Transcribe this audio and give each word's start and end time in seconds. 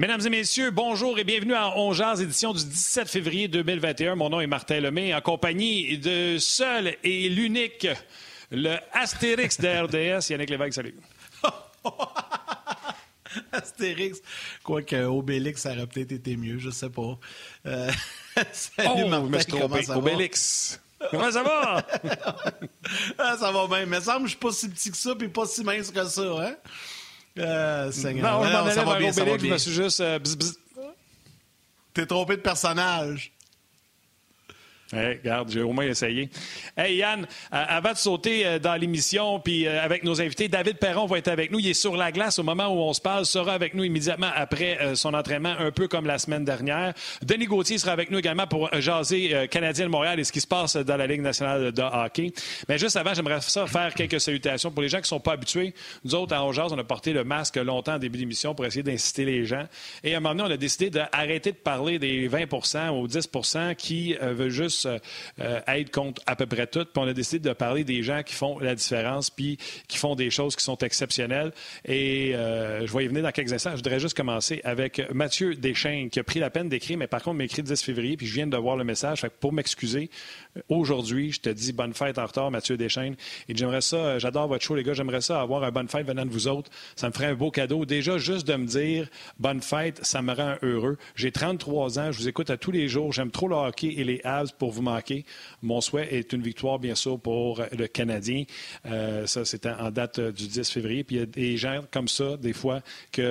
Mesdames 0.00 0.24
et 0.24 0.30
messieurs, 0.30 0.70
bonjour 0.70 1.18
et 1.18 1.24
bienvenue 1.24 1.52
à 1.52 1.76
On 1.76 1.92
édition 1.92 2.54
du 2.54 2.64
17 2.64 3.06
février 3.06 3.48
2021. 3.48 4.14
Mon 4.14 4.30
nom 4.30 4.40
est 4.40 4.46
Martin 4.46 4.80
Lemay, 4.80 5.12
en 5.12 5.20
compagnie 5.20 5.98
de 5.98 6.38
seul 6.38 6.96
et 7.04 7.28
l'unique, 7.28 7.86
le 8.50 8.76
Astérix 8.94 9.60
de 9.60 9.68
RDS, 9.68 10.30
Yannick 10.30 10.48
Lévesque, 10.48 10.72
salut. 10.72 10.94
Astérix, 13.52 14.22
quoique 14.64 14.96
Obélix, 14.96 15.60
ça 15.60 15.72
aurait 15.72 15.86
peut-être 15.86 16.12
été 16.12 16.34
mieux, 16.34 16.56
je 16.56 16.70
sais 16.70 16.88
pas. 16.88 17.18
Euh, 17.66 17.90
salut 18.52 19.02
oh, 19.04 19.28
Martin, 19.28 19.58
comment 19.60 19.82
ça 19.82 19.98
Obélix. 19.98 20.80
Comment 21.10 21.30
ça 21.30 21.42
va? 21.42 21.86
ah, 23.18 23.36
ça 23.38 23.52
va 23.52 23.66
bien. 23.66 23.84
Mais 23.84 24.00
semble 24.00 24.20
que 24.20 24.28
je 24.28 24.30
suis 24.30 24.38
pas 24.38 24.52
si 24.52 24.70
petit 24.70 24.92
que 24.92 24.96
ça 24.96 25.14
puis 25.14 25.28
pas 25.28 25.44
si 25.44 25.62
mince 25.62 25.90
que 25.90 26.06
ça, 26.06 26.22
hein? 26.22 26.56
Euh, 27.38 27.92
Seigneur. 27.92 28.40
Non, 28.40 28.44
je 28.46 28.52
m'en 28.52 28.58
allais 28.64 28.74
ça 28.74 28.84
va 28.84 28.98
bien, 28.98 29.12
ça 29.12 29.24
va 29.24 29.32
Obélix, 29.32 29.48
je 29.48 29.52
me 29.52 29.58
suis 29.58 29.72
juste... 29.72 30.00
euh. 30.00 30.18
T'es 31.94 32.06
trompé 32.06 32.36
de 32.36 32.42
personnage. 32.42 33.32
Hey, 34.92 35.18
regarde, 35.22 35.50
j'ai 35.52 35.62
au 35.62 35.72
moins 35.72 35.84
essayé. 35.84 36.28
Hey 36.76 36.96
Yann, 36.96 37.22
euh, 37.22 37.26
avant 37.50 37.92
de 37.92 37.96
sauter 37.96 38.44
euh, 38.44 38.58
dans 38.58 38.74
l'émission, 38.74 39.38
puis 39.38 39.64
euh, 39.64 39.80
avec 39.80 40.02
nos 40.02 40.20
invités, 40.20 40.48
David 40.48 40.78
Perron 40.78 41.06
va 41.06 41.18
être 41.18 41.28
avec 41.28 41.52
nous. 41.52 41.60
Il 41.60 41.68
est 41.68 41.74
sur 41.74 41.96
la 41.96 42.10
glace 42.10 42.40
au 42.40 42.42
moment 42.42 42.66
où 42.66 42.80
on 42.80 42.92
se 42.92 43.00
parle, 43.00 43.24
sera 43.24 43.52
avec 43.52 43.74
nous 43.74 43.84
immédiatement 43.84 44.30
après 44.34 44.96
son 44.96 45.14
entraînement, 45.14 45.54
un 45.56 45.70
peu 45.70 45.86
comme 45.86 46.06
la 46.06 46.18
semaine 46.18 46.44
dernière. 46.44 46.92
Denis 47.22 47.46
Gauthier 47.46 47.78
sera 47.78 47.92
avec 47.92 48.10
nous 48.10 48.18
également 48.18 48.48
pour 48.48 48.68
jaser 48.80 49.46
Canadien 49.48 49.84
de 49.84 49.90
Montréal 49.90 50.18
et 50.18 50.24
ce 50.24 50.32
qui 50.32 50.40
se 50.40 50.46
passe 50.46 50.76
dans 50.76 50.96
la 50.96 51.06
Ligue 51.06 51.20
nationale 51.20 51.70
de 51.70 51.82
hockey. 51.82 52.32
Mais 52.68 52.76
juste 52.76 52.96
avant, 52.96 53.14
j'aimerais 53.14 53.40
faire 53.40 53.94
quelques 53.94 54.20
salutations 54.20 54.72
pour 54.72 54.82
les 54.82 54.88
gens 54.88 54.98
qui 54.98 55.02
ne 55.02 55.06
sont 55.06 55.20
pas 55.20 55.32
habitués. 55.32 55.72
Nous 56.04 56.14
autres, 56.16 56.34
à 56.34 56.44
Ongeaz, 56.44 56.72
on 56.72 56.78
a 56.78 56.84
porté 56.84 57.12
le 57.12 57.22
masque 57.22 57.56
longtemps 57.56 57.94
en 57.94 57.98
début 57.98 58.18
d'émission 58.18 58.54
pour 58.54 58.66
essayer 58.66 58.82
d'inciter 58.82 59.24
les 59.24 59.44
gens. 59.44 59.66
Et 60.02 60.14
à 60.14 60.16
un 60.16 60.20
moment 60.20 60.34
donné, 60.34 60.50
on 60.50 60.54
a 60.54 60.56
décidé 60.56 60.90
d'arrêter 60.90 61.52
de 61.52 61.58
parler 61.58 61.98
des 61.98 62.28
20% 62.28 62.90
ou 62.90 63.06
10 63.06 63.28
qui 63.76 64.14
veulent 64.14 64.50
juste 64.50 64.79
euh, 64.86 64.98
euh, 65.40 65.60
être 65.66 65.90
contre 65.90 66.22
à 66.26 66.36
peu 66.36 66.46
près 66.46 66.66
tout. 66.66 66.84
Puis 66.84 67.02
on 67.02 67.06
a 67.06 67.12
décidé 67.12 67.48
de 67.48 67.54
parler 67.54 67.84
des 67.84 68.02
gens 68.02 68.22
qui 68.22 68.34
font 68.34 68.58
la 68.58 68.74
différence 68.74 69.30
puis 69.30 69.58
qui 69.88 69.98
font 69.98 70.14
des 70.14 70.30
choses 70.30 70.56
qui 70.56 70.64
sont 70.64 70.78
exceptionnelles. 70.78 71.52
Et 71.84 72.34
euh, 72.34 72.86
je 72.86 72.96
vais 72.96 73.04
y 73.04 73.08
venir 73.08 73.22
dans 73.22 73.32
quelques 73.32 73.52
instants. 73.52 73.70
Je 73.70 73.76
voudrais 73.76 74.00
juste 74.00 74.16
commencer 74.16 74.60
avec 74.64 75.02
Mathieu 75.12 75.54
Deschênes 75.54 76.10
qui 76.10 76.18
a 76.18 76.24
pris 76.24 76.40
la 76.40 76.50
peine 76.50 76.68
d'écrire, 76.68 76.98
mais 76.98 77.06
par 77.06 77.22
contre 77.22 77.36
m'a 77.36 77.44
écrit 77.44 77.62
le 77.62 77.68
10 77.68 77.82
février 77.82 78.16
puis 78.16 78.26
je 78.26 78.34
viens 78.34 78.46
de 78.46 78.56
voir 78.56 78.76
le 78.76 78.84
message. 78.84 79.20
Fait 79.20 79.28
que 79.28 79.34
pour 79.38 79.52
m'excuser, 79.52 80.10
aujourd'hui, 80.68 81.32
je 81.32 81.40
te 81.40 81.48
dis 81.48 81.72
bonne 81.72 81.94
fête 81.94 82.18
en 82.18 82.26
retard, 82.26 82.50
Mathieu 82.50 82.76
Deschênes. 82.76 83.16
Et 83.48 83.56
j'aimerais 83.56 83.80
ça, 83.80 84.18
j'adore 84.18 84.48
votre 84.48 84.64
show, 84.64 84.74
les 84.74 84.82
gars. 84.82 84.94
J'aimerais 84.94 85.20
ça 85.20 85.40
avoir 85.40 85.64
un 85.64 85.70
bonne 85.70 85.88
fête 85.88 86.06
venant 86.06 86.24
de 86.24 86.30
vous 86.30 86.48
autres. 86.48 86.70
Ça 86.96 87.08
me 87.08 87.12
ferait 87.12 87.26
un 87.26 87.34
beau 87.34 87.50
cadeau. 87.50 87.84
Déjà, 87.84 88.18
juste 88.18 88.46
de 88.46 88.56
me 88.56 88.66
dire 88.66 89.08
bonne 89.38 89.60
fête, 89.60 90.04
ça 90.04 90.22
me 90.22 90.32
rend 90.32 90.56
heureux. 90.62 90.98
J'ai 91.14 91.32
33 91.32 91.98
ans, 91.98 92.12
je 92.12 92.18
vous 92.18 92.28
écoute 92.28 92.50
à 92.50 92.56
tous 92.56 92.70
les 92.70 92.88
jours. 92.88 93.12
J'aime 93.12 93.30
trop 93.30 93.48
le 93.48 93.56
hockey 93.56 93.94
et 93.96 94.04
les 94.04 94.20
Habs 94.24 94.52
pour 94.58 94.69
vous 94.70 94.82
manquer. 94.82 95.24
Mon 95.62 95.80
souhait 95.80 96.14
est 96.14 96.32
une 96.32 96.42
victoire, 96.42 96.78
bien 96.78 96.94
sûr, 96.94 97.18
pour 97.18 97.62
le 97.76 97.86
Canadien. 97.86 98.44
Euh, 98.86 99.26
ça, 99.26 99.44
c'était 99.44 99.70
en 99.70 99.90
date 99.90 100.18
euh, 100.18 100.32
du 100.32 100.46
10 100.46 100.70
février. 100.70 101.04
Puis 101.04 101.16
il 101.16 101.18
y 101.20 101.22
a 101.22 101.26
des 101.26 101.56
gens 101.56 101.80
comme 101.90 102.08
ça, 102.08 102.36
des 102.36 102.52
fois, 102.52 102.80
qui 103.12 103.22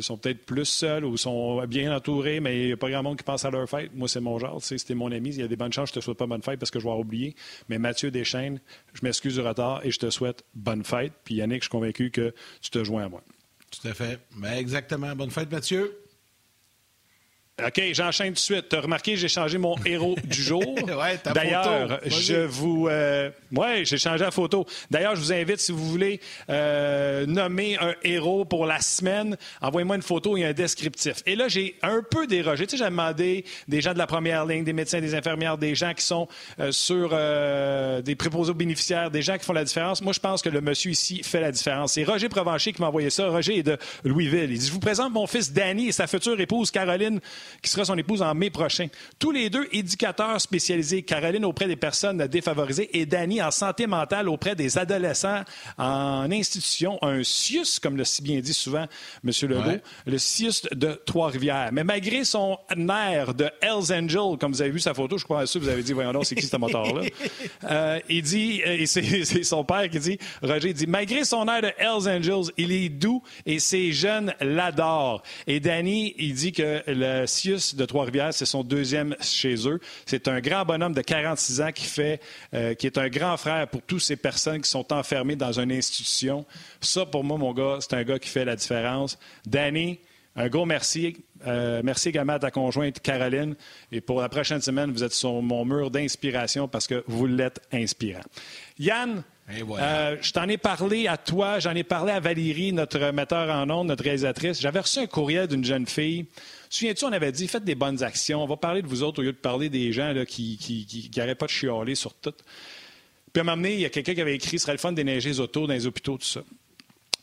sont 0.00 0.16
peut-être 0.16 0.44
plus 0.44 0.64
seuls 0.64 1.04
ou 1.04 1.16
sont 1.16 1.64
bien 1.66 1.94
entourés, 1.94 2.40
mais 2.40 2.60
il 2.60 2.66
n'y 2.66 2.72
a 2.72 2.76
pas 2.76 2.90
grand 2.90 3.02
monde 3.02 3.18
qui 3.18 3.24
pense 3.24 3.44
à 3.44 3.50
leur 3.50 3.68
fête. 3.68 3.90
Moi, 3.94 4.08
c'est 4.08 4.20
mon 4.20 4.38
genre. 4.38 4.62
C'était 4.62 4.94
mon 4.94 5.10
ami. 5.12 5.30
Il 5.30 5.40
y 5.40 5.42
a 5.42 5.48
des 5.48 5.56
bonnes 5.56 5.72
chances 5.72 5.88
je 5.88 5.94
te 5.94 6.00
souhaite 6.00 6.18
pas 6.18 6.26
bonne 6.26 6.42
fête 6.42 6.58
parce 6.60 6.70
que 6.70 6.78
je 6.78 6.84
vais 6.84 6.94
oublié. 6.94 7.34
Mais 7.68 7.78
Mathieu 7.78 8.10
Deschênes, 8.10 8.60
je 8.92 9.00
m'excuse 9.02 9.34
du 9.34 9.40
retard 9.40 9.84
et 9.84 9.90
je 9.90 9.98
te 9.98 10.10
souhaite 10.10 10.44
bonne 10.54 10.84
fête. 10.84 11.12
Puis 11.24 11.36
Yannick, 11.36 11.62
je 11.62 11.64
suis 11.64 11.70
convaincu 11.70 12.10
que 12.10 12.34
tu 12.60 12.70
te 12.70 12.84
joins 12.84 13.04
à 13.04 13.08
moi. 13.08 13.22
Tout 13.70 13.86
à 13.88 13.94
fait. 13.94 14.20
Ben, 14.36 14.52
exactement. 14.54 15.14
Bonne 15.16 15.30
fête, 15.30 15.50
Mathieu. 15.50 16.07
OK, 17.64 17.82
j'enchaîne 17.92 18.28
tout 18.28 18.34
de 18.34 18.38
suite. 18.38 18.68
Tu 18.68 18.76
as 18.76 18.80
remarqué, 18.80 19.16
j'ai 19.16 19.28
changé 19.28 19.58
mon 19.58 19.74
héros 19.84 20.14
du 20.22 20.42
jour. 20.42 20.62
Ouais, 20.64 21.18
ta 21.18 21.32
D'ailleurs, 21.32 22.00
je 22.06 22.46
vous. 22.46 22.88
Euh, 22.88 23.30
oui, 23.52 23.84
j'ai 23.84 23.98
changé 23.98 24.24
la 24.24 24.30
photo. 24.30 24.64
D'ailleurs, 24.90 25.16
je 25.16 25.20
vous 25.20 25.32
invite, 25.32 25.58
si 25.58 25.72
vous 25.72 25.84
voulez 25.84 26.20
euh, 26.50 27.26
nommer 27.26 27.76
un 27.78 27.94
héros 28.04 28.44
pour 28.44 28.64
la 28.64 28.80
semaine, 28.80 29.36
envoyez-moi 29.60 29.96
une 29.96 30.02
photo 30.02 30.36
et 30.36 30.44
un 30.44 30.52
descriptif. 30.52 31.22
Et 31.26 31.34
là, 31.34 31.48
j'ai 31.48 31.76
un 31.82 32.02
peu 32.08 32.26
dérogé. 32.26 32.66
Tu 32.66 32.76
sais, 32.76 32.84
j'ai 32.84 32.90
demandé 32.90 33.44
des 33.66 33.80
gens 33.80 33.92
de 33.92 33.98
la 33.98 34.06
première 34.06 34.46
ligne, 34.46 34.64
des 34.64 34.72
médecins, 34.72 35.00
des 35.00 35.14
infirmières, 35.14 35.58
des 35.58 35.74
gens 35.74 35.94
qui 35.94 36.04
sont 36.04 36.28
euh, 36.60 36.70
sur 36.70 37.10
euh, 37.12 38.02
des 38.02 38.14
préposés 38.14 38.50
aux 38.50 38.54
bénéficiaires, 38.54 39.10
des 39.10 39.22
gens 39.22 39.36
qui 39.36 39.44
font 39.44 39.52
la 39.52 39.64
différence. 39.64 40.00
Moi, 40.02 40.12
je 40.12 40.20
pense 40.20 40.42
que 40.42 40.48
le 40.48 40.60
monsieur 40.60 40.90
ici 40.90 41.22
fait 41.24 41.40
la 41.40 41.50
différence. 41.50 41.94
C'est 41.94 42.04
Roger 42.04 42.28
Provencher 42.28 42.72
qui 42.72 42.80
m'a 42.80 42.88
envoyé 42.88 43.10
ça. 43.10 43.28
Roger 43.28 43.58
est 43.58 43.62
de 43.62 43.78
Louisville. 44.04 44.50
Il 44.50 44.58
dit 44.58 44.66
Je 44.66 44.72
vous 44.72 44.80
présente 44.80 45.12
mon 45.12 45.26
fils 45.26 45.52
Danny 45.52 45.88
et 45.88 45.92
sa 45.92 46.06
future 46.06 46.38
épouse 46.40 46.70
Caroline, 46.70 47.20
qui 47.62 47.70
sera 47.70 47.84
son 47.84 47.96
épouse 47.98 48.22
en 48.22 48.34
mai 48.34 48.50
prochain. 48.50 48.86
Tous 49.18 49.30
les 49.30 49.50
deux 49.50 49.66
éducateurs 49.72 50.40
spécialisés. 50.40 51.02
Caroline 51.02 51.44
auprès 51.44 51.66
des 51.66 51.76
personnes 51.76 52.26
défavorisées 52.26 52.90
et 52.98 53.06
Danny 53.06 53.42
en 53.42 53.50
santé 53.50 53.86
mentale 53.86 54.28
auprès 54.28 54.54
des 54.54 54.78
adolescents 54.78 55.42
en 55.76 56.30
institution. 56.30 56.98
Un 57.02 57.22
CIUS, 57.22 57.78
comme 57.82 57.96
le 57.96 58.04
si 58.04 58.22
bien 58.22 58.40
dit 58.40 58.54
souvent 58.54 58.86
M. 59.24 59.30
Legault, 59.42 59.58
Ouais. 59.68 59.82
le 60.06 60.18
CIUS 60.18 60.62
de 60.72 61.00
Trois-Rivières. 61.04 61.70
Mais 61.72 61.84
malgré 61.84 62.24
son 62.24 62.58
air 62.90 63.34
de 63.34 63.50
Hells 63.60 63.92
Angel, 63.92 64.38
comme 64.38 64.52
vous 64.52 64.62
avez 64.62 64.70
vu 64.70 64.80
sa 64.80 64.94
photo, 64.94 65.18
je 65.18 65.24
crois 65.24 65.44
que 65.44 65.58
vous 65.58 65.68
avez 65.68 65.82
dit, 65.82 65.92
voyons 65.92 66.12
donc, 66.12 66.26
c'est 66.26 66.34
qui 66.34 66.46
ce 66.46 66.56
moteur-là? 66.56 67.02
Euh, 67.70 67.98
il 68.08 68.22
dit, 68.22 68.62
euh, 68.66 68.76
et 68.78 68.86
c'est 68.86 69.42
son 69.42 69.64
père 69.64 69.88
qui 69.90 69.98
dit, 69.98 70.18
Roger, 70.42 70.72
dit, 70.72 70.86
malgré 70.86 71.24
son 71.24 71.46
air 71.48 71.60
de 71.62 71.72
Hells 71.78 72.08
Angels, 72.08 72.52
il 72.56 72.72
est 72.72 72.88
doux 72.88 73.22
et 73.46 73.58
ses 73.58 73.92
jeunes 73.92 74.32
l'adorent. 74.40 75.22
Et 75.46 75.60
Danny, 75.60 76.14
il 76.18 76.34
dit 76.34 76.52
que 76.52 76.82
le 76.86 77.26
De 77.46 77.84
Trois-Rivières, 77.84 78.34
c'est 78.34 78.46
son 78.46 78.64
deuxième 78.64 79.14
chez 79.20 79.68
eux. 79.68 79.80
C'est 80.06 80.26
un 80.28 80.40
grand 80.40 80.64
bonhomme 80.64 80.92
de 80.92 81.02
46 81.02 81.60
ans 81.60 81.72
qui 81.72 81.84
fait, 81.84 82.20
euh, 82.54 82.74
qui 82.74 82.86
est 82.86 82.98
un 82.98 83.08
grand 83.08 83.36
frère 83.36 83.68
pour 83.68 83.82
toutes 83.82 84.00
ces 84.00 84.16
personnes 84.16 84.60
qui 84.60 84.68
sont 84.68 84.92
enfermées 84.92 85.36
dans 85.36 85.58
une 85.60 85.70
institution. 85.70 86.44
Ça, 86.80 87.06
pour 87.06 87.22
moi, 87.22 87.38
mon 87.38 87.52
gars, 87.52 87.78
c'est 87.80 87.94
un 87.94 88.02
gars 88.02 88.18
qui 88.18 88.28
fait 88.28 88.44
la 88.44 88.56
différence. 88.56 89.18
Danny, 89.46 90.00
un 90.36 90.48
gros 90.48 90.66
merci. 90.66 91.16
Euh, 91.46 91.80
merci 91.84 92.08
également 92.08 92.34
à 92.34 92.38
ta 92.38 92.50
conjointe 92.50 93.00
Caroline. 93.00 93.54
Et 93.92 94.00
pour 94.00 94.20
la 94.20 94.28
prochaine 94.28 94.60
semaine, 94.60 94.90
vous 94.90 95.04
êtes 95.04 95.14
sur 95.14 95.40
mon 95.40 95.64
mur 95.64 95.90
d'inspiration 95.90 96.66
parce 96.66 96.86
que 96.86 97.04
vous 97.06 97.26
l'êtes 97.26 97.60
inspirant. 97.72 98.22
Yann, 98.78 99.22
voilà. 99.64 99.84
euh, 99.84 100.16
je 100.20 100.32
t'en 100.32 100.48
ai 100.48 100.58
parlé 100.58 101.06
à 101.06 101.16
toi, 101.16 101.58
j'en 101.58 101.74
ai 101.74 101.84
parlé 101.84 102.12
à 102.12 102.20
Valérie, 102.20 102.72
notre 102.72 102.98
metteur 103.12 103.48
en 103.50 103.70
ondes, 103.70 103.88
notre 103.88 104.04
réalisatrice. 104.04 104.60
J'avais 104.60 104.80
reçu 104.80 104.98
un 104.98 105.06
courriel 105.06 105.46
d'une 105.46 105.64
jeune 105.64 105.86
fille. 105.86 106.26
Souviens-tu, 106.70 107.04
on 107.04 107.12
avait 107.12 107.32
dit, 107.32 107.48
faites 107.48 107.64
des 107.64 107.74
bonnes 107.74 108.02
actions. 108.02 108.42
On 108.42 108.46
va 108.46 108.56
parler 108.56 108.82
de 108.82 108.86
vous 108.86 109.02
autres 109.02 109.20
au 109.20 109.22
lieu 109.22 109.32
de 109.32 109.36
parler 109.38 109.68
des 109.68 109.92
gens 109.92 110.12
là, 110.12 110.26
qui 110.26 110.58
qui, 110.58 110.86
qui, 110.86 111.10
qui 111.10 111.20
pas 111.20 111.46
de 111.46 111.50
chialer 111.50 111.94
sur 111.94 112.14
tout. 112.14 112.34
Puis 113.32 113.40
à 113.40 113.42
un 113.42 113.44
moment 113.44 113.56
donné, 113.56 113.74
il 113.74 113.80
y 113.80 113.84
a 113.84 113.90
quelqu'un 113.90 114.14
qui 114.14 114.20
avait 114.20 114.34
écrit, 114.34 114.58
ce 114.58 114.64
serait 114.64 114.72
le 114.72 114.78
fun 114.78 114.92
déneiger 114.92 115.30
les 115.30 115.40
autos 115.40 115.66
dans 115.66 115.72
les 115.74 115.86
hôpitaux, 115.86 116.18
tout 116.18 116.26
ça. 116.26 116.42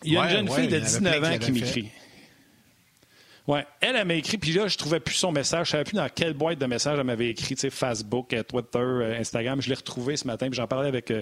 Il 0.03 0.13
y 0.13 0.17
a 0.17 0.21
Ouais, 0.21 0.25
une 0.27 0.31
jeune 0.31 0.49
ouais, 0.49 0.55
fille 0.55 0.65
il 0.65 0.71
de 0.71 0.75
y 0.77 0.79
en 0.79 0.81
avait 0.81 0.87
19 0.87 1.19
plein 1.19 1.29
qui 1.29 1.35
ans 1.35 1.39
qui 1.39 1.51
m'écrit. 1.51 1.89
Ouais, 3.47 3.63
elle, 3.79 4.03
m'a 4.05 4.15
écrit, 4.15 4.39
puis 4.39 4.53
là, 4.53 4.67
je 4.67 4.75
trouvais 4.75 4.99
plus 4.99 5.13
son 5.13 5.31
message. 5.31 5.67
Je 5.67 5.71
savais 5.73 5.83
plus 5.83 5.95
dans 5.95 6.09
quelle 6.09 6.33
boîte 6.33 6.57
de 6.57 6.65
messages 6.65 6.97
elle 6.97 7.05
m'avait 7.05 7.29
écrit, 7.29 7.55
Facebook, 7.69 8.33
euh, 8.33 8.41
Twitter, 8.41 8.79
euh, 8.79 9.19
Instagram. 9.19 9.61
Je 9.61 9.69
l'ai 9.69 9.75
retrouvé 9.75 10.17
ce 10.17 10.25
matin, 10.25 10.47
puis 10.49 10.55
j'en 10.57 10.65
parlais 10.65 10.87
avec 10.87 11.11
euh, 11.11 11.21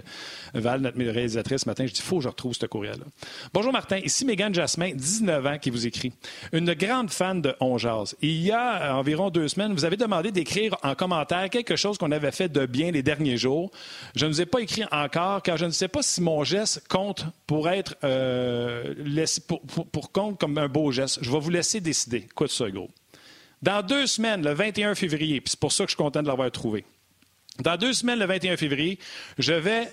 Val, 0.54 0.80
notre 0.80 0.98
réalisatrice, 0.98 1.64
ce 1.64 1.70
matin. 1.70 1.86
Je 1.86 1.92
dis, 1.92 2.02
faut 2.02 2.18
que 2.20 2.24
je 2.24 2.30
retrouve 2.30 2.54
ce 2.54 2.66
courriel-là. 2.66 3.04
Bonjour 3.54 3.74
Martin, 3.74 3.98
ici 3.98 4.24
Mégane 4.24 4.54
Jasmin, 4.54 4.92
19 4.94 5.46
ans, 5.46 5.58
qui 5.60 5.70
vous 5.70 5.86
écrit. 5.86 6.14
Une 6.54 6.74
grande 6.76 7.10
fan 7.12 7.42
de 7.42 7.56
On 7.60 7.78
Jase. 7.78 8.16
Il 8.22 8.42
y 8.42 8.52
a 8.54 8.96
environ 8.96 9.30
deux 9.30 9.50
semaines, 9.50 9.74
vous 9.74 9.84
avez 9.84 9.98
demandé 9.98 10.32
d'écrire 10.32 10.78
en 10.82 10.96
commentaire 10.96 11.50
quelque 11.50 11.76
chose 11.76 11.98
qu'on 11.98 12.12
avait 12.12 12.32
fait 12.32 12.48
de 12.48 12.66
bien 12.66 12.92
les 12.92 13.04
derniers 13.04 13.36
jours. 13.36 13.70
Je 14.16 14.26
ne 14.26 14.32
vous 14.32 14.40
ai 14.40 14.46
pas 14.46 14.62
écrit 14.62 14.86
encore, 14.94 15.42
car 15.42 15.58
je 15.58 15.66
ne 15.66 15.72
sais 15.72 15.90
pas 15.90 16.02
si 16.02 16.22
mon 16.22 16.46
geste 16.46 16.88
compte 16.88 17.26
pour 17.48 17.68
être 17.68 17.96
pour- 19.48 19.62
pour 19.88 20.12
compte 20.14 20.40
comme 20.40 20.58
un 20.58 20.70
beau 20.70 20.90
geste. 20.94 21.20
Je 21.22 21.30
vais 21.30 21.40
vous 21.40 21.50
laisser 21.50 21.82
décider. 21.82 22.13
Écoute 22.18 22.52
ça, 22.52 22.70
gros. 22.70 22.90
Dans 23.62 23.82
deux 23.82 24.08
semaines, 24.08 24.44
le 24.44 24.54
21 24.54 24.96
février, 24.96 25.40
puis 25.42 25.52
c'est 25.52 25.60
pour 25.60 25.72
ça 25.72 25.86
que 25.86 25.90
je 25.90 25.96
suis 25.96 26.04
content 26.04 26.22
de 26.22 26.28
l'avoir 26.28 26.52
trouvé. 26.52 26.86
Dans 27.60 27.78
deux 27.78 27.94
semaines, 27.94 28.20
le 28.20 28.26
21 28.26 28.58
février, 28.58 29.00
je 29.38 29.54
vais 29.54 29.88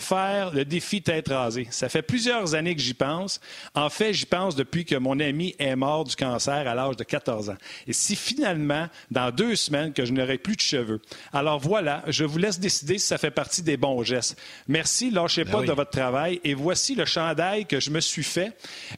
faire 0.00 0.52
le 0.52 0.64
défi 0.64 1.02
tête 1.02 1.28
rasée. 1.28 1.66
Ça 1.70 1.88
fait 1.88 2.02
plusieurs 2.02 2.54
années 2.54 2.74
que 2.74 2.80
j'y 2.80 2.94
pense. 2.94 3.40
En 3.74 3.88
fait, 3.90 4.12
j'y 4.12 4.26
pense 4.26 4.56
depuis 4.56 4.84
que 4.84 4.96
mon 4.96 5.18
ami 5.20 5.54
est 5.58 5.76
mort 5.76 6.04
du 6.04 6.16
cancer 6.16 6.66
à 6.68 6.74
l'âge 6.74 6.96
de 6.96 7.04
14 7.04 7.50
ans. 7.50 7.56
Et 7.86 7.92
si 7.92 8.16
finalement, 8.16 8.88
dans 9.10 9.30
deux 9.30 9.56
semaines, 9.56 9.92
que 9.92 10.04
je 10.04 10.12
n'aurai 10.12 10.38
plus 10.38 10.56
de 10.56 10.60
cheveux. 10.60 11.00
Alors 11.32 11.58
voilà, 11.58 12.02
je 12.08 12.24
vous 12.24 12.38
laisse 12.38 12.58
décider 12.60 12.98
si 12.98 13.06
ça 13.06 13.18
fait 13.18 13.30
partie 13.30 13.62
des 13.62 13.76
bons 13.76 14.02
gestes. 14.02 14.38
Merci, 14.68 15.10
lâchez 15.10 15.44
pas 15.44 15.60
oui. 15.60 15.66
de 15.66 15.72
votre 15.72 15.90
travail. 15.90 16.40
Et 16.44 16.54
voici 16.54 16.94
le 16.94 17.04
chandail 17.04 17.66
que 17.66 17.80
je 17.80 17.90
me 17.90 18.00
suis 18.00 18.22
fait 18.24 18.52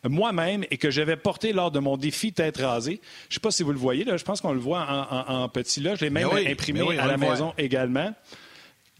moi-même 0.05 0.65
et 0.71 0.77
que 0.79 0.91
j'avais 0.91 1.17
porté 1.17 1.53
lors 1.53 1.71
de 1.71 1.79
mon 1.79 1.97
défi 1.97 2.33
tête 2.33 2.59
rasée. 2.59 3.01
Je 3.29 3.33
ne 3.33 3.35
sais 3.35 3.41
pas 3.41 3.51
si 3.51 3.63
vous 3.63 3.73
le 3.73 3.79
voyez, 3.79 4.05
là. 4.05 4.17
je 4.17 4.25
pense 4.25 4.41
qu'on 4.41 4.53
le 4.53 4.61
voit 4.61 4.81
en, 4.81 5.17
en- 5.39 5.43
en 5.45 5.49
petit 5.49 5.81
là. 5.81 5.95
Je 5.95 6.05
l'ai 6.05 6.11
même 6.11 6.29
oui, 6.33 6.47
imprimé 6.51 6.83
oui, 6.83 6.97
on 6.99 7.03
à 7.03 7.07
la 7.07 7.17
maison 7.17 7.53
également. 7.59 8.13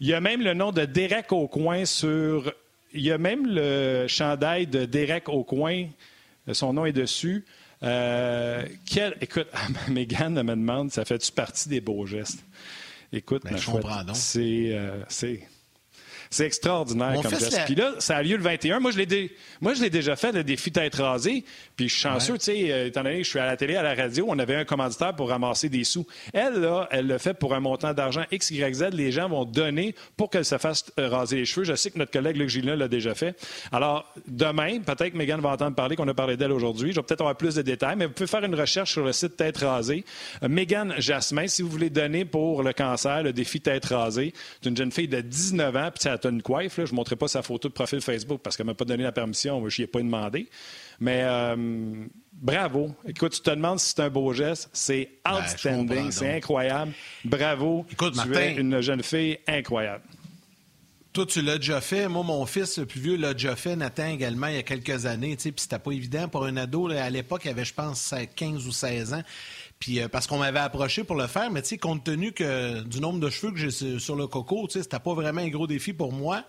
Il 0.03 0.09
y 0.09 0.13
a 0.13 0.19
même 0.19 0.41
le 0.41 0.53
nom 0.53 0.73
de 0.73 0.83
Derek 0.83 1.31
au 1.31 1.47
coin 1.47 1.85
sur. 1.85 2.53
Il 2.93 2.99
y 2.99 3.11
a 3.13 3.17
même 3.17 3.47
le 3.47 4.05
chandail 4.09 4.67
de 4.67 4.83
Derek 4.83 5.29
au 5.29 5.45
coin. 5.45 5.85
Son 6.51 6.73
nom 6.73 6.85
est 6.85 6.91
dessus. 6.91 7.45
Euh, 7.83 8.65
quel... 8.85 9.15
Écoute, 9.21 9.47
Megan 9.87 10.33
me 10.43 10.55
demande, 10.55 10.91
ça 10.91 11.05
fait-tu 11.05 11.31
partie 11.31 11.69
des 11.69 11.79
beaux 11.79 12.05
gestes? 12.05 12.43
Écoute, 13.13 13.43
ben, 13.45 13.55
je 13.55 13.65
comprends. 13.65 14.03
C'est, 14.13 14.71
euh, 14.73 15.05
c'est, 16.33 16.45
extraordinaire 16.45 17.21
comme 17.21 17.31
geste. 17.31 17.61
Puis 17.65 17.75
là, 17.75 17.93
ça 17.99 18.17
a 18.17 18.23
lieu 18.23 18.37
le 18.37 18.43
21. 18.43 18.79
Moi, 18.79 18.91
je 18.91 18.97
l'ai, 18.97 19.31
Moi, 19.61 19.73
je 19.73 19.81
l'ai 19.81 19.89
déjà 19.89 20.15
fait, 20.15 20.31
le 20.31 20.43
défi 20.43 20.71
tête 20.71 20.95
rasée. 20.95 21.43
Puis 21.75 21.89
je 21.89 21.93
suis 21.93 22.01
chanceux, 22.01 22.37
tu 22.37 22.45
sais, 22.45 22.71
euh, 22.71 22.87
étant 22.87 23.03
donné 23.03 23.19
que 23.19 23.23
je 23.23 23.29
suis 23.29 23.39
à 23.39 23.45
la 23.45 23.57
télé, 23.57 23.75
à 23.75 23.83
la 23.83 23.95
radio, 23.95 24.25
on 24.27 24.37
avait 24.39 24.55
un 24.55 24.65
commanditaire 24.65 25.15
pour 25.15 25.29
ramasser 25.29 25.69
des 25.69 25.83
sous. 25.83 26.05
Elle, 26.33 26.59
là, 26.59 26.87
elle 26.91 27.07
le 27.07 27.17
fait 27.17 27.33
pour 27.33 27.53
un 27.53 27.59
montant 27.59 27.93
d'argent 27.93 28.23
X, 28.31 28.51
Y, 28.51 28.73
Z. 28.75 28.83
Les 28.93 29.11
gens 29.11 29.29
vont 29.29 29.45
donner 29.45 29.95
pour 30.17 30.29
qu'elle 30.29 30.45
se 30.45 30.57
fasse 30.57 30.85
euh, 30.99 31.09
raser 31.09 31.37
les 31.37 31.45
cheveux. 31.45 31.63
Je 31.63 31.75
sais 31.75 31.91
que 31.91 31.97
notre 31.97 32.11
collègue 32.11 32.37
Luc 32.37 32.49
Gillin 32.49 32.75
l'a 32.75 32.87
déjà 32.87 33.15
fait. 33.15 33.35
Alors, 33.71 34.11
demain, 34.27 34.79
peut-être 34.79 35.11
que 35.11 35.17
Megan 35.17 35.39
va 35.39 35.49
entendre 35.49 35.75
parler 35.75 35.95
qu'on 35.95 36.07
a 36.07 36.13
parlé 36.13 36.37
d'elle 36.37 36.51
aujourd'hui. 36.51 36.91
Je 36.91 36.97
vais 36.97 37.03
peut-être 37.03 37.21
avoir 37.21 37.35
plus 37.35 37.55
de 37.55 37.61
détails, 37.61 37.95
mais 37.97 38.05
vous 38.05 38.13
pouvez 38.13 38.27
faire 38.27 38.43
une 38.43 38.55
recherche 38.55 38.91
sur 38.91 39.03
le 39.03 39.11
site 39.11 39.37
Tête 39.37 39.57
rasée. 39.57 40.05
Euh, 40.43 40.49
Megan 40.49 40.93
Jasmin, 40.97 41.47
si 41.47 41.61
vous 41.61 41.69
voulez 41.69 41.89
donner 41.89 42.25
pour 42.25 42.63
le 42.63 42.73
cancer, 42.73 43.23
le 43.23 43.33
défi 43.33 43.61
Tête 43.61 43.85
rasée, 43.85 44.33
c'est 44.61 44.69
une 44.69 44.77
jeune 44.77 44.91
fille 44.91 45.07
de 45.07 45.21
19 45.21 45.75
ans, 45.75 45.89
puis 45.93 46.09
une 46.29 46.41
coiffe. 46.41 46.77
Je 46.77 46.91
ne 46.91 46.95
montrerai 46.95 47.15
pas 47.15 47.27
sa 47.27 47.41
photo 47.41 47.67
de 47.67 47.73
profil 47.73 48.01
Facebook 48.01 48.41
parce 48.43 48.57
qu'elle 48.57 48.65
ne 48.65 48.71
m'a 48.71 48.75
pas 48.75 48.85
donné 48.85 49.03
la 49.03 49.11
permission. 49.11 49.67
Je 49.69 49.81
n'y 49.81 49.83
ai 49.83 49.87
pas 49.87 49.99
demandé. 49.99 50.49
Mais 50.99 51.21
euh, 51.23 52.05
bravo. 52.33 52.95
Écoute, 53.07 53.33
tu 53.33 53.41
te 53.41 53.49
demandes 53.49 53.79
si 53.79 53.93
c'est 53.95 54.01
un 54.01 54.09
beau 54.09 54.31
geste. 54.33 54.69
C'est 54.73 55.09
ben, 55.25 55.37
outstanding. 55.37 56.11
c'est 56.11 56.37
incroyable. 56.37 56.93
Bravo. 57.25 57.85
Écoute, 57.91 58.15
tu 58.21 58.35
es 58.35 58.55
une 58.55 58.81
jeune 58.81 59.03
fille 59.03 59.39
incroyable. 59.47 60.03
Toi, 61.13 61.27
tu 61.27 61.43
l'as 61.43 61.59
déjà 61.59 61.79
fait. 61.79 62.07
Moi, 62.07 62.23
mon 62.23 62.43
fils, 62.47 62.79
le 62.79 62.87
plus 62.87 62.99
vieux, 62.99 63.17
l'a 63.17 63.33
déjà 63.33 63.55
fait. 63.55 63.75
Nathan 63.75 64.07
également, 64.07 64.47
il 64.47 64.55
y 64.55 64.57
a 64.57 64.63
quelques 64.63 65.05
années. 65.05 65.35
Puis 65.35 65.53
c'était 65.57 65.77
pas 65.77 65.91
évident 65.91 66.27
pour 66.27 66.45
un 66.45 66.57
ado. 66.57 66.89
à 66.89 67.09
l'époque, 67.11 67.43
il 67.45 67.49
avait, 67.49 67.65
je 67.65 67.73
pense, 67.73 68.15
15 68.35 68.65
ou 68.65 68.71
16 68.71 69.13
ans. 69.13 69.21
Puis 69.83 69.99
euh, 69.99 70.07
parce 70.07 70.27
qu'on 70.27 70.37
m'avait 70.37 70.59
approché 70.59 71.03
pour 71.03 71.17
le 71.17 71.27
faire, 71.27 71.51
mais 71.51 71.61
tu 71.61 71.67
sais, 71.67 71.77
compte 71.77 72.05
tenu 72.05 72.31
que 72.31 72.83
du 72.83 73.01
nombre 73.01 73.19
de 73.19 73.29
cheveux 73.29 73.51
que 73.51 73.57
j'ai 73.57 73.99
sur 73.99 74.15
le 74.15 74.27
coco, 74.27 74.65
tu 74.67 74.75
sais, 74.75 74.83
c'était 74.83 74.97
pas 74.97 75.13
vraiment 75.13 75.41
un 75.41 75.49
gros 75.49 75.67
défi 75.67 75.91
pour 75.91 76.13
moi. 76.13 76.45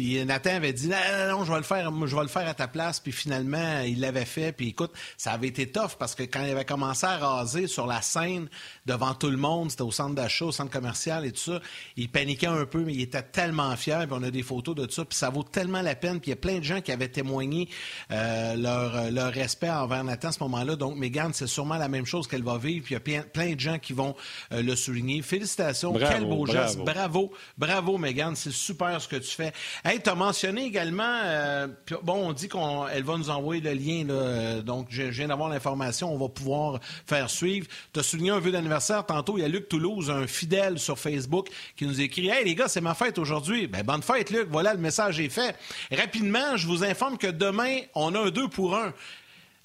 Puis 0.00 0.24
Nathan 0.24 0.54
avait 0.54 0.72
dit 0.72 0.88
non, 0.88 0.96
non, 0.96 1.36
non, 1.36 1.44
je 1.44 1.52
vais 1.52 1.58
le 1.58 1.62
faire, 1.62 1.92
je 2.06 2.16
vais 2.16 2.22
le 2.22 2.28
faire 2.28 2.48
à 2.48 2.54
ta 2.54 2.66
place. 2.66 3.00
Puis 3.00 3.12
finalement, 3.12 3.80
il 3.80 4.00
l'avait 4.00 4.24
fait. 4.24 4.50
Puis 4.50 4.68
écoute, 4.68 4.92
ça 5.18 5.32
avait 5.32 5.48
été 5.48 5.70
tough 5.70 5.98
parce 5.98 6.14
que 6.14 6.22
quand 6.22 6.42
il 6.42 6.50
avait 6.50 6.64
commencé 6.64 7.04
à 7.04 7.18
raser 7.18 7.66
sur 7.66 7.86
la 7.86 8.00
scène 8.00 8.48
devant 8.86 9.12
tout 9.12 9.28
le 9.28 9.36
monde, 9.36 9.70
c'était 9.70 9.82
au 9.82 9.90
centre 9.90 10.14
d'achat, 10.14 10.46
au 10.46 10.52
centre 10.52 10.70
commercial 10.70 11.26
et 11.26 11.32
tout 11.32 11.52
ça, 11.52 11.60
il 11.98 12.08
paniquait 12.08 12.46
un 12.46 12.64
peu, 12.64 12.82
mais 12.82 12.94
il 12.94 13.02
était 13.02 13.20
tellement 13.20 13.76
fier. 13.76 14.06
Puis 14.06 14.16
on 14.18 14.22
a 14.22 14.30
des 14.30 14.42
photos 14.42 14.74
de 14.74 14.90
ça. 14.90 15.04
Puis 15.04 15.18
ça 15.18 15.28
vaut 15.28 15.42
tellement 15.42 15.82
la 15.82 15.94
peine. 15.94 16.18
Puis 16.18 16.28
il 16.28 16.30
y 16.30 16.32
a 16.32 16.36
plein 16.36 16.60
de 16.60 16.64
gens 16.64 16.80
qui 16.80 16.92
avaient 16.92 17.08
témoigné 17.08 17.68
euh, 18.10 18.56
leur, 18.56 19.10
leur 19.10 19.30
respect 19.34 19.68
envers 19.68 20.02
Nathan 20.02 20.28
à 20.28 20.32
ce 20.32 20.42
moment-là. 20.44 20.76
Donc 20.76 20.96
Megan, 20.96 21.32
c'est 21.34 21.46
sûrement 21.46 21.76
la 21.76 21.88
même 21.88 22.06
chose 22.06 22.26
qu'elle 22.26 22.42
va 22.42 22.56
vivre. 22.56 22.86
Puis 22.86 22.94
il 22.94 23.12
y 23.12 23.16
a 23.18 23.22
plein, 23.22 23.52
de 23.52 23.60
gens 23.60 23.78
qui 23.78 23.92
vont 23.92 24.16
euh, 24.52 24.62
le 24.62 24.74
souligner. 24.76 25.20
Félicitations, 25.20 25.92
quel 25.92 26.24
beau 26.24 26.46
geste. 26.46 26.78
Bravo, 26.78 27.30
bravo, 27.58 27.98
Megan. 27.98 28.34
C'est 28.34 28.50
super 28.50 28.98
ce 28.98 29.06
que 29.06 29.16
tu 29.16 29.30
fais. 29.30 29.52
Hey, 29.90 30.00
tu 30.00 30.08
as 30.08 30.14
mentionné 30.14 30.66
également, 30.66 31.20
euh, 31.24 31.66
bon, 32.04 32.28
on 32.28 32.32
dit 32.32 32.48
qu'elle 32.48 33.02
va 33.02 33.16
nous 33.16 33.28
envoyer 33.28 33.60
le 33.60 33.72
lien, 33.72 34.08
euh, 34.08 34.62
donc 34.62 34.86
je, 34.88 35.02
viens 35.02 35.26
d'avoir 35.26 35.48
l'information, 35.48 36.14
on 36.14 36.16
va 36.16 36.28
pouvoir 36.28 36.78
faire 37.08 37.28
suivre. 37.28 37.66
Tu 37.92 37.98
as 37.98 38.04
souligné 38.04 38.30
un 38.30 38.38
vœu 38.38 38.52
d'anniversaire 38.52 39.04
tantôt, 39.04 39.36
il 39.36 39.40
y 39.40 39.44
a 39.44 39.48
Luc 39.48 39.68
Toulouse, 39.68 40.08
un 40.08 40.28
fidèle 40.28 40.78
sur 40.78 40.96
Facebook, 40.96 41.48
qui 41.74 41.86
nous 41.86 42.00
écrit 42.00 42.28
Hey 42.28 42.44
les 42.44 42.54
gars, 42.54 42.68
c'est 42.68 42.80
ma 42.80 42.94
fête 42.94 43.18
aujourd'hui. 43.18 43.66
Ben, 43.66 43.82
bonne 43.82 44.02
fête, 44.02 44.30
Luc, 44.30 44.46
voilà, 44.48 44.74
le 44.74 44.80
message 44.80 45.18
est 45.18 45.28
fait. 45.28 45.56
Rapidement, 45.90 46.56
je 46.56 46.68
vous 46.68 46.84
informe 46.84 47.18
que 47.18 47.26
demain, 47.26 47.78
on 47.96 48.14
a 48.14 48.20
un 48.20 48.30
2 48.30 48.46
pour 48.46 48.76
1. 48.76 48.94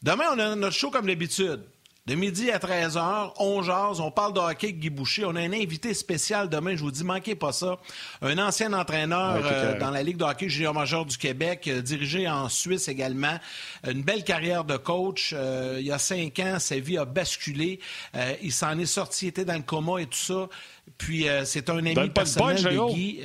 Demain, 0.01 0.25
on 0.33 0.39
a 0.39 0.55
notre 0.55 0.75
show 0.75 0.89
comme 0.89 1.05
d'habitude. 1.05 1.61
De 2.07 2.13
midi 2.13 2.51
à 2.51 2.59
13h, 2.59 3.31
on 3.39 3.63
jase, 3.63 3.99
on 3.99 4.11
parle 4.11 4.31
de 4.33 4.39
hockey 4.39 4.67
avec 4.67 4.79
Guy 4.79 4.91
Boucher. 4.91 5.25
On 5.25 5.35
a 5.35 5.39
un 5.39 5.53
invité 5.53 5.95
spécial 5.95 6.49
demain, 6.49 6.75
je 6.75 6.83
vous 6.83 6.91
dis, 6.91 7.03
manquez 7.03 7.33
pas 7.33 7.51
ça. 7.51 7.79
Un 8.21 8.37
ancien 8.37 8.73
entraîneur 8.73 9.41
euh, 9.43 9.79
dans 9.79 9.89
la 9.89 10.03
Ligue 10.03 10.17
de 10.17 10.23
hockey 10.23 10.47
junior 10.47 10.71
major 10.71 11.03
du 11.03 11.17
Québec, 11.17 11.67
euh, 11.67 11.81
dirigé 11.81 12.29
en 12.29 12.47
Suisse 12.47 12.89
également. 12.89 13.39
Une 13.87 14.03
belle 14.03 14.23
carrière 14.23 14.65
de 14.65 14.77
coach. 14.77 15.33
Euh, 15.35 15.77
il 15.79 15.87
y 15.87 15.91
a 15.91 15.97
cinq 15.97 16.37
ans, 16.37 16.59
sa 16.59 16.77
vie 16.77 16.99
a 16.99 17.05
basculé. 17.05 17.79
il 18.43 18.51
s'en 18.51 18.77
est 18.77 18.85
sorti, 18.85 19.25
il 19.25 19.29
était 19.29 19.45
dans 19.45 19.55
le 19.55 19.63
coma 19.63 19.99
et 19.99 20.05
tout 20.05 20.13
ça. 20.13 20.47
Puis 20.99 21.25
c'est 21.45 21.71
un 21.71 21.83
ami 21.83 22.09
personnel 22.11 22.63
de 22.63 22.93
Guy. 22.93 23.21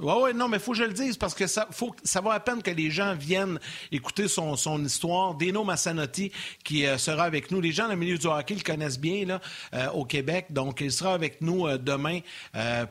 Oui, 0.00 0.12
oui, 0.22 0.30
non, 0.34 0.48
mais 0.48 0.56
il 0.56 0.60
faut 0.60 0.72
que 0.72 0.78
je 0.78 0.84
le 0.84 0.92
dise 0.92 1.16
parce 1.16 1.34
que 1.34 1.46
ça, 1.46 1.68
faut, 1.70 1.94
ça 2.02 2.20
vaut 2.20 2.32
à 2.32 2.40
peine 2.40 2.62
que 2.62 2.70
les 2.70 2.90
gens 2.90 3.14
viennent 3.14 3.60
écouter 3.92 4.26
son, 4.26 4.56
histoire. 4.84 5.34
Deno 5.34 5.62
Massanotti 5.62 6.32
qui 6.64 6.84
euh, 6.84 6.98
sera 6.98 7.24
avec 7.24 7.52
nous. 7.52 7.60
Les 7.60 7.70
gens 7.70 7.84
dans 7.84 7.90
le 7.90 7.96
milieu 7.96 8.18
du 8.18 8.26
hockey 8.26 8.54
le 8.54 8.62
connaissent 8.62 8.98
bien 8.98 9.38
euh, 9.72 9.90
au 9.90 10.04
Québec. 10.04 10.46
Donc, 10.50 10.80
il 10.80 10.90
sera 10.90 11.14
avec 11.14 11.40
nous 11.40 11.66
euh, 11.66 11.78
demain 11.78 12.20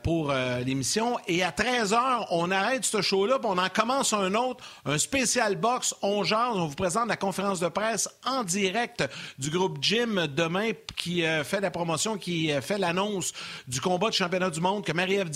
pour 0.02 0.32
l'émission. 0.64 1.18
Et 1.26 1.42
à 1.42 1.50
13h, 1.50 2.26
on 2.30 2.50
arrête 2.50 2.84
ce 2.84 3.02
show-là 3.02 3.38
on 3.44 3.58
en 3.58 3.68
commence 3.68 4.12
un 4.12 4.34
autre, 4.34 4.64
un 4.86 4.98
spécial 4.98 5.56
box. 5.56 5.94
On 6.02 6.24
jase, 6.24 6.54
on 6.54 6.66
vous 6.66 6.74
présente 6.74 7.08
la 7.08 7.16
conférence 7.16 7.60
de 7.60 7.68
presse 7.68 8.08
en 8.24 8.44
direct 8.44 9.04
du 9.38 9.50
groupe 9.50 9.78
Jim 9.80 10.26
demain 10.34 10.70
qui 10.96 11.22
fait 11.44 11.60
la 11.60 11.70
promotion, 11.70 12.16
qui 12.16 12.50
fait 12.62 12.78
l'annonce 12.78 13.32
du 13.68 13.80
combat 13.80 14.08
de 14.08 14.14
championnat 14.14 14.50
du 14.50 14.60
monde 14.60 14.84
que 14.84 14.92
Marie-Ève 14.92 15.30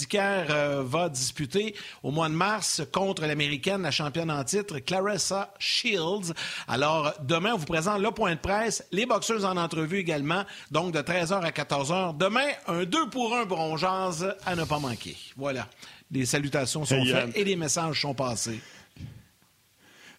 va 0.85 1.09
disputer 1.09 1.58
au 2.03 2.11
mois 2.11 2.29
de 2.29 2.35
mars 2.35 2.83
contre 2.93 3.27
l'Américaine, 3.27 3.83
la 3.83 3.91
championne 3.91 4.31
en 4.31 4.45
titre, 4.45 4.79
Clarissa 4.79 5.53
Shields. 5.59 6.33
Alors, 6.67 7.15
demain, 7.21 7.55
on 7.55 7.59
vous 7.59 7.67
présente 7.67 8.01
le 8.01 8.11
point 8.11 8.35
de 8.35 8.41
presse, 8.41 8.85
les 8.93 9.07
boxeurs 9.07 9.45
en 9.45 9.57
entrevue 9.57 9.99
également, 9.99 10.45
donc 10.71 10.93
de 10.93 11.01
13h 11.01 11.43
à 11.43 11.51
14h. 11.51 12.17
Demain, 12.17 12.49
un 12.67 12.85
2 12.85 13.11
pour 13.11 13.35
1 13.35 13.45
bronzage 13.45 14.35
à 14.47 14.57
ne 14.57 14.65
pas 14.65 14.79
manquer. 14.79 15.17
Voilà. 15.37 15.69
Les 16.11 16.25
salutations 16.25 16.85
sont 16.85 17.05
faites 17.05 17.37
et 17.37 17.45
les 17.45 17.57
messages 17.57 18.01
sont 18.01 18.15
passés. 18.15 18.61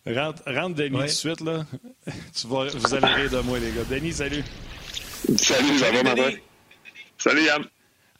Rentre, 0.06 0.74
Denis 0.74 0.98
tout 0.98 1.02
de 1.02 1.08
suite, 1.08 1.42
là. 1.42 1.66
tu 2.36 2.48
vas, 2.48 2.66
vous 2.66 2.94
allez 2.94 3.14
rire 3.14 3.30
de 3.32 3.40
moi, 3.42 3.60
les 3.60 3.72
gars. 3.72 3.84
Denis, 3.90 4.14
salut. 4.14 4.44
Salut, 5.38 5.78
ça 5.78 5.92
va, 5.92 6.16
Salut, 7.18 7.44
Yann. 7.44 7.64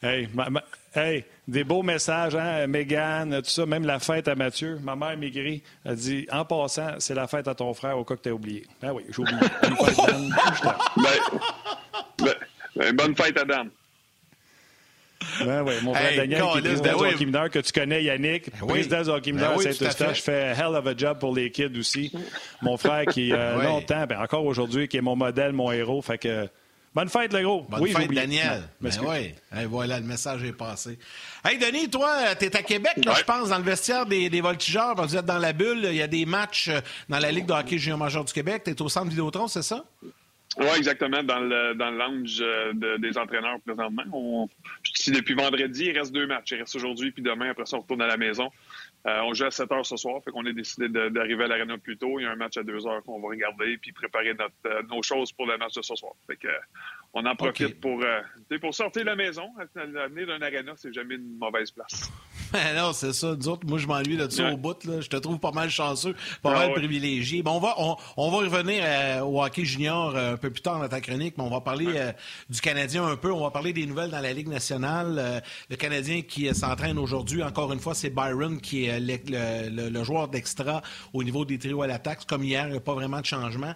Hey, 0.02 0.28
hey, 0.94 1.24
des 1.50 1.64
beaux 1.64 1.82
messages, 1.82 2.36
hein, 2.36 2.66
Mégane, 2.68 3.42
tout 3.42 3.50
ça, 3.50 3.66
même 3.66 3.84
la 3.84 3.98
fête 3.98 4.28
à 4.28 4.36
Mathieu. 4.36 4.78
Ma 4.82 4.94
mère 4.94 5.18
maigrie, 5.18 5.62
elle 5.84 5.96
dit 5.96 6.26
En 6.30 6.44
passant, 6.44 6.92
c'est 6.98 7.14
la 7.14 7.26
fête 7.26 7.48
à 7.48 7.56
ton 7.56 7.74
frère 7.74 7.98
au 7.98 8.04
cas 8.04 8.14
que 8.14 8.22
t'as 8.22 8.30
oublié. 8.30 8.64
Ben 8.80 8.92
oui, 8.92 9.02
j'ai 9.10 9.20
oublié. 9.20 9.38
Bonne 9.62 9.76
fête, 9.76 10.06
Dan. 10.06 10.34
Ben, 12.22 12.34
ben, 12.76 12.94
bonne 12.94 13.16
fête 13.16 13.38
à 13.38 13.44
Dan. 13.44 13.70
Ben 15.44 15.62
oui, 15.62 15.74
mon 15.82 15.92
frère 15.92 16.16
Daniel, 16.16 16.42
qui 16.52 16.58
est 16.58 16.62
président 16.62 16.98
hockey 17.00 17.24
mineur, 17.24 17.50
que 17.50 17.58
tu 17.58 17.72
connais, 17.72 18.04
Yannick, 18.04 18.50
ben 18.52 18.66
président 18.66 19.02
du 19.02 19.08
hockey 19.08 19.32
mineur 19.32 19.56
ben 19.56 19.66
à 19.66 19.72
Saint-Eustache, 19.72 20.22
fait 20.22 20.54
hell 20.56 20.76
of 20.76 20.86
a 20.86 20.96
job 20.96 21.18
pour 21.18 21.34
les 21.34 21.50
kids 21.50 21.76
aussi. 21.78 22.12
Mon 22.62 22.76
frère 22.76 23.06
qui, 23.06 23.32
euh, 23.32 23.62
longtemps, 23.64 24.06
ben 24.06 24.20
encore 24.20 24.44
aujourd'hui, 24.44 24.86
qui 24.86 24.98
est 24.98 25.02
mon 25.02 25.16
modèle, 25.16 25.52
mon 25.52 25.72
héros, 25.72 26.00
fait 26.00 26.18
que 26.18 26.48
Bonne 26.92 27.08
fête, 27.08 27.32
le 27.32 27.42
gros. 27.42 27.62
Bonne 27.68 27.86
fête, 27.86 28.10
Daniel. 28.10 28.62
Ben 28.80 28.90
oui. 29.06 29.32
voilà, 29.66 30.00
le 30.00 30.06
message 30.06 30.42
est 30.42 30.52
passé. 30.52 30.98
Hey, 31.44 31.56
Denis, 31.56 31.88
toi, 31.88 32.34
tu 32.34 32.46
es 32.46 32.56
à 32.56 32.62
Québec, 32.64 32.94
je 32.96 33.22
pense, 33.22 33.50
dans 33.50 33.58
le 33.58 33.64
vestiaire 33.64 34.06
des, 34.06 34.28
des 34.28 34.40
voltigeurs. 34.40 34.96
Vous 34.96 35.16
êtes 35.16 35.24
dans 35.24 35.38
la 35.38 35.52
bulle. 35.52 35.84
Il 35.84 35.94
y 35.94 36.02
a 36.02 36.08
des 36.08 36.26
matchs 36.26 36.68
euh, 36.68 36.80
dans 37.08 37.20
la 37.20 37.30
Ligue 37.30 37.46
de 37.46 37.52
hockey 37.52 37.78
junior 37.78 37.98
major 37.98 38.24
du 38.24 38.32
Québec. 38.32 38.62
Tu 38.64 38.70
es 38.72 38.82
au 38.82 38.88
centre 38.88 39.08
Vidéotron, 39.08 39.46
c'est 39.46 39.62
ça? 39.62 39.84
Oui, 40.58 40.66
exactement, 40.76 41.22
dans 41.22 41.38
le, 41.38 41.74
dans 41.76 41.90
le 41.90 41.98
lounge 41.98 42.38
euh, 42.40 42.98
des 42.98 43.16
entraîneurs 43.16 43.60
présentement. 43.64 44.02
On, 44.12 44.48
depuis 45.06 45.34
vendredi, 45.34 45.84
il 45.84 45.96
reste 45.96 46.12
deux 46.12 46.26
matchs. 46.26 46.50
Il 46.50 46.58
reste 46.58 46.74
aujourd'hui 46.74 47.12
puis 47.12 47.22
demain. 47.22 47.50
Après 47.50 47.66
ça, 47.66 47.76
on 47.76 47.80
retourne 47.82 48.02
à 48.02 48.08
la 48.08 48.16
maison. 48.16 48.50
Euh, 49.06 49.20
on 49.22 49.32
joue 49.32 49.44
à 49.44 49.50
7 49.50 49.72
heures 49.72 49.86
ce 49.86 49.96
soir, 49.96 50.22
fait 50.22 50.30
qu'on 50.30 50.44
a 50.44 50.52
décidé 50.52 50.88
d'arriver 50.88 51.44
à 51.44 51.48
l'arena 51.48 51.78
plus 51.78 51.96
tôt. 51.96 52.18
Il 52.18 52.24
y 52.24 52.26
a 52.26 52.30
un 52.30 52.36
match 52.36 52.58
à 52.58 52.62
2 52.62 52.86
heures 52.86 53.02
qu'on 53.02 53.20
va 53.20 53.28
regarder 53.28 53.78
puis 53.78 53.92
préparer 53.92 54.34
notre, 54.34 54.54
euh, 54.66 54.82
nos 54.90 55.02
choses 55.02 55.32
pour 55.32 55.46
le 55.46 55.56
match 55.56 55.74
de 55.74 55.82
ce 55.82 55.94
soir. 55.94 56.12
Fait 56.26 56.36
que, 56.36 56.48
on 57.12 57.24
en 57.26 57.34
profite 57.34 57.80
pour, 57.80 58.00
pour 58.60 58.74
sortir 58.74 59.02
de 59.02 59.06
la 59.06 59.16
maison. 59.16 59.50
Venir 59.74 60.26
d'un 60.26 60.42
arena, 60.42 60.72
c'est 60.76 60.92
jamais 60.92 61.16
une 61.16 61.36
mauvaise 61.38 61.70
place. 61.70 62.10
non, 62.74 62.92
c'est 62.92 63.12
ça. 63.12 63.34
Nous 63.36 63.48
autres, 63.48 63.66
moi, 63.66 63.78
je 63.78 63.86
m'ennuie 63.86 64.16
là-dessus 64.16 64.42
au 64.42 64.56
bout. 64.56 64.84
Là. 64.84 65.00
Je 65.00 65.08
te 65.08 65.16
trouve 65.16 65.38
pas 65.38 65.52
mal 65.52 65.70
chanceux, 65.70 66.14
pas 66.42 66.52
ah 66.54 66.58
mal 66.58 66.72
privilégié. 66.72 67.42
Bon, 67.42 67.52
on 67.52 67.60
va, 67.60 67.74
on, 68.16 68.30
va 68.30 68.38
revenir 68.38 68.82
euh, 68.84 69.20
au 69.20 69.42
hockey 69.42 69.64
junior 69.64 70.16
euh, 70.16 70.34
un 70.34 70.36
peu 70.36 70.50
plus 70.50 70.62
tard 70.62 70.80
dans 70.80 70.88
ta 70.88 71.00
chronique, 71.00 71.34
mais 71.38 71.44
on 71.44 71.50
va 71.50 71.60
parler 71.60 71.86
euh, 71.94 72.12
du 72.48 72.60
Canadien 72.60 73.06
un 73.06 73.16
peu. 73.16 73.32
On 73.32 73.42
va 73.42 73.50
parler 73.50 73.72
des 73.72 73.86
nouvelles 73.86 74.10
dans 74.10 74.20
la 74.20 74.32
Ligue 74.32 74.48
nationale. 74.48 75.42
le 75.68 75.76
Canadien 75.76 76.22
qui 76.22 76.52
s'entraîne 76.54 76.98
aujourd'hui, 76.98 77.42
encore 77.42 77.72
une 77.72 77.80
fois, 77.80 77.94
c'est 77.94 78.10
Byron 78.10 78.60
qui 78.60 78.86
est 78.86 79.00
le, 79.00 80.04
joueur 80.04 80.28
d'extra 80.28 80.82
au 81.12 81.22
niveau 81.22 81.44
des 81.44 81.58
trios 81.58 81.82
à 81.82 81.86
l'attaque. 81.86 82.26
Comme 82.26 82.42
hier, 82.42 82.66
il 82.66 82.72
n'y 82.72 82.78
a 82.78 82.80
pas 82.80 82.94
vraiment 82.94 83.20
de 83.20 83.26
changement. 83.26 83.74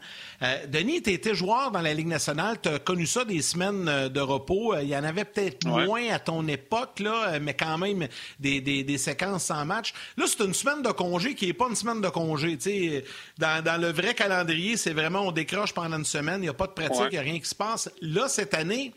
Denis, 0.69 1.03
tu 1.03 1.11
étais 1.11 1.35
joueur 1.35 1.71
dans 1.71 1.83
la 1.83 1.93
Ligue 1.95 2.09
nationale. 2.09 2.57
Tu 2.61 2.69
as 2.69 2.79
connu 2.79 3.07
ça 3.07 3.24
des 3.25 3.43
semaines 3.43 4.09
de 4.09 4.21
repos. 4.21 4.77
Il 4.79 4.89
y 4.89 4.97
en 4.97 5.05
avait 5.05 5.25
peut-être 5.25 5.67
moins 5.67 6.11
à 6.11 6.19
ton 6.19 6.47
époque, 6.49 7.01
là, 7.01 7.39
mais 7.41 7.55
quand 7.55 7.79
même 7.79 8.09
des 8.41 8.61
des, 8.61 8.99
séquences 8.99 9.45
sans 9.45 9.65
match. 9.65 9.93
Là, 10.17 10.25
c'est 10.27 10.45
une 10.45 10.55
semaine 10.55 10.83
de 10.83 10.91
congé 10.91 11.35
qui 11.35 11.47
n'est 11.47 11.53
pas 11.53 11.69
une 11.69 11.77
semaine 11.77 12.01
de 12.01 12.09
congé. 12.09 12.59
Dans, 13.39 13.63
dans 13.63 13.81
le 13.81 13.93
vrai 13.93 14.15
calendrier, 14.15 14.77
c'est 14.77 14.93
vraiment 14.93 15.23
on 15.23 15.33
décroche 15.33 15.73
pendant 15.73 15.99
une 15.99 16.05
semaine, 16.05 16.39
il 16.39 16.43
n'y 16.43 16.49
a 16.49 16.55
pas 16.55 16.67
de 16.67 16.73
pratique, 16.73 17.07
il 17.11 17.15
n'y 17.15 17.19
a 17.19 17.23
rien 17.23 17.39
qui 17.39 17.49
se 17.49 17.55
passe. 17.55 17.91
Là, 18.01 18.29
cette 18.29 18.55
année, 18.55 18.93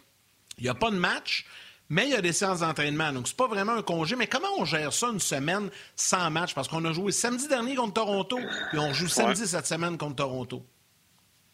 il 0.58 0.64
n'y 0.64 0.70
a 0.70 0.76
pas 0.76 0.92
de 0.92 0.98
match. 0.98 1.46
Mais 1.90 2.06
il 2.06 2.12
y 2.12 2.16
a 2.16 2.22
des 2.22 2.34
séances 2.34 2.60
d'entraînement, 2.60 3.14
donc 3.14 3.30
c'est 3.30 3.38
pas 3.38 3.48
vraiment 3.48 3.72
un 3.72 3.82
congé. 3.82 4.18
Mais 4.18 4.28
comment 4.28 4.50
on 4.58 4.66
gère 4.66 4.92
ça 4.92 5.08
une 5.08 5.22
semaine 5.22 5.70
sans 5.96 6.30
match? 6.30 6.54
Parce 6.54 6.68
qu'on 6.68 6.84
a 6.84 6.92
joué 6.92 7.14
samedi 7.14 7.48
dernier 7.48 7.76
contre 7.76 7.94
Toronto, 7.94 8.38
puis 8.70 8.80
on 8.80 8.94
joue 8.94 9.08
samedi 9.08 9.48
cette 9.48 9.68
semaine 9.68 9.98
contre 9.98 10.18
Toronto. 10.18 10.66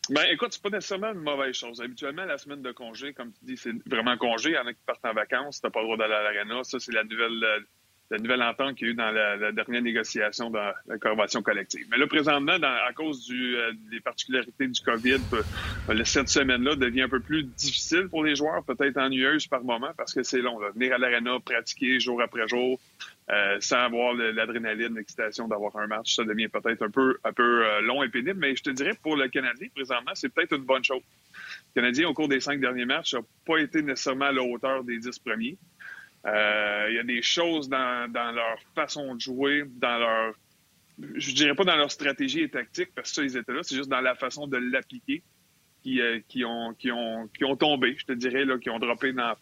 Ben, 0.10 0.26
écoute, 0.32 0.52
c'est 0.52 0.62
pas 0.62 0.70
nécessairement 0.70 1.14
une 1.14 1.22
mauvaise 1.22 1.56
chose. 1.56 1.82
Habituellement, 1.82 2.26
la 2.26 2.38
semaine 2.38 2.62
de 2.62 2.72
congé, 2.72 3.14
comme 3.14 3.32
tu 3.32 3.46
dis, 3.46 3.56
c'est 3.56 3.72
vraiment 3.88 4.18
congé. 4.18 4.50
Il 4.50 4.56
y 4.56 4.58
en 4.58 4.68
a 4.68 4.74
qui 4.74 4.82
partent 4.86 5.06
en 5.06 5.14
vacances, 5.14 5.62
t'as 5.62 5.70
pas 5.70 5.80
le 5.80 5.86
droit 5.86 5.98
d'aller 5.98 6.14
à 6.14 6.24
l'arena. 6.24 6.64
Ça, 6.64 6.80
c'est 6.80 6.92
la 6.92 7.06
nouvelle, 7.06 7.44
euh, 7.44 7.60
la 8.14 8.20
nouvelle 8.20 8.44
entente 8.44 8.76
qu'il 8.76 8.88
y 8.88 8.90
a 8.92 8.94
eu 8.94 8.96
dans 8.96 9.12
la, 9.12 9.52
dernière 9.52 9.82
négociation 9.82 10.52
dans 10.52 10.72
la 10.86 10.98
convention 11.00 11.42
collective. 11.42 11.88
Mais 11.90 11.98
là, 11.98 12.06
présentement, 12.06 12.54
à 12.54 12.94
cause 12.94 13.28
euh, 13.32 13.72
des 13.92 14.00
particularités 14.00 14.68
du 14.68 14.82
COVID, 14.82 15.20
euh, 15.34 16.04
cette 16.06 16.30
semaine-là 16.30 16.76
devient 16.76 17.02
un 17.02 17.10
peu 17.10 17.20
plus 17.20 17.44
difficile 17.44 18.08
pour 18.10 18.24
les 18.24 18.36
joueurs, 18.36 18.64
peut-être 18.64 18.98
ennuyeuse 18.98 19.48
par 19.48 19.64
moment, 19.64 19.92
parce 19.98 20.14
que 20.14 20.22
c'est 20.22 20.42
long. 20.42 20.60
Venir 20.76 20.94
à 20.94 20.98
l'aréna, 21.00 21.40
pratiquer 21.44 22.00
jour 22.00 22.22
après 22.22 22.48
jour, 22.48 22.80
euh, 23.32 23.58
sans 23.60 23.78
avoir 23.78 24.14
l'adrénaline, 24.14 24.94
l'excitation 24.96 25.48
d'avoir 25.48 25.76
un 25.78 25.88
match, 25.88 26.16
ça 26.16 26.24
devient 26.24 26.50
peut-être 26.50 26.84
un 26.84 26.92
peu, 26.92 27.18
un 27.24 27.34
peu 27.34 27.82
long 27.82 28.04
et 28.04 28.10
pénible. 28.10 28.40
Mais 28.40 28.56
je 28.56 28.62
te 28.62 28.70
dirais, 28.70 28.94
pour 29.02 29.16
le 29.16 29.28
Canadien, 29.28 29.70
présentement, 29.74 30.12
c'est 30.14 30.30
peut-être 30.30 30.54
une 30.56 30.66
bonne 30.66 30.84
chose. 30.84 31.02
Le 31.76 31.82
Canadien, 31.82 32.10
au 32.10 32.14
cours 32.14 32.28
des 32.28 32.40
cinq 32.40 32.60
derniers 32.60 32.86
matchs, 32.86 33.16
n'a 33.16 33.22
pas 33.48 33.58
été 33.58 33.82
nécessairement 33.82 34.26
à 34.26 34.32
la 34.32 34.44
hauteur 34.44 34.84
des 34.84 35.00
dix 35.00 35.18
premiers. 35.18 35.58
Euh, 36.26 36.88
il 36.90 36.96
y 36.96 37.00
a 37.00 37.04
des 37.04 37.22
choses 37.22 37.70
dans, 37.70 38.12
leur 38.14 38.60
façon 38.76 39.16
de 39.16 39.20
jouer, 39.20 39.64
dans 39.68 39.98
leur. 39.98 40.34
Je 40.98 41.34
dirais 41.34 41.56
pas 41.56 41.64
dans 41.64 41.76
leur 41.76 41.92
stratégie 41.92 42.42
et 42.42 42.50
tactique, 42.50 42.90
parce 42.96 43.10
que 43.10 43.16
ça, 43.16 43.24
ils 43.24 43.36
étaient 43.36 43.52
là, 43.52 43.64
c'est 43.64 43.76
juste 43.76 43.90
dans 43.90 44.02
la 44.02 44.16
façon 44.16 44.48
de 44.48 44.58
l'appliquer 44.58 45.24
qui, 45.82 46.00
euh, 46.00 46.20
qui, 46.28 46.46
ont, 46.46 46.74
qui, 46.76 46.92
ont, 46.92 47.28
qui 47.28 47.44
ont 47.44 47.58
tombé, 47.58 47.96
je 47.98 48.06
te 48.06 48.14
dirais, 48.14 48.46
là, 48.46 48.58
qui 48.58 48.70
ont 48.70 48.80
droppé 48.80 49.12
dans 49.12 49.36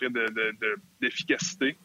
d'efficacité. 1.02 1.74
De, 1.74 1.78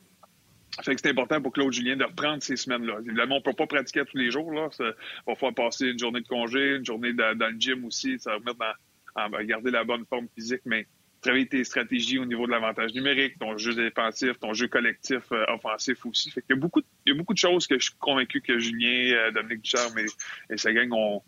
fait 0.82 0.94
que 0.94 1.00
c'est 1.00 1.10
important 1.10 1.40
pour 1.40 1.52
Claude 1.52 1.72
Julien 1.72 1.96
de 1.96 2.04
reprendre 2.04 2.42
ces 2.42 2.56
semaines-là. 2.56 2.98
Évidemment, 3.04 3.36
on 3.36 3.40
peut 3.40 3.54
pas 3.54 3.66
pratiquer 3.66 4.04
tous 4.04 4.18
les 4.18 4.30
jours. 4.30 4.52
Là. 4.52 4.68
Ça, 4.72 4.84
va 5.26 5.34
falloir 5.34 5.54
passer 5.54 5.86
une 5.86 5.98
journée 5.98 6.20
de 6.20 6.28
congé, 6.28 6.76
une 6.76 6.84
journée 6.84 7.12
dans 7.12 7.34
le 7.38 7.58
gym 7.58 7.84
aussi. 7.84 8.18
Ça 8.18 8.30
va 8.32 8.36
remettre 8.36 8.58
dans, 8.58 9.36
à 9.36 9.44
garder 9.44 9.70
la 9.70 9.84
bonne 9.84 10.04
forme 10.06 10.28
physique, 10.34 10.60
mais 10.66 10.86
travailler 11.26 11.46
tes 11.48 11.64
stratégies 11.64 12.18
au 12.18 12.24
niveau 12.24 12.46
de 12.46 12.52
l'avantage 12.52 12.94
numérique, 12.94 13.38
ton 13.40 13.58
jeu 13.58 13.74
défensif, 13.74 14.38
ton 14.38 14.54
jeu 14.54 14.68
collectif 14.68 15.32
euh, 15.32 15.44
offensif 15.48 16.06
aussi. 16.06 16.30
Fait 16.30 16.44
il 16.48 16.54
y 16.54 16.56
a 16.56 17.14
beaucoup 17.14 17.32
de 17.32 17.38
choses 17.38 17.66
que 17.66 17.78
je 17.78 17.86
suis 17.86 17.98
convaincu 17.98 18.40
que 18.40 18.58
Julien, 18.60 19.16
euh, 19.16 19.30
Dominique 19.32 19.62
Ducharme 19.62 19.98
et, 19.98 20.56
sa 20.56 20.72
gang 20.72 20.92
ont, 20.92 21.22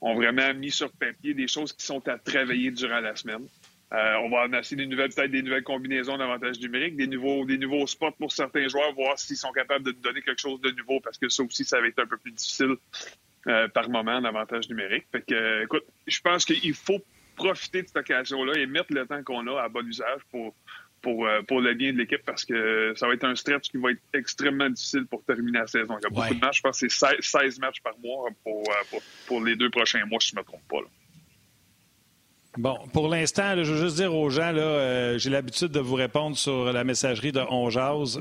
vraiment 0.00 0.54
mis 0.54 0.70
sur 0.70 0.90
papier 0.92 1.34
des 1.34 1.46
choses 1.46 1.74
qui 1.74 1.84
sont 1.84 2.06
à 2.08 2.16
travailler 2.18 2.70
durant 2.70 3.00
la 3.00 3.14
semaine. 3.14 3.46
Euh, 3.92 4.14
on 4.22 4.30
va 4.30 4.44
en 4.44 4.48
des 4.48 4.86
nouvelles, 4.86 5.12
peut-être 5.12 5.30
des 5.30 5.42
nouvelles 5.42 5.64
combinaisons 5.64 6.16
d'avantages 6.16 6.58
numériques, 6.60 6.96
des 6.96 7.08
nouveaux, 7.08 7.44
des 7.44 7.58
nouveaux 7.58 7.86
spots 7.86 8.12
pour 8.12 8.32
certains 8.32 8.68
joueurs, 8.68 8.94
voir 8.94 9.18
s'ils 9.18 9.36
sont 9.36 9.52
capables 9.52 9.84
de 9.84 9.90
donner 9.90 10.22
quelque 10.22 10.40
chose 10.40 10.60
de 10.62 10.70
nouveau, 10.70 11.00
parce 11.00 11.18
que 11.18 11.28
ça 11.28 11.42
aussi, 11.42 11.64
ça 11.64 11.80
va 11.80 11.88
être 11.88 11.98
un 11.98 12.06
peu 12.06 12.16
plus 12.16 12.32
difficile 12.32 12.76
par 13.74 13.88
moment, 13.90 14.20
d'avantage 14.20 14.68
numérique. 14.68 15.06
Fait 15.10 15.22
que, 15.22 15.64
écoute, 15.64 15.84
je 16.06 16.20
pense 16.20 16.44
qu'il 16.44 16.74
faut 16.74 17.02
profiter 17.40 17.82
de 17.82 17.86
cette 17.88 17.96
occasion-là 17.96 18.58
et 18.58 18.66
mettre 18.66 18.92
le 18.92 19.06
temps 19.06 19.22
qu'on 19.22 19.46
a 19.46 19.62
à 19.62 19.68
bon 19.68 19.86
usage 19.86 20.20
pour, 20.30 20.54
pour, 21.00 21.26
euh, 21.26 21.42
pour 21.42 21.60
le 21.60 21.74
bien 21.74 21.92
de 21.92 21.98
l'équipe 21.98 22.22
parce 22.24 22.44
que 22.44 22.92
ça 22.96 23.06
va 23.06 23.14
être 23.14 23.24
un 23.24 23.34
stretch 23.34 23.70
qui 23.70 23.78
va 23.78 23.92
être 23.92 24.02
extrêmement 24.12 24.68
difficile 24.68 25.06
pour 25.06 25.24
terminer 25.24 25.60
la 25.60 25.66
saison. 25.66 25.96
Il 25.98 26.02
y 26.02 26.06
a 26.06 26.10
beaucoup 26.10 26.34
de 26.34 26.40
matchs, 26.40 26.58
je 26.58 26.62
pense 26.62 26.80
que 26.80 26.88
c'est 26.88 27.20
16, 27.20 27.58
matchs 27.60 27.80
par 27.80 27.98
mois 27.98 28.28
pour, 28.44 28.62
euh, 28.68 28.74
pour, 28.90 29.02
pour, 29.26 29.44
les 29.44 29.56
deux 29.56 29.70
prochains 29.70 30.04
mois, 30.06 30.20
si 30.20 30.30
je 30.30 30.36
ne 30.36 30.40
me 30.40 30.44
trompe 30.44 30.66
pas. 30.68 30.80
Là. 30.80 30.88
Bon, 32.58 32.78
pour 32.92 33.08
l'instant, 33.08 33.54
je 33.62 33.72
veux 33.72 33.80
juste 33.80 33.96
dire 33.96 34.12
aux 34.12 34.28
gens, 34.28 34.50
là, 34.50 34.62
euh, 34.62 35.18
j'ai 35.18 35.30
l'habitude 35.30 35.68
de 35.68 35.78
vous 35.78 35.94
répondre 35.94 36.36
sur 36.36 36.72
la 36.72 36.82
messagerie 36.82 37.30
de 37.30 37.40
On 37.48 37.68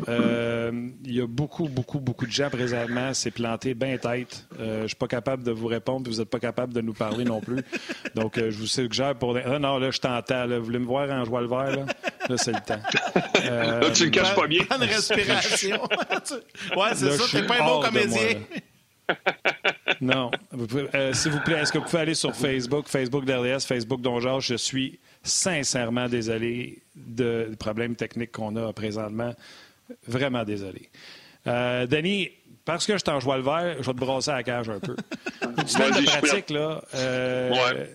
euh, 0.08 0.72
il 1.04 1.16
y 1.16 1.20
a 1.20 1.26
beaucoup, 1.26 1.68
beaucoup, 1.68 2.00
beaucoup 2.00 2.28
de 2.28 2.32
gens 2.32 2.52
présentement. 2.52 3.12
C'est 3.16 3.32
planté 3.32 3.74
bien 3.74 3.98
tête. 3.98 4.46
Euh, 4.60 4.80
je 4.80 4.84
ne 4.84 4.88
suis 4.88 4.96
pas 4.96 5.08
capable 5.08 5.44
de 5.44 5.52
vous 5.52 5.66
répondre, 5.66 6.10
vous 6.10 6.20
n'êtes 6.20 6.30
pas 6.30 6.40
capable 6.40 6.74
de 6.74 6.82
nous 6.82 6.94
parler 6.94 7.24
non 7.26 7.42
plus. 7.42 7.64
Donc, 8.14 8.36
je 8.38 8.56
vous 8.56 8.68
suggère 8.68 9.16
pour... 9.16 9.36
Ah, 9.36 9.58
non, 9.58 9.80
là, 9.80 9.90
je 9.90 10.00
t'entends. 10.00 10.48
Vous 10.48 10.64
voulez 10.64 10.80
me 10.80 10.86
voir 10.86 11.10
en 11.10 11.26
joie 11.26 11.42
le 11.42 11.48
vert, 11.48 11.76
là? 11.76 11.86
Là, 12.30 12.38
c'est 12.38 12.52
le 12.52 12.62
temps. 12.62 12.80
là, 13.44 13.90
tu 13.90 14.06
le 14.06 14.12
caches 14.12 14.36
pas 14.36 14.46
bien. 14.46 14.64
Une 14.76 14.84
respiration. 14.84 15.82
ouais, 16.78 16.90
c'est 16.94 17.12
ça, 17.12 17.24
t'es 17.32 17.48
pas 17.48 17.64
un 17.64 17.66
bon 17.66 17.82
comédien. 17.82 18.42
Non. 20.02 20.32
Euh, 20.94 21.14
s'il 21.14 21.32
vous 21.32 21.40
plaît, 21.42 21.60
est-ce 21.60 21.72
que 21.72 21.78
vous 21.78 21.86
pouvez 21.86 22.02
aller 22.02 22.16
sur 22.16 22.36
Facebook, 22.36 22.88
Facebook 22.88 23.26
d'RDS, 23.26 23.62
Facebook 23.62 24.02
d'Ongeage? 24.02 24.48
Je 24.48 24.56
suis 24.56 25.00
sincèrement 25.24 26.08
désolé 26.08 26.82
de 26.96 27.56
problèmes 27.60 27.96
techniques 27.96 28.32
qu'on 28.32 28.56
a 28.56 28.72
présentement. 28.74 29.34
Vraiment 30.08 30.44
désolé. 30.44 30.90
Euh, 31.48 31.88
parce 32.70 32.86
que 32.86 33.00
je 33.00 33.04
t'en 33.04 33.20
joie 33.20 33.38
le 33.38 33.42
vert, 33.42 33.78
je 33.80 33.84
vais 33.88 33.94
te 33.94 34.00
brasser 34.00 34.30
à 34.30 34.36
la 34.36 34.44
cage 34.44 34.70
un 34.70 34.80
peu. 34.80 34.96
Une 35.58 35.68
semaine 35.68 35.92
de 35.92 36.06
pratique, 36.06 36.52
là. 36.52 36.84
Euh, 36.94 37.50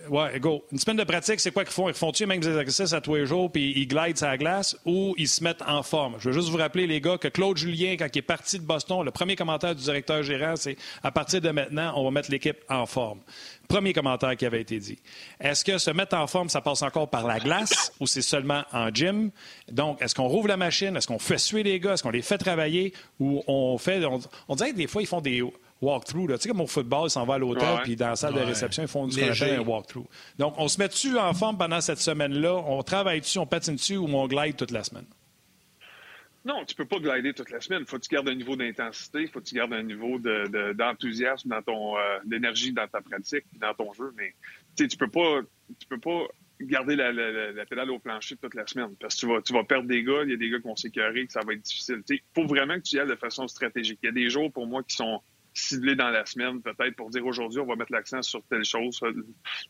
ouais. 0.09 0.37
go. 0.41 0.65
Une 0.69 0.79
semaine 0.79 0.97
de 0.97 1.05
pratique, 1.05 1.39
c'est 1.39 1.51
quoi 1.51 1.63
qu'ils 1.63 1.71
font? 1.71 1.87
Ils 1.87 1.95
font-tu 1.95 2.25
même 2.25 2.41
des 2.41 2.57
exercices 2.57 2.91
à 2.91 2.99
tous 2.99 3.15
les 3.15 3.25
jours 3.25 3.49
puis 3.49 3.71
ils 3.73 3.87
glident 3.87 4.17
sa 4.17 4.35
glace 4.35 4.75
ou 4.83 5.15
ils 5.17 5.29
se 5.29 5.41
mettent 5.41 5.61
en 5.65 5.81
forme? 5.81 6.15
Je 6.19 6.27
veux 6.27 6.33
juste 6.33 6.49
vous 6.49 6.57
rappeler, 6.57 6.87
les 6.87 6.99
gars, 6.99 7.17
que 7.17 7.29
Claude 7.29 7.55
Julien, 7.55 7.95
quand 7.97 8.07
il 8.13 8.19
est 8.19 8.21
parti 8.21 8.59
de 8.59 8.65
Boston, 8.65 9.01
le 9.05 9.11
premier 9.11 9.37
commentaire 9.37 9.73
du 9.73 9.81
directeur 9.81 10.23
gérant, 10.23 10.57
c'est 10.57 10.75
à 11.01 11.09
partir 11.09 11.39
de 11.39 11.51
maintenant, 11.51 11.93
on 11.95 12.03
va 12.03 12.11
mettre 12.11 12.29
l'équipe 12.29 12.57
en 12.67 12.85
forme. 12.85 13.21
Premier 13.67 13.93
commentaire 13.93 14.35
qui 14.35 14.45
avait 14.45 14.61
été 14.61 14.79
dit. 14.79 14.97
Est-ce 15.39 15.65
que 15.65 15.77
se 15.77 15.91
mettre 15.91 16.15
en 16.15 16.27
forme, 16.27 16.49
ça 16.49 16.61
passe 16.61 16.81
encore 16.81 17.09
par 17.09 17.25
la 17.25 17.39
glace 17.39 17.91
ou 17.99 18.07
c'est 18.07 18.21
seulement 18.21 18.63
en 18.71 18.89
gym? 18.89 19.31
Donc, 19.71 20.01
est-ce 20.01 20.15
qu'on 20.15 20.27
rouvre 20.27 20.47
la 20.47 20.57
machine? 20.57 20.95
Est-ce 20.95 21.07
qu'on 21.07 21.19
fait 21.19 21.37
suer 21.37 21.63
les 21.63 21.79
gars? 21.79 21.93
Est-ce 21.93 22.03
qu'on 22.03 22.11
les 22.11 22.21
fait 22.21 22.37
travailler? 22.37 22.93
Ou 23.19 23.43
on 23.47 23.77
fait. 23.77 24.01
On, 24.47 24.55
dirait 24.55 24.71
que 24.71 24.77
des 24.77 24.87
fois, 24.87 25.01
ils 25.01 25.07
font 25.07 25.21
des 25.21 25.43
walkthroughs. 25.81 26.27
Tu 26.27 26.41
sais, 26.41 26.49
comme 26.49 26.61
au 26.61 26.67
football, 26.67 27.07
ils 27.07 27.11
s'en 27.11 27.25
vont 27.25 27.33
à 27.33 27.37
l'hôtel, 27.37 27.79
puis 27.83 27.95
dans 27.95 28.09
la 28.09 28.15
salle 28.15 28.33
de 28.33 28.41
réception, 28.41 28.83
ils 28.83 28.89
font 28.89 29.07
du 29.07 29.21
un 29.23 29.59
walkthrough. 29.59 30.07
Donc, 30.37 30.55
on 30.57 30.67
se 30.67 30.79
met 30.79 30.87
dessus 30.87 31.17
en 31.17 31.33
forme 31.33 31.57
pendant 31.57 31.81
cette 31.81 31.99
semaine-là? 31.99 32.55
On 32.67 32.81
travaille 32.83 33.21
dessus, 33.21 33.39
on 33.39 33.45
patine 33.45 33.75
dessus 33.75 33.97
ou 33.97 34.07
on 34.07 34.27
glide 34.27 34.55
toute 34.55 34.71
la 34.71 34.83
semaine? 34.83 35.05
Non, 36.45 36.63
tu 36.63 36.75
peux 36.75 36.85
pas 36.85 36.99
glider 36.99 37.33
toute 37.33 37.49
la 37.49 37.59
semaine. 37.59 37.85
Faut 37.87 37.97
que 37.97 38.03
tu 38.03 38.13
gardes 38.13 38.29
un 38.29 38.35
niveau 38.35 38.55
d'intensité, 38.55 39.25
faut 39.25 39.39
que 39.39 39.45
tu 39.45 39.55
gardes 39.55 39.73
un 39.73 39.81
niveau 39.81 40.19
d'enthousiasme 40.19 41.49
dans 41.49 41.61
ton 41.63 41.97
euh, 41.97 42.19
d'énergie 42.23 42.71
dans 42.71 42.87
ta 42.87 43.01
pratique, 43.01 43.45
dans 43.59 43.73
ton 43.73 43.91
jeu. 43.93 44.13
Mais 44.15 44.35
tu 44.77 44.95
peux 44.95 45.07
pas, 45.07 45.41
tu 45.79 45.87
peux 45.87 45.99
pas 45.99 46.27
garder 46.61 46.95
la, 46.95 47.11
la, 47.11 47.65
pédale 47.65 47.89
au 47.89 47.97
plancher 47.97 48.37
toute 48.37 48.53
la 48.53 48.65
semaine 48.67 48.95
parce 48.99 49.15
que 49.15 49.19
tu 49.21 49.27
vas, 49.27 49.41
tu 49.41 49.53
vas 49.53 49.63
perdre 49.63 49.87
des 49.87 50.03
gars. 50.03 50.21
Il 50.23 50.29
y 50.29 50.33
a 50.33 50.37
des 50.37 50.51
gars 50.51 50.59
qui 50.59 50.67
vont 50.67 50.75
s'écœurer, 50.75 51.25
que 51.25 51.33
ça 51.33 51.41
va 51.43 51.53
être 51.53 51.63
difficile. 51.63 52.03
Il 52.09 52.19
faut 52.35 52.45
vraiment 52.45 52.75
que 52.75 52.83
tu 52.83 52.97
y 52.97 52.99
ailles 52.99 53.07
de 53.07 53.15
façon 53.15 53.47
stratégique. 53.47 53.97
Il 54.03 54.05
y 54.05 54.09
a 54.09 54.11
des 54.11 54.29
jours 54.29 54.51
pour 54.51 54.67
moi 54.67 54.83
qui 54.83 54.95
sont 54.95 55.21
ciblés 55.55 55.95
dans 55.95 56.09
la 56.09 56.25
semaine, 56.25 56.61
peut-être 56.61 56.95
pour 56.95 57.09
dire 57.09 57.25
aujourd'hui 57.25 57.61
on 57.61 57.65
va 57.65 57.75
mettre 57.75 57.91
l'accent 57.91 58.21
sur 58.21 58.43
telle 58.43 58.65
chose. 58.65 58.99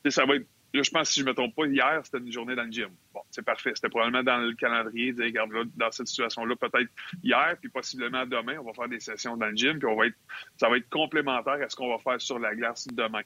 Ça 0.10 0.26
va 0.26 0.36
être 0.36 0.48
Là, 0.76 0.84
je 0.84 0.92
pense, 0.92 1.10
si 1.10 1.22
je 1.22 1.26
ne 1.26 1.30
me 1.30 1.34
trompe 1.34 1.56
pas, 1.56 1.66
hier, 1.68 2.02
c'était 2.04 2.18
une 2.18 2.32
journée 2.32 2.54
dans 2.54 2.64
le 2.64 2.72
gym. 2.72 2.90
Bon, 3.14 3.22
c'est 3.32 3.46
parfait. 3.46 3.72
C'était 3.76 3.88
probablement 3.88 4.24
dans 4.24 4.38
le 4.38 4.54
calendrier. 4.56 5.14
Dire, 5.14 5.26
regarde, 5.26 5.52
là, 5.54 5.64
dans 5.76 5.92
cette 5.92 6.08
situation-là, 6.08 6.56
peut-être 6.58 6.90
hier, 7.24 7.56
puis 7.62 7.70
possiblement 7.70 8.26
demain, 8.26 8.58
on 8.60 8.66
va 8.66 8.74
faire 8.74 8.90
des 8.90 9.00
sessions 9.00 9.38
dans 9.38 9.46
le 9.46 9.56
gym, 9.56 9.80
puis 9.80 9.88
on 9.88 9.96
va 9.96 10.08
être, 10.08 10.18
ça 10.58 10.68
va 10.68 10.76
être 10.78 10.90
complémentaire 10.90 11.60
à 11.64 11.70
ce 11.70 11.78
qu'on 11.78 11.90
va 11.90 11.98
faire 12.00 12.20
sur 12.20 12.40
la 12.40 12.54
glace 12.54 12.88
demain. 12.92 13.22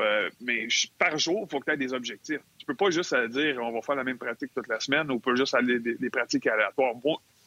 Euh, 0.00 0.30
mais 0.40 0.68
par 0.98 1.18
jour, 1.18 1.46
il 1.46 1.50
faut 1.50 1.60
que 1.60 1.66
tu 1.66 1.72
aies 1.72 1.76
des 1.76 1.92
objectifs. 1.92 2.40
Tu 2.58 2.64
peux 2.64 2.74
pas 2.74 2.88
juste 2.88 3.14
dire, 3.28 3.58
on 3.62 3.72
va 3.72 3.82
faire 3.82 3.96
la 3.96 4.04
même 4.04 4.18
pratique 4.18 4.52
toute 4.54 4.68
la 4.68 4.80
semaine, 4.80 5.10
ou 5.10 5.14
on 5.16 5.20
peut 5.20 5.36
juste 5.36 5.54
aller 5.54 5.78
des 5.80 6.10
pratiques 6.10 6.46
aléatoires 6.46 6.94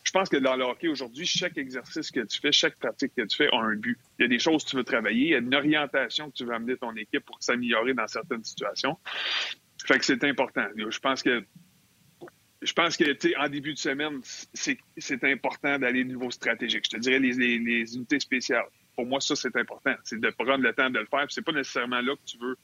je 0.09 0.11
pense 0.11 0.27
que 0.27 0.37
dans 0.37 0.55
le 0.55 0.63
hockey 0.63 0.87
aujourd'hui, 0.87 1.27
chaque 1.27 1.55
exercice 1.59 2.09
que 2.09 2.21
tu 2.21 2.39
fais, 2.39 2.51
chaque 2.51 2.75
pratique 2.79 3.13
que 3.15 3.21
tu 3.21 3.37
fais 3.37 3.49
a 3.53 3.57
un 3.57 3.75
but. 3.75 3.95
Il 4.17 4.23
y 4.23 4.25
a 4.25 4.27
des 4.27 4.39
choses 4.39 4.63
que 4.63 4.71
tu 4.71 4.75
veux 4.75 4.83
travailler, 4.83 5.21
il 5.21 5.29
y 5.29 5.35
a 5.35 5.37
une 5.37 5.53
orientation 5.53 6.31
que 6.31 6.35
tu 6.35 6.45
veux 6.45 6.53
amener 6.55 6.77
ton 6.77 6.95
équipe 6.95 7.23
pour 7.25 7.37
s'améliorer 7.43 7.93
dans 7.93 8.07
certaines 8.07 8.43
situations. 8.43 8.97
Fait 9.85 9.99
que 9.99 10.05
c'est 10.05 10.23
important. 10.23 10.65
Je 10.75 10.97
pense 10.97 11.21
que 11.21 11.45
je 12.63 12.73
pense 12.73 12.97
que, 12.97 13.39
en 13.39 13.49
début 13.49 13.75
de 13.75 13.77
semaine, 13.77 14.19
c'est 14.23 15.23
important 15.25 15.77
d'aller 15.77 16.01
au 16.01 16.07
niveau 16.07 16.31
stratégique. 16.31 16.85
Je 16.85 16.97
te 16.97 16.97
dirais 16.97 17.19
les, 17.19 17.59
les 17.59 17.95
unités 17.95 18.19
spéciales. 18.19 18.65
Pour 18.95 19.05
moi, 19.05 19.21
ça, 19.21 19.35
c'est 19.35 19.55
important. 19.57 19.93
C'est 20.03 20.19
de 20.19 20.29
prendre 20.31 20.57
le 20.57 20.73
temps 20.73 20.89
de 20.89 20.97
le 20.97 21.05
faire. 21.05 21.27
C'est 21.29 21.45
pas 21.45 21.51
nécessairement 21.51 22.01
là 22.01 22.15
que 22.15 22.25
tu 22.25 22.39
veux 22.39 22.57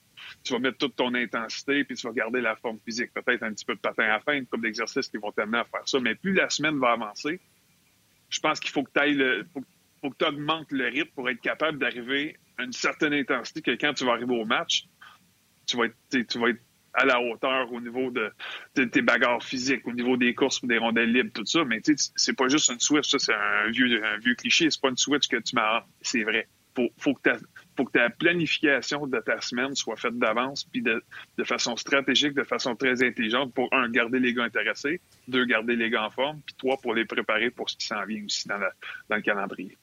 tu 0.43 0.53
vas 0.53 0.59
mettre 0.59 0.77
toute 0.77 0.95
ton 0.95 1.13
intensité, 1.13 1.83
puis 1.83 1.95
tu 1.95 2.07
vas 2.07 2.13
garder 2.13 2.41
la 2.41 2.55
forme 2.55 2.79
physique. 2.85 3.11
Peut-être 3.13 3.43
un 3.43 3.53
petit 3.53 3.65
peu 3.65 3.75
de 3.75 3.79
patin 3.79 4.03
à 4.03 4.19
fin, 4.19 4.43
couple 4.45 4.63
d'exercices 4.63 5.07
qui 5.07 5.17
vont 5.17 5.31
t'amener 5.31 5.59
à 5.59 5.65
faire 5.65 5.87
ça. 5.87 5.99
Mais 5.99 6.15
plus 6.15 6.33
la 6.33 6.49
semaine 6.49 6.79
va 6.79 6.91
avancer, 6.91 7.39
je 8.29 8.39
pense 8.39 8.59
qu'il 8.59 8.71
faut 8.71 8.83
que 8.83 8.91
tu 8.93 9.13
le, 9.13 9.45
faut, 10.01 10.09
que 10.09 10.17
tu 10.17 10.25
augmentes 10.25 10.71
le 10.71 10.87
rythme 10.87 11.11
pour 11.15 11.29
être 11.29 11.41
capable 11.41 11.79
d'arriver 11.79 12.37
à 12.57 12.63
une 12.63 12.73
certaine 12.73 13.13
intensité 13.13 13.61
que 13.61 13.71
quand 13.71 13.93
tu 13.93 14.05
vas 14.05 14.13
arriver 14.13 14.35
au 14.35 14.45
match, 14.45 14.87
tu 15.65 15.77
vas 15.77 15.85
être, 15.85 16.27
tu 16.27 16.39
vas 16.39 16.49
être 16.49 16.61
à 16.95 17.05
la 17.05 17.21
hauteur 17.21 17.71
au 17.71 17.81
niveau 17.81 18.09
de, 18.09 18.31
tes 18.73 19.01
bagarres 19.01 19.43
physiques, 19.43 19.85
au 19.85 19.91
niveau 19.91 20.17
des 20.17 20.33
courses 20.33 20.63
des 20.63 20.77
rondelles 20.77 21.11
libres, 21.11 21.31
tout 21.33 21.45
ça. 21.45 21.65
Mais 21.65 21.81
tu 21.81 21.97
sais, 21.97 22.11
c'est 22.15 22.35
pas 22.35 22.47
juste 22.47 22.69
une 22.69 22.79
switch, 22.79 23.09
ça, 23.09 23.19
c'est 23.19 23.33
un 23.33 23.69
vieux, 23.69 24.03
un 24.03 24.17
vieux 24.17 24.35
cliché. 24.35 24.69
C'est 24.69 24.81
pas 24.81 24.89
une 24.89 24.97
switch 24.97 25.27
que 25.27 25.37
tu 25.37 25.55
m'as. 25.55 25.85
C'est 26.01 26.23
vrai. 26.23 26.47
Faut, 26.75 26.89
faut 26.97 27.13
que 27.13 27.31
faut 27.75 27.85
que 27.85 27.91
ta 27.91 28.09
planification 28.09 29.07
de 29.07 29.19
ta 29.19 29.41
semaine 29.41 29.75
soit 29.75 29.95
faite 29.95 30.17
d'avance, 30.17 30.63
puis 30.63 30.81
de, 30.81 31.03
de, 31.37 31.43
façon 31.43 31.75
stratégique, 31.75 32.33
de 32.33 32.43
façon 32.43 32.75
très 32.75 33.03
intelligente 33.03 33.53
pour, 33.53 33.67
un, 33.73 33.89
garder 33.89 34.19
les 34.19 34.33
gars 34.33 34.43
intéressés, 34.43 35.01
deux, 35.27 35.45
garder 35.45 35.75
les 35.75 35.89
gars 35.89 36.05
en 36.05 36.09
forme, 36.09 36.39
puis 36.45 36.55
trois, 36.57 36.77
pour 36.77 36.93
les 36.93 37.05
préparer 37.05 37.49
pour 37.51 37.69
ce 37.69 37.75
qui 37.75 37.87
s'en 37.87 38.05
vient 38.05 38.23
aussi 38.25 38.47
dans, 38.47 38.59
dans 39.09 39.15
le 39.15 39.21
calendrier. 39.21 39.77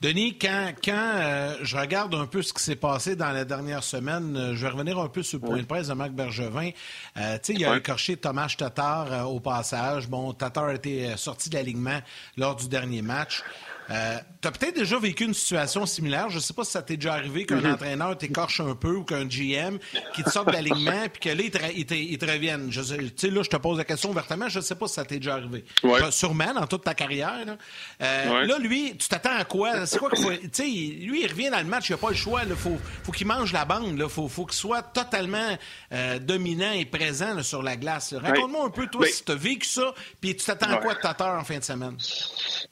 Denis, 0.00 0.38
quand, 0.38 0.72
quand 0.82 0.92
euh, 0.94 1.56
je 1.60 1.76
regarde 1.76 2.14
un 2.14 2.24
peu 2.24 2.40
ce 2.40 2.54
qui 2.54 2.62
s'est 2.62 2.76
passé 2.76 3.16
dans 3.16 3.32
la 3.32 3.44
dernière 3.44 3.84
semaine, 3.84 4.34
euh, 4.34 4.54
je 4.54 4.62
vais 4.62 4.72
revenir 4.72 4.98
un 4.98 5.08
peu 5.08 5.22
sur 5.22 5.38
le 5.38 5.46
point 5.46 5.58
de 5.58 5.66
presse 5.66 5.88
de 5.88 5.92
Marc 5.92 6.12
Bergevin. 6.12 6.70
Euh, 7.18 7.38
sais, 7.42 7.52
il 7.52 7.62
a 7.66 7.76
écorché 7.76 8.16
Thomas 8.16 8.54
Tatar 8.56 9.30
au 9.30 9.40
passage. 9.40 10.08
Bon, 10.08 10.32
Tatar 10.32 10.68
a 10.68 10.74
été 10.74 11.14
sorti 11.18 11.50
de 11.50 11.56
l'alignement 11.56 12.00
lors 12.38 12.56
du 12.56 12.66
dernier 12.66 13.02
match. 13.02 13.42
Euh, 13.90 14.18
tu 14.40 14.48
as 14.48 14.52
peut-être 14.52 14.76
déjà 14.76 14.98
vécu 14.98 15.24
une 15.24 15.34
situation 15.34 15.84
similaire. 15.84 16.30
Je 16.30 16.36
ne 16.36 16.40
sais 16.40 16.54
pas 16.54 16.64
si 16.64 16.72
ça 16.72 16.82
t'est 16.82 16.96
déjà 16.96 17.14
arrivé 17.14 17.44
qu'un 17.44 17.60
mm-hmm. 17.60 17.72
entraîneur 17.72 18.16
t'écorche 18.16 18.60
un 18.60 18.74
peu 18.74 18.96
ou 18.96 19.04
qu'un 19.04 19.24
GM 19.24 19.78
qui 20.14 20.22
te 20.22 20.30
sorte 20.30 20.48
de 20.48 20.52
l'alignement 20.52 21.08
puis 21.12 21.20
que 21.20 21.28
là, 21.28 21.42
il 21.74 21.86
te, 21.86 21.94
il 21.94 22.18
te, 22.18 22.24
revienne. 22.24 22.70
Tu 22.70 22.82
sais, 23.16 23.30
là, 23.30 23.42
je 23.42 23.50
te 23.50 23.56
pose 23.56 23.78
la 23.78 23.84
question 23.84 24.10
ouvertement. 24.10 24.48
Je 24.48 24.58
ne 24.58 24.64
sais 24.64 24.74
pas 24.74 24.86
si 24.86 24.94
ça 24.94 25.04
t'est 25.04 25.16
déjà 25.16 25.34
arrivé. 25.34 25.64
Sûrement, 26.10 26.54
dans 26.54 26.66
toute 26.66 26.84
ta 26.84 26.94
carrière. 26.94 27.44
Là, 27.44 27.56
euh, 28.02 28.46
là 28.46 28.58
lui, 28.58 28.96
tu 28.96 29.08
t'attends 29.08 29.36
à 29.36 29.44
quoi? 29.44 29.86
C'est 29.86 29.98
quoi 29.98 30.10
qu'il 30.10 30.24
faut... 30.24 30.30
Tu 30.30 30.48
sais, 30.52 30.64
lui, 30.64 31.22
il 31.22 31.26
revient 31.28 31.50
dans 31.50 31.58
le 31.58 31.64
match. 31.64 31.88
Il 31.88 31.92
n'a 31.92 31.98
pas 31.98 32.10
le 32.10 32.16
choix. 32.16 32.42
Il 32.48 32.54
faut, 32.54 32.78
faut 33.02 33.12
qu'il 33.12 33.26
mange 33.26 33.52
la 33.52 33.64
bande. 33.64 33.98
Il 33.98 34.08
faut, 34.08 34.28
faut 34.28 34.46
qu'il 34.46 34.56
soit 34.56 34.82
totalement 34.82 35.58
euh, 35.92 36.18
dominant 36.18 36.72
et 36.72 36.84
présent 36.84 37.42
sur 37.42 37.62
la 37.62 37.76
glace. 37.76 38.14
Raconte-moi 38.14 38.66
un 38.66 38.70
peu, 38.70 38.86
toi, 38.86 39.06
si 39.06 39.24
tu 39.24 39.32
as 39.32 39.34
vécu 39.34 39.66
ça 39.66 39.94
puis 40.20 40.36
tu 40.36 40.44
t'attends 40.44 40.70
à 40.70 40.76
quoi 40.76 40.94
de 40.94 41.00
ta 41.00 41.38
en 41.38 41.44
fin 41.44 41.58
de 41.58 41.64
semaine? 41.64 41.96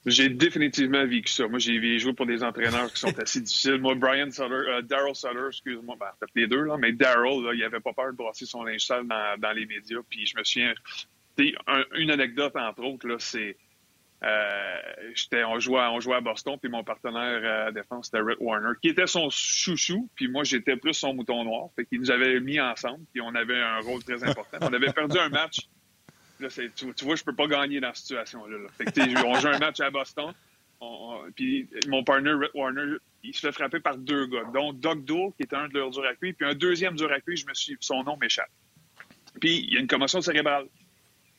J'ai 0.07 0.29
définitivement 0.29 1.05
vécu 1.09 1.33
ça. 1.33 1.49
Moi, 1.49 1.59
j'ai 1.59 1.99
joué 1.99 2.13
pour 2.13 2.27
des 2.27 2.43
entraîneurs 2.43 2.93
qui 2.93 3.01
sont 3.01 3.19
assez 3.21 3.41
difficiles. 3.41 3.79
Moi, 3.79 3.95
Brian 3.95 4.31
Sutter, 4.31 4.53
euh, 4.53 4.83
Daryl 4.83 5.15
Sutter, 5.15 5.47
excuse-moi, 5.49 5.97
ben, 5.99 6.07
peut-être 6.21 6.35
les 6.35 6.47
deux, 6.47 6.63
là, 6.63 6.77
mais 6.79 6.93
Daryl, 6.93 7.51
il 7.55 7.65
avait 7.65 7.81
pas 7.81 7.93
peur 7.93 8.13
de 8.13 8.17
brasser 8.17 8.47
son 8.47 8.63
linge 8.63 8.87
sale 8.87 9.07
dans, 9.07 9.39
dans 9.39 9.53
les 9.53 9.67
médias. 9.67 10.01
Puis 10.09 10.27
je 10.27 10.39
me 10.39 10.45
souviens, 10.45 10.75
une 11.95 12.11
anecdote, 12.11 12.57
entre 12.57 12.85
autres, 12.85 13.09
là, 13.09 13.17
c'est. 13.19 13.57
Euh, 14.25 15.45
on, 15.47 15.61
jouait, 15.61 15.81
on 15.81 16.01
jouait 16.01 16.17
à 16.17 16.21
Boston, 16.21 16.57
puis 16.61 16.69
mon 16.69 16.83
partenaire 16.83 17.41
euh, 17.41 17.69
à 17.69 17.73
défense, 17.73 18.07
c'était 18.07 18.21
Rick 18.21 18.41
Warner, 18.41 18.73
qui 18.83 18.89
était 18.89 19.07
son 19.07 19.31
chouchou, 19.31 20.11
puis 20.17 20.27
moi, 20.27 20.43
j'étais 20.43 20.77
plus 20.77 20.95
son 20.95 21.15
mouton 21.15 21.45
noir. 21.45 21.69
Fait 21.77 21.85
qu'il 21.87 22.01
nous 22.01 22.11
avait 22.11 22.41
mis 22.41 22.59
ensemble, 22.59 23.05
puis 23.13 23.21
on 23.21 23.33
avait 23.37 23.61
un 23.61 23.79
rôle 23.79 24.03
très 24.03 24.25
important. 24.25 24.59
On 24.61 24.73
avait 24.73 24.93
perdu 24.93 25.17
un 25.19 25.29
match. 25.29 25.69
Là, 26.41 26.49
tu, 26.49 26.93
tu, 26.95 27.05
vois, 27.05 27.15
je 27.15 27.23
peux 27.23 27.35
pas 27.35 27.47
gagner 27.47 27.79
dans 27.79 27.95
cette 27.95 28.07
situation-là. 28.07 28.57
Fait 28.77 28.87
que, 28.87 29.25
on 29.25 29.35
joue 29.41 29.49
un 29.49 29.59
match 29.59 29.79
à 29.81 29.91
Boston 29.91 30.33
puis 31.35 31.69
mon 31.89 32.05
partner, 32.05 32.33
Rick 32.33 32.55
Warner, 32.55 32.97
il 33.25 33.35
se 33.35 33.41
fait 33.41 33.53
frapper 33.53 33.81
par 33.81 33.97
deux 33.97 34.27
gars, 34.27 34.45
dont 34.55 34.73
Doug 34.73 35.05
Doe, 35.05 35.33
qui 35.37 35.43
était 35.43 35.57
un 35.57 35.69
de 35.69 35.75
leurs 35.75 35.91
durs 35.91 36.07
à 36.07 36.15
puis 36.15 36.35
un 36.41 36.55
deuxième 36.55 36.95
dur 36.95 37.11
à 37.13 37.19
je 37.27 37.47
me 37.47 37.55
suis, 37.55 37.77
son 37.81 38.05
nom 38.05 38.17
m'échappe. 38.17 38.51
Puis 39.41 39.59
il 39.59 39.75
y 39.75 39.77
a 39.77 39.81
une 39.81 39.87
commotion 39.87 40.21
cérébrale. 40.21 40.67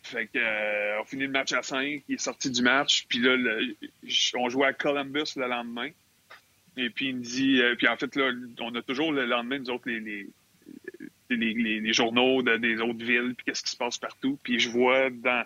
Fait 0.04 0.28
que, 0.28 0.40
euh, 0.40 1.02
on 1.02 1.06
finit 1.06 1.24
le 1.24 1.32
match 1.32 1.52
à 1.52 1.62
5, 1.62 2.04
il 2.08 2.16
est 2.16 2.18
sorti 2.18 2.50
du 2.50 2.62
match, 2.62 3.06
puis 3.10 3.20
là, 3.20 3.36
on 4.36 4.50
jouait 4.50 4.68
à 4.68 4.74
Columbus 4.74 5.34
le 5.36 5.48
lendemain. 5.48 5.90
Et 6.78 6.90
puis 6.90 7.10
il 7.10 7.18
me 7.18 7.22
dit, 7.22 7.62
euh, 7.62 7.76
puis 7.76 7.88
en 7.88 7.98
fait, 7.98 8.16
là, 8.16 8.32
on 8.60 8.74
a 8.76 8.82
toujours 8.82 9.12
le 9.12 9.26
lendemain, 9.26 9.60
nous 9.60 9.70
autres, 9.70 9.90
les, 9.90 10.00
les, 11.30 11.80
les, 11.80 11.94
journaux 11.94 12.42
des 12.42 12.80
autres 12.80 13.04
villes, 13.04 13.34
puis 13.36 13.46
qu'est-ce 13.46 13.64
qui 13.64 13.72
se 13.72 13.78
passe 13.78 13.98
partout. 13.98 14.40
Puis 14.42 14.60
je 14.60 14.70
vois 14.70 15.10
dans 15.10 15.46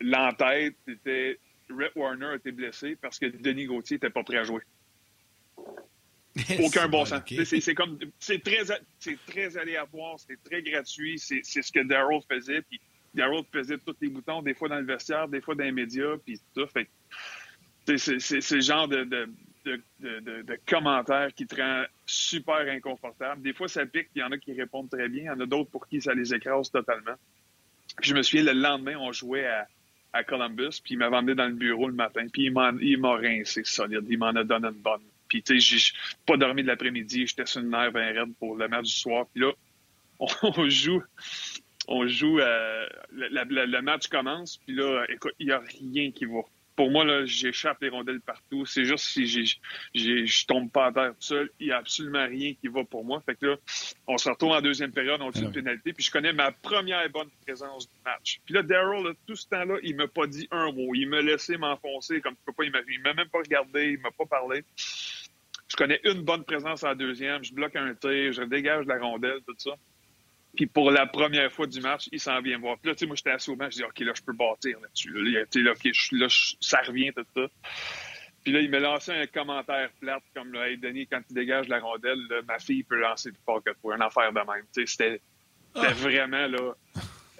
l'entête, 0.00 0.76
c'était 0.86 1.38
Rhett 1.70 1.92
Warner 1.94 2.26
a 2.26 2.34
été 2.36 2.52
blessé 2.52 2.96
parce 2.96 3.18
que 3.18 3.26
Denis 3.26 3.66
Gauthier 3.66 3.96
n'était 3.96 4.10
pas 4.10 4.22
prêt 4.22 4.38
à 4.38 4.44
jouer. 4.44 4.62
Aucun 6.60 6.88
bon 6.88 7.04
sens. 7.04 7.22
C'est 7.44 7.74
comme 7.74 7.98
c'est 8.18 8.42
très 8.42 8.64
c'est 8.98 9.18
très 9.26 9.56
aléatoire, 9.56 10.18
c'est 10.18 10.42
très 10.42 10.62
gratuit, 10.62 11.18
c'est 11.18 11.42
ce 11.42 11.70
que 11.70 11.80
Daryl 11.80 12.20
faisait. 12.28 12.62
Puis 12.62 12.80
Daryl 13.14 13.44
faisait 13.52 13.78
tous 13.78 13.94
les 14.00 14.08
boutons, 14.08 14.42
des 14.42 14.54
fois 14.54 14.68
dans 14.68 14.80
le 14.80 14.86
vestiaire, 14.86 15.28
des 15.28 15.40
fois 15.40 15.54
dans 15.54 15.64
les 15.64 15.72
médias, 15.72 16.16
puis 16.24 16.40
tout. 16.54 16.66
Fait 16.66 16.88
c'est 17.96 18.50
le 18.50 18.60
genre 18.60 18.88
de, 18.88 19.04
de, 19.04 19.28
de, 20.00 20.42
de, 20.42 20.58
commentaires 20.66 21.32
qui 21.34 21.46
te 21.46 21.56
rend 21.56 21.84
super 22.06 22.60
inconfortable. 22.68 23.42
Des 23.42 23.52
fois, 23.52 23.68
ça 23.68 23.84
pique, 23.86 24.08
il 24.14 24.20
y 24.20 24.22
en 24.22 24.32
a 24.32 24.38
qui 24.38 24.52
répondent 24.54 24.90
très 24.90 25.08
bien, 25.08 25.22
il 25.22 25.26
y 25.26 25.30
en 25.30 25.40
a 25.40 25.46
d'autres 25.46 25.70
pour 25.70 25.86
qui 25.86 26.00
ça 26.00 26.14
les 26.14 26.34
écrase 26.34 26.70
totalement. 26.70 27.14
Puis 28.00 28.10
je 28.10 28.14
me 28.14 28.22
souviens, 28.22 28.52
le 28.52 28.58
lendemain, 28.58 28.96
on 28.98 29.12
jouait 29.12 29.46
à, 29.46 29.68
à 30.14 30.22
Columbus, 30.22 30.80
puis 30.82 30.94
il 30.94 30.98
m'avait 30.98 31.16
emmené 31.16 31.34
dans 31.34 31.46
le 31.46 31.54
bureau 31.54 31.88
le 31.88 31.94
matin, 31.94 32.26
puis 32.32 32.44
il 32.44 32.52
m'a 32.52 33.16
rincé 33.16 33.62
solide, 33.64 34.06
il 34.08 34.16
m'en 34.16 34.28
a 34.28 34.44
donné 34.44 34.68
une 34.68 34.80
bonne. 34.80 35.02
Puis, 35.28 35.42
tu 35.42 35.60
sais, 35.60 35.78
j'ai 35.78 35.92
pas 36.24 36.36
dormi 36.36 36.62
de 36.62 36.68
l'après-midi, 36.68 37.26
j'étais 37.26 37.46
sur 37.46 37.60
une 37.60 37.70
nerf 37.70 37.92
bien 37.92 38.12
raide 38.12 38.34
pour 38.38 38.56
le 38.56 38.68
match 38.68 38.84
du 38.84 38.94
soir. 38.94 39.26
Puis 39.32 39.42
là, 39.42 39.52
on, 40.20 40.68
joue, 40.68 41.02
on 41.88 42.06
joue, 42.06 42.38
euh, 42.38 42.86
le, 43.10 43.80
match 43.80 44.06
commence, 44.06 44.58
puis 44.58 44.76
là, 44.76 45.04
écoute, 45.08 45.34
il 45.40 45.46
n'y 45.46 45.52
a 45.52 45.58
rien 45.58 46.12
qui 46.12 46.24
va 46.26 46.42
pour 46.76 46.90
moi, 46.90 47.04
là, 47.04 47.24
j'échappe 47.24 47.80
les 47.82 47.88
rondelles 47.88 48.20
partout. 48.20 48.66
C'est 48.66 48.84
juste 48.84 49.04
si 49.04 49.26
je 49.26 50.46
tombe 50.46 50.70
pas 50.70 50.86
à 50.86 50.92
terre 50.92 51.10
tout 51.10 51.20
seul, 51.20 51.50
il 51.60 51.66
n'y 51.66 51.72
a 51.72 51.78
absolument 51.78 52.26
rien 52.26 52.54
qui 52.54 52.68
va 52.68 52.84
pour 52.84 53.04
moi. 53.04 53.22
Fait 53.24 53.36
que 53.36 53.46
là, 53.46 53.56
on 54.06 54.18
se 54.18 54.28
retrouve 54.28 54.52
en 54.52 54.60
deuxième 54.60 54.92
période, 54.92 55.20
on 55.20 55.30
tire 55.30 55.44
une 55.44 55.52
pénalité, 55.52 55.92
puis 55.92 56.04
je 56.04 56.10
connais 56.10 56.32
ma 56.32 56.52
première 56.52 57.08
bonne 57.10 57.30
présence 57.44 57.88
du 57.88 57.96
match. 58.04 58.40
Puis 58.44 58.54
là, 58.54 58.62
Daryl, 58.62 59.14
tout 59.26 59.36
ce 59.36 59.46
temps-là, 59.48 59.76
il 59.82 59.96
m'a 59.96 60.08
pas 60.08 60.26
dit 60.26 60.48
un 60.50 60.72
mot. 60.72 60.94
Il 60.94 61.08
m'a 61.08 61.22
laissé 61.22 61.56
m'enfoncer 61.56 62.20
comme 62.20 62.34
tu 62.34 62.42
peux 62.46 62.52
pas 62.52 62.64
imaginer. 62.64 62.94
Il 62.94 63.02
m'a 63.02 63.14
même 63.14 63.28
pas 63.28 63.38
regardé, 63.38 63.92
il 63.92 63.98
m'a 64.00 64.10
pas 64.10 64.26
parlé. 64.26 64.64
Je 65.68 65.76
connais 65.76 66.00
une 66.04 66.22
bonne 66.22 66.44
présence 66.44 66.84
en 66.84 66.94
deuxième, 66.94 67.42
je 67.42 67.52
bloque 67.54 67.74
un 67.74 67.94
tir, 67.94 68.32
je 68.32 68.42
dégage 68.42 68.86
la 68.86 68.98
rondelle, 68.98 69.40
tout 69.46 69.54
ça. 69.58 69.72
Puis 70.56 70.66
pour 70.66 70.90
la 70.90 71.06
première 71.06 71.52
fois 71.52 71.66
du 71.66 71.80
match, 71.80 72.08
il 72.12 72.20
s'en 72.20 72.40
vient 72.40 72.58
voir. 72.58 72.78
Puis 72.78 72.88
là, 72.88 72.94
tu 72.94 73.00
sais, 73.00 73.06
moi, 73.06 73.16
j'étais 73.16 73.30
assis 73.30 73.50
au 73.50 73.56
match, 73.56 73.72
je 73.72 73.78
dis, 73.78 73.84
OK, 73.84 73.98
là, 74.00 74.12
je 74.14 74.22
peux 74.22 74.32
bâtir 74.32 74.78
là-dessus. 74.80 75.10
Là, 75.10 75.44
là, 75.54 75.72
OK, 75.72 75.90
là, 76.12 76.26
ça 76.60 76.80
revient, 76.86 77.12
tout 77.12 77.26
ça. 77.34 77.46
Puis 78.44 78.52
là, 78.52 78.60
il 78.60 78.70
m'a 78.70 78.78
lancé 78.78 79.10
un 79.10 79.26
commentaire 79.26 79.90
plat 80.00 80.20
comme, 80.34 80.52
là, 80.52 80.68
hey, 80.68 80.76
Denis, 80.76 81.06
quand 81.06 81.20
tu 81.26 81.34
dégages 81.34 81.66
la 81.68 81.80
rondelle, 81.80 82.20
ma 82.46 82.58
fille 82.58 82.82
peut 82.82 83.00
lancer 83.00 83.32
plus 83.32 83.42
fort 83.44 83.62
que 83.64 83.70
toi. 83.80 83.96
Une 83.96 84.02
affaire 84.02 84.32
de 84.32 84.38
même. 84.38 84.64
Tu 84.74 84.86
sais, 84.86 84.86
c'était 84.86 85.20
ah. 85.74 85.92
vraiment, 85.94 86.46
là, 86.46 86.74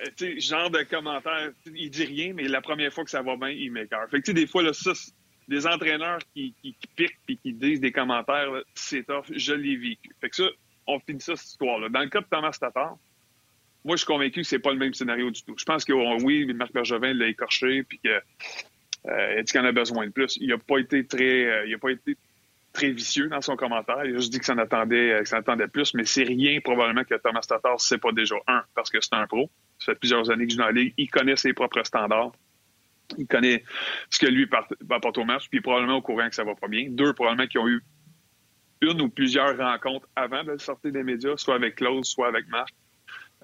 euh, 0.01 0.05
tu 0.17 0.41
sais, 0.41 0.41
genre 0.41 0.71
de 0.71 0.83
commentaire. 0.83 1.53
Il 1.67 1.91
dit 1.91 2.05
rien, 2.05 2.33
mais 2.33 2.45
la 2.45 2.61
première 2.61 2.93
fois 2.93 3.05
que 3.05 3.11
ça 3.11 3.23
va 3.23 3.37
bien, 3.37 3.51
il 3.51 3.71
m'écarte. 3.71 4.11
Fait 4.11 4.21
que, 4.21 4.25
tu 4.25 4.31
sais, 4.31 4.35
des 4.35 4.47
fois, 4.47 4.63
là, 4.63 4.73
ça, 4.73 4.93
des 5.47 5.67
entraîneurs 5.67 6.21
qui, 6.35 6.55
qui, 6.63 6.75
piquent 6.97 7.19
puis 7.27 7.39
qui 7.39 7.53
disent 7.53 7.81
des 7.81 7.93
commentaires, 7.93 8.51
c'est 8.75 9.05
tough. 9.05 9.27
Je 9.31 9.53
l'ai 9.53 9.77
vécu. 9.77 10.11
Fait 10.21 10.31
que 10.31 10.37
ça, 10.37 10.49
on 10.87 10.99
finit 11.01 11.21
ça, 11.21 11.37
cette 11.37 11.49
histoire-là. 11.49 11.89
Dans 11.89 12.01
le 12.01 12.09
cas 12.09 12.21
de 12.21 12.27
Thomas 12.31 12.57
Tatar, 12.59 12.97
moi, 13.85 13.97
je 13.97 13.99
suis 13.99 14.07
convaincu 14.07 14.41
que 14.41 14.47
c'est 14.47 14.59
pas 14.59 14.73
le 14.73 14.79
même 14.79 14.95
scénario 14.95 15.31
du 15.31 15.43
tout. 15.43 15.55
Je 15.59 15.65
pense 15.65 15.85
que 15.85 15.93
oh, 15.93 16.17
oui, 16.23 16.47
Marc 16.55 16.73
Bergevin 16.73 17.13
l'a 17.13 17.29
écorché, 17.29 17.83
puis 17.83 18.01
que 18.03 18.21
euh, 19.07 19.43
dit 19.43 19.53
qu'il 19.53 19.61
en 19.61 19.65
a 19.65 19.73
besoin 19.73 20.07
de 20.07 20.13
plus? 20.13 20.39
Il 20.41 20.49
n'a 20.49 20.59
pas 20.59 20.79
été 20.79 21.07
très, 21.07 21.45
euh, 21.45 21.67
il 21.67 21.75
a 21.75 21.79
pas 21.79 21.91
été 21.91 22.17
très 22.73 22.91
vicieux 22.91 23.29
dans 23.29 23.43
son 23.43 23.57
commentaire. 23.57 24.05
Il 24.05 24.15
a 24.15 24.19
juste 24.19 24.33
dit 24.33 24.39
que 24.39 24.47
ça 24.47 24.55
en 24.55 24.59
attendait, 24.59 25.13
euh, 25.13 25.23
que 25.23 25.29
ça 25.29 25.43
plus, 25.71 25.95
mais 25.95 26.07
c'est 26.07 26.23
rien 26.23 26.61
probablement 26.61 27.05
que 27.05 27.15
Thomas 27.15 27.43
Tatar 27.47 27.79
sait 27.81 27.99
pas 27.99 28.13
déjà. 28.13 28.37
Un, 28.47 28.63
parce 28.75 28.91
que 28.91 29.01
c'est 29.01 29.15
un 29.15 29.27
pro. 29.27 29.51
Ça 29.79 29.93
fait 29.93 29.99
plusieurs 29.99 30.31
années 30.31 30.45
que 30.45 30.51
je 30.51 30.55
suis 30.55 30.59
dans 30.59 30.67
la 30.67 30.73
ligue. 30.73 30.95
Il 30.97 31.11
connaît 31.11 31.37
ses 31.37 31.53
propres 31.53 31.85
standards. 31.85 32.33
Il 33.19 33.27
connaît 33.27 33.63
ce 34.09 34.19
que 34.19 34.27
lui 34.27 34.49
apporte 34.91 35.19
au 35.19 35.25
match, 35.25 35.49
puis 35.51 35.61
probablement 35.61 35.97
au 35.97 36.03
courant 36.03 36.27
que 36.29 36.35
ça 36.35 36.43
va 36.45 36.55
pas 36.55 36.69
bien. 36.69 36.87
Deux, 36.89 37.13
probablement 37.13 37.47
qu'ils 37.47 37.61
ont 37.61 37.69
eu 37.69 37.83
une 38.81 39.01
ou 39.03 39.11
plusieurs 39.11 39.57
rencontres 39.59 40.09
avant 40.17 40.43
de 40.43 40.57
sortir 40.57 40.91
des 40.91 41.03
médias, 41.03 41.37
soit 41.37 41.55
avec 41.55 41.77
Claude, 41.77 42.05
soit 42.05 42.29
avec 42.29 42.49
Marc, 42.49 42.75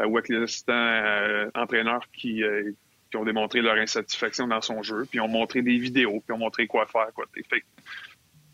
ou 0.06 0.16
avec 0.16 0.28
les 0.28 0.42
assistants 0.42 1.50
entraîneurs 1.54 2.06
qui, 2.12 2.42
euh, 2.42 2.72
qui, 3.10 3.16
ont 3.16 3.24
démontré 3.24 3.60
leur 3.60 3.76
insatisfaction 3.76 4.46
dans 4.46 4.60
son 4.60 4.82
jeu, 4.82 5.06
puis 5.08 5.20
ont 5.20 5.28
montré 5.28 5.62
des 5.62 5.78
vidéos, 5.78 6.22
puis 6.26 6.34
ont 6.34 6.38
montré 6.38 6.66
quoi 6.66 6.86
faire. 6.86 7.08
Quoi. 7.14 7.26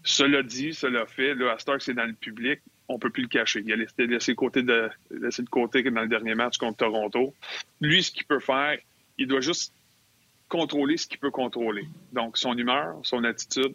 Cela 0.03 0.43
dit, 0.43 0.73
cela 0.73 1.07
fait, 1.07 1.35
là, 1.35 1.53
à 1.53 1.79
c'est 1.79 1.95
dans 1.95 2.07
le 2.07 2.15
public, 2.15 2.61
on 2.89 2.99
peut 2.99 3.11
plus 3.11 3.23
le 3.23 3.29
cacher. 3.29 3.63
Il 3.65 3.73
a 3.73 3.77
laissé, 3.77 4.07
laissé, 4.07 4.35
côté 4.35 4.63
de, 4.63 4.89
laissé 5.11 5.43
de 5.43 5.49
côté 5.49 5.83
dans 5.83 6.03
le 6.03 6.09
dernier 6.09 6.35
match 6.35 6.59
contre 6.59 6.79
Toronto. 6.79 7.35
Lui, 7.81 8.03
ce 8.03 8.13
qu'il 8.13 8.25
peut 8.25 8.41
faire, 8.41 8.79
il 9.19 9.27
doit 9.27 9.41
juste 9.41 9.75
contrôler 10.49 10.97
ce 10.97 11.09
qu'il 11.09 11.19
peut 11.19 11.33
contrôler. 11.33 11.85
Donc, 12.13 12.39
son 12.39 12.57
humeur, 12.57 13.01
son 13.03 13.25
attitude 13.25 13.75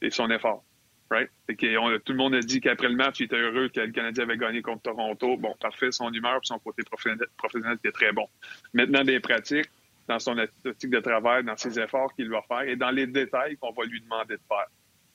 et 0.00 0.10
son 0.10 0.30
effort 0.30 0.64
right? 1.10 1.30
tout 1.46 2.12
le 2.12 2.16
monde 2.16 2.34
a 2.34 2.40
dit 2.40 2.60
qu'après 2.60 2.88
le 2.88 2.96
match, 2.96 3.20
il 3.20 3.24
était 3.24 3.36
heureux 3.36 3.68
que 3.68 3.80
le 3.80 3.92
Canadien 3.92 4.24
avait 4.24 4.36
gagné 4.36 4.62
contre 4.62 4.82
Toronto. 4.82 5.36
Bon, 5.36 5.54
parfait, 5.60 5.92
son 5.92 6.12
humeur 6.12 6.36
et 6.36 6.40
son 6.44 6.58
côté 6.58 6.82
professionnel, 6.84 7.76
était 7.76 7.92
très 7.92 8.12
bon. 8.12 8.28
Maintenant, 8.72 9.04
des 9.04 9.20
pratiques, 9.20 9.70
dans 10.08 10.18
son 10.18 10.38
éthique 10.38 10.90
de 10.90 11.00
travail, 11.00 11.44
dans 11.44 11.56
ses 11.56 11.78
efforts 11.80 12.14
qu'il 12.14 12.30
va 12.30 12.42
faire 12.42 12.62
et 12.62 12.76
dans 12.76 12.90
les 12.90 13.06
détails 13.06 13.56
qu'on 13.56 13.72
va 13.72 13.84
lui 13.84 14.00
demander 14.00 14.34
de 14.34 14.40
faire. 14.48 14.66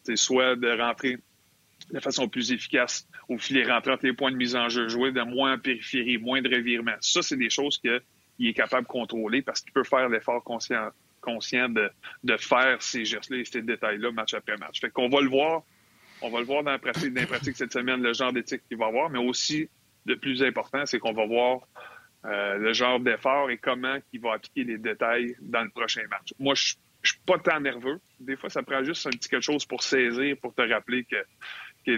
C'est 0.04 0.16
soit 0.16 0.56
de 0.56 0.70
rentrer 0.80 1.18
de 1.92 2.00
façon 2.00 2.28
plus 2.28 2.52
efficace 2.52 3.08
au 3.28 3.38
filet 3.38 3.70
rentrant 3.70 3.96
les 4.02 4.14
points 4.14 4.32
de 4.32 4.36
mise 4.36 4.56
en 4.56 4.70
jeu, 4.70 4.88
jouer 4.88 5.12
de 5.12 5.22
moins 5.22 5.54
en 5.54 5.60
périphérie, 5.60 6.18
moins 6.18 6.42
de 6.42 6.50
revirements. 6.50 6.96
Ça, 7.02 7.22
c'est 7.22 7.38
des 7.38 7.50
choses 7.50 7.78
qu'il 7.80 8.48
est 8.48 8.54
capable 8.54 8.84
de 8.84 8.92
contrôler 8.92 9.42
parce 9.42 9.62
qu'il 9.62 9.72
peut 9.72 9.84
faire 9.84 10.10
l'effort 10.10 10.44
conscient, 10.44 10.90
conscient 11.22 11.70
de, 11.70 11.90
de 12.24 12.38
faire 12.38 12.82
ces 12.82 13.06
gestes-là 13.06 13.38
et 13.38 13.46
ces 13.46 13.62
détails-là 13.62 14.12
match 14.12 14.34
après 14.34 14.58
match. 14.58 14.80
Fait 14.80 14.90
qu'on 14.90 15.10
va 15.10 15.22
le 15.22 15.30
voir, 15.30 15.64
on 16.22 16.30
va 16.30 16.40
le 16.40 16.46
voir 16.46 16.64
dans 16.64 16.72
la 16.72 16.80
pratique, 16.80 17.14
dans 17.14 17.22
la 17.22 17.28
pratique 17.28 17.56
cette 17.56 17.74
semaine, 17.74 18.02
le 18.02 18.14
genre 18.14 18.32
d'éthique 18.32 18.62
qu'il 18.68 18.78
va 18.78 18.88
avoir, 18.88 19.10
mais 19.10 19.20
aussi, 19.20 19.70
le 20.06 20.18
plus 20.18 20.44
important, 20.44 20.86
c'est 20.86 21.00
qu'on 21.00 21.14
va 21.14 21.26
voir 21.26 21.62
euh, 22.26 22.58
le 22.58 22.74
genre 22.74 23.00
d'effort 23.00 23.50
et 23.50 23.58
comment 23.58 23.98
il 24.14 24.22
va 24.22 24.34
appliquer 24.34 24.64
les 24.64 24.78
détails 24.78 25.36
dans 25.42 25.64
le 25.64 25.70
prochain 25.70 26.04
match. 26.10 26.34
Moi, 26.40 26.54
je 26.56 26.76
je 27.04 27.12
suis 27.12 27.22
pas 27.26 27.40
tant 27.40 27.60
nerveux. 27.60 28.00
Des 28.20 28.36
fois, 28.36 28.50
ça 28.50 28.64
prend 28.64 28.84
juste 28.84 29.06
un 29.08 29.10
petit 29.10 29.30
quelque 29.30 29.44
chose 29.44 29.66
pour 29.66 29.84
saisir, 29.84 30.38
pour 30.42 30.54
te 30.54 30.62
rappeler 30.62 31.04
que 31.04 31.18
tu 31.84 31.98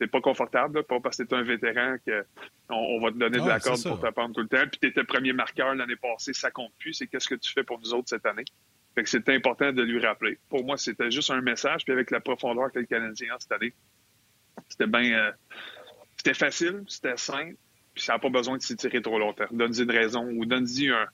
n'es 0.00 0.06
pas 0.06 0.20
confortable, 0.20 0.84
pas 0.84 1.00
parce 1.00 1.16
que 1.16 1.24
tu 1.24 1.34
un 1.34 1.42
vétéran 1.42 1.96
qu'on 2.06 2.76
on 2.76 3.00
va 3.00 3.10
te 3.10 3.16
donner 3.16 3.40
de 3.40 3.48
la 3.48 3.58
corde 3.58 3.82
pour 3.82 4.00
t'apprendre 4.00 4.34
tout 4.34 4.42
le 4.42 4.48
temps. 4.48 4.68
Puis 4.70 4.78
tu 4.80 4.86
étais 4.88 5.02
premier 5.02 5.32
marqueur 5.32 5.74
l'année 5.74 5.96
passée, 5.96 6.32
ça 6.32 6.50
compte 6.50 6.72
plus. 6.78 6.94
C'est 6.94 7.08
qu'est-ce 7.08 7.28
que 7.28 7.34
tu 7.34 7.52
fais 7.52 7.64
pour 7.64 7.80
nous 7.80 7.94
autres 7.94 8.08
cette 8.08 8.26
année. 8.26 8.44
Fait 8.98 9.06
c'est 9.06 9.28
important 9.28 9.72
de 9.72 9.82
lui 9.82 10.04
rappeler. 10.04 10.38
Pour 10.48 10.64
moi, 10.64 10.76
c'était 10.76 11.10
juste 11.10 11.30
un 11.30 11.40
message. 11.40 11.84
Puis 11.84 11.92
avec 11.92 12.10
la 12.10 12.18
profondeur 12.20 12.72
que 12.72 12.80
le 12.80 12.86
Canadien 12.86 13.34
a 13.34 13.38
cette 13.38 13.52
année, 13.52 13.72
c'était 14.68 14.88
bien... 14.88 15.12
Euh, 15.12 15.30
c'était 16.16 16.34
facile, 16.34 16.82
c'était 16.88 17.16
simple, 17.16 17.54
puis 17.94 18.02
ça 18.02 18.14
n'a 18.14 18.18
pas 18.18 18.28
besoin 18.28 18.56
de 18.56 18.62
s'étirer 18.62 19.00
trop 19.00 19.20
longtemps. 19.20 19.46
Donne-y 19.52 19.82
une 19.82 19.90
raison 19.92 20.24
ou 20.24 20.44
donne-y 20.44 20.90
un, 20.90 21.06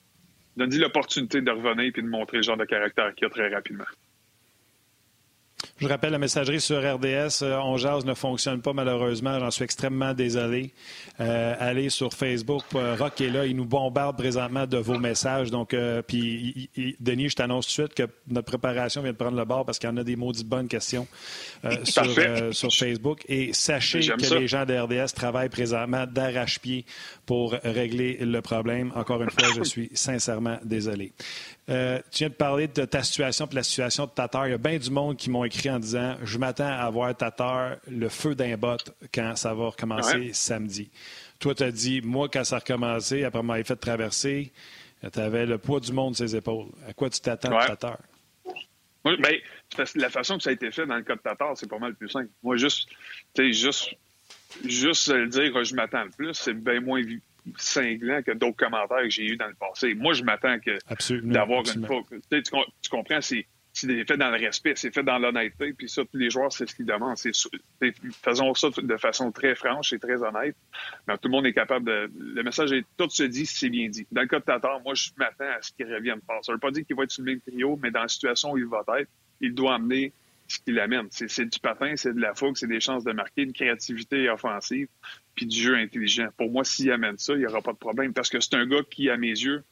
donne-y 0.57 0.79
l'opportunité 0.79 1.42
de 1.42 1.51
revenir 1.51 1.92
et 1.94 2.03
de 2.03 2.09
montrer 2.09 2.38
le 2.38 2.42
genre 2.42 2.57
de 2.57 2.64
caractère 2.64 3.14
qu'il 3.14 3.27
a 3.27 3.31
très 3.31 3.49
rapidement. 3.53 3.85
Je 5.79 5.88
rappelle, 5.88 6.12
la 6.12 6.18
messagerie 6.18 6.61
sur 6.61 6.79
RDS, 6.79 7.42
euh, 7.42 7.59
On 7.62 7.77
Jazz 7.77 8.05
ne 8.05 8.14
fonctionne 8.14 8.62
pas 8.62 8.72
malheureusement. 8.72 9.38
J'en 9.38 9.50
suis 9.50 9.64
extrêmement 9.64 10.14
désolé. 10.14 10.72
Euh, 11.20 11.55
allez 11.59 11.90
sur 11.90 12.12
Facebook. 12.12 12.62
Euh, 12.74 12.96
Rock 12.98 13.20
est 13.20 13.31
là. 13.31 13.46
Il 13.46 13.57
nous 13.57 13.64
bombarde 13.64 14.16
présentement 14.16 14.66
de 14.66 14.79
vos 14.79 14.98
messages. 14.98 15.50
Donc, 15.50 15.74
puis, 16.07 16.70
Denis, 17.00 17.29
je 17.29 17.37
t'annonce 17.37 17.66
tout 17.66 17.83
de 17.83 17.88
suite 17.88 17.94
que 17.94 18.12
notre 18.29 18.46
préparation 18.46 19.03
vient 19.03 19.12
de 19.12 19.16
prendre 19.16 19.37
le 19.37 19.44
bord 19.44 19.64
parce 19.64 19.79
qu'il 19.79 19.88
y 19.88 19.92
en 19.92 19.96
a 19.96 20.05
des 20.05 20.16
maudites 20.16 20.46
bonnes 20.46 20.68
questions 20.68 21.07
sur, 21.85 22.05
sur, 22.55 22.72
Facebook. 22.72 23.22
Et 23.29 23.53
sachez 23.53 24.00
que 24.00 24.35
les 24.35 24.48
gens 24.48 24.64
de 24.64 24.74
RDS 24.77 25.12
travaillent 25.14 25.48
présentement 25.48 26.07
d'arrache-pied 26.07 26.85
pour 27.27 27.53
régler 27.64 28.18
le 28.20 28.40
problème. 28.40 28.92
Encore 28.94 29.22
une 29.22 29.31
fois, 29.31 29.48
je 29.57 29.62
suis 29.64 29.90
sincèrement 29.94 30.59
désolé. 30.64 31.12
Euh, 31.70 31.98
tu 32.11 32.18
viens 32.18 32.29
de 32.29 32.35
parler 32.35 32.68
de 32.68 32.85
ta 32.85 33.03
situation 33.03 33.48
et 33.50 33.55
la 33.55 33.62
situation 33.62 34.05
de 34.05 34.11
Tatar. 34.11 34.46
Il 34.48 34.50
y 34.50 34.55
a 34.55 34.59
bien 34.59 34.77
du 34.77 34.90
monde 34.90 35.16
qui 35.16 35.31
m'ont 35.31 35.44
écrit 35.44 35.70
en 35.70 35.79
disant 35.79 36.16
Je 36.22 36.37
m'attends 36.37 36.68
à 36.68 36.88
voir 36.90 37.16
Tatar 37.16 37.77
le 37.90 38.09
feu 38.11 38.35
d'un 38.35 38.57
bot 38.57 38.77
quand 39.12 39.35
ça 39.37 39.55
va 39.55 39.66
recommencer 39.66 40.33
samedi. 40.35 40.90
Toi, 41.38 41.55
tu 41.55 41.62
as 41.62 41.72
dit 41.72 42.03
Moi, 42.03 42.29
quand 42.31 42.44
ça 42.44 42.57
a 42.57 42.59
recommencé, 42.59 43.24
après 43.24 43.42
m'avoir 43.42 43.66
fait 43.66 43.77
traverser, 43.77 44.53
tu 45.11 45.18
avais 45.18 45.46
le 45.46 45.57
poids 45.57 45.81
du 45.81 45.92
monde 45.92 46.14
sur 46.14 46.29
ses 46.29 46.37
épaules. 46.37 46.66
À 46.87 46.92
quoi 46.92 47.09
tu 47.09 47.20
t'attends 47.20 47.50
de 47.50 47.66
Tatar? 47.66 47.98
Moi, 49.05 49.16
ben, 49.18 49.37
la 49.96 50.11
façon 50.11 50.37
que 50.38 50.42
ça 50.42 50.50
a 50.50 50.53
été 50.53 50.70
fait 50.70 50.87
dans 50.87 50.96
le 50.96 51.03
cas 51.03 51.16
de 51.16 51.20
Tatar, 51.20 51.57
c'est 51.57 51.68
pas 51.68 51.79
mal 51.79 51.94
plus 51.94 52.09
simple. 52.09 52.31
Moi, 52.42 52.57
juste, 52.57 52.88
juste, 53.38 53.94
juste 54.64 55.09
le 55.09 55.29
dire 55.29 55.64
je 55.64 55.74
m'attends 55.74 56.05
le 56.05 56.11
plus, 56.11 56.35
c'est 56.35 56.55
bien 56.55 56.81
moins 56.81 57.03
cinglant 57.57 58.23
que 58.23 58.33
d'autres 58.33 58.57
commentaires 58.57 59.03
que 59.03 59.11
j'ai 59.11 59.25
eus 59.25 59.37
dans 59.37 59.49
le 59.49 59.55
passé. 59.55 59.95
Moi, 59.95 60.15
je 60.15 60.23
m'attends 60.23 60.59
que 60.59 60.79
d'avoir 61.27 61.63
une. 61.75 61.87
Tu, 62.31 62.43
tu, 62.43 62.91
comprends, 62.91 63.21
c'est 63.21 63.47
fait 63.75 64.17
dans 64.17 64.31
le 64.31 64.37
respect, 64.37 64.75
c'est 64.77 64.95
fait 64.95 65.03
dans 65.03 65.19
l'honnêteté, 65.19 65.73
puis 65.73 65.89
ça, 65.89 66.03
tous 66.05 66.17
les 66.17 66.31
joueurs, 66.31 66.53
c'est 66.53 66.69
ce 66.69 66.75
qu'ils 66.75 66.87
demandent. 66.87 67.17
C'est, 67.17 67.33
faisons 68.23 68.55
ça 68.55 68.69
de 68.77 68.97
façon 68.97 69.33
très 69.33 69.55
franche 69.55 69.93
et 69.93 69.99
très 69.99 70.23
honnête. 70.23 70.57
Mais 71.09 71.17
tout 71.19 71.29
le 71.29 71.33
monde 71.33 71.47
est 71.47 71.53
capable 71.53 71.87
de. 71.87 72.11
Le 72.17 72.43
message 72.43 72.73
est 72.73 72.85
tout 72.97 73.11
se 73.11 73.25
dit 73.25 73.47
c'est 73.47 73.71
bien 73.71 73.89
dit. 73.89 74.07
Dans 74.13 74.23
le 74.23 74.29
cas 74.29 74.39
de 74.39 74.45
Tatar, 74.45 74.81
moi, 74.83 74.95
je 74.95 75.11
m'attends 75.17 75.45
à 75.45 75.61
ce 75.61 75.73
qu'il 75.73 75.93
revienne 75.93 76.21
pas. 76.21 76.39
Ça 76.43 76.53
veut 76.53 76.59
pas 76.59 76.71
dire 76.71 76.87
qu'il 76.87 76.97
va 76.97 77.05
être 77.05 77.11
sur 77.11 77.25
le 77.25 77.33
même 77.33 77.41
trio, 77.41 77.79
mais 77.83 77.91
dans 77.91 78.03
la 78.03 78.09
situation 78.09 78.53
où 78.53 78.59
il 78.59 78.67
va 78.67 78.85
être, 78.99 79.11
il 79.41 79.55
doit 79.55 79.75
amener 79.75 80.13
ce 80.49 80.59
qu'il 80.59 80.79
amène. 80.79 81.09
C'est, 81.11 81.45
du 81.45 81.59
patin, 81.59 81.95
c'est 81.97 82.15
de 82.15 82.21
la 82.21 82.35
fougue, 82.35 82.57
c'est 82.57 82.67
des 82.67 82.81
chances 82.81 83.05
de 83.05 83.13
marquer, 83.13 83.43
une 83.43 83.53
créativité 83.53 84.29
offensive 84.29 84.89
puis 85.35 85.47
du 85.47 85.61
jeu 85.61 85.77
intelligent. 85.77 86.29
Pour 86.37 86.51
moi, 86.51 86.65
s'il 86.65 86.91
amène 86.93 87.19
ça, 87.19 87.33
il 87.35 87.41
n'y 87.41 87.47
aura 87.47 87.61
pas 87.61 87.73
de 87.73 87.79
problème 87.79 88.13
parce 88.13 88.29
que 88.29 88.41
c'est 88.41 88.55
un 88.55 88.67
gars 88.67 88.83
qui, 88.89 89.11
à 89.11 89.17
mes 89.17 89.29
yeux, 89.29 89.65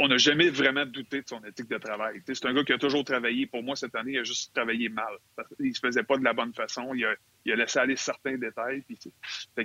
on 0.00 0.08
n'a 0.08 0.16
jamais 0.16 0.50
vraiment 0.50 0.86
douté 0.86 1.22
de 1.22 1.28
son 1.28 1.42
éthique 1.44 1.68
de 1.68 1.78
travail. 1.78 2.20
C'est 2.26 2.46
un 2.46 2.54
gars 2.54 2.64
qui 2.64 2.72
a 2.72 2.78
toujours 2.78 3.04
travaillé. 3.04 3.46
Pour 3.46 3.62
moi, 3.62 3.76
cette 3.76 3.94
année, 3.94 4.12
il 4.12 4.18
a 4.18 4.24
juste 4.24 4.54
travaillé 4.54 4.88
mal. 4.88 5.12
Il 5.60 5.74
se 5.74 5.80
faisait 5.80 6.02
pas 6.02 6.16
de 6.16 6.24
la 6.24 6.32
bonne 6.32 6.54
façon. 6.54 6.94
Il 6.94 7.04
a, 7.04 7.56
laissé 7.56 7.78
aller 7.78 7.96
certains 7.96 8.36
détails. 8.36 8.84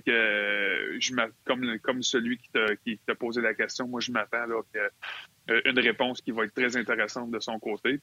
Euh, 0.07 0.99
comme, 1.45 2.03
celui 2.03 2.37
qui 2.37 2.49
t'a 3.05 3.15
posé 3.15 3.41
la 3.41 3.53
question, 3.53 3.87
moi, 3.87 3.99
je 3.99 4.11
m'attends 4.11 4.45
euh, 5.49 5.61
une 5.65 5.79
réponse 5.79 6.21
qui 6.21 6.31
va 6.31 6.45
être 6.45 6.53
très 6.53 6.77
intéressante 6.77 7.31
de 7.31 7.39
son 7.39 7.59
côté. 7.59 7.99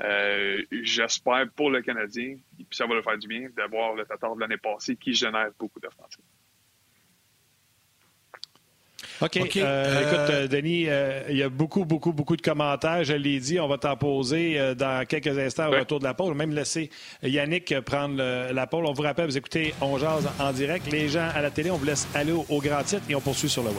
Euh, 0.00 0.62
j'espère 0.82 1.50
pour 1.54 1.70
le 1.70 1.80
Canadien, 1.82 2.36
puis 2.56 2.66
ça 2.72 2.86
va 2.86 2.94
le 2.94 3.02
faire 3.02 3.18
du 3.18 3.28
bien, 3.28 3.48
d'avoir 3.56 3.94
le 3.94 4.04
Tatar 4.04 4.34
de 4.34 4.40
l'année 4.40 4.58
passée 4.58 4.96
qui 4.96 5.14
génère 5.14 5.50
beaucoup 5.58 5.80
de 5.80 5.88
OK. 9.20 9.36
Euh, 9.36 10.00
écoute, 10.00 10.30
euh, 10.30 10.48
Denis, 10.48 10.84
euh, 10.88 11.22
il 11.28 11.36
y 11.36 11.42
a 11.42 11.48
beaucoup, 11.48 11.84
beaucoup, 11.84 12.12
beaucoup 12.12 12.36
de 12.36 12.42
commentaires. 12.42 13.04
Je 13.04 13.12
l'ai 13.12 13.38
dit, 13.38 13.60
on 13.60 13.68
va 13.68 13.76
t'en 13.76 13.96
poser 13.96 14.74
dans 14.76 15.04
quelques 15.06 15.38
instants 15.38 15.68
au 15.68 15.72
retour 15.72 15.98
de 15.98 16.04
la 16.04 16.14
pause. 16.14 16.34
Même 16.34 16.52
laisser 16.52 16.90
Yannick 17.22 17.80
prendre 17.80 18.16
la 18.52 18.66
pause. 18.66 18.84
On 18.86 18.92
vous 18.92 19.02
rappelle, 19.02 19.26
vous 19.26 19.36
écoutez 19.36 19.74
On 19.80 19.98
Jase 19.98 20.28
en 20.38 20.52
direct. 20.52 20.90
Les 20.90 21.08
gens 21.08 21.28
à 21.34 21.42
la 21.42 21.50
télé, 21.50 21.70
on 21.70 21.76
vous 21.76 21.84
laisse 21.84 22.08
aller 22.14 22.32
au, 22.32 22.46
au 22.48 22.60
grand 22.60 22.82
titre 22.82 23.02
et 23.08 23.14
on 23.14 23.20
poursuit 23.20 23.48
sur 23.48 23.62
le 23.62 23.68
web. 23.68 23.78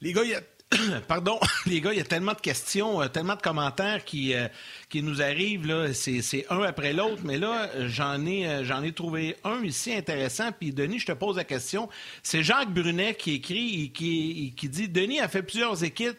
Les 0.00 0.12
gars, 0.12 0.22
il 0.22 0.30
y 0.30 0.34
a 0.34 0.40
Pardon, 1.08 1.38
les 1.66 1.80
gars, 1.80 1.92
il 1.92 1.98
y 1.98 2.00
a 2.00 2.04
tellement 2.04 2.32
de 2.32 2.40
questions, 2.40 3.02
euh, 3.02 3.08
tellement 3.08 3.36
de 3.36 3.42
commentaires 3.42 4.04
qui, 4.04 4.34
euh, 4.34 4.48
qui 4.88 5.02
nous 5.02 5.22
arrivent. 5.22 5.66
Là. 5.66 5.92
C'est, 5.92 6.46
un 6.50 6.62
après 6.62 6.92
l'autre, 6.92 7.22
mais 7.24 7.38
là, 7.38 7.70
j'en 7.86 8.24
ai, 8.26 8.46
euh, 8.46 8.64
j'en 8.64 8.82
ai 8.82 8.92
trouvé 8.92 9.36
un 9.44 9.62
ici 9.62 9.92
intéressant. 9.92 10.50
Puis, 10.52 10.72
Denis, 10.72 10.98
je 10.98 11.06
te 11.06 11.12
pose 11.12 11.36
la 11.36 11.44
question. 11.44 11.88
C'est 12.22 12.42
Jacques 12.42 12.72
Brunet 12.72 13.14
qui 13.14 13.34
écrit 13.34 13.84
et 13.84 13.88
qui, 13.90 14.68
dit 14.68 14.88
Denis 14.88 15.20
a 15.20 15.28
fait 15.28 15.42
plusieurs 15.42 15.84
équipes, 15.84 16.18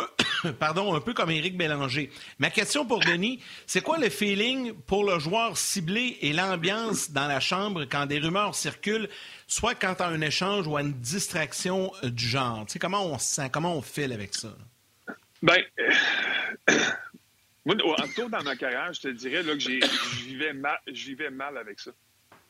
pardon, 0.58 0.94
un 0.94 1.00
peu 1.00 1.12
comme 1.12 1.30
Éric 1.30 1.56
Bélanger. 1.56 2.10
Ma 2.38 2.50
question 2.50 2.86
pour 2.86 3.00
Denis, 3.00 3.40
c'est 3.66 3.82
quoi 3.82 3.98
le 3.98 4.08
feeling 4.08 4.72
pour 4.86 5.04
le 5.04 5.18
joueur 5.18 5.56
ciblé 5.56 6.18
et 6.20 6.32
l'ambiance 6.32 7.10
dans 7.10 7.26
la 7.26 7.40
chambre 7.40 7.84
quand 7.84 8.06
des 8.06 8.18
rumeurs 8.18 8.54
circulent 8.54 9.08
soit 9.50 9.74
quand 9.74 9.96
tu 9.96 10.02
as 10.02 10.06
un 10.06 10.20
échange 10.20 10.66
ou 10.66 10.78
une 10.78 10.92
distraction 10.92 11.92
euh, 12.04 12.10
du 12.10 12.26
genre? 12.26 12.64
Tu 12.66 12.74
sais, 12.74 12.78
comment 12.78 13.04
on 13.04 13.18
se 13.18 13.34
sent, 13.34 13.50
comment 13.52 13.74
on 13.74 13.82
file 13.82 14.12
avec 14.12 14.34
ça? 14.34 14.56
Bien, 15.42 15.56
moi, 17.64 17.74
en 17.98 18.08
tout 18.14 18.28
dans 18.28 18.42
ma 18.42 18.56
carrière, 18.56 18.92
je 18.92 19.00
te 19.00 19.08
dirais 19.08 19.42
là, 19.42 19.54
que 19.54 19.60
je 19.60 20.24
vivais, 20.24 20.52
mal, 20.52 20.78
mal 21.32 21.58
avec 21.58 21.80
ça. 21.80 21.90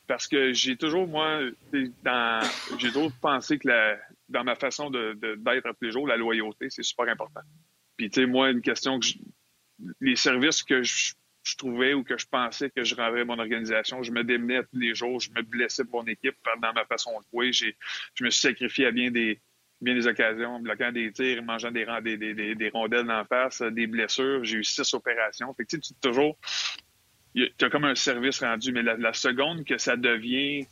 Parce 0.07 0.27
que 0.27 0.53
j'ai 0.53 0.75
toujours, 0.75 1.07
moi, 1.07 1.39
j'ai 1.73 2.91
toujours 2.91 3.11
pensé 3.21 3.57
que 3.57 3.97
dans 4.29 4.43
ma 4.43 4.55
façon 4.55 4.89
de, 4.89 5.13
d'être 5.37 5.67
à 5.67 5.73
tous 5.73 5.85
les 5.85 5.91
jours, 5.91 6.07
la 6.07 6.17
loyauté, 6.17 6.67
c'est 6.69 6.83
super 6.83 7.07
important. 7.07 7.41
Puis, 7.97 8.09
tu 8.09 8.21
sais, 8.21 8.27
moi, 8.27 8.51
une 8.51 8.61
question 8.61 8.99
que 8.99 9.07
les 10.01 10.15
services 10.15 10.63
que 10.63 10.83
je 10.83 11.13
je 11.43 11.55
trouvais 11.55 11.93
ou 11.93 12.03
que 12.03 12.17
je 12.17 12.27
pensais 12.27 12.69
que 12.69 12.83
je 12.83 12.95
rendrais 12.95 13.25
mon 13.25 13.39
organisation. 13.39 14.03
Je 14.03 14.11
me 14.11 14.23
démenais 14.23 14.63
tous 14.63 14.77
les 14.77 14.93
jours, 14.93 15.19
je 15.19 15.31
me 15.31 15.41
blessais 15.41 15.83
pour 15.85 16.03
mon 16.03 16.07
équipe 16.07 16.35
dans 16.61 16.73
ma 16.73 16.85
façon 16.85 17.11
de 17.19 17.25
jouer. 17.31 17.51
Je 17.51 18.23
me 18.23 18.29
suis 18.29 18.41
sacrifié 18.41 18.87
à 18.87 18.91
bien 18.91 19.09
des, 19.11 19.39
bien 19.81 19.95
des 19.95 20.07
occasions, 20.07 20.59
bloquant 20.59 20.91
des 20.91 21.11
tirs, 21.11 21.43
mangeant 21.43 21.71
des, 21.71 21.85
des, 22.17 22.33
des, 22.33 22.55
des 22.55 22.69
rondelles 22.69 23.09
en 23.09 23.25
face, 23.25 23.61
des 23.61 23.87
blessures. 23.87 24.43
J'ai 24.43 24.57
eu 24.57 24.63
six 24.63 24.93
opérations. 24.93 25.53
Fait 25.55 25.65
que, 25.65 25.75
tu 25.75 25.81
sais, 25.81 25.95
toujours, 25.99 26.37
tu 27.33 27.51
as 27.59 27.69
comme 27.69 27.85
un 27.85 27.95
service 27.95 28.39
rendu, 28.41 28.71
mais 28.71 28.83
la, 28.83 29.13
seconde 29.13 29.65
que 29.65 29.77
ça 29.77 29.95
devient, 29.95 30.67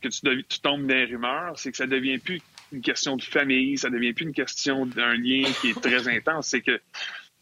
que 0.00 0.08
tu, 0.08 0.44
tu 0.48 0.60
tombes 0.60 0.86
dans 0.86 0.94
les 0.94 1.04
rumeurs, 1.04 1.58
c'est 1.58 1.70
que 1.70 1.76
ça 1.76 1.86
devient 1.86 2.18
plus 2.18 2.40
une 2.72 2.80
question 2.80 3.16
de 3.16 3.22
famille, 3.22 3.76
ça 3.78 3.90
devient 3.90 4.14
plus 4.14 4.24
une 4.26 4.32
question 4.32 4.86
d'un 4.86 5.14
lien 5.14 5.44
qui 5.60 5.70
est 5.70 5.80
très 5.80 6.08
intense. 6.08 6.48
C'est 6.48 6.62
que 6.62 6.80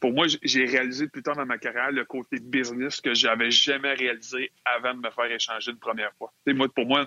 pour 0.02 0.12
moi, 0.12 0.26
j'ai 0.42 0.64
réalisé 0.64 1.06
plus 1.06 1.22
tard 1.22 1.36
dans 1.36 1.46
ma 1.46 1.58
carrière 1.58 1.92
le 1.92 2.04
côté 2.04 2.40
business 2.40 3.00
que 3.00 3.14
j'avais 3.14 3.52
jamais 3.52 3.94
réalisé 3.94 4.50
avant 4.64 4.94
de 4.94 4.98
me 4.98 5.10
faire 5.12 5.30
échanger 5.30 5.70
une 5.70 5.78
première 5.78 6.12
fois. 6.14 6.32
moi, 6.44 6.68
pour 6.74 6.86
moi, 6.86 7.06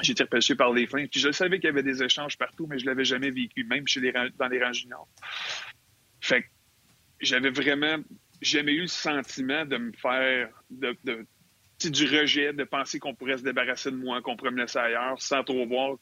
j'ai 0.00 0.12
été 0.12 0.22
repêché 0.22 0.54
par 0.54 0.72
les 0.72 0.86
fins. 0.86 1.04
Puis 1.10 1.18
je 1.18 1.32
savais 1.32 1.58
qu'il 1.58 1.66
y 1.66 1.72
avait 1.72 1.82
des 1.82 2.00
échanges 2.00 2.38
partout, 2.38 2.68
mais 2.68 2.78
je 2.78 2.86
l'avais 2.86 3.04
jamais 3.04 3.32
vécu, 3.32 3.64
même 3.64 3.88
chez 3.88 3.98
les, 3.98 4.12
dans 4.38 4.46
les 4.46 4.62
rangs 4.62 4.72
juniors. 4.72 5.08
Fait 6.20 6.42
que 6.42 6.48
j'avais 7.18 7.50
vraiment 7.50 7.96
jamais 8.40 8.72
eu 8.72 8.82
le 8.82 8.86
sentiment 8.86 9.66
de 9.66 9.78
me 9.78 9.92
faire 9.92 10.48
de, 10.70 10.96
du 11.84 12.04
rejet, 12.06 12.52
de 12.52 12.62
penser 12.62 13.00
qu'on 13.00 13.16
pourrait 13.16 13.38
se 13.38 13.42
débarrasser 13.42 13.90
de 13.90 13.96
moi, 13.96 14.22
qu'on 14.22 14.36
pourrait 14.36 14.52
me 14.52 14.60
laisser 14.60 14.78
ailleurs, 14.78 15.20
sans 15.20 15.42
trop 15.42 15.66
voir 15.66 15.96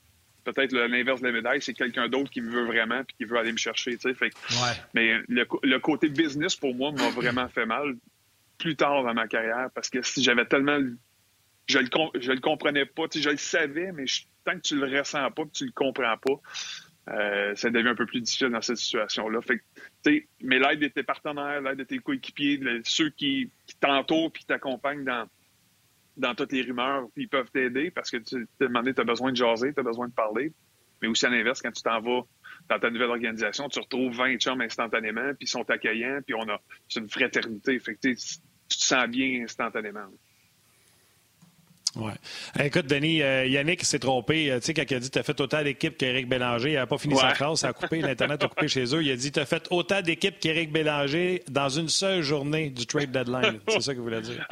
peut-être 0.44 0.72
l'inverse 0.72 1.20
de 1.20 1.26
la 1.26 1.32
médaille, 1.32 1.62
c'est 1.62 1.74
quelqu'un 1.74 2.08
d'autre 2.08 2.30
qui 2.30 2.40
me 2.40 2.50
veut 2.50 2.64
vraiment 2.64 3.02
puis 3.04 3.16
qui 3.16 3.24
veut 3.24 3.38
aller 3.38 3.52
me 3.52 3.58
chercher. 3.58 3.96
Fait, 3.98 4.30
Mais 4.94 5.18
le, 5.28 5.78
côté 5.78 6.08
business, 6.08 6.56
pour 6.56 6.74
moi, 6.74 6.92
m'a 6.92 7.10
vraiment 7.10 7.48
fait 7.48 7.66
mal 7.66 7.96
plus 8.58 8.76
tard 8.76 9.02
dans 9.02 9.14
ma 9.14 9.26
carrière 9.26 9.68
parce 9.74 9.88
que 9.88 10.02
si 10.02 10.22
j'avais 10.22 10.44
tellement. 10.44 10.78
Je 11.66 11.78
le, 11.78 11.88
je 12.20 12.32
le 12.32 12.40
comprenais 12.40 12.84
pas. 12.84 13.04
Je 13.14 13.30
le 13.30 13.36
savais, 13.36 13.92
mais 13.92 14.04
tant 14.44 14.54
que 14.54 14.60
tu 14.60 14.76
le 14.76 14.98
ressens 14.98 15.30
pas 15.30 15.44
que 15.44 15.52
tu 15.52 15.66
le 15.66 15.72
comprends 15.72 16.16
pas, 16.16 16.40
euh, 17.12 17.54
ça 17.54 17.70
devient 17.70 17.88
un 17.88 17.94
peu 17.94 18.06
plus 18.06 18.20
difficile 18.20 18.48
dans 18.48 18.60
cette 18.60 18.76
situation-là. 18.76 19.40
Fait 19.40 19.62
mais 20.42 20.58
l'aide 20.58 20.80
de 20.80 20.88
tes 20.88 21.02
partenaires, 21.02 21.60
l'aide 21.60 21.78
de 21.78 21.84
tes 21.84 21.98
coéquipiers, 21.98 22.60
ceux 22.84 23.10
qui, 23.10 23.50
t'entourent 23.80 24.32
et 24.34 24.38
qui 24.38 24.46
t'accompagnent 24.46 25.04
dans, 25.04 25.26
dans 26.20 26.34
toutes 26.34 26.52
les 26.52 26.62
rumeurs, 26.62 27.06
ils 27.16 27.28
peuvent 27.28 27.50
t'aider 27.50 27.90
parce 27.90 28.10
que 28.10 28.18
tu 28.18 28.46
t'es 28.58 28.66
demandé, 28.66 28.94
tu 28.94 29.00
as 29.00 29.04
besoin 29.04 29.32
de 29.32 29.36
jaser, 29.36 29.74
tu 29.74 29.82
besoin 29.82 30.08
de 30.08 30.12
parler. 30.12 30.52
Mais 31.02 31.08
aussi 31.08 31.24
à 31.26 31.30
l'inverse, 31.30 31.62
quand 31.62 31.72
tu 31.72 31.82
t'en 31.82 32.00
vas 32.00 32.22
dans 32.68 32.78
ta 32.78 32.90
nouvelle 32.90 33.08
organisation, 33.08 33.68
tu 33.68 33.80
retrouves 33.80 34.14
20 34.14 34.38
chums 34.38 34.60
instantanément, 34.60 35.28
puis 35.30 35.46
ils 35.46 35.48
sont 35.48 35.68
accueillants, 35.70 36.20
puis 36.24 36.34
on 36.34 36.48
a 36.48 36.60
c'est 36.88 37.00
une 37.00 37.08
fraternité. 37.08 37.78
Fait 37.78 37.96
tu 37.96 38.14
te 38.14 38.84
sens 38.84 39.08
bien 39.08 39.42
instantanément. 39.42 40.06
Ouais. 41.96 42.12
Écoute, 42.64 42.86
Denis, 42.86 43.20
euh, 43.20 43.46
Yannick 43.46 43.84
s'est 43.84 43.98
trompé. 43.98 44.50
Euh, 44.50 44.60
tu 44.60 44.66
sais, 44.66 44.74
quand 44.74 44.84
il 44.88 44.94
a 44.94 45.00
dit 45.00 45.10
tu 45.10 45.18
as 45.18 45.24
fait 45.24 45.40
autant 45.40 45.62
d'équipes 45.62 45.98
qu'Éric 45.98 46.28
Bélanger, 46.28 46.70
il 46.70 46.74
n'a 46.74 46.86
pas 46.86 46.98
fini 46.98 47.16
sa 47.16 47.34
phrase, 47.34 47.60
ça 47.60 47.68
a 47.68 47.72
coupé, 47.72 48.00
l'Internet 48.00 48.42
a 48.44 48.48
coupé 48.48 48.68
chez 48.68 48.94
eux. 48.94 49.02
Il 49.02 49.10
a 49.10 49.16
dit 49.16 49.32
tu 49.32 49.40
as 49.40 49.46
fait 49.46 49.66
autant 49.70 50.00
d'équipes 50.00 50.38
qu'Éric 50.38 50.70
Bélanger 50.70 51.42
dans 51.48 51.68
une 51.68 51.88
seule 51.88 52.22
journée 52.22 52.70
du 52.70 52.86
trade 52.86 53.10
deadline. 53.10 53.58
C'est 53.68 53.80
ça 53.80 53.92
qu'il 53.92 54.02
voulait 54.02 54.20
dire. 54.20 54.46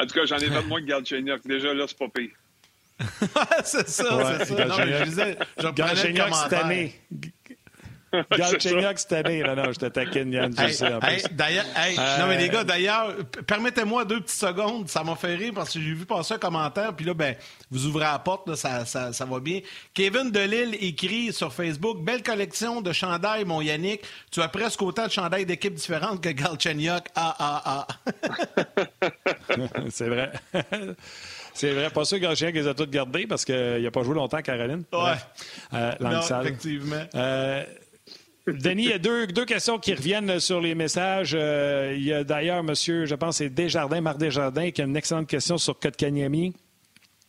En 0.00 0.06
tout 0.06 0.14
cas, 0.14 0.24
j'en 0.26 0.36
ai 0.36 0.46
fait 0.46 0.62
moins 0.62 0.80
que 0.80 0.86
Galchenyuk. 0.86 1.46
Déjà, 1.46 1.74
là, 1.74 1.86
c'est 1.88 1.98
pas 1.98 2.08
pire. 2.08 2.30
c'est 3.64 3.88
ça, 3.88 4.38
c'est 4.38 4.44
ça. 4.44 4.64
Non, 4.64 4.74
je 4.76 5.04
disais, 5.04 5.38
je 5.56 6.34
cette 6.34 6.52
année. 6.52 6.92
Galchenyuk 8.36 8.98
cette 8.98 9.12
année. 9.12 9.42
Non, 9.42 9.54
non, 9.54 9.72
je 9.72 9.78
te 9.78 9.86
taquine, 9.86 10.32
Yann, 10.32 10.54
je 10.56 10.72
sais. 10.72 10.90
D'ailleurs, 11.32 11.64
non, 12.18 12.26
mais 12.26 12.38
les 12.38 12.48
gars, 12.48 12.64
d'ailleurs, 12.64 13.14
permettez-moi 13.46 14.04
deux 14.04 14.20
petites 14.20 14.38
secondes. 14.38 14.88
Ça 14.88 15.02
m'a 15.04 15.16
fait 15.16 15.34
rire 15.34 15.52
parce 15.54 15.72
que 15.72 15.80
j'ai 15.80 15.92
vu 15.92 16.06
passer 16.06 16.34
un 16.34 16.38
commentaire. 16.38 16.94
Puis 16.94 17.04
là, 17.04 17.14
ben, 17.14 17.34
vous 17.70 17.86
ouvrez 17.86 18.04
la 18.04 18.18
porte, 18.18 18.54
ça, 18.54 18.84
ça, 18.84 19.12
ça, 19.12 19.24
va 19.24 19.40
bien. 19.40 19.60
Kevin 19.94 20.30
Delille 20.30 20.74
écrit 20.80 21.32
sur 21.32 21.52
Facebook 21.52 22.02
Belle 22.02 22.22
collection 22.22 22.80
de 22.80 22.92
chandails, 22.92 23.44
mon 23.44 23.60
Yannick. 23.60 24.02
Tu 24.30 24.40
as 24.40 24.48
presque 24.48 24.80
autant 24.82 25.06
de 25.06 25.12
chandails 25.12 25.46
d'équipes 25.46 25.74
différentes 25.74 26.22
que 26.22 26.30
Galchenyuk. 26.30 27.04
Ah, 27.14 27.36
ah, 27.38 27.62
ah. 27.64 27.86
C'est 29.90 30.08
vrai. 30.08 30.32
C'est 31.54 31.72
vrai, 31.72 31.90
pas 31.90 32.04
sûr 32.04 32.18
que 32.18 32.22
Galchenyuk 32.22 32.54
les 32.54 32.68
a 32.68 32.74
toutes 32.74 32.90
gardés 32.90 33.26
parce 33.26 33.44
qu'il 33.44 33.82
n'a 33.82 33.90
pas 33.90 34.02
joué 34.04 34.14
longtemps, 34.14 34.40
Caroline. 34.40 34.84
Ouais. 34.92 35.14
Euh, 35.74 35.92
non, 36.00 36.20
effectivement. 36.20 37.04
Euh, 37.14 37.64
Denis, 38.52 38.84
il 38.84 38.90
y 38.90 38.92
a 38.92 38.98
deux, 38.98 39.44
questions 39.44 39.78
qui 39.78 39.94
reviennent 39.94 40.40
sur 40.40 40.60
les 40.60 40.74
messages. 40.74 41.32
Euh, 41.34 41.94
il 41.96 42.04
y 42.04 42.12
a 42.12 42.24
d'ailleurs, 42.24 42.62
monsieur, 42.62 43.06
je 43.06 43.14
pense, 43.14 43.38
c'est 43.38 43.50
Desjardins, 43.50 44.00
Marc 44.00 44.18
Desjardins, 44.18 44.70
qui 44.70 44.82
a 44.82 44.84
une 44.84 44.96
excellente 44.96 45.26
question 45.26 45.58
sur 45.58 45.78
Kotkaniemi. 45.78 46.54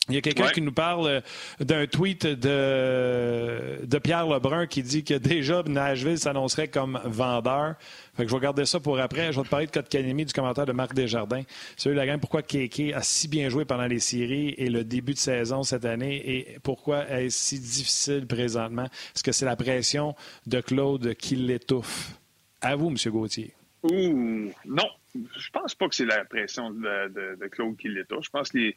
Il 0.09 0.15
y 0.15 0.17
a 0.17 0.21
quelqu'un 0.21 0.49
qui 0.49 0.61
nous 0.61 0.71
parle 0.71 1.07
euh, 1.07 1.21
d'un 1.59 1.85
tweet 1.85 2.25
de, 2.25 3.85
de 3.85 3.99
Pierre 3.99 4.27
Lebrun 4.27 4.65
qui 4.65 4.81
dit 4.81 5.03
que 5.03 5.13
déjà 5.13 5.61
Nashville 5.63 6.17
s'annoncerait 6.17 6.67
comme 6.67 6.99
vendeur. 7.05 7.75
Fait 8.15 8.23
que 8.25 8.29
je 8.29 8.35
vais 8.35 8.41
garder 8.41 8.65
ça 8.65 8.79
pour 8.79 8.99
après. 8.99 9.31
Je 9.31 9.37
vais 9.37 9.43
te 9.43 9.49
parler 9.49 9.67
de 9.67 9.71
Kotkaniemi 9.71 10.25
du 10.25 10.33
commentaire 10.33 10.65
de 10.65 10.71
Marc 10.71 10.95
Desjardins. 10.95 11.43
Salut 11.77 11.95
la 11.95 12.07
gang, 12.07 12.19
pourquoi 12.19 12.41
Keke 12.41 12.91
a 12.93 13.03
si 13.03 13.27
bien 13.27 13.49
joué 13.49 13.65
pendant 13.65 13.85
les 13.85 13.99
séries 13.99 14.55
et 14.57 14.69
le 14.69 14.83
début 14.83 15.13
de 15.13 15.19
saison 15.19 15.61
cette 15.61 15.85
année? 15.85 16.21
Et 16.25 16.57
pourquoi 16.63 17.07
est-ce 17.09 17.37
si 17.37 17.59
difficile 17.59 18.25
présentement? 18.25 18.85
Est-ce 19.15 19.23
que 19.23 19.31
c'est 19.31 19.45
la 19.45 19.55
pression 19.55 20.15
de 20.47 20.59
Claude 20.59 21.13
qui 21.13 21.35
l'étouffe? 21.35 22.13
À 22.61 22.75
vous, 22.75 22.89
M. 22.89 22.97
Gauthier. 23.11 23.53
Ouh, 23.83 24.51
non. 24.65 24.89
Je 25.15 25.49
pense 25.51 25.73
pas 25.75 25.87
que 25.87 25.95
c'est 25.95 26.05
la 26.05 26.25
pression 26.25 26.71
de, 26.71 27.35
de 27.35 27.47
Claude 27.47 27.77
qui 27.77 27.87
l'étouffe. 27.87 28.25
Je 28.25 28.29
pense 28.29 28.49
qu'il 28.49 28.73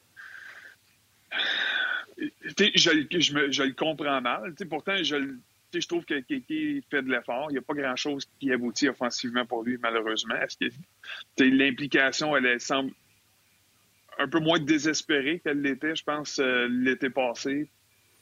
je, 2.46 3.62
le 3.62 3.74
comprends 3.74 4.20
mal. 4.20 4.54
pourtant, 4.68 4.96
je, 5.02 5.86
trouve 5.86 6.04
que 6.04 6.20
Kéké 6.20 6.82
fait 6.90 7.02
de 7.02 7.10
l'effort. 7.10 7.46
Il 7.50 7.54
n'y 7.54 7.58
a 7.58 7.62
pas 7.62 7.74
grand-chose 7.74 8.28
qui 8.38 8.52
aboutit 8.52 8.88
offensivement 8.88 9.46
pour 9.46 9.62
lui, 9.62 9.78
malheureusement. 9.80 10.34
L'implication, 11.38 12.36
elle, 12.36 12.60
semble 12.60 12.92
un 14.18 14.28
peu 14.28 14.40
moins 14.40 14.58
désespérée 14.58 15.40
qu'elle 15.40 15.62
l'était, 15.62 15.96
je 15.96 16.04
pense, 16.04 16.38
euh, 16.38 16.68
l'été 16.70 17.08
passé, 17.08 17.70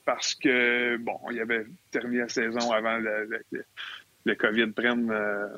parce 0.04 0.34
que, 0.36 0.96
bon, 0.98 1.18
il 1.32 1.40
avait 1.40 1.66
terminé 1.90 2.20
la 2.20 2.28
saison 2.28 2.70
avant 2.70 2.98
le, 2.98 3.28
le, 4.24 4.34
COVID 4.36 4.68
prenne. 4.68 5.10
Euh, 5.10 5.48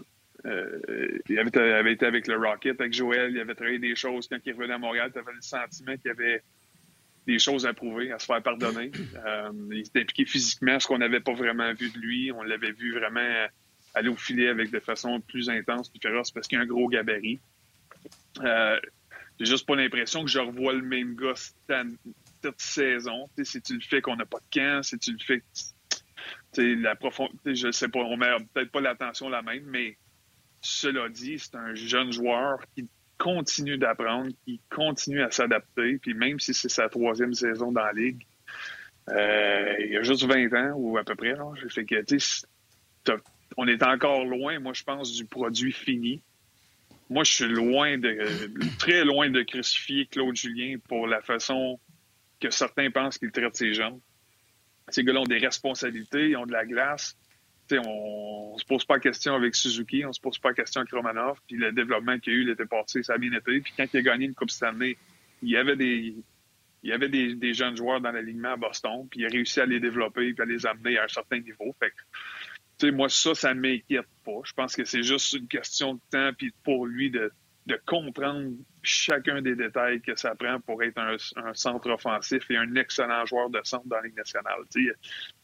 euh, 0.47 1.19
il 1.29 1.39
avait, 1.39 1.73
avait, 1.73 1.93
été 1.93 2.07
avec 2.07 2.27
le 2.27 2.37
Rocket, 2.37 2.81
avec 2.81 2.93
Joël, 2.95 3.31
il 3.31 3.41
avait 3.41 3.55
travaillé 3.55 3.79
des 3.79 3.95
choses. 3.95 4.27
Quand 4.27 4.39
il 4.45 4.53
revenait 4.55 4.75
à 4.75 4.79
Montréal, 4.79 5.11
tu 5.13 5.19
avais 5.19 5.33
le 5.33 5.43
sentiment 5.43 5.97
qu'il 5.97 6.11
avait 6.11 6.43
des 7.27 7.39
choses 7.39 7.67
à 7.67 7.73
prouver, 7.73 8.13
à 8.13 8.19
se 8.19 8.27
faire 8.27 8.43
pardonner. 8.43 8.91
Euh, 9.25 9.53
il 9.71 9.87
s'est 9.87 10.01
impliqué 10.01 10.25
physiquement, 10.25 10.81
ce 10.81 10.87
qu'on 10.87 10.99
n'avait 10.99 11.21
pas 11.21 11.35
vraiment 11.35 11.73
vu 11.75 11.91
de 11.91 11.99
lui. 11.99 12.33
On 12.33 12.43
l'avait 12.43 12.73
vu 12.73 12.93
vraiment 12.99 13.47
aller 13.95 14.09
au 14.09 14.17
filet 14.17 14.49
avec 14.49 14.71
de 14.71 14.81
façon 14.81 15.21
plus 15.21 15.49
intense, 15.49 15.89
plus 15.89 16.01
féroce, 16.01 16.31
parce 16.31 16.49
qu'il 16.49 16.59
a 16.59 16.63
un 16.63 16.67
gros 16.67 16.89
gabarit. 16.89 17.41
Euh, 18.41 18.81
j'ai 19.39 19.47
juste 19.47 19.67
pas 19.67 19.77
l'impression 19.77 20.25
que 20.25 20.31
je 20.31 20.39
revois 20.39 20.73
le 20.73 20.83
même 20.83 21.15
gars 21.15 21.35
cette, 21.37 22.61
saison. 22.61 23.29
si 23.43 23.63
tu 23.63 23.75
le 23.75 23.81
fais 23.81 24.01
qu'on 24.01 24.17
n'a 24.17 24.27
pas 24.27 24.39
de 24.39 24.59
camp, 24.59 24.83
si 24.83 24.99
tu 24.99 25.13
le 25.13 25.19
fais 25.19 25.43
la 26.57 26.97
profondeur, 26.97 27.37
je 27.47 27.71
sais 27.71 27.89
pas, 27.89 28.01
on 28.01 28.17
met 28.17 28.29
peut-être 28.53 28.71
pas 28.71 28.81
l'attention 28.81 29.29
la 29.29 29.43
même, 29.43 29.65
mais 29.67 29.97
cela 30.61 31.09
dit, 31.09 31.39
c'est 31.39 31.55
un 31.55 31.75
jeune 31.75 32.13
joueur 32.13 32.59
qui 32.75 32.89
continue 33.19 33.79
d'apprendre, 33.79 34.33
qui 34.45 34.61
continue 34.71 35.23
à 35.23 35.31
s'adapter, 35.31 35.99
puis 35.99 36.15
même 36.15 36.41
si 36.41 36.55
c'est 36.55 36.69
sa 36.69 36.89
troisième 36.89 37.35
saison 37.35 37.73
dans 37.73 37.85
la 37.85 37.93
ligue, 37.93 38.27
euh, 39.11 39.75
il 39.81 39.97
a 39.97 40.03
juste 40.03 40.25
20 40.25 40.53
ans 40.55 40.75
ou 40.77 40.97
à 40.99 41.05
peu 41.05 41.15
près. 41.15 41.35
Là. 41.35 41.45
Fait 41.69 41.85
que, 41.85 42.05
on 43.57 43.69
est 43.69 43.83
encore 43.83 44.25
loin, 44.25 44.59
moi, 44.59 44.73
je 44.73 44.83
pense, 44.83 45.13
du 45.13 45.25
produit 45.25 45.73
fini. 45.73 46.23
Moi, 47.11 47.25
je 47.25 47.33
suis 47.33 47.49
loin 47.49 47.99
de, 47.99 48.17
très 48.79 49.05
loin 49.05 49.29
de 49.29 49.43
crucifier 49.43 50.07
Claude 50.07 50.35
Julien 50.35 50.77
pour 50.89 51.07
la 51.07 51.21
façon 51.21 51.79
que 52.41 52.51
certains 52.51 52.91
pensent 52.91 53.19
qu'il 53.19 53.31
traite 53.31 53.55
ses 53.55 53.75
jeunes. 53.75 54.01
Ces 54.89 55.05
gars-là 55.05 55.21
ont 55.21 55.27
des 55.27 55.39
responsabilités, 55.39 56.31
ils 56.31 56.37
ont 56.37 56.47
de 56.47 56.53
la 56.53 56.65
glace 56.65 57.17
on, 57.79 58.55
ne 58.55 58.59
se 58.59 58.65
pose 58.65 58.85
pas 58.85 58.95
la 58.95 59.01
question 59.01 59.35
avec 59.35 59.55
Suzuki, 59.55 60.05
on 60.05 60.13
se 60.13 60.21
pose 60.21 60.39
pas 60.39 60.51
la 60.51 60.55
question 60.55 60.81
avec 60.81 60.93
Romanov, 60.93 61.39
puis 61.47 61.57
le 61.57 61.73
développement 61.73 62.19
qu'il 62.19 62.33
y 62.33 62.37
a 62.37 62.39
eu 62.41 62.45
l'été 62.45 62.65
passé, 62.67 63.03
ça 63.03 63.15
a 63.15 63.19
bien 63.19 63.33
été. 63.33 63.61
Puis 63.61 63.73
quand 63.77 63.87
il 63.93 63.97
a 63.97 64.03
gagné 64.03 64.27
une 64.27 64.35
Coupe 64.35 64.51
Stanley, 64.51 64.97
il 65.43 65.51
y 65.51 65.57
avait 65.57 65.77
des 65.77 66.15
il 66.85 66.91
y 66.91 66.93
avait 66.93 67.09
des, 67.09 67.55
jeunes 67.55 67.77
joueurs 67.77 68.01
dans 68.01 68.11
l'alignement 68.11 68.55
à 68.55 68.57
Boston, 68.57 69.07
puis 69.09 69.21
il 69.21 69.27
a 69.27 69.29
réussi 69.29 69.61
à 69.61 69.67
les 69.67 69.79
développer 69.79 70.33
puis 70.33 70.43
à 70.43 70.45
les 70.45 70.67
amener 70.67 70.99
à 70.99 71.05
un 71.05 71.09
certain 71.09 71.39
niveau. 71.39 71.73
Fait 71.79 72.91
moi, 72.91 73.09
ça, 73.09 73.33
ça 73.37 73.55
m'inquiète 73.55 74.09
pas. 74.25 74.41
Je 74.43 74.53
pense 74.53 74.75
que 74.75 74.85
c'est 74.85 75.05
juste 75.05 75.35
une 75.35 75.47
question 75.47 75.95
de 75.95 76.01
temps, 76.11 76.31
puis 76.37 76.53
pour 76.65 76.87
lui 76.87 77.11
de 77.11 77.31
de 77.67 77.81
comprendre 77.87 78.51
chacun 78.83 79.41
des 79.43 79.55
détails 79.55 80.01
que 80.01 80.17
ça 80.17 80.35
prend 80.35 80.61
pour 80.61 80.83
être 80.83 80.99
un, 80.99 81.17
centre 81.55 81.91
offensif 81.91 82.51
et 82.51 82.57
un 82.57 82.75
excellent 82.75 83.25
joueur 83.27 83.51
de 83.51 83.61
centre 83.65 83.87
dans 83.87 83.97
la 83.97 84.03
Ligue 84.03 84.17
nationale. 84.17 84.61
Il 84.75 84.93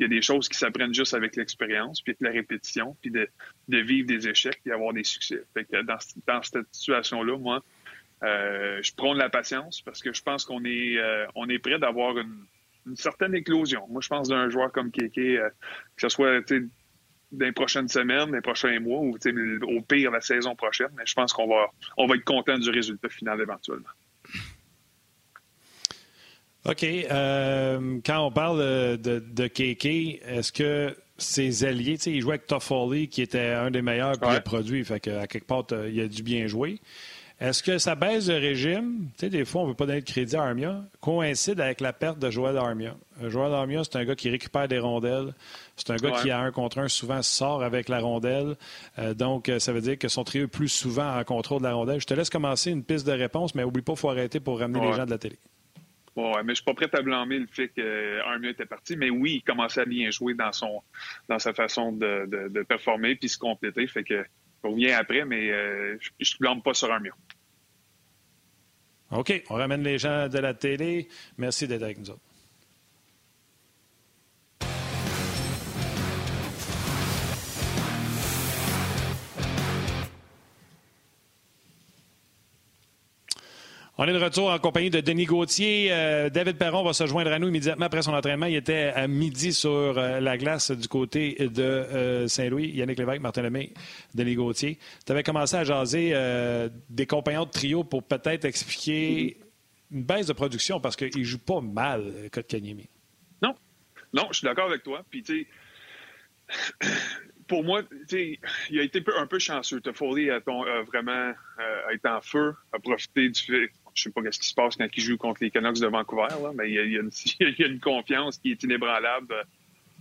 y 0.01 0.05
a 0.05 0.09
des 0.09 0.23
choses 0.23 0.49
qui 0.49 0.59
s'apprennent 0.59 0.95
juste 0.95 1.15
avec 1.15 1.37
l'expérience, 1.37 2.03
puis 2.03 2.13
avec 2.13 2.21
la 2.21 2.31
répétition, 2.31 2.97
puis 3.01 3.11
de, 3.11 3.29
vivre 3.69 4.07
des 4.07 4.29
échecs 4.29 4.61
et 4.67 4.73
avoir 4.73 4.93
des 4.93 5.05
succès. 5.05 5.43
Fait 5.55 5.65
que 5.65 5.83
dans, 5.83 5.99
dans 6.27 6.43
cette 6.43 6.67
situation-là, 6.73 7.39
moi, 7.39 7.63
euh, 8.25 8.81
je 8.83 8.93
prends 8.95 9.15
de 9.15 9.19
la 9.19 9.29
patience 9.29 9.81
parce 9.83 10.03
que 10.03 10.13
je 10.13 10.23
pense 10.23 10.45
qu'on 10.45 10.65
est, 10.65 10.99
euh, 10.99 11.27
on 11.35 11.49
est 11.49 11.59
prêt 11.59 11.79
d'avoir 11.79 12.19
une, 12.19 12.47
certaine 12.95 13.35
éclosion. 13.35 13.87
Moi, 13.91 14.01
je 14.01 14.09
pense 14.09 14.29
d'un 14.29 14.49
joueur 14.49 14.73
comme 14.73 14.91
Kéké, 14.91 15.39
euh, 15.39 15.51
que 15.51 16.01
ce 16.01 16.09
soit 16.09 16.41
dans 17.33 17.47
les 17.47 17.53
prochaines 17.53 17.89
semaines, 17.89 18.33
les 18.33 18.41
prochains 18.41 18.79
mois, 18.81 19.01
ou 19.01 19.17
au 19.17 19.83
pire 19.83 20.11
la 20.11 20.21
saison 20.21 20.55
prochaine. 20.55 20.89
Mais 20.97 21.05
je 21.07 21.15
pense 21.15 21.33
qu'on 21.33 21.49
va, 21.49 21.71
on 21.97 22.07
va 22.07 22.17
être 22.17 22.25
content 22.25 22.59
du 22.59 22.71
résultat 22.71 23.09
final 23.09 23.41
éventuellement. 23.41 23.89
OK. 26.65 26.83
Euh, 26.85 27.99
quand 28.05 28.27
on 28.27 28.31
parle 28.31 28.59
de, 28.99 29.19
de 29.19 29.47
Kéké, 29.47 30.21
est-ce 30.27 30.53
que 30.53 30.95
ses 31.17 31.65
alliés, 31.65 31.99
il 32.07 32.21
jouait 32.21 32.35
avec 32.35 32.47
Toffoli, 32.47 33.09
qui 33.09 33.23
était 33.23 33.49
un 33.49 33.71
des 33.71 33.83
meilleurs, 33.83 34.19
puis 34.19 34.31
il 34.31 34.37
a 34.37 34.41
produit, 34.41 34.85
fait 34.85 35.01
qu'à 35.01 35.27
quelque 35.27 35.47
part, 35.47 35.65
il 35.71 36.01
a 36.01 36.09
dû 36.09 36.23
bien 36.23 36.47
jouer. 36.47 36.81
Est-ce 37.41 37.63
que 37.63 37.79
sa 37.79 37.95
baisse 37.95 38.27
de 38.27 38.35
régime, 38.35 39.11
tu 39.13 39.21
sais, 39.21 39.31
des 39.31 39.45
fois, 39.45 39.61
on 39.61 39.65
ne 39.65 39.71
veut 39.71 39.77
pas 39.77 39.87
donner 39.87 40.01
de 40.01 40.11
crédit 40.11 40.35
à 40.35 40.43
Armia, 40.43 40.83
coïncide 41.01 41.61
avec 41.61 41.81
la 41.81 41.93
perte 41.93 42.19
de 42.19 42.31
Joël 42.31 42.57
Armia? 42.57 42.97
Euh, 43.23 43.31
Joël 43.31 43.55
Armia, 43.55 43.85
c'est 43.85 43.97
un 43.97 44.05
gars 44.05 44.17
qui 44.17 44.29
récupère 44.29 44.67
des 44.67 44.81
rondelles. 44.81 45.33
C'est 45.77 45.91
un 45.91 45.97
gars 45.97 46.21
qui, 46.21 46.33
a 46.33 46.41
un 46.41 46.51
contre 46.51 46.79
un, 46.79 46.89
souvent 46.89 47.23
sort 47.23 47.63
avec 47.63 47.89
la 47.89 48.01
rondelle. 48.01 48.57
Euh, 48.99 49.15
donc, 49.15 49.49
euh, 49.49 49.61
ça 49.61 49.73
veut 49.73 49.81
dire 49.81 49.97
que 49.97 50.09
son 50.09 50.25
trio 50.25 50.45
est 50.45 50.49
plus 50.49 50.69
souvent 50.69 51.17
en 51.17 51.23
contrôle 51.23 51.61
de 51.61 51.67
la 51.67 51.75
rondelle. 51.75 52.01
Je 52.01 52.07
te 52.07 52.15
laisse 52.15 52.29
commencer 52.29 52.73
une 52.73 52.83
piste 52.83 53.07
de 53.07 53.13
réponse, 53.13 53.55
mais 53.55 53.63
oublie 53.63 53.83
pas, 53.83 53.93
il 53.93 53.99
faut 53.99 54.11
arrêter 54.11 54.41
pour 54.41 54.59
ramener 54.59 54.81
les 54.81 54.93
gens 54.95 55.07
de 55.07 55.11
la 55.11 55.19
télé. 55.19 55.39
Ouais, 56.17 56.43
mais 56.43 56.51
je 56.51 56.57
suis 56.57 56.65
pas 56.65 56.75
prêt 56.75 56.91
à 56.93 57.03
blâmer 57.03 57.39
le 57.39 57.47
fait 57.47 57.69
qu'Armia 57.69 58.51
était 58.51 58.67
parti, 58.67 58.97
mais 58.97 59.11
oui, 59.11 59.35
il 59.35 59.43
commençait 59.43 59.83
à 59.83 59.85
bien 59.85 60.11
jouer 60.11 60.35
dans 60.35 60.51
son 60.51 60.83
dans 61.29 61.39
sa 61.39 61.55
façon 61.55 61.93
de, 61.93 62.49
de, 62.49 62.63
performer 62.65 63.15
puis 63.15 63.29
se 63.29 63.39
compléter. 63.39 63.87
Fait 63.87 64.03
que 64.03 64.25
on 64.65 64.73
revient 64.73 64.91
après, 64.91 65.25
mais 65.25 65.51
euh, 65.51 65.97
je 66.19 66.35
ne 66.35 66.39
blâme 66.41 66.63
pas 66.63 66.75
sur 66.75 66.91
Armia. 66.91 67.13
OK, 69.11 69.43
on 69.51 69.55
ramène 69.55 69.83
les 69.83 69.99
gens 69.99 70.29
de 70.29 70.39
la 70.39 70.55
télé. 70.55 71.09
Merci 71.39 71.67
d'être 71.67 71.83
avec 71.83 71.99
nous. 71.99 72.15
On 84.01 84.07
est 84.07 84.13
de 84.13 84.19
retour 84.19 84.53
en 84.53 84.59
compagnie 84.61 84.91
de 84.91 85.01
Denis 85.01 85.25
Gauthier. 85.25 85.89
Euh, 85.91 86.31
David 86.31 86.57
Perron 86.57 86.85
va 86.85 86.93
se 86.93 87.05
joindre 87.05 87.33
à 87.33 87.41
nous 87.41 87.49
immédiatement 87.49 87.87
après 87.87 88.03
son 88.03 88.15
entraînement. 88.15 88.47
Il 88.47 88.55
était 88.55 88.93
à 88.95 89.09
midi 89.09 89.53
sur 89.53 89.71
euh, 89.99 90.21
la 90.21 90.39
glace 90.39 90.71
du 90.71 90.87
côté 90.87 91.35
de 91.35 91.63
euh, 91.65 92.29
Saint-Louis. 92.29 92.69
Yannick 92.69 92.97
Lévesque, 92.97 93.21
Martin 93.21 93.43
Lemay, 93.43 93.73
Denis 94.15 94.37
Gauthier. 94.37 94.79
Tu 95.05 95.11
avais 95.11 95.25
commencé 95.25 95.57
à 95.57 95.65
jaser 95.65 96.15
des 96.89 97.07
compagnons 97.07 97.45
de 97.45 97.51
trio 97.51 97.83
pour 97.83 98.05
peut-être 98.05 98.45
expliquer 98.45 99.37
une 99.91 100.05
baisse 100.05 100.29
de 100.29 100.33
production 100.33 100.79
parce 100.79 100.95
qu'il 100.95 101.25
joue 101.25 101.39
pas 101.39 101.61
mal, 101.61 102.31
Kotkaniemi. 102.31 102.89
Non. 103.43 103.57
Non, 104.15 104.29
je 104.31 104.39
suis 104.39 104.45
d'accord 104.45 104.67
avec 104.67 104.85
toi. 104.85 105.05
Puis, 105.11 105.25
pour 107.49 107.65
moi, 107.65 107.83
il 108.13 108.79
a 108.79 108.83
été 108.85 109.03
un 109.17 109.27
peu 109.27 109.41
chanceux. 109.41 109.81
Toffoli 109.81 110.31
a, 110.31 110.37
a 110.37 110.83
vraiment 110.83 111.33
été 111.93 112.09
en 112.09 112.21
feu, 112.21 112.55
a 112.73 112.79
profité 112.79 113.29
du 113.29 113.41
fait 113.41 113.73
je 113.99 114.05
sais 114.05 114.11
pas 114.11 114.21
ce 114.31 114.39
qui 114.39 114.49
se 114.49 114.55
passe 114.55 114.77
quand 114.77 114.89
il 114.95 115.03
joue 115.03 115.17
contre 115.17 115.43
les 115.43 115.51
Canucks 115.51 115.81
de 115.81 115.87
Vancouver, 115.87 116.29
mais 116.55 116.71
il 116.71 116.75
y, 116.75 116.99
a, 116.99 117.67
une, 117.67 117.81
confiance 117.81 118.39
qui 118.39 118.53
est 118.53 118.63
inébranlable. 118.63 119.35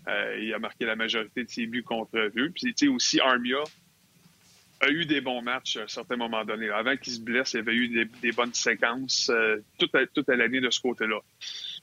Euh, 0.07 0.39
il 0.41 0.53
a 0.53 0.59
marqué 0.59 0.85
la 0.85 0.95
majorité 0.95 1.43
de 1.43 1.49
ses 1.49 1.65
buts 1.65 1.83
contre 1.83 2.17
eux. 2.17 2.51
Puis 2.53 2.89
aussi, 2.89 3.19
Armia 3.19 3.57
a 4.79 4.89
eu 4.89 5.05
des 5.05 5.21
bons 5.21 5.41
matchs 5.41 5.77
à 5.77 5.83
un 5.83 5.87
certain 5.87 6.15
moment 6.15 6.45
donné. 6.45 6.69
Avant 6.69 6.95
qu'il 6.95 7.13
se 7.13 7.19
blesse, 7.19 7.53
il 7.53 7.59
avait 7.59 7.73
eu 7.73 8.07
des, 8.21 8.31
bonnes 8.31 8.53
séquences 8.53 9.29
euh, 9.33 9.57
toute 9.79 10.27
l'année 10.29 10.61
de 10.61 10.69
ce 10.69 10.79
côté-là. 10.79 11.19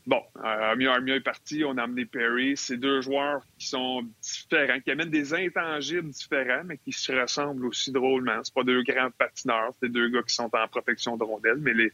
Bon, 0.07 0.23
Armia, 0.43 0.93
Armia 0.93 1.17
est 1.17 1.21
parti, 1.21 1.65
on 1.65 1.79
a 1.79 1.85
amené 1.85 2.05
Perry. 2.05 2.59
C'est 2.59 2.77
deux 2.77 3.01
joueurs 3.01 3.43
qui 3.59 3.69
sont 3.69 4.03
différents, 4.21 4.79
qui 4.81 4.91
amènent 4.91 5.11
des 5.11 5.33
intangibles 5.33 6.11
différents, 6.11 6.63
mais 6.65 6.77
qui 6.77 6.93
se 6.93 7.11
ressemblent 7.13 7.65
aussi 7.65 7.91
drôlement. 7.91 8.45
C'est 8.45 8.53
pas 8.53 8.65
deux 8.65 8.83
grands 8.83 9.11
patineurs, 9.11 9.73
c'est 9.81 9.89
deux 9.89 10.09
gars 10.11 10.23
qui 10.23 10.35
sont 10.35 10.51
en 10.53 10.69
protection 10.69 11.17
de 11.17 11.25
rondelles, 11.25 11.59
mais 11.59 11.73
les, 11.73 11.93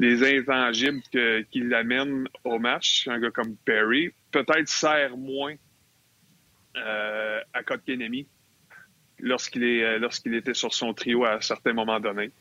les 0.00 0.38
intangibles 0.38 1.02
que, 1.12 1.42
qui 1.42 1.60
l'amènent 1.60 2.28
au 2.42 2.58
match, 2.58 3.06
un 3.06 3.20
gars 3.20 3.30
comme 3.30 3.56
Perry, 3.64 4.12
peut-être 4.32 4.68
sert 4.68 5.16
moins 5.16 5.54
euh, 6.76 7.40
à 7.52 7.62
Kotkaniemi 7.62 8.26
lorsqu'il 9.20 9.62
est 9.62 9.84
euh, 9.84 9.98
lorsqu'il 9.98 10.34
était 10.34 10.52
sur 10.52 10.74
son 10.74 10.92
trio 10.94 11.24
à 11.24 11.40
certains 11.40 11.72
moments 11.72 12.00
donnés. 12.00 12.32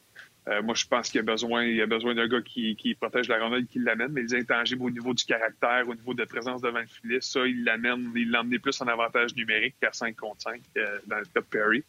Euh, 0.48 0.62
moi, 0.62 0.76
je 0.76 0.86
pense 0.86 1.10
qu'il 1.10 1.18
y 1.18 1.24
a 1.24 1.24
besoin, 1.24 1.64
il 1.64 1.82
a 1.82 1.88
besoin 1.88 2.14
d'un 2.14 2.28
gars 2.28 2.42
qui, 2.42 2.76
qui, 2.76 2.94
protège 2.94 3.28
la 3.28 3.40
rondelle, 3.40 3.66
qui 3.66 3.80
l'amène, 3.80 4.10
mais 4.12 4.22
les 4.22 4.36
intangibles 4.36 4.84
au 4.84 4.92
niveau 4.92 5.14
du 5.14 5.26
caractère, 5.26 5.88
au 5.88 5.96
niveau 5.96 6.14
de 6.14 6.24
présence 6.24 6.62
devant 6.62 6.80
le 6.80 6.88
filet, 6.88 7.18
ça, 7.20 7.46
il 7.48 7.64
l'amène, 7.64 8.12
il 8.16 8.30
l'emmène 8.30 8.60
plus 8.60 8.80
en 8.82 8.88
avantage 8.88 9.36
numérique 9.36 9.76
qu'à 9.82 9.92
5 9.92 10.16
contre 10.16 10.44
5 10.44 10.62
euh, 10.78 11.00
dans 11.08 11.18
le 11.18 11.26
top 11.26 11.46
Perry. 11.50 11.84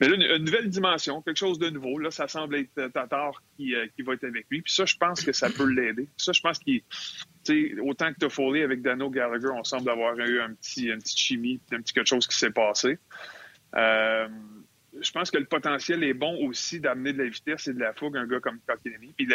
Mais 0.00 0.08
là, 0.08 0.14
une, 0.14 0.44
nouvelle 0.44 0.70
dimension, 0.70 1.20
quelque 1.20 1.36
chose 1.36 1.58
de 1.58 1.68
nouveau. 1.68 1.98
Là, 1.98 2.10
ça 2.10 2.28
semble 2.28 2.56
être 2.56 2.92
Tatar 2.92 3.42
qui, 3.56 3.74
euh, 3.74 3.86
qui 3.94 4.02
va 4.02 4.14
être 4.14 4.24
avec 4.24 4.46
lui. 4.50 4.62
Puis 4.62 4.72
ça, 4.72 4.86
je 4.86 4.96
pense 4.96 5.22
que 5.22 5.32
ça 5.32 5.50
peut 5.50 5.68
l'aider. 5.68 6.08
Ça, 6.16 6.32
je 6.32 6.40
pense 6.40 6.58
qu'il, 6.58 6.82
autant 7.82 8.12
que 8.12 8.18
Toffoli 8.20 8.62
avec 8.62 8.82
Dano 8.82 9.10
Gallagher, 9.10 9.50
on 9.52 9.64
semble 9.64 9.90
avoir 9.90 10.16
eu 10.16 10.40
un 10.40 10.54
petit, 10.54 10.86
une 10.86 11.00
petite 11.00 11.18
chimie, 11.18 11.60
un 11.72 11.82
petit 11.82 11.92
quelque 11.92 12.06
chose 12.06 12.26
qui 12.26 12.38
s'est 12.38 12.50
passé. 12.50 12.98
Euh, 13.76 14.28
je 14.98 15.10
pense 15.12 15.30
que 15.30 15.38
le 15.38 15.44
potentiel 15.44 16.02
est 16.04 16.14
bon 16.14 16.36
aussi 16.46 16.80
d'amener 16.80 17.12
de 17.12 17.22
la 17.22 17.28
vitesse 17.28 17.68
et 17.68 17.74
de 17.74 17.78
la 17.78 17.92
fougue 17.92 18.16
un 18.16 18.26
gars 18.26 18.40
comme 18.40 18.58
Kotkaniemi. 18.66 19.12
Puis 19.16 19.28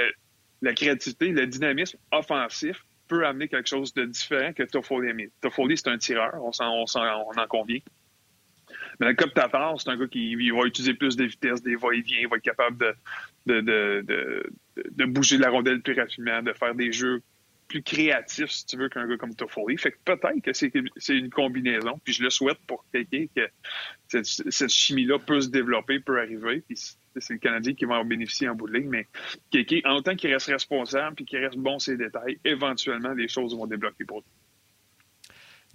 la 0.61 0.73
créativité, 0.73 1.31
le 1.31 1.47
dynamisme 1.47 1.97
offensif 2.11 2.85
peut 3.07 3.25
amener 3.25 3.47
quelque 3.47 3.69
chose 3.69 3.93
de 3.93 4.05
différent 4.05 4.53
que 4.53 4.63
Toffoli. 4.63 5.29
Toffoli, 5.41 5.77
c'est 5.77 5.89
un 5.89 5.97
tireur, 5.97 6.33
on, 6.35 6.51
on, 6.59 7.39
en 7.39 7.47
convient. 7.47 7.79
Mais 8.99 9.07
le 9.07 9.15
c'est 9.77 9.89
un 9.89 9.97
gars 9.97 10.07
qui 10.07 10.35
va 10.51 10.63
utiliser 10.65 10.93
plus 10.93 11.15
de 11.15 11.25
vitesse, 11.25 11.61
des 11.61 11.75
va-et-vient, 11.75 12.19
il 12.21 12.27
va 12.27 12.37
être 12.37 12.43
capable 12.43 12.95
de, 13.45 13.61
de, 13.61 14.03
de, 14.91 15.05
bouger 15.05 15.37
la 15.37 15.49
rondelle 15.49 15.81
plus 15.81 15.99
rapidement, 15.99 16.41
de 16.41 16.53
faire 16.53 16.73
des 16.73 16.91
jeux 16.91 17.21
plus 17.67 17.83
créatif, 17.83 18.49
si 18.49 18.65
tu 18.65 18.77
veux, 18.77 18.89
qu'un 18.89 19.07
gars 19.07 19.17
comme 19.17 19.35
Toffoli. 19.35 19.77
Fait 19.77 19.91
que 19.91 19.97
peut-être 20.05 20.41
que 20.41 20.53
c'est 20.53 21.17
une 21.17 21.29
combinaison. 21.29 21.99
Puis 22.03 22.13
je 22.13 22.23
le 22.23 22.29
souhaite 22.29 22.59
pour 22.67 22.85
quelqu'un 22.91 23.25
que 23.35 23.49
cette, 24.07 24.69
chimie-là 24.69 25.19
peut 25.19 25.41
se 25.41 25.49
développer, 25.49 25.99
peut 25.99 26.19
arriver. 26.19 26.63
Puis 26.67 26.77
c'est 27.17 27.33
le 27.33 27.39
Canadien 27.39 27.73
qui 27.73 27.85
va 27.85 27.95
en 27.95 28.05
bénéficier 28.05 28.47
en 28.49 28.55
bout 28.55 28.67
de 28.67 28.73
ligne. 28.73 28.89
Mais 28.89 29.07
quelqu'un, 29.51 29.79
en 29.85 30.01
tant 30.01 30.15
qu'il 30.15 30.31
reste 30.31 30.47
responsable 30.47 31.15
puis 31.15 31.25
qu'il 31.25 31.39
reste 31.39 31.57
bon 31.57 31.79
ses 31.79 31.97
détails, 31.97 32.39
éventuellement, 32.45 33.13
les 33.13 33.27
choses 33.27 33.55
vont 33.55 33.67
débloquer 33.67 34.05
pour 34.05 34.19
lui. 34.19 34.27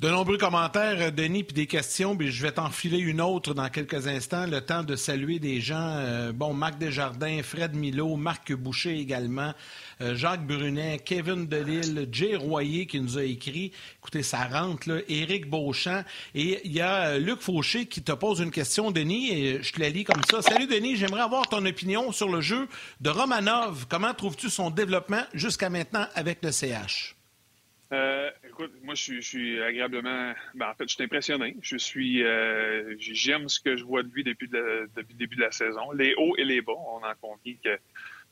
De 0.00 0.08
nombreux 0.08 0.38
commentaires, 0.38 0.96
euh, 0.98 1.10
Denis, 1.10 1.44
puis 1.44 1.52
des 1.52 1.66
questions, 1.66 2.16
puis 2.16 2.32
je 2.32 2.40
vais 2.40 2.52
t'enfiler 2.52 2.96
une 2.96 3.20
autre 3.20 3.52
dans 3.52 3.68
quelques 3.68 4.06
instants. 4.06 4.46
Le 4.46 4.62
temps 4.62 4.82
de 4.82 4.96
saluer 4.96 5.38
des 5.38 5.60
gens. 5.60 5.76
Euh, 5.98 6.32
bon, 6.32 6.54
Marc 6.54 6.78
Desjardins, 6.78 7.42
Fred 7.42 7.74
Milo, 7.74 8.16
Marc 8.16 8.50
Boucher 8.54 8.98
également, 8.98 9.52
euh, 10.00 10.14
Jacques 10.14 10.46
Brunet, 10.46 11.00
Kevin 11.04 11.46
Delille, 11.46 12.08
Jay 12.10 12.34
Royer 12.34 12.86
qui 12.86 12.98
nous 12.98 13.18
a 13.18 13.24
écrit. 13.24 13.72
Écoutez, 13.98 14.22
ça 14.22 14.46
rentre, 14.46 14.88
là. 14.88 15.00
Éric 15.06 15.50
Beauchamp. 15.50 16.02
Et 16.34 16.62
il 16.64 16.72
y 16.72 16.80
a 16.80 17.18
Luc 17.18 17.42
Fauché 17.42 17.84
qui 17.84 18.02
te 18.02 18.12
pose 18.12 18.40
une 18.40 18.52
question, 18.52 18.90
Denis, 18.90 19.30
et 19.32 19.62
je 19.62 19.70
te 19.70 19.80
la 19.80 19.90
lis 19.90 20.04
comme 20.04 20.22
ça. 20.30 20.40
Salut, 20.40 20.66
Denis, 20.66 20.96
j'aimerais 20.96 21.20
avoir 21.20 21.46
ton 21.46 21.66
opinion 21.66 22.10
sur 22.10 22.30
le 22.30 22.40
jeu 22.40 22.68
de 23.02 23.10
Romanov. 23.10 23.84
Comment 23.90 24.14
trouves-tu 24.14 24.48
son 24.48 24.70
développement 24.70 25.24
jusqu'à 25.34 25.68
maintenant 25.68 26.06
avec 26.14 26.38
le 26.42 26.52
CH? 26.52 27.16
Moi, 28.82 28.94
je 28.94 29.20
suis, 29.20 29.60
agréablement. 29.62 30.34
Ben, 30.54 30.70
en 30.70 30.74
fait, 30.74 30.88
je 30.88 30.94
suis 30.94 31.04
impressionné. 31.04 31.56
Je 31.62 31.76
suis. 31.76 32.22
Euh, 32.24 32.94
j'aime 32.98 33.48
ce 33.48 33.60
que 33.60 33.76
je 33.76 33.84
vois 33.84 34.02
de 34.02 34.08
lui 34.12 34.24
depuis, 34.24 34.48
le 34.52 34.88
début 35.14 35.36
de 35.36 35.40
la 35.40 35.50
saison. 35.50 35.92
Les 35.92 36.14
hauts 36.16 36.36
et 36.36 36.44
les 36.44 36.60
bas, 36.60 36.72
on 36.72 37.04
en 37.04 37.14
convient 37.20 37.54
que 37.62 37.78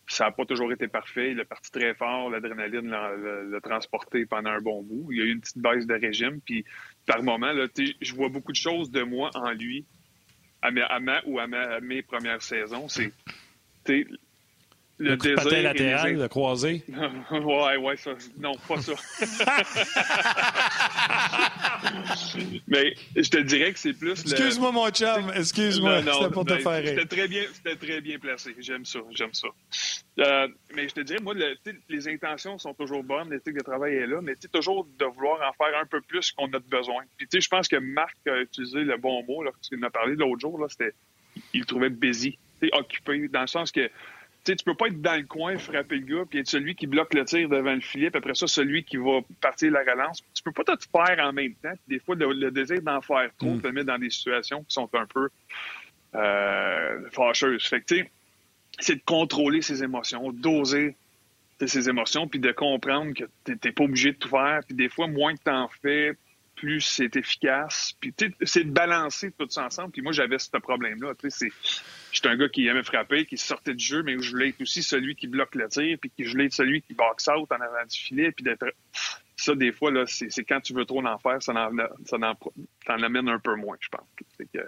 ça 0.06 0.24
n'a 0.24 0.30
pas 0.32 0.44
toujours 0.46 0.72
été 0.72 0.88
parfait. 0.88 1.32
Il 1.32 1.40
est 1.40 1.44
parti 1.44 1.70
très 1.70 1.94
fort. 1.94 2.30
L'adrénaline 2.30 2.88
l'a 2.88 3.60
transporté 3.60 4.26
pendant 4.26 4.50
un 4.50 4.60
bon 4.60 4.82
bout. 4.82 5.12
Il 5.12 5.18
y 5.18 5.20
a 5.20 5.24
eu 5.24 5.32
une 5.32 5.40
petite 5.40 5.58
baisse 5.58 5.86
de 5.86 5.94
régime. 5.94 6.40
Puis, 6.40 6.64
par 7.06 7.22
moment, 7.22 7.52
là, 7.52 7.66
je 7.76 8.14
vois 8.14 8.28
beaucoup 8.28 8.52
de 8.52 8.56
choses 8.56 8.90
de 8.90 9.02
moi 9.02 9.30
en 9.34 9.50
lui 9.52 9.86
à 10.62 10.70
ma, 10.70 11.22
ou 11.26 11.38
à, 11.38 11.44
à 11.44 11.80
mes 11.80 12.02
premières 12.02 12.42
saisons. 12.42 12.88
C'est 12.88 13.12
le, 14.98 15.12
le 15.12 15.34
patin 15.34 15.62
latéral, 15.62 16.16
le 16.16 16.28
croisé. 16.28 16.84
ouais, 17.30 17.76
ouais, 17.76 17.96
ça. 17.96 18.12
Non, 18.38 18.54
pas 18.66 18.80
ça. 18.80 18.92
Mais 22.66 22.94
je 23.14 23.30
te 23.30 23.38
dirais 23.38 23.72
que 23.72 23.78
c'est 23.78 23.92
plus. 23.92 24.20
Excuse-moi, 24.20 24.72
mon 24.72 24.90
chum. 24.90 25.30
Excuse-moi. 25.34 26.02
C'était 26.02 26.30
pour 26.30 26.44
te 26.44 26.54
ben, 26.54 26.60
faire 26.60 26.82
C'était 26.84 27.06
très 27.06 27.28
bien, 27.28 27.44
c'était 27.52 27.76
très 27.76 28.00
bien 28.00 28.18
placé. 28.18 28.56
J'aime 28.58 28.84
ça. 28.84 28.98
J'aime 29.12 29.34
ça. 29.34 29.48
Euh, 30.18 30.48
mais 30.74 30.88
je 30.88 30.94
te 30.94 31.00
dirais, 31.00 31.20
moi, 31.22 31.34
les 31.88 32.08
intentions 32.08 32.58
sont 32.58 32.74
toujours 32.74 33.04
bonnes, 33.04 33.30
l'éthique 33.30 33.54
de 33.54 33.62
travail 33.62 33.94
est 33.94 34.06
là, 34.06 34.20
mais 34.20 34.34
toujours 34.52 34.86
de 34.98 35.04
vouloir 35.04 35.38
en 35.48 35.52
faire 35.52 35.78
un 35.80 35.86
peu 35.86 36.00
plus 36.00 36.32
qu'on 36.32 36.52
a 36.52 36.58
besoin. 36.58 37.04
Puis, 37.16 37.28
tu 37.28 37.36
sais, 37.36 37.40
je 37.40 37.48
pense 37.48 37.68
que 37.68 37.76
Marc 37.76 38.16
a 38.26 38.40
utilisé 38.40 38.80
le 38.80 38.96
bon 38.96 39.22
mot, 39.24 39.44
là, 39.44 39.52
parce 39.52 39.68
qu'il 39.68 39.78
en 39.78 39.86
a 39.86 39.90
parlé 39.90 40.16
l'autre 40.16 40.40
jour, 40.40 40.58
là, 40.58 40.66
c'était, 40.68 40.92
il 41.52 41.60
le 41.60 41.66
trouvait 41.66 41.90
busy, 41.90 42.36
occupé, 42.72 43.28
dans 43.28 43.42
le 43.42 43.46
sens 43.46 43.70
que 43.70 43.88
tu 44.52 44.56
tu 44.56 44.64
peux 44.64 44.74
pas 44.74 44.86
être 44.86 45.00
dans 45.00 45.16
le 45.16 45.26
coin, 45.26 45.58
frapper 45.58 45.96
le 45.96 46.16
gars, 46.16 46.24
puis 46.28 46.40
être 46.40 46.48
celui 46.48 46.74
qui 46.74 46.86
bloque 46.86 47.14
le 47.14 47.24
tir 47.24 47.48
devant 47.48 47.74
le 47.74 47.80
filet, 47.80 48.10
puis 48.10 48.18
après 48.18 48.34
ça, 48.34 48.46
celui 48.46 48.84
qui 48.84 48.96
va 48.96 49.20
partir 49.40 49.72
la 49.72 49.80
relance. 49.80 50.22
Tu 50.34 50.42
peux 50.42 50.52
pas 50.52 50.64
tout 50.64 50.78
faire 50.90 51.18
en 51.24 51.32
même 51.32 51.54
temps. 51.54 51.74
Des 51.86 51.98
fois, 51.98 52.14
le, 52.16 52.50
désir 52.50 52.80
d'en 52.82 53.00
faire 53.00 53.30
trop 53.38 53.54
mm. 53.54 53.62
te 53.62 53.68
met 53.68 53.84
dans 53.84 53.98
des 53.98 54.10
situations 54.10 54.62
qui 54.64 54.74
sont 54.74 54.88
un 54.94 55.06
peu 55.06 55.28
euh, 56.14 57.10
fâcheuses. 57.10 57.66
Fait 57.66 57.80
que, 57.80 57.86
tu 57.86 57.96
sais, 57.96 58.10
c'est 58.78 58.96
de 58.96 59.02
contrôler 59.04 59.62
ses 59.62 59.82
émotions, 59.82 60.32
d'oser 60.32 60.96
ses 61.66 61.88
émotions, 61.88 62.28
puis 62.28 62.38
de 62.38 62.52
comprendre 62.52 63.12
que 63.14 63.52
t'es 63.52 63.72
pas 63.72 63.84
obligé 63.84 64.12
de 64.12 64.16
tout 64.16 64.28
faire. 64.28 64.60
Puis 64.66 64.76
des 64.76 64.88
fois, 64.88 65.08
moins 65.08 65.34
que 65.34 65.42
t'en 65.42 65.68
fais, 65.82 66.12
plus 66.54 66.80
c'est 66.80 67.16
efficace. 67.16 67.92
Puis 68.00 68.14
c'est 68.42 68.64
de 68.64 68.70
balancer 68.70 69.32
tout 69.32 69.46
ça 69.48 69.66
ensemble. 69.66 69.90
Puis 69.92 70.02
moi, 70.02 70.12
j'avais 70.12 70.38
ce 70.38 70.56
problème-là. 70.56 71.14
C'est 71.28 71.50
J'étais 72.12 72.28
un 72.28 72.36
gars 72.36 72.48
qui 72.48 72.66
aimait 72.66 72.82
frapper, 72.82 73.26
qui 73.26 73.36
sortait 73.36 73.74
du 73.74 73.84
jeu, 73.84 74.02
mais 74.02 74.16
où 74.16 74.22
je 74.22 74.30
voulais 74.30 74.48
être 74.48 74.60
aussi 74.60 74.82
celui 74.82 75.14
qui 75.14 75.26
bloque 75.26 75.54
le 75.54 75.68
tir, 75.68 75.98
puis 76.00 76.10
qui 76.10 76.24
je 76.24 76.30
voulais 76.30 76.46
être 76.46 76.54
celui 76.54 76.82
qui 76.82 76.94
box 76.94 77.28
out 77.28 77.50
en 77.52 77.56
avant 77.56 77.84
du 77.88 77.98
filet, 77.98 78.32
puis 78.32 78.44
d'être. 78.44 78.66
Ça, 79.36 79.54
des 79.54 79.70
fois, 79.72 79.90
là, 79.90 80.04
c'est, 80.06 80.28
quand 80.44 80.60
tu 80.60 80.72
veux 80.72 80.84
trop 80.84 81.04
en 81.04 81.18
faire, 81.18 81.40
ça 81.42 81.52
en, 81.52 81.70
ça 82.06 82.16
en, 82.16 82.34
t'en 82.86 83.02
amène 83.02 83.28
un 83.28 83.38
peu 83.38 83.54
moins, 83.54 83.76
je 83.80 83.88
pense. 83.88 84.06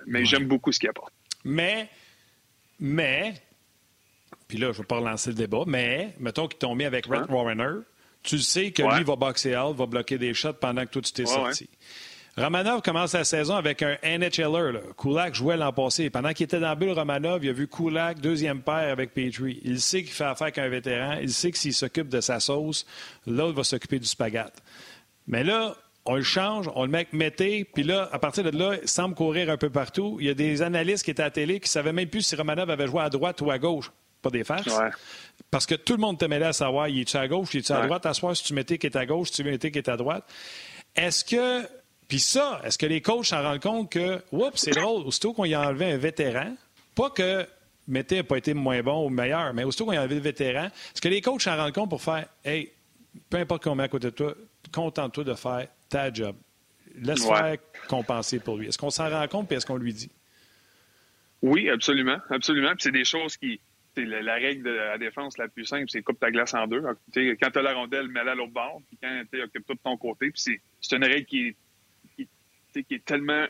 mais 0.07 0.25
j'aime 0.25 0.47
beaucoup 0.47 0.71
ce 0.71 0.79
qu'il 0.79 0.89
apporte. 0.89 1.13
Mais, 1.45 1.89
mais, 2.79 3.35
puis 4.47 4.59
là, 4.59 4.69
je 4.73 4.79
ne 4.79 4.83
vais 4.83 4.87
pas 4.87 4.97
relancer 4.97 5.31
le 5.31 5.37
débat, 5.37 5.65
mais 5.67 6.15
mettons 6.21 6.47
qu'ils 6.47 6.59
t'ont 6.59 6.75
mis 6.75 6.85
avec 6.85 7.07
Red 7.07 7.31
Warner, 7.31 7.81
Tu 8.23 8.39
sais 8.39 8.71
que 8.71 8.83
lui 8.97 9.05
va 9.05 9.17
boxer 9.17 9.57
out, 9.57 9.77
va 9.77 9.87
bloquer 9.87 10.19
des 10.19 10.35
shots 10.35 10.53
pendant 10.55 10.85
que 10.85 10.91
toi, 10.91 11.03
tu 11.03 11.13
t'es 11.13 11.27
sorti. 11.27 11.69
Romanov 12.37 12.83
commence 12.83 13.13
la 13.15 13.25
saison 13.25 13.57
avec 13.57 13.83
un 13.83 13.97
NHLer. 14.03 14.73
Là. 14.73 14.81
Kulak 14.97 15.35
jouait 15.35 15.57
l'an 15.57 15.73
passé. 15.73 16.11
Pendant 16.11 16.33
qu'il 16.33 16.45
était 16.45 16.61
dans 16.61 16.71
le 16.71 16.77
bulle, 16.77 16.93
Romanov, 16.93 17.45
il 17.45 17.51
a 17.51 17.53
vu 17.53 17.67
Kulak, 17.67 18.21
deuxième 18.21 18.63
paire 18.63 18.93
avec 18.93 19.13
Petrie. 19.13 19.61
Il 19.65 19.81
sait 19.81 20.03
qu'il 20.03 20.13
fait 20.13 20.25
affaire 20.25 20.47
avec 20.47 20.59
un 20.59 20.69
vétéran. 20.69 21.17
Il 21.21 21.33
sait 21.33 21.51
que 21.51 21.59
s'il 21.59 21.75
s'occupe 21.75 22.09
de 22.09 22.21
sa 22.21 22.41
sauce, 22.41 22.87
l'autre 23.27 23.55
va 23.55 23.65
s'occuper 23.65 23.99
du 23.99 24.07
spaghette. 24.07 24.63
Mais 25.27 25.45
là, 25.45 25.77
on 26.07 26.15
le 26.15 26.23
change, 26.23 26.71
on 26.75 26.85
le 26.85 26.91
met 26.91 26.99
avec 26.99 27.13
Mété, 27.13 27.65
puis 27.65 27.83
là, 27.83 28.09
à 28.13 28.19
partir 28.19 28.45
de 28.45 28.57
là, 28.57 28.77
il 28.83 28.89
semble 28.89 29.15
courir 29.15 29.51
un 29.51 29.57
peu 29.57 29.71
partout. 29.71 30.17
Il 30.21 30.27
y 30.27 30.31
a 30.31 30.35
des 30.35 30.63
analystes 30.63 31.05
qui 31.05 31.11
étaient 31.11 31.23
à 31.23 31.27
la 31.27 31.31
télé 31.31 31.61
qui 31.61 31.67
ne 31.67 31.71
savaient 31.71 31.93
même 31.93 32.09
plus 32.09 32.23
si 32.23 32.37
Romanov 32.37 32.71
avait 32.71 32.87
joué 32.87 33.03
à 33.03 33.11
droite 33.11 33.41
ou 33.43 33.51
à 33.51 33.59
gauche. 33.59 33.93
Pas 34.23 34.31
des 34.31 34.45
farces. 34.45 34.69
Parce 35.51 35.67
que 35.67 35.75
tout 35.75 35.95
le 35.95 35.99
monde 35.99 36.19
te 36.19 36.25
mêlait 36.25 36.47
à 36.47 36.53
savoir, 36.53 36.89
il 36.89 37.01
est-tu 37.01 37.17
à 37.17 37.27
gauche, 37.27 37.49
il 37.55 37.61
est-tu 37.61 37.73
à 37.73 37.87
droite, 37.87 38.07
à 38.07 38.15
soir, 38.15 38.37
si 38.37 38.45
tu 38.45 38.55
mettais 38.55 38.79
qui 38.79 38.87
est 38.87 38.97
à 38.97 39.07
gauche, 39.07 39.29
si 39.29 39.43
tu 39.43 39.45
mettais 39.45 39.71
qui 39.71 39.79
est 39.79 39.89
à 39.89 39.97
droite. 39.97 40.25
Est-ce 40.95 41.25
que 41.25 41.67
puis 42.11 42.19
ça, 42.19 42.61
est-ce 42.65 42.77
que 42.77 42.87
les 42.87 43.01
coachs 43.01 43.27
s'en 43.27 43.41
rendent 43.41 43.61
compte 43.61 43.93
que, 43.93 44.21
oups, 44.33 44.57
c'est 44.57 44.73
drôle, 44.73 45.07
aussitôt 45.07 45.33
qu'on 45.33 45.45
y 45.45 45.55
a 45.55 45.61
enlevé 45.61 45.93
un 45.93 45.97
vétéran, 45.97 46.57
pas 46.97 47.09
que 47.09 47.47
Mété 47.87 48.17
n'a 48.17 48.25
pas 48.25 48.37
été 48.37 48.53
moins 48.53 48.83
bon 48.83 49.07
ou 49.07 49.11
meilleur, 49.11 49.55
mais 49.55 49.63
aussitôt 49.63 49.85
qu'on 49.85 49.93
y 49.93 49.97
a 49.97 50.01
enlevé 50.01 50.17
le 50.17 50.21
vétéran, 50.21 50.67
est-ce 50.67 51.01
que 51.01 51.09
les 51.09 51.21
coachs 51.21 51.43
s'en 51.43 51.57
rendent 51.57 51.73
compte 51.73 51.89
pour 51.89 52.03
faire, 52.03 52.27
hey, 52.45 52.73
peu 53.31 53.37
importe 53.37 53.63
qu'on 53.63 53.77
met 53.77 53.85
à 53.85 53.89
côté 53.89 54.09
de 54.09 54.15
toi, 54.15 54.35
contente-toi 54.73 55.23
de 55.23 55.35
faire 55.35 55.69
ta 55.89 56.13
job. 56.13 56.35
Laisse 56.97 57.25
faire 57.25 57.57
compenser 57.89 58.41
pour 58.41 58.57
lui. 58.57 58.67
Est-ce 58.67 58.79
qu'on 58.79 58.91
s'en 58.91 59.09
rend 59.09 59.29
compte 59.29 59.53
et 59.53 59.55
est-ce 59.55 59.67
qu'on 59.67 59.77
lui 59.77 59.95
dit? 59.95 60.11
Oui, 61.43 61.71
absolument. 61.71 62.19
Absolument. 62.29 62.71
Puis 62.71 62.83
c'est 62.83 62.93
des 62.93 63.05
choses 63.05 63.37
qui. 63.37 63.61
C'est 63.97 64.05
la, 64.05 64.35
règle 64.35 64.65
de 64.65 64.71
la 64.71 64.99
défense 64.99 65.39
la 65.39 65.49
plus 65.49 65.65
simple, 65.65 65.87
c'est 65.89 66.03
coupe 66.03 66.21
ta 66.21 66.31
glace 66.31 66.55
en 66.55 66.69
deux. 66.69 66.81
Quand 66.81 67.51
tu 67.51 67.59
as 67.59 67.63
la 67.63 67.75
rondelle, 67.75 68.07
mets-la 68.09 68.33
à 68.33 68.35
l'autre 68.35 68.53
bord. 68.53 68.81
Puis 68.89 68.99
quand 69.03 69.23
tu 69.33 69.43
occupe-toi 69.43 69.75
de 69.75 69.81
ton 69.81 69.97
côté. 69.97 70.31
Puis 70.31 70.61
c'est 70.81 70.97
une 70.97 71.05
règle 71.05 71.27
qui 71.27 71.49
est 71.49 71.57
qui 72.73 72.95
est 72.95 73.05
tellement 73.05 73.47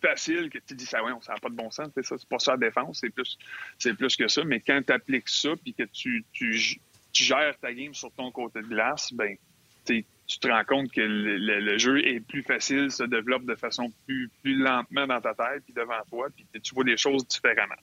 facile 0.00 0.50
que 0.50 0.58
tu 0.58 0.74
dis 0.74 0.86
ça, 0.86 1.02
ouais, 1.02 1.12
ça 1.22 1.34
n'a 1.34 1.40
pas 1.40 1.48
de 1.48 1.54
bon 1.54 1.70
sens, 1.70 1.88
c'est 1.94 2.04
ça, 2.04 2.16
c'est 2.18 2.28
pas 2.28 2.38
ça 2.38 2.52
la 2.52 2.58
défense, 2.58 2.98
c'est 3.00 3.10
plus, 3.10 3.38
c'est 3.78 3.94
plus 3.94 4.16
que 4.16 4.28
ça. 4.28 4.44
Mais 4.44 4.60
quand 4.60 4.80
tu 4.86 4.92
appliques 4.92 5.28
ça 5.28 5.50
puis 5.62 5.74
que 5.74 5.84
tu, 5.84 6.24
tu, 6.32 6.80
gères 7.12 7.58
ta 7.58 7.72
game 7.72 7.94
sur 7.94 8.12
ton 8.12 8.30
côté 8.30 8.60
de 8.60 8.66
glace, 8.66 9.12
ben, 9.12 9.36
tu 9.84 10.04
te 10.40 10.48
rends 10.48 10.64
compte 10.64 10.90
que 10.90 11.00
le, 11.00 11.78
jeu 11.78 12.04
est 12.06 12.20
plus 12.20 12.42
facile, 12.42 12.90
se 12.90 13.04
développe 13.04 13.44
de 13.44 13.54
façon 13.54 13.92
plus, 14.06 14.28
plus 14.42 14.56
lentement 14.56 15.06
dans 15.06 15.20
ta 15.20 15.34
tête 15.34 15.62
puis 15.64 15.72
devant 15.72 16.02
toi, 16.10 16.28
puis 16.34 16.46
tu 16.60 16.74
vois 16.74 16.84
des 16.84 16.96
choses 16.96 17.26
différemment. 17.26 17.76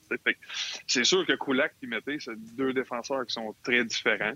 C'est 0.86 1.04
sûr 1.04 1.26
que 1.26 1.32
Kulak 1.32 1.74
et 1.82 1.86
Mété, 1.86 2.18
c'est 2.20 2.36
deux 2.54 2.72
défenseurs 2.72 3.26
qui 3.26 3.32
sont 3.32 3.54
très 3.62 3.84
différents. 3.84 4.34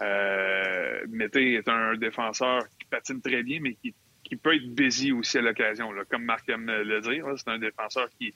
Euh, 0.00 1.06
Mété 1.08 1.54
est 1.54 1.68
un 1.68 1.96
défenseur 1.96 2.64
qui 2.78 2.86
patine 2.90 3.22
très 3.22 3.42
bien, 3.42 3.60
mais 3.60 3.74
qui 3.74 3.94
qui 4.28 4.36
peut 4.36 4.54
être 4.54 4.74
busy 4.74 5.12
aussi 5.12 5.38
à 5.38 5.42
l'occasion. 5.42 5.90
Comme 6.10 6.24
Marc 6.24 6.48
aime 6.48 6.66
le 6.66 7.00
dire, 7.00 7.26
c'est 7.36 7.48
un 7.48 7.58
défenseur 7.58 8.08
qui, 8.18 8.34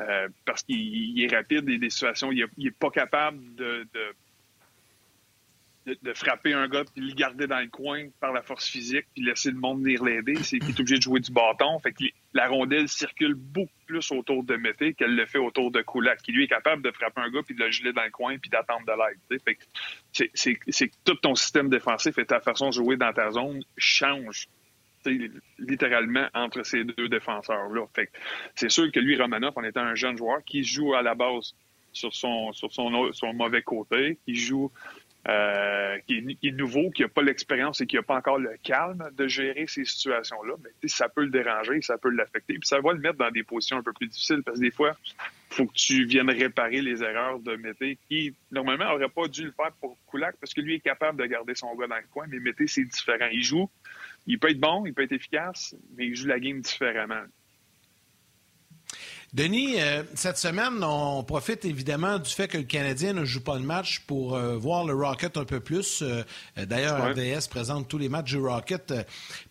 euh, 0.00 0.28
parce 0.44 0.62
qu'il 0.62 1.22
est 1.22 1.34
rapide 1.34 1.68
et 1.68 1.78
des 1.78 1.90
situations, 1.90 2.32
il 2.32 2.46
n'est 2.58 2.70
pas 2.70 2.90
capable 2.90 3.54
de, 3.54 3.86
de, 5.86 6.12
frapper 6.14 6.52
un 6.52 6.68
gars 6.68 6.84
puis 6.84 7.06
le 7.06 7.14
garder 7.14 7.46
dans 7.46 7.60
le 7.60 7.68
coin 7.68 8.08
par 8.20 8.32
la 8.32 8.42
force 8.42 8.68
physique 8.68 9.06
puis 9.14 9.24
laisser 9.24 9.50
le 9.50 9.58
monde 9.58 9.82
venir 9.82 10.02
l'aider. 10.02 10.34
C'est 10.42 10.56
est 10.56 10.80
obligé 10.80 10.96
de 10.96 11.02
jouer 11.02 11.20
du 11.20 11.30
bâton. 11.30 11.78
Fait 11.78 11.92
que 11.92 12.04
la 12.34 12.48
rondelle 12.48 12.88
circule 12.88 13.34
beaucoup 13.34 13.70
plus 13.86 14.10
autour 14.10 14.42
de 14.42 14.56
Mété 14.56 14.94
qu'elle 14.94 15.14
le 15.14 15.26
fait 15.26 15.38
autour 15.38 15.70
de 15.70 15.80
Kulak, 15.82 16.20
qui 16.22 16.32
lui 16.32 16.44
est 16.44 16.48
capable 16.48 16.82
de 16.82 16.90
frapper 16.90 17.20
un 17.20 17.30
gars 17.30 17.42
puis 17.44 17.54
de 17.54 17.62
le 17.62 17.70
geler 17.70 17.92
dans 17.92 18.04
le 18.04 18.10
coin 18.10 18.36
puis 18.38 18.50
d'attendre 18.50 18.84
de 18.86 18.92
l'aide. 18.92 19.40
Fait 19.42 19.54
que 19.54 19.62
c'est 20.34 20.90
tout 21.04 21.14
ton 21.14 21.34
système 21.34 21.68
défensif 21.68 22.18
et 22.18 22.26
ta 22.26 22.40
façon 22.40 22.68
de 22.68 22.72
jouer 22.72 22.96
dans 22.96 23.12
ta 23.12 23.30
zone 23.30 23.62
change 23.76 24.48
littéralement 25.58 26.26
entre 26.34 26.62
ces 26.64 26.84
deux 26.84 27.08
défenseurs-là. 27.08 27.86
c'est 28.54 28.70
sûr 28.70 28.90
que 28.92 29.00
lui, 29.00 29.20
Romanov, 29.20 29.52
en 29.56 29.64
étant 29.64 29.82
un 29.82 29.94
jeune 29.94 30.16
joueur 30.16 30.42
qui 30.44 30.64
joue 30.64 30.94
à 30.94 31.02
la 31.02 31.14
base 31.14 31.54
sur 31.92 32.14
son, 32.14 32.52
sur 32.52 32.72
son, 32.72 33.32
mauvais 33.32 33.62
côté, 33.62 34.18
qui 34.26 34.34
joue 34.34 34.70
euh, 35.28 35.98
qui, 36.06 36.38
est, 36.42 36.52
nouveau, 36.52 36.90
qui 36.90 37.02
n'a 37.02 37.08
pas 37.08 37.22
l'expérience 37.22 37.80
et 37.80 37.86
qui 37.86 37.96
n'a 37.96 38.02
pas 38.02 38.16
encore 38.16 38.38
le 38.38 38.56
calme 38.62 39.10
de 39.16 39.26
gérer 39.26 39.66
ces 39.66 39.84
situations-là, 39.84 40.54
mais 40.62 40.88
ça 40.88 41.08
peut 41.08 41.24
le 41.24 41.30
déranger, 41.30 41.80
ça 41.80 41.98
peut 41.98 42.10
l'affecter. 42.10 42.54
Puis 42.58 42.68
ça 42.68 42.80
va 42.80 42.92
le 42.92 43.00
mettre 43.00 43.18
dans 43.18 43.30
des 43.30 43.42
positions 43.42 43.78
un 43.78 43.82
peu 43.82 43.92
plus 43.92 44.06
difficiles 44.06 44.42
parce 44.44 44.58
que 44.58 44.62
des 44.62 44.70
fois, 44.70 44.96
faut 45.50 45.66
que 45.66 45.74
tu 45.74 46.04
viennes 46.04 46.30
réparer 46.30 46.80
les 46.80 47.02
erreurs 47.02 47.40
de 47.40 47.56
Mété 47.56 47.98
qui, 48.08 48.34
normalement, 48.52 48.88
n'aurait 48.90 49.08
pas 49.08 49.26
dû 49.26 49.46
le 49.46 49.50
faire 49.50 49.72
pour 49.80 49.98
Kulak 50.08 50.36
parce 50.38 50.54
que 50.54 50.60
lui 50.60 50.74
est 50.74 50.80
capable 50.80 51.20
de 51.20 51.26
garder 51.26 51.56
son 51.56 51.74
gars 51.74 51.88
dans 51.88 51.96
le 51.96 52.06
coin, 52.12 52.26
mais 52.28 52.38
Mété, 52.38 52.68
c'est 52.68 52.84
différent. 52.84 53.28
Il 53.32 53.42
joue 53.42 53.68
il 54.26 54.38
peut 54.38 54.50
être 54.50 54.60
bon, 54.60 54.86
il 54.86 54.94
peut 54.94 55.02
être 55.02 55.12
efficace, 55.12 55.76
mais 55.96 56.06
il 56.06 56.16
joue 56.16 56.26
la 56.26 56.40
game 56.40 56.60
différemment. 56.60 57.24
Denis, 59.36 59.74
euh, 59.78 60.02
cette 60.14 60.38
semaine, 60.38 60.82
on 60.82 61.22
profite 61.22 61.66
évidemment 61.66 62.18
du 62.18 62.30
fait 62.30 62.48
que 62.48 62.56
le 62.56 62.64
Canadien 62.64 63.12
ne 63.12 63.26
joue 63.26 63.42
pas 63.42 63.56
le 63.56 63.64
match 63.64 64.00
pour 64.06 64.34
euh, 64.34 64.56
voir 64.56 64.86
le 64.86 64.94
Rocket 64.94 65.36
un 65.36 65.44
peu 65.44 65.60
plus. 65.60 66.00
Euh, 66.00 66.22
d'ailleurs, 66.56 67.10
RDS 67.10 67.46
présente 67.50 67.86
tous 67.86 67.98
les 67.98 68.08
matchs 68.08 68.30
du 68.30 68.38
Rocket. 68.38 68.94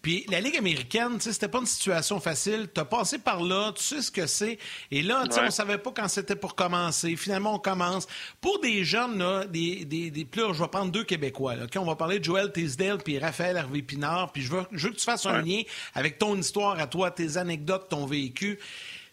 Puis 0.01 0.25
la 0.31 0.41
Ligue 0.41 0.57
américaine, 0.57 1.21
c'était 1.21 1.49
pas 1.49 1.59
une 1.59 1.67
situation 1.67 2.19
facile. 2.19 2.67
Tu 2.73 2.81
as 2.81 2.85
passé 2.85 3.19
par 3.19 3.43
là, 3.43 3.73
tu 3.73 3.83
sais 3.83 4.01
ce 4.01 4.09
que 4.09 4.25
c'est. 4.25 4.57
Et 4.89 5.03
là, 5.03 5.21
ouais. 5.21 5.39
on 5.39 5.51
savait 5.51 5.77
pas 5.77 5.91
quand 5.95 6.07
c'était 6.07 6.35
pour 6.35 6.55
commencer. 6.55 7.15
Finalement, 7.15 7.53
on 7.53 7.59
commence. 7.59 8.07
Pour 8.41 8.59
des 8.61 8.83
jeunes, 8.85 9.19
là, 9.19 9.45
des, 9.45 9.85
des, 9.85 10.09
des 10.09 10.25
plus, 10.25 10.51
je 10.51 10.63
vais 10.63 10.67
prendre 10.67 10.91
deux 10.91 11.03
Québécois. 11.03 11.55
Là, 11.55 11.67
on 11.75 11.85
va 11.85 11.95
parler 11.95 12.17
de 12.17 12.23
Joël 12.23 12.51
Tisdale 12.51 12.97
puis 13.03 13.19
Raphaël 13.19 13.55
Hervé 13.55 13.83
Pinard. 13.83 14.31
Puis 14.31 14.41
je 14.41 14.51
veux, 14.51 14.63
je 14.71 14.87
veux 14.87 14.93
que 14.93 14.97
tu 14.99 15.05
fasses 15.05 15.27
un 15.27 15.43
lien 15.43 15.61
avec 15.93 16.17
ton 16.17 16.35
histoire 16.35 16.79
à 16.79 16.87
toi, 16.87 17.11
tes 17.11 17.37
anecdotes, 17.37 17.89
ton 17.89 18.07
vécu 18.07 18.57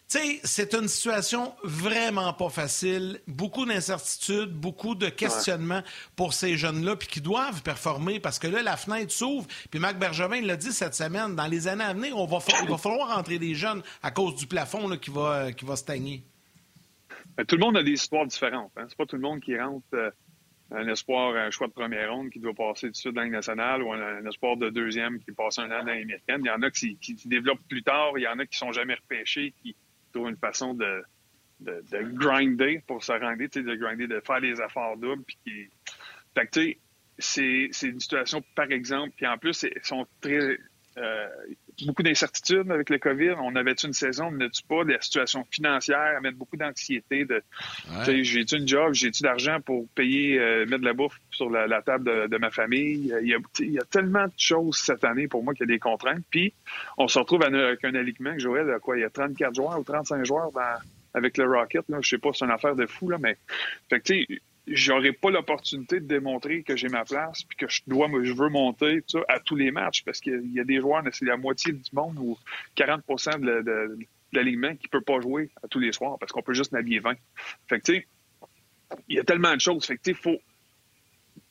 c'est 0.07 0.73
une 0.75 0.87
situation 0.87 1.53
vraiment 1.63 2.33
pas 2.33 2.49
facile, 2.49 3.19
beaucoup 3.27 3.65
d'incertitudes, 3.65 4.51
beaucoup 4.51 4.95
de 4.95 5.09
questionnements 5.09 5.81
pour 6.15 6.33
ces 6.33 6.55
jeunes-là, 6.55 6.95
puis 6.95 7.07
qui 7.07 7.21
doivent 7.21 7.63
performer 7.63 8.19
parce 8.19 8.37
que 8.37 8.47
là, 8.47 8.61
la 8.61 8.77
fenêtre 8.77 9.11
s'ouvre. 9.11 9.47
Puis 9.71 9.79
Marc 9.79 9.97
Bergevin 9.97 10.41
l'a 10.41 10.55
dit 10.55 10.71
cette 10.71 10.93
semaine, 10.93 11.35
dans 11.35 11.47
les 11.47 11.67
années 11.67 11.83
à 11.83 11.93
venir, 11.93 12.17
on 12.17 12.25
va 12.25 12.39
il 12.61 12.69
va 12.69 12.77
falloir 12.77 13.15
rentrer 13.15 13.39
des 13.39 13.55
jeunes 13.55 13.81
à 14.03 14.11
cause 14.11 14.35
du 14.35 14.45
plafond 14.45 14.89
qui, 14.97 15.09
va, 15.09 15.51
qui 15.51 15.65
va 15.65 15.75
stagner. 15.75 16.23
Ben, 17.35 17.45
tout 17.45 17.55
le 17.55 17.61
monde 17.61 17.77
a 17.77 17.83
des 17.83 17.91
histoires 17.91 18.27
différentes. 18.27 18.71
Hein. 18.77 18.85
C'est 18.87 18.97
pas 18.97 19.05
tout 19.05 19.15
le 19.15 19.21
monde 19.21 19.39
qui 19.39 19.57
rentre 19.57 19.85
euh, 19.93 20.11
un 20.71 20.87
espoir, 20.87 21.35
un 21.35 21.49
choix 21.49 21.67
de 21.67 21.73
première 21.73 22.13
ronde 22.13 22.29
qui 22.29 22.39
doit 22.39 22.53
passer 22.53 22.89
sud 22.93 23.15
de 23.15 23.21
nationale 23.21 23.81
ou 23.81 23.91
un, 23.91 24.25
espoir 24.25 24.57
de 24.57 24.69
deuxième 24.69 25.19
qui 25.19 25.31
passe 25.31 25.57
un 25.59 25.65
an 25.65 25.79
dans 25.79 25.85
l'américaine. 25.85 26.41
Il 26.43 26.47
y 26.47 26.51
en 26.51 26.61
a 26.61 26.69
qui, 26.69 26.97
qui, 26.97 27.15
développent 27.27 27.65
plus 27.67 27.83
tard, 27.83 28.11
il 28.17 28.23
y 28.23 28.27
en 28.27 28.37
a 28.39 28.45
qui 28.45 28.57
sont 28.57 28.71
jamais 28.71 28.95
repêchés, 28.95 29.53
qui, 29.61 29.75
une 30.15 30.37
façon 30.37 30.73
de, 30.73 31.03
de, 31.59 32.17
grinder 32.17 32.81
pour 32.87 33.03
se 33.03 33.11
rendre, 33.11 33.37
de 33.37 33.75
grinder, 33.75 34.07
de 34.07 34.21
faire 34.25 34.39
les 34.39 34.61
efforts 34.61 34.97
doubles. 34.97 35.23
Puis 35.43 35.69
c'est 37.17 37.87
une 37.87 37.99
situation, 37.99 38.43
par 38.55 38.71
exemple, 38.71 39.13
puis 39.15 39.27
en 39.27 39.37
plus, 39.37 39.63
ils 39.63 39.83
sont 39.83 40.07
très 40.21 40.57
euh, 40.97 41.27
beaucoup 41.85 42.03
d'incertitudes 42.03 42.69
avec 42.71 42.89
le 42.89 42.99
COVID. 42.99 43.35
On 43.41 43.55
avait 43.55 43.73
une 43.83 43.93
saison, 43.93 44.31
on 44.31 44.49
tu 44.49 44.63
pas? 44.63 44.83
La 44.83 45.01
situation 45.01 45.45
financière, 45.49 46.21
mettre 46.21 46.37
beaucoup 46.37 46.57
d'anxiété 46.57 47.25
de 47.25 47.41
j'ai-tu 48.05 48.57
une 48.57 48.67
job, 48.67 48.93
j'ai-tu 48.93 49.23
d'argent 49.23 49.59
pour 49.61 49.87
payer, 49.95 50.39
euh, 50.39 50.65
mettre 50.65 50.81
de 50.81 50.85
la 50.85 50.93
bouffe 50.93 51.19
sur 51.31 51.49
la, 51.49 51.81
table 51.81 52.29
de, 52.29 52.37
ma 52.37 52.51
famille? 52.51 53.13
Il 53.21 53.27
y, 53.27 53.33
a, 53.33 53.37
il 53.59 53.71
y, 53.71 53.79
a, 53.79 53.83
tellement 53.83 54.25
de 54.25 54.33
choses 54.37 54.77
cette 54.77 55.03
année 55.03 55.27
pour 55.27 55.43
moi 55.43 55.53
qu'il 55.53 55.67
y 55.67 55.71
a 55.71 55.73
des 55.73 55.79
contraintes. 55.79 56.23
Puis 56.29 56.53
on 56.97 57.07
se 57.07 57.17
retrouve 57.17 57.43
avec 57.43 57.83
un 57.83 57.95
alignement, 57.95 58.37
Joël, 58.37 58.77
quoi, 58.81 58.97
il 58.97 59.01
y 59.01 59.05
a 59.05 59.09
34 59.09 59.55
joueurs 59.55 59.79
ou 59.79 59.83
35 59.83 60.25
joueurs 60.25 60.51
avec 61.13 61.37
le 61.37 61.45
Rocket. 61.45 61.83
Là. 61.89 61.97
Je 62.01 62.09
sais 62.09 62.17
pas, 62.17 62.29
c'est 62.33 62.45
une 62.45 62.51
affaire 62.51 62.75
de 62.75 62.85
fou, 62.85 63.09
là, 63.09 63.17
mais 63.19 63.37
fait 63.89 63.99
que 63.99 64.13
j'aurais 64.67 65.11
pas 65.11 65.29
l'opportunité 65.29 65.99
de 65.99 66.05
démontrer 66.05 66.63
que 66.63 66.75
j'ai 66.75 66.89
ma 66.89 67.03
place 67.03 67.43
puis 67.43 67.57
que 67.57 67.67
je 67.67 67.81
dois 67.87 68.09
je 68.23 68.33
veux 68.33 68.49
monter 68.49 69.03
ça, 69.07 69.19
à 69.27 69.39
tous 69.39 69.55
les 69.55 69.71
matchs 69.71 70.03
parce 70.03 70.19
qu'il 70.19 70.53
y 70.53 70.59
a 70.59 70.63
des 70.63 70.79
joueurs 70.79 71.03
c'est 71.11 71.25
la 71.25 71.37
moitié 71.37 71.73
du 71.73 71.81
monde 71.91 72.17
ou 72.17 72.37
40 72.75 73.01
de, 73.41 73.61
de, 73.61 73.97
l'alignement 74.31 74.75
qui 74.75 74.87
peut 74.87 75.01
pas 75.01 75.19
jouer 75.19 75.49
à 75.63 75.67
tous 75.67 75.79
les 75.79 75.91
soirs 75.91 76.17
parce 76.19 76.31
qu'on 76.31 76.41
peut 76.41 76.53
juste 76.53 76.71
naviguer 76.71 76.99
20. 76.99 77.13
Fait 77.67 77.79
que 77.79 77.85
tu 77.85 77.93
sais 77.95 78.07
il 79.07 79.15
y 79.15 79.19
a 79.19 79.23
tellement 79.23 79.53
de 79.53 79.59
choses 79.59 79.85
fait 79.85 79.97
que 79.97 80.03
tu 80.03 80.11
sais 80.11 80.17
faut 80.21 80.39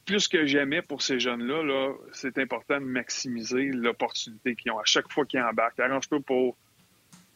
plus 0.05 0.29
que 0.29 0.47
jamais 0.47 0.83
pour 0.83 1.03
ces 1.03 1.21
jeunes-là, 1.21 1.63
là, 1.63 1.95
c'est 2.13 2.39
important 2.39 2.81
de 2.81 2.85
maximiser 2.85 3.67
l'opportunité 3.67 4.57
qu'ils 4.57 4.73
ont 4.73 4.79
à 4.79 4.85
chaque 4.85 5.11
fois 5.13 5.25
qu'ils 5.25 5.41
embarquent. 5.41 5.81
Arrange-toi 5.81 6.21
pour, 6.21 6.57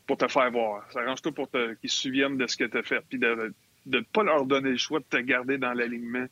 pour 0.07 0.17
te 0.17 0.27
faire 0.27 0.51
voir. 0.51 0.87
Arrange-toi 0.95 1.33
pour 1.33 1.49
qu'ils 1.51 1.91
se 1.91 2.01
souviennent 2.01 2.37
de 2.37 2.47
ce 2.47 2.57
que 2.57 2.65
tu 2.65 2.77
as 2.77 2.83
fait. 2.83 3.01
Puis 3.09 3.19
de, 3.19 3.55
de 3.87 3.99
ne 3.99 4.05
pas 4.05 4.23
leur 4.23 4.45
donner 4.45 4.71
le 4.71 4.77
choix 4.77 4.99
de 4.99 5.05
te 5.05 5.17
garder 5.17 5.59
dans 5.59 5.73
l'alignement 5.73 6.27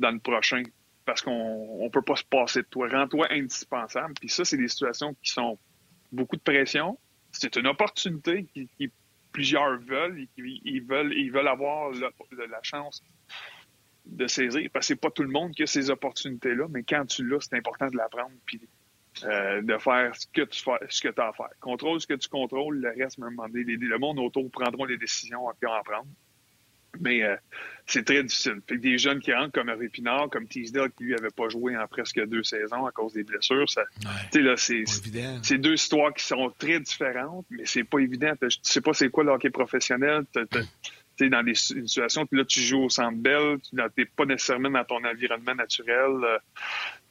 dans 0.00 0.10
le 0.10 0.18
prochain 0.18 0.62
parce 1.04 1.22
qu'on 1.22 1.82
ne 1.82 1.88
peut 1.88 2.02
pas 2.02 2.16
se 2.16 2.24
passer 2.24 2.62
de 2.62 2.66
toi. 2.66 2.88
Rends-toi 2.88 3.28
indispensable. 3.30 4.14
Puis 4.20 4.28
ça, 4.28 4.44
c'est 4.44 4.58
des 4.58 4.68
situations 4.68 5.14
qui 5.22 5.32
sont 5.32 5.58
beaucoup 6.12 6.36
de 6.36 6.42
pression. 6.42 6.98
C'est 7.32 7.56
une 7.56 7.66
opportunité 7.66 8.44
qui, 8.52 8.90
plusieurs 9.32 9.78
veulent 9.78 10.20
et 10.20 10.28
ils 10.36 10.82
veulent 10.82 11.12
ils 11.14 11.30
veulent 11.30 11.48
avoir 11.48 11.92
la 11.92 12.62
chance 12.62 13.02
de 14.06 14.26
saisir, 14.26 14.68
parce 14.72 14.86
que 14.86 14.94
c'est 14.94 15.00
pas 15.00 15.10
tout 15.10 15.22
le 15.22 15.28
monde 15.28 15.52
qui 15.52 15.62
a 15.62 15.66
ces 15.66 15.90
opportunités-là, 15.90 16.66
mais 16.70 16.82
quand 16.82 17.04
tu 17.06 17.26
l'as, 17.26 17.40
c'est 17.40 17.56
important 17.56 17.88
de 17.88 17.96
l'apprendre, 17.96 18.32
puis 18.46 18.60
euh, 19.24 19.60
de 19.62 19.78
faire 19.78 20.14
ce 20.16 20.26
que 20.32 20.42
tu 20.42 20.62
fais, 20.62 20.78
ce 20.88 21.02
que 21.02 21.20
as 21.20 21.28
à 21.28 21.32
faire. 21.32 21.50
Contrôle 21.60 22.00
ce 22.00 22.06
que 22.06 22.14
tu 22.14 22.28
contrôles, 22.28 22.78
le 22.80 22.88
reste, 22.90 23.18
même 23.18 23.36
le 23.52 23.98
monde 23.98 24.18
autour 24.18 24.50
prendront 24.50 24.84
les 24.84 24.96
décisions 24.96 25.50
et 25.50 25.66
en 25.66 25.82
prendre. 25.82 26.08
Mais 27.00 27.22
euh, 27.22 27.36
c'est 27.86 28.04
très 28.04 28.22
difficile. 28.22 28.60
Fait 28.68 28.76
des 28.76 28.98
jeunes 28.98 29.20
qui 29.20 29.32
rentrent 29.32 29.52
comme 29.52 29.68
Hervé 29.68 29.88
Pinard, 29.88 30.28
comme 30.30 30.46
Teasdale, 30.46 30.90
qui 30.92 31.04
lui 31.04 31.14
avait 31.14 31.30
pas 31.30 31.48
joué 31.48 31.76
en 31.76 31.86
presque 31.86 32.22
deux 32.26 32.42
saisons 32.42 32.86
à 32.86 32.92
cause 32.92 33.14
des 33.14 33.24
blessures, 33.24 33.68
ça, 33.68 33.82
là, 34.34 34.56
c'est, 34.56 34.84
c'est 35.42 35.58
deux 35.58 35.74
histoires 35.74 36.12
qui 36.12 36.24
sont 36.24 36.52
très 36.58 36.80
différentes, 36.80 37.46
mais 37.50 37.64
c'est 37.64 37.84
pas 37.84 37.98
évident. 37.98 38.32
Tu 38.40 38.48
sais 38.62 38.80
pas 38.80 38.92
c'est 38.92 39.08
quoi 39.08 39.24
le 39.24 39.30
hockey 39.30 39.50
professionnel. 39.50 40.24
Tu 41.16 41.30
dans 41.30 41.42
des 41.42 41.54
situations, 41.54 42.26
puis 42.26 42.38
là, 42.38 42.44
tu 42.44 42.60
joues 42.60 42.84
au 42.84 42.88
centre 42.88 43.18
belle, 43.18 43.58
tu 43.68 43.74
n'es 43.74 44.04
pas 44.04 44.24
nécessairement 44.24 44.70
dans 44.70 44.84
ton 44.84 45.04
environnement 45.04 45.54
naturel. 45.54 46.12
Euh, 46.22 46.38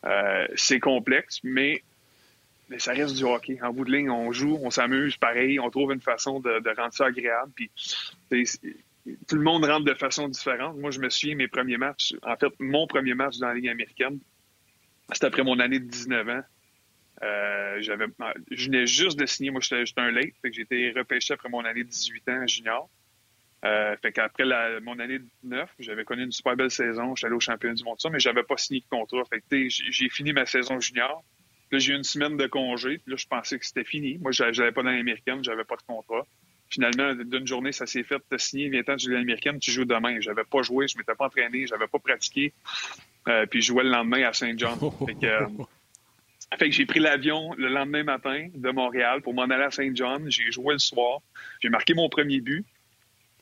euh, 0.05 0.47
c'est 0.55 0.79
complexe, 0.79 1.41
mais 1.43 1.83
mais 2.69 2.79
ça 2.79 2.91
reste 2.93 3.15
du 3.15 3.23
hockey. 3.23 3.59
En 3.61 3.73
bout 3.73 3.85
de 3.85 3.91
ligne, 3.91 4.09
on 4.09 4.31
joue, 4.31 4.59
on 4.61 4.69
s'amuse 4.69 5.17
pareil, 5.17 5.59
on 5.59 5.69
trouve 5.69 5.91
une 5.93 6.01
façon 6.01 6.39
de, 6.39 6.59
de 6.59 6.69
rendre 6.75 6.93
ça 6.93 7.05
agréable. 7.05 7.51
Puis 7.55 7.71
tout 9.27 9.35
le 9.35 9.43
monde 9.43 9.65
rentre 9.65 9.85
de 9.85 9.93
façon 9.93 10.27
différente. 10.27 10.77
Moi, 10.77 10.91
je 10.91 10.99
me 10.99 11.09
souviens 11.09 11.35
mes 11.35 11.47
premiers 11.47 11.77
matchs. 11.77 12.13
En 12.23 12.35
fait, 12.35 12.51
mon 12.59 12.87
premier 12.87 13.13
match 13.13 13.37
dans 13.37 13.47
la 13.47 13.55
Ligue 13.55 13.69
américaine, 13.69 14.19
c'était 15.11 15.27
après 15.27 15.43
mon 15.43 15.59
année 15.59 15.79
de 15.79 15.85
19 15.85 16.29
ans. 16.29 16.41
Euh, 17.23 17.77
j'avais, 17.81 18.05
je 18.51 18.65
venais 18.65 18.85
juste 18.85 19.17
de 19.17 19.25
signer. 19.25 19.51
Moi, 19.51 19.61
j'étais, 19.61 19.83
un 19.97 20.11
late. 20.11 20.33
Fait 20.41 20.49
que 20.49 20.55
j'ai 20.55 20.61
été 20.63 20.91
repêché 20.91 21.33
après 21.33 21.49
mon 21.49 21.63
année 21.65 21.83
de 21.83 21.89
18 21.89 22.29
ans 22.29 22.47
junior. 22.47 22.89
Euh, 23.65 23.95
fait 23.97 24.11
qu'après 24.11 24.45
la, 24.45 24.79
mon 24.81 24.99
année 24.99 25.17
de 25.19 25.25
19, 25.43 25.69
j'avais 25.79 26.03
connu 26.03 26.23
une 26.23 26.31
super 26.31 26.55
belle 26.55 26.69
saison. 26.69 27.15
J'étais 27.15 27.27
allé 27.27 27.35
au 27.35 27.39
championnat 27.39 27.73
du 27.73 27.83
monde, 27.83 27.99
ça, 27.99 28.09
mais 28.09 28.19
j'avais 28.19 28.43
pas 28.43 28.57
signé 28.57 28.81
de 28.81 28.85
contrat. 28.85 29.23
Fait 29.29 29.41
que, 29.41 29.67
j'ai 29.69 30.09
fini 30.09 30.33
ma 30.33 30.45
saison 30.45 30.79
junior. 30.79 31.23
Là, 31.71 31.79
j'ai 31.79 31.93
eu 31.93 31.95
une 31.95 32.03
semaine 32.03 32.37
de 32.37 32.47
congé. 32.47 32.99
Puis 32.99 33.11
là, 33.11 33.17
je 33.17 33.25
pensais 33.25 33.57
que 33.57 33.65
c'était 33.65 33.83
fini. 33.83 34.17
Moi, 34.19 34.31
j'avais 34.31 34.71
pas 34.71 34.83
dans 34.83 34.91
l'américaine, 34.91 35.43
j'avais 35.43 35.63
pas 35.63 35.75
de 35.75 35.81
contrat. 35.81 36.25
Finalement, 36.70 37.13
d'une 37.13 37.47
journée, 37.47 37.72
ça 37.72 37.86
s'est 37.86 38.03
fait. 38.03 38.22
T'as 38.30 38.38
signé, 38.38 38.70
viens-t'en 38.70 38.95
de 38.95 39.09
l'américaine, 39.09 39.59
tu 39.59 39.72
joues 39.72 39.86
demain. 39.86 40.20
J'avais 40.20 40.43
pas 40.43 40.61
joué, 40.61 40.88
je 40.88 40.97
m'étais 40.97 41.15
pas 41.15 41.26
entraîné, 41.26 41.65
j'avais 41.68 41.88
pas 41.88 41.99
pratiqué. 41.99 42.53
Euh, 43.28 43.45
puis 43.45 43.61
je 43.61 43.68
jouais 43.68 43.84
le 43.84 43.89
lendemain 43.89 44.24
à 44.24 44.34
Saint 44.34 44.53
John. 44.57 44.78
Fait 45.05 45.15
que, 45.15 45.26
euh, 45.26 45.45
fait 46.57 46.70
que 46.70 46.76
j'ai 46.76 46.86
pris 46.86 46.99
l'avion 46.99 47.53
le 47.57 47.68
lendemain 47.68 48.03
matin 48.03 48.47
de 48.53 48.70
Montréal 48.70 49.22
pour 49.22 49.34
m'en 49.34 49.43
aller 49.43 49.63
à 49.63 49.72
Saint 49.72 49.91
John. 49.93 50.30
J'ai 50.30 50.51
joué 50.51 50.74
le 50.74 50.80
soir. 50.80 51.20
J'ai 51.61 51.70
marqué 51.70 51.93
mon 51.93 52.07
premier 52.07 52.39
but 52.39 52.65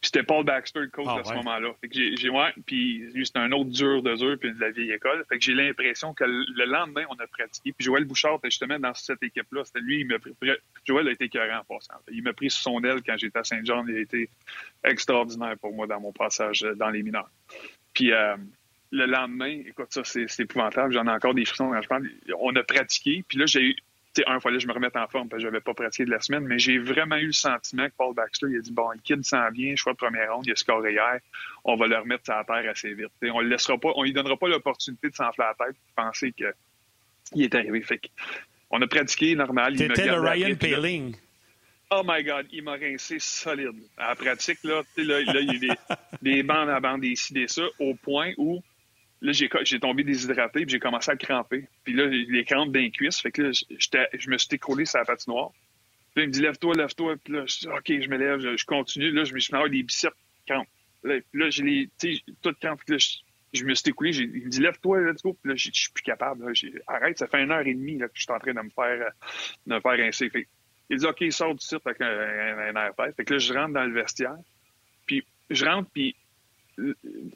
c'était 0.06 0.24
Paul 0.24 0.46
Baxter, 0.46 0.82
le 0.82 0.88
coach 0.88 1.08
ah, 1.10 1.20
à 1.20 1.24
ce 1.24 1.34
moment-là. 1.34 1.74
Fait 1.82 1.90
que 1.90 1.96
j'ai, 1.96 2.30
ouais, 2.30 2.54
puis 2.66 3.10
c'était 3.24 3.40
un 3.40 3.52
autre 3.52 3.70
dur 3.70 4.04
de 4.04 4.16
dur, 4.16 4.38
puis 4.40 4.54
de 4.54 4.60
la 4.60 4.72
vieille 4.72 4.92
école. 4.92 5.26
Fait 5.28 5.38
que 5.38 5.44
j'ai 5.44 5.54
l'impression 5.54 6.14
que 6.14 6.24
le 6.24 6.66
lendemain, 6.66 7.04
on 7.10 7.16
a 7.16 7.28
pratiqué. 7.28 7.74
Puis 7.74 7.86
Joël 7.86 8.06
Bouchard 8.06 8.36
était 8.36 8.50
justement 8.50 8.80
dans 8.80 8.94
cette 8.94 9.22
équipe-là. 9.24 9.64
C'était 9.66 9.80
lui, 9.80 10.02
il 10.02 10.08
m'a 10.08 10.20
pris. 10.20 10.34
Joël 10.86 11.08
a 11.08 11.12
été 11.12 11.30
cohérent 11.30 11.60
en 11.60 11.76
passant. 11.76 11.94
Il 12.12 12.24
m'a 12.24 12.34
pris 12.34 12.50
sous 12.50 12.62
son 12.62 12.84
aile 12.84 13.02
quand 13.06 13.18
j'étais 13.18 13.40
à 13.40 13.44
Saint-Jean. 13.44 13.86
Il 13.88 13.98
a 13.98 14.00
été 14.00 14.30
extraordinaire 14.84 15.58
pour 15.58 15.74
moi 15.74 15.88
dans 15.88 16.00
mon 16.00 16.12
passage 16.12 16.62
dans 16.62 16.90
les 16.90 17.04
mineurs. 17.04 17.30
Puis 17.94 18.12
euh, 18.12 18.36
le 18.92 19.06
lendemain, 19.06 19.62
écoute, 19.66 19.88
ça, 19.90 20.04
c'est, 20.04 20.40
épouvantable. 20.40 20.94
J'en 20.94 21.08
ai 21.08 21.12
encore 21.12 21.34
des 21.34 21.46
frissons 21.46 21.72
quand 21.72 21.82
je 21.82 21.88
parle. 21.88 22.10
On 22.40 22.56
a 22.56 22.64
pratiqué, 22.64 23.24
puis 23.28 23.38
là, 23.38 23.46
j'ai 23.46 23.62
eu 23.62 23.76
un, 24.28 24.36
il 24.36 24.42
fallait 24.42 24.58
que 24.58 24.64
je 24.64 24.68
me 24.68 24.74
remette 24.74 24.96
en 24.96 25.08
forme 25.08 25.30
parce 25.30 25.42
que 25.42 25.48
je 25.48 25.52
n'avais 25.52 25.62
pas 25.62 25.74
pratiqué 25.74 26.06
de 26.06 26.12
la 26.12 26.20
semaine, 26.20 26.46
mais 26.46 26.60
j'ai 26.60 26.78
vraiment 26.78 27.18
eu 27.18 27.28
le 27.28 27.34
sentiment 27.34 27.88
que 27.88 27.94
Paul 27.98 28.14
Baxter, 28.14 28.48
il 28.50 28.58
a 28.58 28.62
dit, 28.62 28.72
bon, 28.72 28.90
le 28.92 29.00
kid 29.00 29.24
s'en 29.24 29.50
vient, 29.52 29.76
choix 29.76 29.94
de 29.94 29.98
première 29.98 30.34
ronde, 30.34 30.46
il 30.46 30.52
a 30.52 30.56
scoré 30.56 30.94
hier, 30.94 31.20
on 31.64 31.76
va 31.76 31.88
le 31.88 31.98
remettre 31.98 32.30
à 32.32 32.38
la 32.38 32.44
terre 32.44 32.72
assez 32.72 32.94
vite. 32.94 33.12
on 33.24 33.42
le 33.42 33.50
laissera 33.50 33.78
pas, 33.78 33.92
on 33.96 34.04
lui 34.04 34.14
donnera 34.14 34.38
pas 34.38 34.48
l'opportunité 34.48 35.10
de 35.10 35.16
s'enfler 35.16 35.46
la 35.46 35.66
tête 35.66 35.76
et 35.76 35.94
penser 35.96 36.32
qu'il 36.32 37.44
est 37.44 37.56
arrivé. 37.56 37.82
Fait 37.82 38.02
on 38.70 38.82
a 38.82 38.88
pratiqué 38.88 39.36
normal. 39.36 39.78
C'était 39.78 40.08
le 40.08 40.20
Ryan 40.20 40.56
Paling. 40.56 41.16
Oh 41.92 42.02
my 42.04 42.24
God, 42.24 42.48
il 42.52 42.64
m'a 42.64 42.74
rincé 42.74 43.20
solide. 43.20 43.80
À 43.98 44.10
la 44.10 44.16
pratique, 44.16 44.64
là, 44.64 44.82
là, 44.98 45.20
là 45.22 45.40
il 45.40 45.54
y 45.54 45.56
a 45.56 45.60
des, 45.60 45.80
des 46.22 46.44
bandes 46.44 46.70
à 46.70 46.80
bandes, 46.80 47.02
des 47.02 47.16
ci, 47.16 47.34
des 47.34 47.48
ça, 47.48 47.62
au 47.80 47.94
point 47.94 48.32
où 48.38 48.62
Là, 49.22 49.32
j'ai 49.32 49.80
tombé 49.80 50.04
déshydraté, 50.04 50.62
puis 50.62 50.70
j'ai 50.70 50.80
commencé 50.80 51.10
à 51.10 51.16
cramper. 51.16 51.68
Puis 51.84 51.94
là, 51.94 52.06
les 52.06 52.44
crampes 52.44 52.72
d'un 52.72 52.90
cuisse, 52.90 53.22
fait 53.22 53.32
que 53.32 53.44
là, 53.44 53.52
je 53.52 54.30
me 54.30 54.38
suis 54.38 54.50
écroulé 54.52 54.86
sur 54.86 55.00
la 55.00 55.06
patinoire. 55.06 55.52
Puis 56.14 56.22
là, 56.22 56.24
il 56.24 56.28
me 56.28 56.34
dit 56.34 56.42
lève-toi, 56.42 56.76
lève-toi. 56.76 57.16
Puis 57.24 57.34
là, 57.34 57.46
je 57.46 57.60
dis 57.60 57.68
OK, 57.68 58.02
je 58.02 58.10
me 58.10 58.18
lève, 58.18 58.40
je, 58.40 58.66
continue. 58.66 59.12
Là, 59.12 59.24
je 59.24 59.34
me 59.34 59.40
suis 59.40 59.52
mis 59.52 59.56
à 59.56 59.60
avoir 59.60 59.72
des 59.72 59.84
biceps 59.84 60.16
crampes. 60.48 60.68
Là, 61.04 61.20
puis 61.32 61.42
là, 61.42 61.50
j'ai 61.50 61.64
les, 61.64 61.90
tu 62.00 62.16
sais, 62.16 62.24
toutes 62.42 62.60
crampes. 62.60 62.82
Puis 62.86 62.96
là, 62.96 63.20
je, 63.54 63.66
me 63.66 63.74
suis 63.74 63.90
écoulé. 63.90 64.16
Il 64.16 64.46
me 64.46 64.50
dit 64.50 64.62
lève-toi, 64.62 65.02
let's 65.02 65.24
go. 65.24 65.34
Puis 65.42 65.52
là, 65.52 65.56
je 65.56 65.72
suis 65.72 65.92
plus 65.92 66.04
capable. 66.04 66.46
Arrête, 66.88 67.18
ça 67.18 67.28
fait 67.28 67.42
une 67.42 67.52
heure 67.52 67.66
et 67.66 67.74
demie 67.74 67.98
là, 67.98 68.08
que 68.08 68.14
je 68.16 68.22
suis 68.22 68.32
en 68.32 68.40
train 68.40 68.54
de 68.54 68.62
me 68.62 68.70
faire, 68.70 69.12
de 69.66 69.74
me 69.74 69.80
faire 69.80 69.98
rincer. 69.98 70.30
Fait, 70.30 70.48
il 70.90 70.98
dit 70.98 71.06
OK, 71.06 71.24
sort 71.32 71.56
du 71.56 71.66
site 71.66 71.82
avec 71.86 72.02
un, 72.02 72.08
un, 72.08 72.76
air 72.76 72.94
Fait 73.16 73.26
que 73.26 73.34
là, 73.34 73.40
je 73.40 73.54
rentre 73.54 73.74
dans 73.74 73.86
le 73.86 73.94
vestiaire. 73.94 74.38
Puis 75.06 75.26
je 75.50 75.66
rentre, 75.66 75.90
puis 75.92 76.16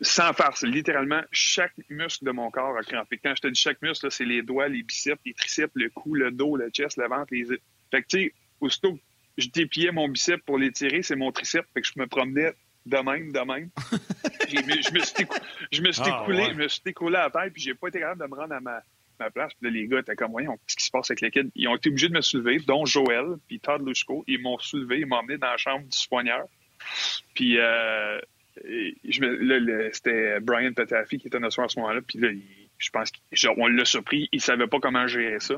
sans 0.01 0.33
farce, 0.33 0.63
littéralement, 0.63 1.21
chaque 1.31 1.73
muscle 1.89 2.25
de 2.25 2.31
mon 2.31 2.51
corps 2.51 2.77
a 2.77 2.83
crampé. 2.83 3.19
Quand 3.23 3.33
je 3.35 3.41
te 3.41 3.47
dis 3.47 3.59
chaque 3.59 3.81
muscle, 3.81 4.11
c'est 4.11 4.25
les 4.25 4.41
doigts, 4.41 4.67
les 4.67 4.83
biceps, 4.83 5.21
les 5.25 5.33
triceps, 5.33 5.71
le 5.75 5.89
cou, 5.89 6.13
le 6.13 6.31
dos, 6.31 6.55
le 6.55 6.69
chest, 6.69 6.97
le 6.97 7.07
ventre, 7.07 7.27
les... 7.31 7.45
Fait 7.91 8.01
que, 8.01 8.07
tu 8.07 8.23
sais, 8.23 8.33
aussitôt 8.59 8.93
que 8.93 9.01
je 9.37 9.49
dépliais 9.49 9.91
mon 9.91 10.07
biceps 10.09 10.43
pour 10.45 10.57
l'étirer, 10.57 11.01
c'est 11.03 11.15
mon 11.15 11.31
triceps. 11.31 11.67
Fait 11.73 11.81
que 11.81 11.87
je 11.87 11.93
me 11.97 12.07
promenais 12.07 12.53
de 12.85 12.97
même, 12.97 13.31
de 13.31 13.39
même. 13.39 13.69
je 14.49 14.93
me 14.93 15.01
suis, 15.01 15.25
je 15.71 15.81
me 15.81 15.91
suis 15.91 16.03
ah, 16.05 16.21
écoulé, 16.21 16.47
je 16.51 16.55
me 16.55 16.67
suis 16.67 16.81
écoulé 16.85 17.15
à 17.15 17.29
la 17.29 17.29
tête, 17.29 17.53
puis 17.53 17.61
j'ai 17.61 17.73
pas 17.73 17.87
été 17.87 17.99
capable 17.99 18.21
de 18.21 18.27
me 18.27 18.35
rendre 18.35 18.53
à 18.53 18.59
ma, 18.59 18.81
ma 19.19 19.29
place. 19.29 19.53
Puis 19.53 19.69
là, 19.69 19.71
les 19.71 19.87
gars 19.87 19.99
étaient 19.99 20.15
comme, 20.15 20.31
voyons, 20.31 20.57
qu'est-ce 20.57 20.75
qui 20.75 20.85
se 20.85 20.91
passe 20.91 21.11
avec 21.11 21.21
les 21.21 21.31
kids? 21.31 21.51
Ils 21.55 21.67
ont 21.67 21.75
été 21.75 21.89
obligés 21.89 22.09
de 22.09 22.13
me 22.13 22.21
soulever, 22.21 22.59
dont 22.59 22.85
Joël, 22.85 23.37
puis 23.47 23.59
Todd 23.59 23.87
Lushko. 23.87 24.23
Ils 24.27 24.41
m'ont 24.41 24.59
soulevé, 24.59 24.99
ils 24.99 25.05
m'ont 25.05 25.17
emmené 25.17 25.37
dans 25.37 25.51
la 25.51 25.57
chambre 25.57 25.85
du 25.85 25.97
soigneur. 25.97 26.45
Puis, 27.33 27.57
euh, 27.57 28.19
c'était 29.91 30.39
Brian 30.39 30.73
Petafi 30.73 31.17
qui 31.17 31.27
était 31.27 31.39
notre 31.39 31.53
soir 31.53 31.65
à 31.65 31.69
ce 31.69 31.79
moment-là. 31.79 32.01
Puis 32.01 32.19
là, 32.19 32.29
je 32.77 32.89
pense 32.89 33.11
qu'on 33.11 33.67
l'a 33.67 33.85
surpris. 33.85 34.29
Il 34.31 34.41
savait 34.41 34.67
pas 34.67 34.79
comment 34.79 35.07
gérer 35.07 35.39
ça. 35.39 35.55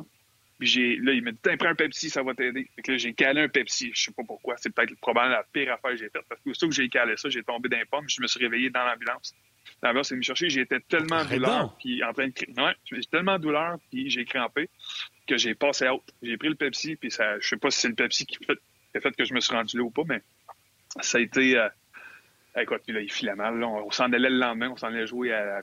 Puis 0.59 0.67
j'ai, 0.67 0.95
là, 0.97 1.13
il 1.13 1.23
m'a 1.23 1.31
dit, 1.31 1.39
prends 1.57 1.69
un 1.69 1.75
Pepsi, 1.75 2.09
ça 2.09 2.21
va 2.21 2.35
t'aider. 2.35 2.69
Fait 2.75 2.81
que 2.83 2.91
là, 2.91 2.97
j'ai 2.97 3.13
calé 3.13 3.41
un 3.41 3.49
Pepsi. 3.49 3.91
Je 3.95 4.03
sais 4.03 4.11
pas 4.11 4.23
pourquoi. 4.23 4.55
C'est 4.57 4.69
peut-être 4.69 4.95
probablement 4.99 5.37
la 5.37 5.43
pire 5.51 5.73
affaire 5.73 5.91
que 5.91 5.97
j'ai 5.97 6.09
faite. 6.09 6.23
Parce 6.29 6.39
que 6.41 6.49
aussitôt 6.49 6.69
que 6.69 6.75
j'ai 6.75 6.87
calé 6.87 7.17
ça, 7.17 7.29
j'ai 7.29 7.43
tombé 7.43 7.67
d'un 7.67 7.83
pomme. 7.89 8.07
Je 8.07 8.21
me 8.21 8.27
suis 8.27 8.39
réveillé 8.39 8.69
dans 8.69 8.85
l'ambulance. 8.85 9.33
L'ambulance 9.81 10.11
est 10.11 10.15
me 10.15 10.21
chercher. 10.21 10.49
J'étais 10.49 10.79
tellement 10.79 11.25
douleur. 11.25 11.75
Puis 11.79 12.03
en 12.03 12.13
train 12.13 12.27
de 12.27 12.61
ouais, 12.61 12.75
j'étais 12.85 13.09
tellement 13.09 13.39
douleur. 13.39 13.77
Puis 13.89 14.11
j'ai 14.11 14.25
crampé 14.25 14.69
que 15.27 15.37
j'ai 15.37 15.55
passé 15.55 15.87
out. 15.89 16.03
J'ai 16.21 16.37
pris 16.37 16.49
le 16.49 16.55
Pepsi. 16.55 16.95
Puis 16.95 17.09
ça, 17.09 17.39
je 17.39 17.47
sais 17.47 17.57
pas 17.57 17.71
si 17.71 17.79
c'est 17.79 17.89
le 17.89 17.95
Pepsi 17.95 18.27
qui, 18.27 18.37
fait, 18.45 18.59
a 18.95 18.99
fait 18.99 19.15
que 19.15 19.25
je 19.25 19.33
me 19.33 19.39
suis 19.39 19.55
rendu 19.55 19.77
là 19.77 19.83
ou 19.83 19.89
pas, 19.89 20.03
mais 20.07 20.21
ça 20.99 21.17
a 21.17 21.21
été, 21.21 21.57
euh, 21.57 21.69
Écoute, 22.57 22.81
là, 22.87 22.99
il 22.99 23.11
filait 23.11 23.35
mal. 23.35 23.63
On, 23.63 23.89
s'en 23.91 24.11
allait 24.11 24.29
le 24.29 24.37
lendemain, 24.37 24.71
on 24.71 24.77
s'en 24.77 24.87
allait 24.87 25.07
jouer 25.07 25.33
à, 25.33 25.61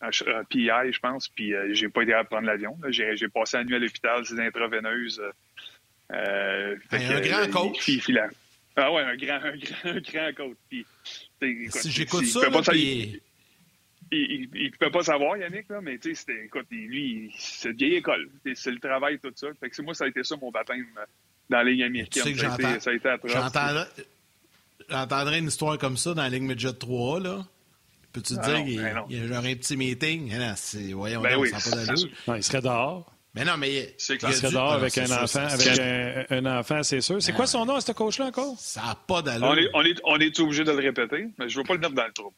à, 0.00 0.44
PI, 0.48 0.68
je 0.90 0.98
pense, 0.98 1.28
puis 1.28 1.54
euh, 1.54 1.72
j'ai 1.72 1.88
pas 1.88 2.02
été 2.02 2.12
à 2.12 2.24
prendre 2.24 2.46
l'avion. 2.46 2.76
J'ai, 2.88 3.28
passé 3.28 3.58
la 3.58 3.64
nuit 3.64 3.76
à 3.76 3.78
l'hôpital, 3.78 4.26
ces 4.26 4.38
intraveineuses. 4.40 5.22
Euh, 6.12 6.76
un 6.90 7.20
grand 7.20 7.50
coach. 7.50 7.90
Ah 8.76 8.92
ouais, 8.92 9.02
un 9.02 9.16
grand, 9.16 9.40
un 9.44 9.56
grand, 9.56 9.96
un 9.96 10.00
grand 10.00 10.32
coach. 10.34 10.56
Puis, 10.68 10.86
si 11.70 11.90
j'écoute 11.90 12.26
ça, 12.26 12.48
là, 12.48 12.60
puis... 12.62 13.22
il, 14.10 14.48
il, 14.54 14.70
peut 14.72 14.90
pas 14.90 15.02
savoir, 15.02 15.36
Yannick, 15.36 15.68
là, 15.68 15.80
mais 15.80 15.98
tu 15.98 16.10
sais, 16.10 16.14
c'était, 16.14 16.44
écoute, 16.44 16.66
lui, 16.70 17.32
c'est 17.38 17.70
une 17.70 17.76
vieille 17.76 17.96
école. 17.96 18.28
C'est 18.54 18.72
le 18.72 18.80
travail, 18.80 19.18
tout 19.18 19.32
ça. 19.34 19.48
Fait 19.58 19.70
que 19.70 19.82
moi, 19.82 19.94
ça 19.94 20.04
a 20.04 20.08
été 20.08 20.22
ça 20.24 20.36
mon 20.36 20.50
baptême 20.50 20.84
dans 21.48 21.58
la 21.58 21.64
Ligue 21.64 21.82
américaine. 21.82 22.24
Tu 22.24 22.36
sais 22.36 22.46
que 22.46 22.80
ça 22.80 22.90
a 22.90 22.92
été 22.92 23.08
atroce 23.08 23.32
j'entendrais 24.88 25.38
une 25.38 25.48
histoire 25.48 25.78
comme 25.78 25.96
ça 25.96 26.14
dans 26.14 26.22
la 26.22 26.28
Ligue 26.28 26.42
Midget 26.42 26.72
3, 26.72 27.20
là. 27.20 27.44
Peux-tu 28.12 28.34
te 28.34 28.44
dire 28.46 28.64
qu'il 28.64 28.80
ben 28.80 29.04
y 29.10 29.20
a 29.20 29.26
genre 29.26 29.44
un 29.44 29.54
petit 29.54 29.76
meeting? 29.76 30.32
Eh 30.32 30.52
c'est, 30.56 30.92
voyons, 30.92 31.20
ben 31.20 31.36
oui, 31.36 31.50
ça 31.50 31.70
pas 31.70 31.76
d'allure. 31.76 32.08
il 32.34 32.42
serait 32.42 32.62
dehors. 32.62 33.12
Mais 33.34 33.44
non, 33.44 33.58
mais. 33.58 33.94
il 33.94 34.00
serait 34.00 34.50
dehors 34.50 34.72
avec 34.72 34.96
un 34.96 35.10
enfant, 35.10 35.46
avec 35.46 36.30
un, 36.30 36.46
enfant, 36.46 36.82
c'est 36.82 37.02
sûr. 37.02 37.20
C'est 37.20 37.34
quoi 37.34 37.46
son 37.46 37.66
nom, 37.66 37.78
ce 37.78 37.92
coach-là, 37.92 38.26
encore? 38.26 38.54
Ça 38.58 38.80
n'a 38.82 38.94
pas 39.06 39.20
d'allure. 39.20 39.48
On 39.48 39.56
est, 39.56 39.68
on, 39.74 39.82
est, 39.82 40.00
on 40.04 40.18
est 40.18 40.40
obligé 40.40 40.64
de 40.64 40.72
le 40.72 40.78
répéter, 40.78 41.26
mais 41.38 41.50
je 41.50 41.58
ne 41.58 41.62
veux 41.62 41.66
pas 41.66 41.74
le 41.74 41.80
mettre 41.80 41.94
dans 41.94 42.06
le 42.06 42.12
trou. 42.12 42.32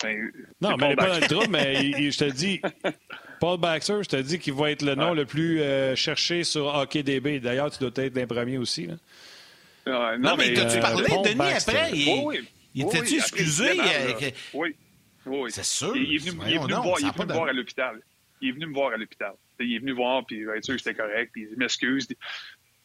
Ben, 0.00 0.32
non, 0.60 0.76
mais 0.78 0.86
il 0.86 0.88
n'est 0.90 0.96
pas 0.96 1.08
dans 1.08 1.20
le 1.20 1.28
trou, 1.28 1.50
mais 1.50 2.10
je 2.10 2.18
te 2.18 2.30
dis, 2.30 2.60
Paul 3.40 3.58
Baxter, 3.58 3.98
je 4.02 4.08
te 4.08 4.16
dis 4.16 4.38
qu'il 4.38 4.54
va 4.54 4.70
être 4.70 4.82
le 4.82 4.94
nom 4.94 5.12
le 5.12 5.26
plus 5.26 5.60
euh, 5.60 5.96
cherché 5.96 6.44
sur 6.44 6.72
HockeyDB. 6.72 7.40
D'ailleurs, 7.40 7.72
tu 7.72 7.80
dois 7.80 8.04
être 8.04 8.12
d'un 8.12 8.26
premier 8.28 8.58
aussi. 8.58 8.86
Là 8.86 8.94
non, 9.86 10.36
mais, 10.36 10.54
t'as-tu 10.54 10.80
parlé, 10.80 11.08
Denis, 11.24 11.40
après? 11.40 11.90
Il, 11.92 12.22
oui, 12.24 12.48
il 12.74 12.86
était-tu 12.86 13.16
excusé? 13.16 13.72
Oui, 14.54 14.76
oui. 15.26 15.50
C'est 15.50 15.64
sûr. 15.64 15.96
Il 15.96 16.14
est 16.14 16.18
venu, 16.18 16.40
il 16.46 16.54
est 16.54 16.58
venu, 16.58 16.74
me, 16.74 16.80
voir, 16.80 17.00
il 17.00 17.06
est 17.06 17.16
venu 17.16 17.26
me 17.26 17.32
voir 17.32 17.48
à 17.48 17.52
l'hôpital. 17.52 18.00
Il 18.40 18.48
est 18.48 18.52
venu 18.52 18.66
me 18.66 18.74
voir 18.74 18.92
à 18.92 18.96
l'hôpital. 18.96 19.34
Il 19.60 19.74
est 19.74 19.78
venu 19.78 19.92
voir, 19.92 20.26
puis 20.26 20.38
il 20.38 20.46
va 20.46 20.56
être 20.56 20.64
sûr 20.64 20.74
que 20.74 20.78
j'étais 20.78 20.94
correct, 20.94 21.30
puis 21.32 21.46
il 21.50 21.56
m'excuse. 21.56 22.08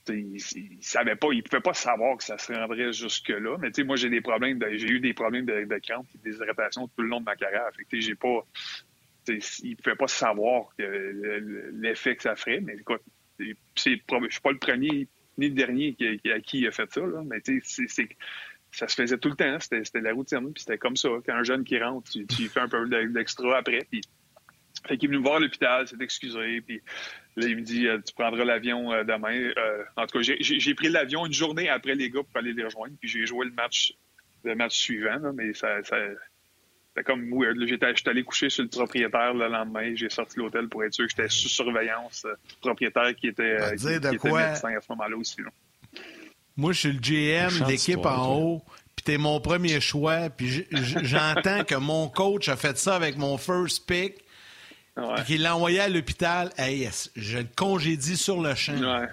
il, 0.10 0.34
ne 0.34 0.82
savait 0.82 1.16
pas, 1.16 1.30
il 1.32 1.42
pouvait 1.42 1.62
pas 1.62 1.74
savoir 1.74 2.18
que 2.18 2.24
ça 2.24 2.38
se 2.38 2.54
rendrait 2.54 2.94
jusque-là. 2.94 3.58
Mais 3.60 3.72
moi, 3.84 3.96
j'ai 3.96 4.10
des 4.10 4.22
problèmes, 4.22 4.60
j'ai 4.74 4.88
eu 4.88 5.00
des 5.00 5.14
problèmes 5.14 5.46
de, 5.46 5.66
de 5.66 5.78
crampes 5.80 6.08
et 6.16 6.30
des 6.30 6.38
irritations 6.38 6.88
tout 6.88 7.02
le 7.02 7.08
long 7.08 7.20
de 7.20 7.26
ma 7.26 7.36
carrière. 7.36 7.70
Fait 7.76 8.00
j'ai 8.00 8.16
pas, 8.16 8.46
il 9.28 9.76
pouvait 9.78 9.96
pas 9.96 10.08
savoir 10.08 10.68
l'effet 10.78 12.16
que 12.16 12.24
ça 12.24 12.36
ferait. 12.36 12.60
Mais 12.62 12.76
écoute, 12.76 13.02
je 13.40 13.54
suis 13.76 14.02
pas 14.08 14.20
le 14.20 14.58
premier 14.60 15.08
ni 15.38 15.50
le 15.50 15.56
dernier 15.56 15.94
qui, 15.94 16.32
à 16.32 16.40
qui 16.40 16.60
il 16.60 16.68
a 16.68 16.72
fait 16.72 16.92
ça. 16.92 17.02
Là. 17.02 17.24
Mais 17.26 17.42
c'est 17.44 17.86
ça 18.72 18.88
se 18.88 18.96
faisait 18.96 19.18
tout 19.18 19.30
le 19.30 19.36
temps. 19.36 19.58
C'était 19.60 20.02
la 20.02 20.14
routine. 20.14 20.54
Puis 20.54 20.64
c'était 20.64 20.78
comme 20.78 20.98
ça. 20.98 21.10
Quand 21.26 21.36
un 21.36 21.44
jeune 21.44 21.64
qui 21.64 21.80
rentre, 21.80 22.12
tu, 22.12 22.28
tu 22.28 22.48
fais 22.48 22.60
un 22.60 22.68
peu 22.68 22.88
d'extra 23.08 23.58
après. 23.58 23.86
Puis 23.90 24.02
fait 24.86 24.98
qu'il 24.98 25.10
est 25.10 25.12
venu 25.12 25.20
me 25.20 25.24
voir 25.24 25.38
à 25.38 25.40
l'hôpital, 25.40 25.88
s'est 25.88 25.96
excusé, 26.00 26.62
puis 26.62 26.82
là, 27.36 27.48
il 27.48 27.58
me 27.58 27.62
dit 27.62 27.88
euh, 27.88 28.00
Tu 28.00 28.14
prendras 28.14 28.46
l'avion 28.46 28.94
euh, 28.94 29.04
demain. 29.04 29.52
Euh, 29.58 29.84
en 29.96 30.06
tout 30.06 30.20
cas, 30.20 30.34
j'ai 30.40 30.76
pris 30.76 30.90
l'avion 30.90 31.26
une 31.26 31.34
journée 31.34 31.70
après 31.70 31.96
les 31.96 32.10
gars 32.10 32.22
pour 32.24 32.38
aller 32.38 32.54
les 32.54 32.64
rejoindre, 32.64 32.96
puis 33.00 33.10
j'ai 33.10 33.26
joué 33.26 33.46
le 33.46 33.52
match 33.52 33.94
le 34.44 34.56
match 34.56 34.78
suivant, 34.78 35.34
mais 35.34 35.54
ça, 35.54 35.84
ça 35.84 35.98
c'était 36.98 37.12
comme 37.12 37.30
weird. 37.32 37.58
J'étais 37.68 38.10
allé 38.10 38.24
coucher 38.24 38.50
sur 38.50 38.64
le 38.64 38.70
propriétaire 38.70 39.34
le 39.34 39.48
lendemain. 39.48 39.94
J'ai 39.96 40.10
sorti 40.10 40.40
l'hôtel 40.40 40.68
pour 40.68 40.84
être 40.84 40.94
sûr 40.94 41.06
que 41.06 41.12
j'étais 41.16 41.30
sous 41.30 41.50
surveillance. 41.50 42.26
Le 42.26 42.38
propriéteur 42.62 43.16
qui 43.16 43.28
était, 43.28 43.58
qui, 43.78 43.88
était 43.88 44.12
médecin 44.12 44.70
à 44.76 44.82
ce 44.82 44.88
moment-là 44.90 45.18
aussi. 45.18 45.38
Moi, 46.56 46.74
je 46.74 46.80
suis 46.80 46.92
le 46.92 47.00
GM 47.00 47.66
de 47.66 47.70
l'équipe 47.70 48.06
en 48.06 48.36
haut, 48.36 48.64
puis 48.96 49.04
t'es 49.04 49.18
mon 49.18 49.40
premier 49.40 49.80
choix, 49.80 50.30
puis 50.30 50.66
j'entends 51.04 51.64
que 51.64 51.76
mon 51.76 52.08
coach 52.10 52.50
a 52.50 52.56
fait 52.56 52.78
ça 52.78 52.96
avec 52.96 53.18
mon 53.18 53.38
first 53.38 53.86
pick, 53.86 54.16
puis 54.96 55.26
qu'il 55.28 55.42
l'a 55.44 55.56
envoyé 55.56 55.82
à 55.82 55.90
l'hôpital. 55.90 56.50
Hey, 56.58 56.90
je 57.16 57.38
le 57.38 57.48
congédie 57.56 58.18
sur 58.18 58.42
le 58.42 58.56
champ. 58.56 58.74
Ouais. 58.74 59.08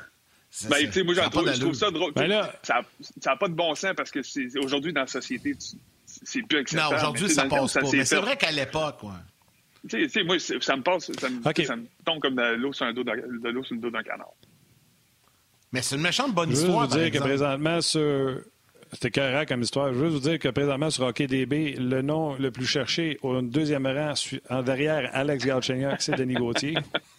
Ben, 0.70 0.86
tu 0.86 0.92
sais, 0.92 1.02
moi, 1.02 1.14
trouve, 1.28 1.52
je 1.52 1.60
trouve 1.60 1.74
ça 1.74 1.90
drôle. 1.90 2.12
Ben 2.12 2.48
ça 2.62 2.82
n'a 3.26 3.36
pas 3.36 3.48
de 3.48 3.54
bon 3.54 3.74
sens 3.74 3.92
parce 3.96 4.10
que 4.10 4.20
aujourd'hui, 4.64 4.92
dans 4.92 5.00
la 5.00 5.06
société, 5.08 5.54
c'est 6.24 6.42
plus 6.42 6.58
acceptable. 6.58 6.90
Non, 6.90 6.96
aujourd'hui, 6.98 7.30
ça 7.30 7.44
passe 7.46 7.74
pas. 7.74 7.80
Mais 7.92 8.04
c'est 8.04 8.16
vrai 8.16 8.36
qu'à 8.36 8.50
l'époque, 8.50 9.02
ouais. 9.02 9.10
Tu 9.88 10.08
sais, 10.08 10.22
moi, 10.22 10.38
ça 10.38 10.76
me 10.76 10.82
passe, 10.82 11.12
ça 11.12 11.28
me, 11.28 11.42
ça 11.42 11.76
me 11.76 11.86
tombe 12.04 12.18
comme 12.20 12.36
de 12.36 12.54
l'eau 12.56 12.72
sur, 12.72 12.86
de 12.92 13.48
l'eau 13.50 13.62
sur 13.64 13.74
le 13.74 13.80
dos 13.80 13.90
d'un 13.90 14.02
canard. 14.02 14.32
Mais 15.72 15.82
c'est 15.82 15.96
une 15.96 16.02
méchante 16.02 16.32
bonne 16.34 16.52
histoire. 16.52 16.88
Je 16.90 16.96
veux 16.96 17.10
dire 17.10 17.20
que 17.20 17.24
présentement, 17.24 17.80
sur. 17.80 18.40
C'était 18.92 19.10
carré 19.10 19.44
comme 19.44 19.60
histoire. 19.62 19.92
Je 19.92 19.98
veux 19.98 20.08
vous 20.08 20.20
dire 20.20 20.38
que 20.38 20.48
présentement, 20.48 20.88
sur 20.88 21.04
Hockey 21.04 21.26
DB, 21.26 21.74
le 21.78 22.00
nom 22.00 22.36
le 22.36 22.52
plus 22.52 22.66
cherché 22.66 23.18
au 23.22 23.42
deuxième 23.42 23.86
rang, 23.86 24.14
en 24.50 24.62
derrière 24.62 25.10
Alex 25.12 25.44
Galchenyuk, 25.44 26.00
c'est 26.00 26.16
Denis 26.16 26.34
Gauthier. 26.34 26.76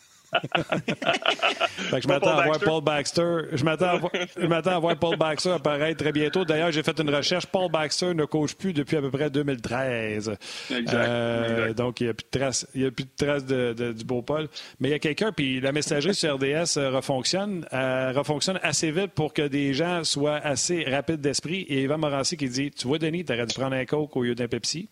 je 2.01 2.07
m'attends 2.07 2.37
à 2.37 2.45
voir 2.45 2.59
Paul 2.59 2.83
Baxter. 2.83 3.37
Je 3.53 3.63
m'attends 3.63 4.71
à, 4.75 4.79
voir 4.79 4.97
Paul 4.97 5.17
Baxter 5.17 5.51
apparaître 5.51 6.03
très 6.03 6.11
bientôt. 6.11 6.45
D'ailleurs, 6.45 6.71
j'ai 6.71 6.83
fait 6.83 6.99
une 6.99 7.13
recherche. 7.13 7.45
Paul 7.45 7.71
Baxter 7.71 8.13
ne 8.13 8.25
coach 8.25 8.55
plus 8.55 8.73
depuis 8.73 8.97
à 8.97 9.01
peu 9.01 9.11
près 9.11 9.29
2013. 9.29 10.37
Euh, 10.71 11.73
donc, 11.73 12.01
il 12.01 12.05
n'y 12.05 12.09
a 12.09 12.13
plus 12.13 12.25
de 12.25 12.39
traces, 12.39 12.67
il 12.75 12.81
y 12.81 12.85
a 12.85 12.91
plus 12.91 13.05
de 13.05 13.25
traces 13.25 13.45
de, 13.45 13.93
du 13.93 14.03
beau 14.03 14.21
Paul. 14.21 14.47
Mais 14.79 14.89
il 14.89 14.91
y 14.91 14.95
a 14.95 14.99
quelqu'un, 14.99 15.31
puis 15.31 15.59
la 15.59 15.71
messagerie 15.71 16.15
sur 16.15 16.35
RDS 16.35 16.77
euh, 16.77 16.91
refonctionne, 16.91 17.65
euh, 17.73 18.11
refonctionne 18.15 18.59
assez 18.63 18.91
vite 18.91 19.11
pour 19.11 19.33
que 19.33 19.47
des 19.47 19.73
gens 19.73 20.03
soient 20.03 20.37
assez 20.37 20.83
rapides 20.83 21.21
d'esprit. 21.21 21.61
Et 21.69 21.83
Yvan 21.83 21.97
Morancy 21.97 22.37
qui 22.37 22.49
dit 22.49 22.71
Tu 22.71 22.87
vois, 22.87 22.97
Denis, 22.97 23.25
tu 23.25 23.33
aurais 23.33 23.45
dû 23.45 23.53
prendre 23.53 23.75
un 23.75 23.85
Coke 23.85 24.15
au 24.15 24.23
lieu 24.23 24.35
d'un 24.35 24.47
Pepsi. 24.47 24.87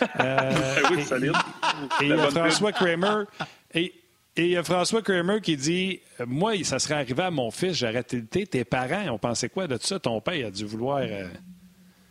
oui, 0.90 1.04
solide. 1.04 1.32
Et, 2.02 2.06
et 2.06 2.16
François 2.16 2.72
Kramer. 2.72 3.24
Et, 3.74 3.92
et 4.36 4.46
il 4.46 4.50
y 4.50 4.56
a 4.56 4.64
François 4.64 5.00
Kramer 5.00 5.40
qui 5.40 5.56
dit 5.56 6.00
Moi, 6.26 6.64
ça 6.64 6.78
serait 6.78 6.94
arrivé 6.94 7.22
à 7.22 7.30
mon 7.30 7.50
fils, 7.50 7.78
j'aurais 7.78 8.00
été 8.00 8.46
tes 8.46 8.64
parents, 8.64 9.08
on 9.10 9.18
pensait 9.18 9.48
quoi 9.48 9.68
de 9.68 9.76
ça? 9.80 10.00
Ton 10.00 10.20
père 10.20 10.48
a 10.48 10.50
dû 10.50 10.64
vouloir. 10.64 10.98
Euh... 11.02 11.28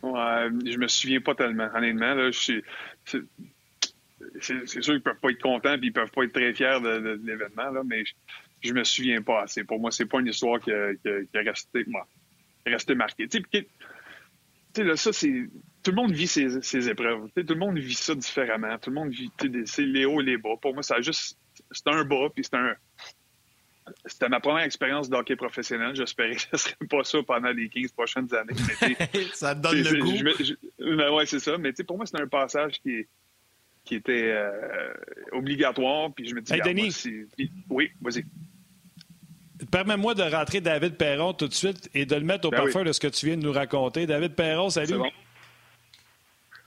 Ouais, 0.02 0.48
je 0.64 0.78
me 0.78 0.88
souviens 0.88 1.20
pas 1.20 1.34
tellement, 1.34 1.68
honnêtement. 1.74 2.14
Là, 2.14 2.30
c'est, 2.32 2.62
sûr 4.40 4.80
qu'ils 4.80 5.02
peuvent 5.02 5.20
pas 5.20 5.30
être 5.30 5.42
contents 5.42 5.74
et 5.74 5.80
ils 5.82 5.92
peuvent 5.92 6.10
pas 6.10 6.24
être 6.24 6.32
très 6.32 6.54
fiers 6.54 6.80
de, 6.82 7.20
l'événement, 7.24 7.84
mais 7.84 8.04
je, 8.62 8.72
me 8.72 8.84
souviens 8.84 9.20
pas 9.20 9.42
assez. 9.42 9.64
Pour 9.64 9.78
moi, 9.78 9.90
c'est 9.90 10.06
pas 10.06 10.20
une 10.20 10.28
histoire 10.28 10.60
qui 10.60 10.72
a, 10.72 10.92
resté, 11.34 11.84
moi, 11.86 12.06
marquée. 12.96 13.28
Tu 13.28 13.42
sais, 14.74 14.84
là, 14.84 14.96
ça, 14.96 15.12
c'est. 15.12 15.46
Tout 15.82 15.90
le 15.90 15.96
monde 15.96 16.12
vit 16.12 16.26
ses, 16.26 16.88
épreuves. 16.88 17.28
tout 17.34 17.52
le 17.52 17.60
monde 17.60 17.78
vit 17.78 17.92
ça 17.92 18.14
différemment. 18.14 18.78
Tout 18.78 18.88
le 18.88 18.94
monde 18.94 19.10
vit 19.10 19.30
c'est 19.66 19.82
les 19.82 20.06
hauts 20.06 20.22
et 20.22 20.24
les 20.24 20.38
bas. 20.38 20.56
Pour 20.60 20.72
moi, 20.72 20.82
ça 20.82 20.96
a 20.96 21.00
juste 21.02 21.36
c'était 21.74 21.90
un 21.90 22.04
bas, 22.04 22.28
puis 22.34 22.44
c'était 22.44 22.56
un. 22.56 22.74
C'était 24.06 24.30
ma 24.30 24.40
première 24.40 24.64
expérience 24.64 25.10
de 25.10 25.16
hockey 25.16 25.36
professionnel. 25.36 25.94
J'espérais 25.94 26.36
que 26.36 26.40
ce 26.40 26.56
serait 26.56 26.86
pas 26.88 27.04
ça 27.04 27.18
pendant 27.22 27.50
les 27.50 27.68
15 27.68 27.92
prochaines 27.92 28.34
années. 28.34 28.54
ça 29.34 29.54
donne 29.54 29.82
le 29.82 30.00
goût. 30.00 30.96
Ben 30.96 31.10
ouais, 31.12 31.26
c'est 31.26 31.38
ça. 31.38 31.58
Mais 31.58 31.72
pour 31.86 31.98
moi, 31.98 32.06
c'était 32.06 32.22
un 32.22 32.28
passage 32.28 32.80
qui, 32.80 33.06
qui 33.84 33.96
était 33.96 34.32
euh, 34.32 34.94
obligatoire. 35.32 36.10
Puis 36.14 36.28
je 36.28 36.34
me 36.34 36.40
dis, 36.40 36.54
hey, 36.54 36.62
Denis, 36.62 37.06
oui, 37.68 37.90
vas-y. 38.00 38.24
Permets-moi 39.70 40.14
de 40.14 40.22
rentrer 40.22 40.60
David 40.60 40.96
Perron 40.96 41.32
tout 41.32 41.48
de 41.48 41.54
suite 41.54 41.90
et 41.94 42.06
de 42.06 42.14
le 42.14 42.22
mettre 42.22 42.48
au 42.48 42.50
ben 42.50 42.62
parfum 42.62 42.84
de 42.84 42.92
ce 42.92 43.00
que 43.00 43.06
tu 43.06 43.26
viens 43.26 43.36
de 43.36 43.42
nous 43.42 43.52
raconter. 43.52 44.06
David 44.06 44.34
Perron, 44.34 44.70
salut. 44.70 44.96
Bon. 44.96 45.10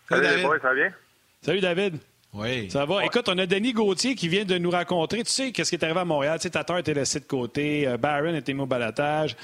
Salut, 0.08 0.22
David. 0.22 0.42
ça 0.44 0.58
va 0.70 0.74
bien? 0.74 0.94
Salut, 1.42 1.60
David. 1.62 1.98
Oui. 2.34 2.70
Ça 2.70 2.86
va. 2.86 3.06
Écoute, 3.06 3.30
on 3.30 3.38
a 3.38 3.46
Denis 3.46 3.74
Gauthier 3.74 4.16
qui 4.16 4.28
vient 4.28 4.46
de 4.46 4.58
nous 4.58 4.70
rencontrer. 4.70 5.24
Tu 5.24 5.32
sais, 5.32 5.52
qu'est-ce 5.52 5.70
qui 5.70 5.76
est 5.76 5.84
arrivé 5.84 6.00
à 6.00 6.06
Montréal? 6.06 6.38
Tu 6.40 6.44
sais, 6.44 6.50
Tatar 6.50 6.78
était 6.78 6.94
laissé 6.94 7.20
de 7.20 7.26
côté. 7.26 7.88
Euh, 7.88 7.98
Barron 7.98 8.36
était 8.36 8.54
mis 8.54 8.62
au 8.62 8.66
balatage. 8.66 9.36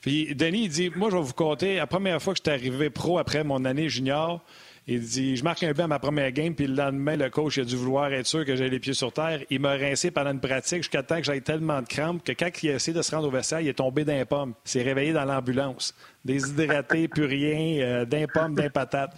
Puis 0.00 0.34
Denis, 0.34 0.64
il 0.64 0.68
dit 0.68 0.90
Moi, 0.94 1.08
je 1.10 1.16
vais 1.16 1.22
vous 1.22 1.32
compter. 1.32 1.76
La 1.76 1.86
première 1.86 2.20
fois 2.20 2.34
que 2.34 2.40
je 2.44 2.50
suis 2.50 2.58
arrivé 2.58 2.90
pro 2.90 3.18
après 3.18 3.44
mon 3.44 3.64
année 3.64 3.88
junior, 3.88 4.40
il 4.88 5.00
dit 5.00 5.36
Je 5.36 5.44
marque 5.44 5.62
un 5.62 5.72
but 5.72 5.82
à 5.82 5.86
ma 5.86 6.00
première 6.00 6.32
game, 6.32 6.54
puis 6.54 6.66
le 6.66 6.74
lendemain, 6.74 7.16
le 7.16 7.30
coach 7.30 7.58
a 7.58 7.64
dû 7.64 7.76
vouloir 7.76 8.12
être 8.12 8.26
sûr 8.26 8.44
que 8.44 8.56
j'avais 8.56 8.70
les 8.70 8.80
pieds 8.80 8.94
sur 8.94 9.12
terre. 9.12 9.40
Il 9.48 9.60
m'a 9.60 9.72
rincé 9.72 10.10
pendant 10.10 10.32
une 10.32 10.40
pratique 10.40 10.78
jusqu'à 10.78 11.04
temps 11.04 11.18
que 11.18 11.22
j'avais 11.22 11.40
tellement 11.40 11.80
de 11.80 11.86
crampes 11.86 12.24
que 12.24 12.32
quand 12.32 12.50
il 12.62 12.70
a 12.70 12.74
essayé 12.74 12.96
de 12.96 13.02
se 13.02 13.14
rendre 13.14 13.28
au 13.28 13.30
vestiaire, 13.30 13.60
il 13.60 13.68
est 13.68 13.74
tombé 13.74 14.04
d'un 14.04 14.24
pomme. 14.24 14.54
Il 14.66 14.70
s'est 14.70 14.82
réveillé 14.82 15.12
dans 15.12 15.24
l'ambulance. 15.24 15.94
Déshydraté, 16.24 17.06
plus 17.08 17.26
rien, 17.26 17.84
euh, 17.84 18.04
d'un 18.04 18.26
pomme, 18.26 18.54
d'un 18.56 18.70
patate. 18.70 19.12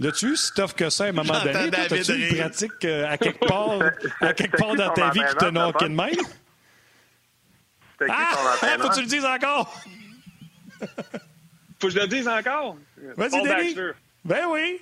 L'as-tu 0.00 0.32
eu 0.32 0.36
si 0.36 0.52
tough 0.54 0.72
que 0.72 0.88
ça 0.88 1.04
à 1.04 1.08
un 1.08 1.12
moment 1.12 1.34
donné? 1.40 1.70
T'as-tu 1.70 2.12
une 2.12 2.36
pratique 2.36 2.84
euh, 2.84 3.10
à 3.10 3.18
quelque 3.18 3.46
part, 3.46 3.78
à 4.20 4.32
quelque 4.32 4.56
part 4.56 4.74
dans 4.74 4.90
ta 4.90 5.10
vie 5.10 5.20
qui 5.28 5.36
te 5.36 5.50
knocké 5.50 5.88
de 5.88 5.94
même? 5.94 6.10
Ah! 8.08 8.56
Faut 8.80 8.88
que 8.88 8.94
tu 8.94 9.02
le 9.02 9.06
dises 9.06 9.24
encore! 9.24 9.80
Faut 11.78 11.88
que 11.88 11.90
je 11.90 11.98
le 11.98 12.06
dise 12.06 12.26
encore? 12.26 12.76
Vas-y, 13.16 13.42
Denis! 13.42 13.76
Ben 14.24 14.44
oui! 14.48 14.80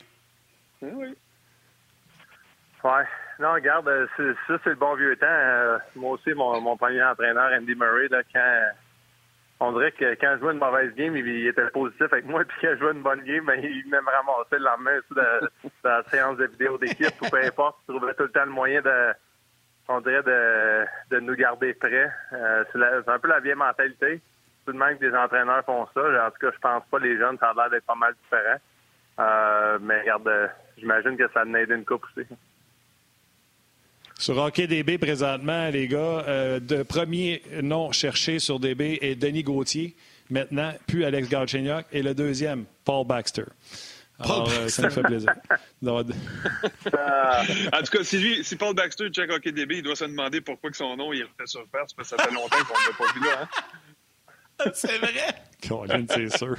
Oui. 0.82 1.16
Ouais. 2.82 3.04
Non, 3.38 3.52
regarde, 3.52 3.88
euh, 3.88 4.06
ça, 4.16 4.58
c'est 4.64 4.70
le 4.70 4.76
bon 4.76 4.94
vieux 4.94 5.16
temps. 5.16 5.26
Euh, 5.26 5.78
moi 5.96 6.12
aussi, 6.12 6.32
mon, 6.34 6.60
mon, 6.60 6.76
premier 6.76 7.02
entraîneur, 7.02 7.50
Andy 7.52 7.74
Murray, 7.74 8.08
là, 8.08 8.22
quand 8.32 8.62
on 9.60 9.72
dirait 9.72 9.92
que 9.92 10.14
quand 10.14 10.34
je 10.36 10.40
jouais 10.40 10.52
une 10.52 10.58
mauvaise 10.58 10.94
game, 10.94 11.16
il, 11.16 11.46
était 11.46 11.68
positif 11.68 12.12
avec 12.12 12.24
moi, 12.24 12.44
puis 12.48 12.56
quand 12.60 12.74
je 12.74 12.78
jouais 12.78 12.92
une 12.92 13.02
bonne 13.02 13.22
game, 13.22 13.44
ben, 13.44 13.60
il 13.62 13.84
venait 13.84 14.00
me 14.00 14.10
ramasser 14.10 14.58
le 14.58 14.64
lendemain 14.64 14.98
de, 15.10 15.70
la 15.84 16.02
séance 16.04 16.38
de 16.38 16.46
vidéo 16.46 16.78
d'équipe 16.78 17.20
ou 17.20 17.28
peu 17.28 17.44
importe. 17.44 17.78
Il 17.88 17.96
trouvait 17.96 18.14
tout 18.14 18.24
le 18.24 18.30
temps 18.30 18.44
le 18.44 18.50
moyen 18.50 18.80
de, 18.80 19.12
on 19.88 20.00
dirait, 20.00 20.22
de, 20.22 20.86
de 21.10 21.20
nous 21.20 21.34
garder 21.34 21.74
prêts. 21.74 22.10
Euh, 22.32 22.64
c'est 22.72 23.10
un 23.10 23.18
peu 23.18 23.28
la 23.28 23.40
vieille 23.40 23.54
mentalité. 23.54 24.20
Tout 24.64 24.72
de 24.72 24.78
même 24.78 24.98
que 24.98 25.06
des 25.06 25.16
entraîneurs 25.16 25.64
font 25.64 25.86
ça. 25.94 26.26
En 26.26 26.30
tout 26.30 26.38
cas, 26.40 26.50
je 26.54 26.60
pense 26.60 26.84
pas 26.90 26.98
les 26.98 27.18
jeunes, 27.18 27.38
ça 27.38 27.50
a 27.50 27.54
l'air 27.54 27.70
d'être 27.70 27.86
pas 27.86 27.94
mal 27.94 28.14
différent. 28.22 28.58
Euh, 29.20 29.78
mais 29.82 30.00
regarde, 30.00 30.30
j'imagine 30.78 31.16
que 31.16 31.30
ça 31.32 31.40
a 31.42 31.58
aidé 31.58 31.74
une 31.74 31.84
coupe 31.84 32.04
aussi. 32.16 32.26
Sur 34.18 34.38
Hockey 34.38 34.66
DB, 34.66 34.98
présentement, 34.98 35.68
les 35.68 35.88
gars, 35.88 36.24
euh, 36.26 36.60
de 36.60 36.82
premier 36.82 37.42
nom 37.62 37.90
cherché 37.92 38.38
sur 38.38 38.60
DB 38.60 38.98
est 39.00 39.14
Denis 39.14 39.42
Gauthier, 39.42 39.94
maintenant, 40.28 40.74
puis 40.86 41.04
Alex 41.04 41.28
Galchenyuk, 41.28 41.86
et 41.92 42.02
le 42.02 42.14
deuxième, 42.14 42.64
Paul 42.84 43.06
Baxter. 43.06 43.44
Alors, 44.18 44.50
euh, 44.50 44.68
ça 44.68 44.82
nous 44.82 44.90
fait 44.90 45.02
plaisir. 45.02 45.32
en 45.86 46.04
tout 46.04 46.12
cas, 47.90 48.04
si, 48.04 48.18
lui, 48.18 48.44
si 48.44 48.56
Paul 48.56 48.74
Baxter 48.74 49.08
check 49.08 49.30
Hockey 49.32 49.52
DB, 49.52 49.78
il 49.78 49.82
doit 49.82 49.96
se 49.96 50.04
demander 50.04 50.42
pourquoi 50.42 50.70
que 50.70 50.76
son 50.76 50.94
nom 50.96 51.12
il 51.14 51.22
refait 51.22 51.46
sur 51.46 51.66
parce 51.72 51.94
que 51.94 52.04
ça 52.04 52.18
fait 52.18 52.34
longtemps 52.34 52.58
qu'on 52.58 52.78
ne 52.78 52.86
l'a 52.90 52.96
pas 52.98 53.12
vu 53.14 53.20
là. 53.24 53.42
Hein? 53.42 53.48
C'est 54.74 54.98
vrai. 54.98 55.34
Colin, 55.66 56.04
c'est 56.08 56.36
sûr. 56.36 56.56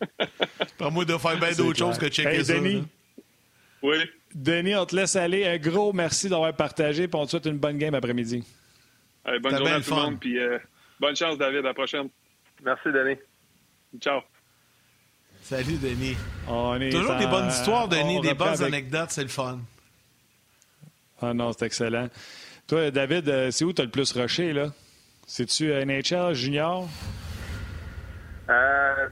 Pas 0.78 0.90
moi 0.90 1.04
de 1.04 1.16
faire 1.16 1.38
bien 1.38 1.52
d'autres 1.52 1.78
choses 1.78 1.98
que 1.98 2.08
checker 2.08 2.44
ça. 2.44 2.54
Denis. 2.54 2.84
Oui. 3.82 3.96
Denis, 4.34 4.74
on 4.74 4.86
te 4.86 4.96
laisse 4.96 5.16
aller. 5.16 5.46
Un 5.46 5.58
gros 5.58 5.92
merci 5.92 6.28
d'avoir 6.28 6.52
partagé. 6.54 7.08
Puis 7.08 7.18
on 7.20 7.24
te 7.24 7.30
souhaite 7.30 7.46
une 7.46 7.58
bonne 7.58 7.78
game 7.78 7.94
après-midi. 7.94 8.44
bonne 9.24 9.56
journée 9.56 9.70
à 9.72 9.80
tout 9.80 9.90
le 9.90 9.96
monde. 9.96 10.20
Puis 10.20 10.38
euh, 10.38 10.58
bonne 11.00 11.16
chance, 11.16 11.38
David. 11.38 11.60
À 11.60 11.68
la 11.68 11.74
prochaine. 11.74 12.08
Merci, 12.62 12.88
Denis. 12.88 13.18
Ciao. 14.00 14.20
Salut, 15.42 15.78
Denis. 15.78 16.16
Toujours 16.90 17.16
des 17.16 17.26
bonnes 17.26 17.48
histoires, 17.48 17.88
Denis, 17.88 18.20
des 18.20 18.34
bonnes 18.34 18.62
anecdotes. 18.62 19.10
C'est 19.10 19.22
le 19.22 19.28
fun. 19.28 19.60
Ah 21.20 21.32
non, 21.34 21.52
c'est 21.52 21.66
excellent. 21.66 22.08
Toi, 22.66 22.90
David, 22.90 23.28
euh, 23.28 23.50
c'est 23.50 23.64
où 23.64 23.72
tu 23.72 23.80
as 23.80 23.84
le 23.86 23.90
plus 23.90 24.12
rushé, 24.12 24.52
là? 24.52 24.72
C'est-tu 25.26 25.72
NHL, 25.72 26.34
junior? 26.34 26.88
Euh, 28.50 29.08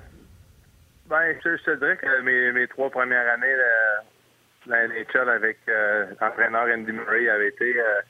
ben, 1.09 1.37
je, 1.45 1.63
te 1.63 1.75
dirais 1.77 1.97
que 1.97 2.21
mes, 2.23 2.53
mes 2.53 2.67
trois 2.69 2.91
premières 2.91 3.29
années 3.33 3.55
de 3.55 4.71
la 4.71 4.89
NHL 4.89 5.29
avec 5.29 5.59
euh, 5.69 6.07
l'entraîneur 6.21 6.67
Andy 6.73 6.93
Murray 6.93 7.29
avaient 7.29 7.49
été 7.49 7.81
euh, 7.81 8.01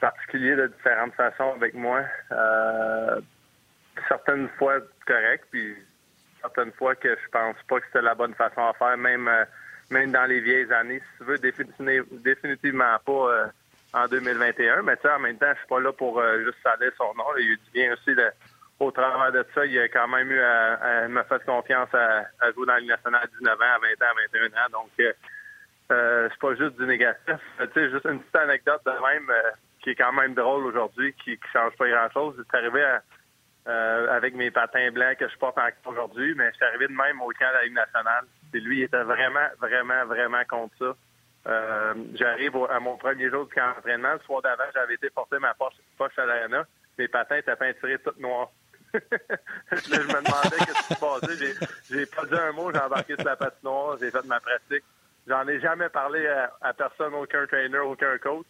particuliers 0.00 0.56
de 0.56 0.66
différentes 0.66 1.14
façons 1.14 1.52
avec 1.54 1.74
moi. 1.74 2.02
Euh, 2.32 3.20
certaines 4.08 4.48
fois 4.58 4.80
correct, 5.06 5.46
puis 5.50 5.76
certaines 6.40 6.72
fois 6.72 6.94
que 6.96 7.08
je 7.10 7.28
pense 7.30 7.56
pas 7.68 7.80
que 7.80 7.86
c'était 7.86 8.02
la 8.02 8.14
bonne 8.14 8.34
façon 8.34 8.62
à 8.66 8.72
faire, 8.74 8.96
même 8.96 9.28
euh, 9.28 9.44
même 9.90 10.10
dans 10.10 10.24
les 10.24 10.40
vieilles 10.40 10.72
années. 10.72 11.00
Si 11.00 11.18
tu 11.18 11.24
veux, 11.24 11.38
définitivement 11.38 12.98
pas 13.04 13.12
euh, 13.12 13.46
en 13.94 14.08
2021. 14.08 14.82
Mais 14.82 14.96
tu 14.96 15.02
sais, 15.02 15.10
en 15.10 15.18
même 15.20 15.36
temps, 15.36 15.52
je 15.52 15.58
suis 15.58 15.68
pas 15.68 15.80
là 15.80 15.92
pour 15.92 16.18
euh, 16.18 16.42
juste 16.44 16.58
saler 16.62 16.90
son 16.96 17.14
nom. 17.14 17.24
Il 17.38 17.42
a 17.42 17.52
eu 17.52 17.56
du 17.56 17.70
bien 17.72 17.92
aussi 17.92 18.14
au 18.80 18.90
travers 18.90 19.32
de 19.32 19.46
ça. 19.54 19.66
Il 19.66 19.78
a 19.78 19.88
quand 19.88 20.08
même 20.08 20.30
eu 20.30 20.40
à, 20.40 21.08
me 21.08 21.22
faire 21.24 21.44
confiance 21.44 21.88
à, 21.94 22.52
jouer 22.52 22.66
dans 22.66 22.74
la 22.74 22.80
nationale 22.80 23.22
à 23.24 23.38
19 23.38 23.54
ans, 23.54 23.74
à 23.74 23.78
20 23.78 23.88
ans, 23.88 24.10
à 24.10 24.38
21 24.38 24.46
ans. 24.46 24.82
Donc, 24.82 24.90
euh, 25.90 26.28
c'est 26.30 26.40
pas 26.40 26.54
juste 26.54 26.78
du 26.78 26.86
négatif. 26.86 27.36
Tu 27.58 27.66
sais, 27.74 27.90
juste 27.90 28.06
une 28.06 28.20
petite 28.20 28.36
anecdote 28.36 28.82
de 28.84 28.90
même 28.90 29.30
qui 29.82 29.90
est 29.90 29.94
quand 29.94 30.12
même 30.12 30.34
drôle 30.34 30.66
aujourd'hui, 30.66 31.12
qui, 31.24 31.36
qui 31.36 31.48
change 31.52 31.76
pas 31.76 31.88
grand-chose. 31.88 32.42
C'est 32.50 32.56
arrivé 32.56 32.84
avec 33.66 34.34
mes 34.34 34.50
patins 34.50 34.90
blancs 34.90 35.16
que 35.18 35.28
je 35.28 35.36
porte 35.36 35.58
encore 35.58 35.92
aujourd'hui, 35.92 36.34
mais 36.34 36.50
c'est 36.58 36.64
arrivé 36.64 36.86
de 36.88 36.92
même 36.92 37.20
au 37.20 37.28
camp 37.28 37.48
de 37.48 37.54
la 37.54 37.64
Ligue 37.64 37.74
nationale. 37.74 38.24
Et 38.54 38.60
lui, 38.60 38.78
il 38.78 38.82
était 38.84 39.02
vraiment, 39.02 39.48
vraiment, 39.60 40.04
vraiment 40.06 40.44
contre 40.48 40.74
ça. 40.78 40.96
Euh, 41.46 41.94
j'arrive 42.14 42.56
à 42.70 42.78
mon 42.78 42.96
premier 42.96 43.28
jour 43.30 43.46
de 43.46 43.52
camp 43.52 43.74
d'entraînement. 43.74 44.12
Le 44.12 44.18
soir 44.20 44.42
d'avant, 44.42 44.64
j'avais 44.74 44.94
été 44.94 45.10
porter 45.10 45.38
ma 45.38 45.54
poche, 45.54 45.74
poche 45.98 46.16
à 46.18 46.26
l'arena. 46.26 46.64
Mes 46.98 47.08
patins 47.08 47.36
étaient 47.36 47.56
peinturés 47.56 47.98
toutes 47.98 48.20
noires. 48.20 48.50
Je 48.94 50.00
me 50.00 50.06
demandais 50.06 50.56
ce 50.58 50.88
qui 50.88 50.94
se 50.94 51.00
passait. 51.00 51.54
J'ai 51.90 52.06
pas 52.06 52.24
dit 52.26 52.34
un 52.34 52.52
mot, 52.52 52.72
j'ai 52.72 52.80
embarqué 52.80 53.14
sur 53.14 53.24
la 53.24 53.36
patinoire, 53.36 53.96
j'ai 53.98 54.10
fait 54.10 54.24
ma 54.24 54.40
pratique. 54.40 54.84
J'en 55.26 55.46
ai 55.46 55.60
jamais 55.60 55.88
parlé 55.88 56.26
à, 56.60 56.72
personne, 56.72 57.14
aucun 57.14 57.46
trainer, 57.46 57.78
aucun 57.78 58.18
coach. 58.18 58.46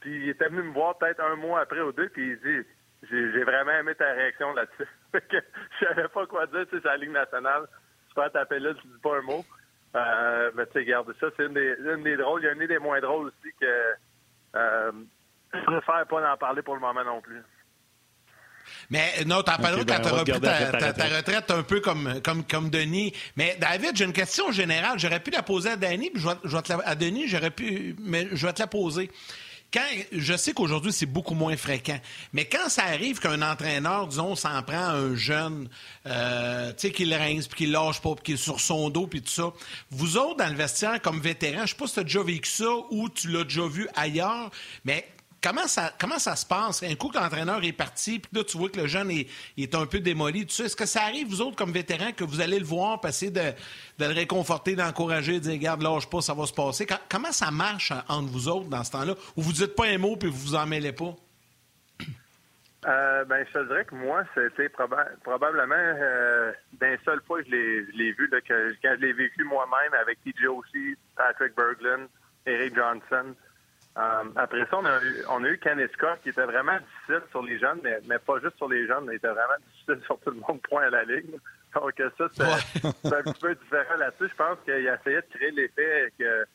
Puis 0.00 0.24
il 0.24 0.28
était 0.30 0.48
venu 0.48 0.62
me 0.62 0.72
voir 0.72 0.98
peut-être 0.98 1.20
un 1.20 1.36
mois 1.36 1.60
après 1.60 1.80
ou 1.80 1.92
deux, 1.92 2.08
puis 2.08 2.32
il 2.32 2.40
dit 2.40 2.68
J'ai 3.10 3.44
vraiment 3.44 3.72
aimé 3.72 3.94
ta 3.94 4.12
réaction 4.12 4.52
là-dessus. 4.52 4.88
je 5.14 5.86
savais 5.86 6.08
pas 6.08 6.26
quoi 6.26 6.46
dire, 6.46 6.66
tu 6.68 6.76
sais, 6.76 6.82
c'est 6.82 6.88
la 6.88 6.96
Ligue 6.96 7.12
nationale. 7.12 7.66
Tu 8.08 8.14
peux 8.14 8.28
taper 8.30 8.58
là, 8.58 8.74
tu 8.74 8.86
dis 8.86 9.00
pas 9.02 9.18
un 9.18 9.22
mot. 9.22 9.44
Euh, 9.94 10.50
mais 10.54 10.66
tu 10.66 10.72
sais, 10.72 10.84
garde 10.84 11.12
ça, 11.20 11.26
c'est 11.36 11.46
une 11.46 11.54
des, 11.54 12.16
drôles. 12.16 12.42
Il 12.42 12.46
y 12.46 12.48
a 12.48 12.52
une 12.52 12.66
des 12.66 12.78
moins 12.78 13.00
drôles 13.00 13.26
aussi 13.26 13.54
que 13.60 13.94
euh, 14.54 14.92
je 15.54 15.64
préfère 15.64 16.06
pas 16.06 16.32
en 16.32 16.36
parler 16.36 16.62
pour 16.62 16.74
le 16.74 16.80
moment 16.80 17.04
non 17.04 17.20
plus. 17.20 17.42
Mais 18.90 19.24
non, 19.26 19.42
t'en 19.42 19.56
parleras 19.56 19.84
quand 19.84 20.00
t'auras 20.00 20.24
pris 20.24 20.40
ta, 20.40 21.16
retraite 21.16 21.50
un 21.50 21.62
peu 21.62 21.80
comme, 21.80 22.20
comme, 22.22 22.44
comme 22.44 22.70
Denis. 22.70 23.12
Mais 23.36 23.56
David, 23.60 23.96
j'ai 23.96 24.04
une 24.04 24.12
question 24.12 24.52
générale. 24.52 24.98
J'aurais 24.98 25.20
pu 25.20 25.30
la 25.30 25.42
poser 25.42 25.70
à 25.70 25.76
Denis, 25.76 26.10
puis 26.10 26.22
je 26.22 26.28
vais, 26.28 26.34
je 26.44 26.56
vais 26.56 26.62
te 26.62 26.72
la, 26.72 26.80
à 26.84 26.94
Denis, 26.94 27.28
j'aurais 27.28 27.50
pu, 27.50 27.96
mais 28.00 28.28
je 28.32 28.46
vais 28.46 28.52
te 28.52 28.60
la 28.60 28.66
poser 28.66 29.10
quand, 29.72 29.80
je 30.12 30.36
sais 30.36 30.52
qu'aujourd'hui, 30.52 30.92
c'est 30.92 31.06
beaucoup 31.06 31.34
moins 31.34 31.56
fréquent, 31.56 31.98
mais 32.32 32.44
quand 32.44 32.68
ça 32.68 32.84
arrive 32.84 33.20
qu'un 33.20 33.40
entraîneur, 33.40 34.06
disons, 34.06 34.36
s'en 34.36 34.62
prend 34.62 34.76
un 34.76 35.14
jeune, 35.14 35.68
euh, 36.06 36.70
tu 36.72 36.88
sais, 36.88 36.92
qu'il 36.92 37.14
rince, 37.14 37.48
puis 37.48 37.58
qu'il 37.58 37.72
lâche 37.72 38.00
pas, 38.00 38.14
puis 38.14 38.24
qu'il 38.24 38.34
est 38.34 38.38
sur 38.38 38.60
son 38.60 38.90
dos, 38.90 39.06
puis 39.06 39.22
tout 39.22 39.30
ça, 39.30 39.52
vous 39.90 40.18
autres, 40.18 40.36
dans 40.36 40.48
le 40.48 40.56
vestiaire, 40.56 41.00
comme 41.00 41.20
vétéran, 41.20 41.62
je 41.62 41.70
sais 41.70 41.76
pas 41.76 41.86
si 41.86 41.94
tu 41.94 42.00
as 42.00 42.04
déjà 42.04 42.22
vécu 42.22 42.50
ça 42.50 42.70
ou 42.90 43.08
tu 43.08 43.28
l'as 43.28 43.44
déjà 43.44 43.66
vu 43.66 43.88
ailleurs, 43.94 44.50
mais 44.84 45.08
Comment 45.42 45.66
ça, 45.66 46.36
se 46.36 46.46
passe? 46.46 46.84
Un 46.84 46.94
coup 46.94 47.08
que 47.08 47.18
l'entraîneur 47.18 47.64
est 47.64 47.72
parti, 47.72 48.20
puis 48.20 48.30
là, 48.32 48.44
tu 48.44 48.56
vois 48.56 48.68
que 48.70 48.78
le 48.78 48.86
jeune 48.86 49.10
est, 49.10 49.74
un 49.74 49.86
peu 49.86 49.98
démoli, 49.98 50.46
ça. 50.48 50.64
Est-ce 50.64 50.76
que 50.76 50.86
ça 50.86 51.02
arrive, 51.02 51.28
vous 51.28 51.40
autres, 51.40 51.56
comme 51.56 51.72
vétérans, 51.72 52.12
que 52.12 52.22
vous 52.22 52.40
allez 52.40 52.60
le 52.60 52.64
voir, 52.64 53.00
passer 53.00 53.30
de, 53.30 53.52
le 53.98 54.06
réconforter, 54.06 54.76
d'encourager, 54.76 55.34
de 55.34 55.38
dire, 55.40 55.52
regarde, 55.54 55.82
lâche 55.82 56.08
pas, 56.08 56.20
ça 56.20 56.34
va 56.34 56.46
se 56.46 56.52
passer? 56.52 56.86
comment 57.10 57.32
ça 57.32 57.50
marche 57.50 57.92
entre 58.08 58.30
vous 58.30 58.48
autres 58.48 58.68
dans 58.68 58.84
ce 58.84 58.92
temps-là? 58.92 59.14
Ou 59.36 59.42
vous 59.42 59.52
dites 59.52 59.74
pas 59.74 59.86
un 59.86 59.98
mot, 59.98 60.16
puis 60.16 60.30
vous 60.30 60.38
vous 60.38 60.54
en 60.54 60.66
mêlez 60.66 60.92
pas? 60.92 61.14
Euh, 62.84 63.24
ben, 63.26 63.46
je 63.46 63.60
te 63.60 63.82
que 63.84 63.94
moi, 63.94 64.24
c'était 64.34 64.68
probablement 64.68 65.76
euh, 65.76 66.50
d'un 66.80 66.96
seul 67.04 67.20
fois 67.28 67.40
que 67.40 67.48
je 67.48 67.96
l'ai 67.96 68.10
vu, 68.10 68.28
que, 68.28 68.72
quand 68.82 68.94
je 68.96 69.06
l'ai 69.06 69.12
vécu 69.12 69.44
moi-même 69.44 69.94
avec 70.00 70.18
TJ 70.24 70.46
aussi, 70.48 70.96
Patrick 71.14 71.54
Berglund, 71.54 72.08
Eric 72.44 72.74
Johnson. 72.74 73.36
Euh, 73.98 74.24
après 74.36 74.64
ça, 74.70 74.78
on 74.78 74.84
a, 74.86 75.02
eu, 75.02 75.24
on 75.28 75.44
a 75.44 75.48
eu 75.48 75.58
qui 75.58 76.28
était 76.30 76.44
vraiment 76.44 76.78
difficile 76.78 77.22
sur 77.30 77.42
les 77.42 77.58
jeunes, 77.58 77.80
mais, 77.82 78.00
mais 78.06 78.18
pas 78.18 78.40
juste 78.40 78.56
sur 78.56 78.68
les 78.68 78.86
jeunes, 78.86 79.04
mais 79.04 79.14
il 79.14 79.16
était 79.16 79.28
vraiment 79.28 79.58
difficile 79.66 80.00
sur 80.06 80.18
tout 80.20 80.30
le 80.30 80.36
monde, 80.36 80.62
point 80.62 80.84
à 80.84 80.90
la 80.90 81.04
ligne. 81.04 81.38
Donc 81.74 81.92
ça, 82.18 82.28
c'est 82.34 83.14
un 83.14 83.22
petit 83.22 83.40
peu 83.40 83.54
différent 83.54 83.96
là-dessus. 83.98 84.28
Je 84.28 84.36
pense 84.36 84.58
qu'il 84.64 84.86
essayait 84.86 85.22
de 85.22 85.36
créer 85.36 85.50
l'effet 85.50 86.12
que 86.18 86.46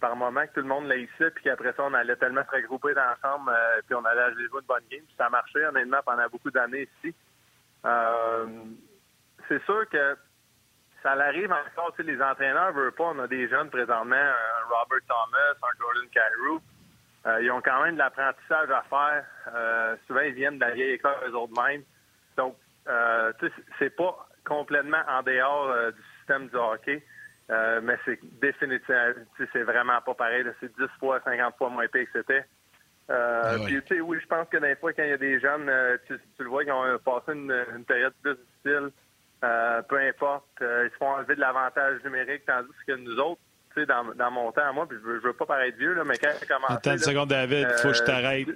par 0.00 0.16
moment 0.16 0.44
que 0.46 0.54
tout 0.54 0.60
le 0.60 0.66
monde 0.66 0.88
laissait, 0.88 1.30
puis 1.30 1.44
qu'après 1.44 1.72
ça, 1.74 1.84
on 1.84 1.94
allait 1.94 2.16
tellement 2.16 2.42
se 2.44 2.56
regrouper 2.56 2.92
dans 2.92 3.14
chambre, 3.22 3.52
euh, 3.52 3.80
puis 3.86 3.94
on 3.94 4.04
allait 4.04 4.34
jouer 4.34 4.60
une 4.60 4.66
bonne 4.66 4.82
game. 4.90 5.04
Puis 5.06 5.14
ça 5.16 5.26
a 5.26 5.30
marché, 5.30 5.64
honnêtement, 5.64 6.00
pendant 6.04 6.26
beaucoup 6.28 6.50
d'années 6.50 6.88
ici. 6.98 7.14
Euh, 7.84 8.46
c'est 9.48 9.62
sûr 9.64 9.88
que 9.88 10.16
ça 11.02 11.12
arrive 11.12 11.52
encore, 11.52 11.92
tu 11.96 12.04
sais, 12.04 12.10
les 12.10 12.20
entraîneurs 12.20 12.72
veulent 12.72 12.92
pas. 12.92 13.04
On 13.04 13.18
a 13.20 13.28
des 13.28 13.48
jeunes 13.48 13.70
présentement, 13.70 14.16
un 14.16 14.64
Robert 14.68 15.06
Thomas, 15.06 15.54
un 15.62 15.78
Jordan 15.78 16.08
Carew. 16.10 16.60
Euh, 17.26 17.40
ils 17.42 17.50
ont 17.50 17.60
quand 17.60 17.82
même 17.84 17.94
de 17.94 17.98
l'apprentissage 17.98 18.70
à 18.70 18.82
faire. 18.82 19.24
Euh, 19.54 19.96
souvent, 20.06 20.20
ils 20.20 20.34
viennent 20.34 20.56
de 20.56 20.64
la 20.64 20.72
vieille 20.72 20.94
école 20.94 21.14
eux 21.28 21.36
autres 21.36 21.60
mêmes. 21.60 21.82
Donc, 22.36 22.56
euh, 22.88 23.32
c'est 23.78 23.94
pas 23.94 24.28
complètement 24.44 25.02
en 25.08 25.22
dehors 25.22 25.70
euh, 25.70 25.90
du 25.92 26.02
système 26.18 26.48
du 26.48 26.56
hockey, 26.56 27.02
euh, 27.50 27.80
mais 27.82 27.96
c'est 28.04 28.18
définitivement, 28.40 29.12
c'est 29.52 29.62
vraiment 29.62 30.00
pas 30.00 30.14
pareil. 30.14 30.44
C'est 30.60 30.74
10 30.76 30.84
fois, 30.98 31.20
50 31.24 31.56
fois 31.56 31.70
moins 31.70 31.86
pire 31.86 32.06
que 32.12 32.20
c'était. 32.20 32.44
Euh, 33.10 33.42
ah 33.44 33.64
Puis, 33.64 33.80
tu 33.82 33.96
sais, 33.96 34.00
oui, 34.00 34.18
je 34.20 34.26
pense 34.26 34.48
que 34.48 34.56
des 34.56 34.74
fois, 34.76 34.92
quand 34.92 35.02
il 35.02 35.10
y 35.10 35.12
a 35.12 35.18
des 35.18 35.38
jeunes, 35.38 35.70
tu, 36.06 36.18
le 36.38 36.48
vois, 36.48 36.64
qui 36.64 36.72
ont 36.72 36.98
passé 37.04 37.32
une, 37.32 37.54
une 37.76 37.84
période 37.84 38.14
plus 38.22 38.34
difficile, 38.34 38.90
peu 39.40 39.98
importe, 39.98 40.46
ils 40.60 40.90
se 40.92 40.96
font 40.98 41.08
enlever 41.10 41.34
de 41.34 41.40
l'avantage 41.40 42.02
numérique, 42.04 42.44
tandis 42.46 42.68
que 42.86 42.92
nous 42.92 43.18
autres, 43.18 43.40
dans, 43.76 44.14
dans 44.14 44.30
mon 44.30 44.52
temps, 44.52 44.72
moi, 44.72 44.86
puis 44.88 44.98
je 45.02 45.08
veux, 45.08 45.18
veux 45.20 45.32
pas 45.32 45.46
paraître 45.46 45.76
vieux, 45.78 45.94
là, 45.94 46.04
mais 46.04 46.18
quand 46.18 46.30
j'ai 46.40 46.46
commencé... 46.46 46.72
Attends 46.74 46.92
une 46.92 46.98
seconde, 46.98 47.28
David, 47.30 47.68
il 47.70 47.78
faut 47.82 47.88
que 47.88 47.94
je 47.94 48.02
t'arrête. 48.02 48.48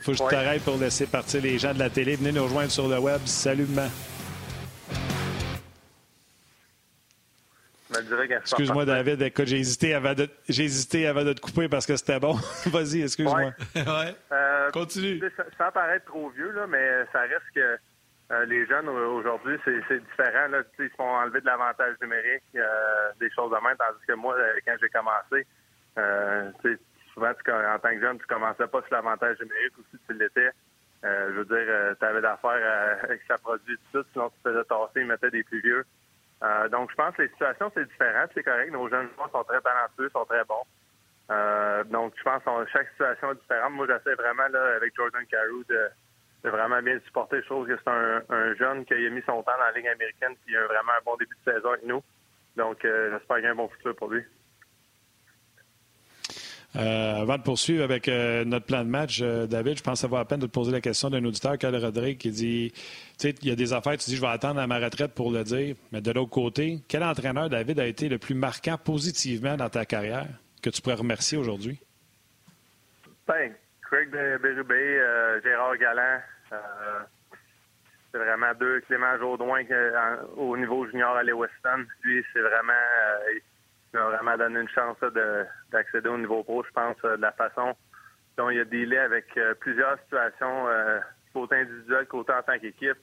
faut 0.00 0.12
que 0.12 0.18
je 0.18 0.28
t'arrête 0.28 0.62
pour 0.64 0.76
laisser 0.76 1.06
partir 1.06 1.42
les 1.42 1.58
gens 1.58 1.74
de 1.74 1.78
la 1.78 1.90
télé. 1.90 2.16
Venez 2.16 2.32
nous 2.32 2.44
rejoindre 2.44 2.70
sur 2.70 2.88
le 2.88 2.98
web. 2.98 3.20
Salut, 3.24 3.66
maman. 3.66 3.88
Excuse-moi, 8.30 8.84
David. 8.84 9.22
Écoute, 9.22 9.46
j'ai 9.46 9.58
hésité, 9.58 9.94
avant 9.94 10.14
de, 10.14 10.28
j'ai 10.48 10.64
hésité 10.64 11.06
avant 11.06 11.24
de 11.24 11.32
te 11.32 11.40
couper 11.40 11.68
parce 11.68 11.86
que 11.86 11.96
c'était 11.96 12.18
bon. 12.18 12.34
Vas-y, 12.66 13.02
excuse-moi. 13.02 13.52
Ouais. 13.74 14.14
Euh, 14.32 14.70
Continue. 14.70 15.22
Sans 15.56 15.70
paraître 15.70 16.06
trop 16.06 16.28
vieux, 16.30 16.50
là, 16.50 16.66
mais 16.66 17.04
ça 17.12 17.20
reste 17.20 17.44
que 17.54 17.78
euh, 18.32 18.44
les 18.46 18.66
jeunes 18.66 18.88
aujourd'hui, 18.88 19.56
c'est 19.64 20.00
différent. 20.00 20.48
Là. 20.48 20.62
Ils 20.78 20.88
se 20.88 20.94
font 20.96 21.04
enlever 21.04 21.40
de 21.40 21.46
l'avantage 21.46 21.94
numérique, 22.02 22.42
euh, 22.56 23.12
des 23.20 23.30
choses 23.30 23.50
de 23.50 23.56
même, 23.56 23.76
tandis 23.76 24.04
que 24.06 24.14
moi, 24.14 24.34
euh, 24.34 24.58
quand 24.66 24.74
j'ai 24.80 24.88
commencé, 24.88 25.46
souvent, 27.14 27.30
en 27.30 27.78
tant 27.78 27.90
que 27.90 28.00
jeune, 28.00 28.18
tu 28.18 28.26
commençais 28.26 28.66
pas 28.66 28.82
sur 28.82 28.94
l'avantage 28.94 29.38
numérique 29.40 29.78
ou 29.78 29.82
si 29.92 29.98
tu 30.08 30.14
l'étais. 30.14 30.50
je 31.04 31.32
veux 31.32 31.44
dire, 31.44 31.96
tu 31.98 32.04
avais 32.04 32.20
d'affaires 32.20 32.98
avec 33.04 33.22
sa 33.28 33.38
produit 33.38 33.78
tout 33.92 34.02
ça, 34.02 34.08
sinon 34.12 34.30
tu 34.30 34.40
faisais 34.42 34.64
tasser, 34.64 35.00
ils 35.00 35.06
mettaient 35.06 35.30
des 35.30 35.44
plus 35.44 35.60
vieux. 35.60 35.84
donc, 36.72 36.90
je 36.90 36.96
pense 36.96 37.14
que 37.14 37.22
les 37.22 37.28
situations, 37.28 37.70
c'est 37.74 37.86
différent, 37.86 38.24
c'est 38.34 38.42
correct. 38.42 38.72
Nos 38.72 38.88
jeunes 38.88 39.08
sont 39.32 39.44
très 39.44 39.60
talentueux, 39.60 40.10
sont 40.10 40.24
très 40.24 40.44
bons. 40.44 40.66
donc, 41.92 42.12
je 42.18 42.22
pense 42.24 42.42
que 42.42 42.70
chaque 42.72 42.90
situation 42.90 43.30
est 43.30 43.40
différente. 43.40 43.72
Moi, 43.72 43.86
j'essaie 43.86 44.16
vraiment, 44.16 44.48
là, 44.48 44.74
avec 44.74 44.96
Jordan 44.96 45.24
Carew, 45.26 45.62
de 45.68 45.90
c'est 46.46 46.50
vraiment 46.50 46.80
bien 46.80 46.98
supporté. 47.04 47.38
Je 47.40 47.46
trouve 47.46 47.66
que 47.66 47.76
c'est 47.76 47.90
un, 47.90 48.54
jeune 48.54 48.84
qui 48.84 48.94
a 48.94 49.10
mis 49.10 49.22
son 49.22 49.42
temps 49.42 49.52
dans 49.58 49.64
la 49.64 49.72
Ligue 49.72 49.88
américaine 49.88 50.36
qui 50.46 50.56
a 50.56 50.64
vraiment 50.66 50.92
un 50.92 51.04
bon 51.04 51.16
début 51.16 51.34
de 51.44 51.52
saison 51.52 51.70
avec 51.70 51.84
nous. 51.84 52.00
Donc, 52.56 52.84
euh, 52.84 53.10
j'espère 53.10 53.36
qu'il 53.38 53.46
y 53.46 53.48
a 53.48 53.50
un 53.50 53.56
bon 53.56 53.68
futur 53.68 53.96
pour 53.96 54.10
lui. 54.10 54.22
Euh, 56.76 57.22
avant 57.22 57.38
de 57.38 57.42
poursuivre 57.42 57.82
avec 57.82 58.06
euh, 58.06 58.44
notre 58.44 58.66
plan 58.66 58.84
de 58.84 58.88
match, 58.88 59.20
David, 59.20 59.78
je 59.78 59.82
pense 59.82 59.94
que 59.94 60.00
ça 60.02 60.06
vaut 60.06 60.18
la 60.18 60.24
peine 60.24 60.38
de 60.38 60.46
te 60.46 60.52
poser 60.52 60.70
la 60.70 60.80
question 60.80 61.10
d'un 61.10 61.24
auditeur, 61.24 61.58
Cal 61.58 61.74
Rodrigue, 61.74 62.18
qui 62.18 62.30
dit 62.30 62.70
Tu 62.72 62.80
sais, 63.18 63.34
il 63.42 63.48
y 63.48 63.50
a 63.50 63.56
des 63.56 63.72
affaires, 63.72 63.96
tu 63.96 64.10
dis, 64.10 64.16
je 64.16 64.20
vais 64.20 64.28
attendre 64.28 64.60
à 64.60 64.68
ma 64.68 64.78
retraite 64.78 65.14
pour 65.14 65.32
le 65.32 65.42
dire. 65.42 65.74
Mais 65.90 66.00
de 66.00 66.12
l'autre 66.12 66.30
côté, 66.30 66.78
quel 66.86 67.02
entraîneur, 67.02 67.48
David, 67.48 67.80
a 67.80 67.86
été 67.86 68.08
le 68.08 68.18
plus 68.18 68.36
marquant 68.36 68.78
positivement 68.78 69.56
dans 69.56 69.68
ta 69.68 69.84
carrière 69.84 70.28
que 70.62 70.70
tu 70.70 70.80
pourrais 70.80 70.94
remercier 70.94 71.38
aujourd'hui? 71.38 71.80
Ben, 73.26 73.52
Craig 73.82 74.10
Berube, 74.10 74.72
Gérard 75.42 75.76
Galland, 75.78 76.20
c'est 76.48 78.18
vraiment 78.18 78.54
deux. 78.58 78.80
Clément 78.82 79.16
Jaudoin 79.18 79.62
au 80.36 80.56
niveau 80.56 80.86
junior 80.86 81.16
à 81.16 81.24
Weston. 81.24 81.86
Lui, 82.02 82.24
c'est 82.32 82.40
vraiment 82.40 82.72
euh, 82.72 83.38
il 83.92 83.98
m'a 83.98 84.06
vraiment 84.06 84.36
donné 84.36 84.60
une 84.60 84.68
chance 84.68 84.96
d'accéder 85.70 86.08
au 86.08 86.18
niveau 86.18 86.42
pro, 86.42 86.64
je 86.64 86.70
pense, 86.72 86.96
euh, 87.04 87.16
de 87.16 87.22
la 87.22 87.32
façon 87.32 87.74
dont 88.36 88.50
il 88.50 88.60
a 88.60 88.64
dealé 88.64 88.98
avec 88.98 89.26
plusieurs 89.60 89.98
situations, 90.00 90.66
côté 91.32 91.56
individuel, 91.56 92.04
côté 92.06 92.34
en 92.34 92.42
tant 92.42 92.58
qu'équipe. 92.58 92.98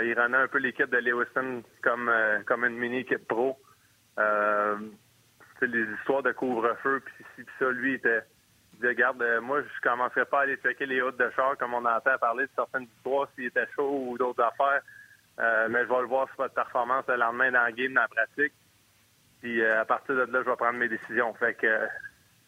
il 0.00 0.14
rendait 0.16 0.36
un 0.36 0.46
peu 0.46 0.58
l'équipe 0.58 0.88
de 0.88 0.98
Lewiston 0.98 1.64
comme, 1.82 2.08
comme 2.46 2.64
une 2.64 2.78
mini-équipe 2.78 3.26
pro. 3.26 3.58
les 4.16 5.86
histoires 5.98 6.22
de 6.22 6.30
couvre-feu, 6.30 7.02
puis 7.04 7.44
ça, 7.58 7.68
lui, 7.72 7.94
était 7.94 8.22
disait, 8.80 8.88
regarde, 8.88 9.24
moi, 9.42 9.62
je 9.62 9.88
commencerai 9.88 10.24
pas 10.24 10.40
à 10.40 10.42
aller 10.42 10.56
checker 10.56 10.86
les 10.86 11.00
hautes 11.02 11.18
de 11.18 11.30
char 11.36 11.56
comme 11.58 11.74
on 11.74 11.84
entend 11.84 12.18
parler 12.18 12.44
de 12.44 12.50
certaines 12.54 12.88
histoires, 12.96 13.28
s'il 13.34 13.46
était 13.46 13.66
chaud 13.74 14.06
ou 14.08 14.18
d'autres 14.18 14.42
affaires. 14.42 14.82
mais 15.68 15.84
je 15.84 15.88
vais 15.88 16.00
le 16.00 16.06
voir 16.06 16.26
sur 16.28 16.36
votre 16.38 16.54
performance 16.54 17.04
le 17.08 17.16
lendemain 17.16 17.50
dans 17.52 17.66
le 17.66 17.72
game, 17.72 17.94
dans 17.94 18.02
la 18.02 18.08
pratique. 18.08 18.52
Puis 19.40 19.64
à 19.64 19.84
partir 19.84 20.14
de 20.14 20.32
là, 20.32 20.42
je 20.44 20.50
vais 20.50 20.56
prendre 20.56 20.78
mes 20.78 20.88
décisions. 20.88 21.32
Fait 21.34 21.54
que 21.54 21.68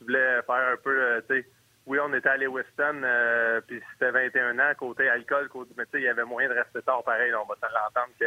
je 0.01 0.05
voulais 0.05 0.43
faire 0.43 0.73
un 0.73 0.77
peu, 0.83 1.23
tu 1.29 1.35
sais, 1.35 1.47
oui, 1.87 1.99
on 2.01 2.13
était 2.15 2.29
allé 2.29 2.47
Weston, 2.47 3.03
euh, 3.03 3.61
puis 3.67 3.83
c'était 3.93 4.13
21 4.13 4.59
ans, 4.59 4.73
côté 4.79 5.09
alcool, 5.09 5.49
côté, 5.49 5.73
mais 5.77 5.85
tu 5.87 5.93
sais, 5.93 5.99
il 5.99 6.05
y 6.05 6.09
avait 6.09 6.25
moyen 6.25 6.49
de 6.49 6.55
rester 6.55 6.81
tard 6.83 7.03
pareil. 7.03 7.33
on 7.35 7.45
va 7.45 7.57
s'en 7.57 7.89
entendre 7.89 8.13
que 8.21 8.27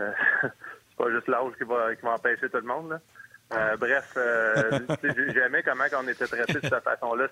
euh, 0.00 0.12
c'est 0.42 0.96
pas 0.96 1.10
juste 1.10 1.28
l'âge 1.28 1.52
qui 1.58 1.64
va, 1.64 1.94
qui 1.94 2.02
va 2.02 2.12
empêcher 2.12 2.48
tout 2.48 2.56
le 2.56 2.62
monde. 2.62 2.90
Là. 2.90 3.00
Euh, 3.52 3.76
bref, 3.76 4.12
euh, 4.16 4.80
j'aimais 5.32 5.62
comment 5.62 5.84
on 5.96 6.08
était 6.08 6.26
traité 6.26 6.52
de 6.54 6.60
cette 6.60 6.84
façon-là. 6.84 7.28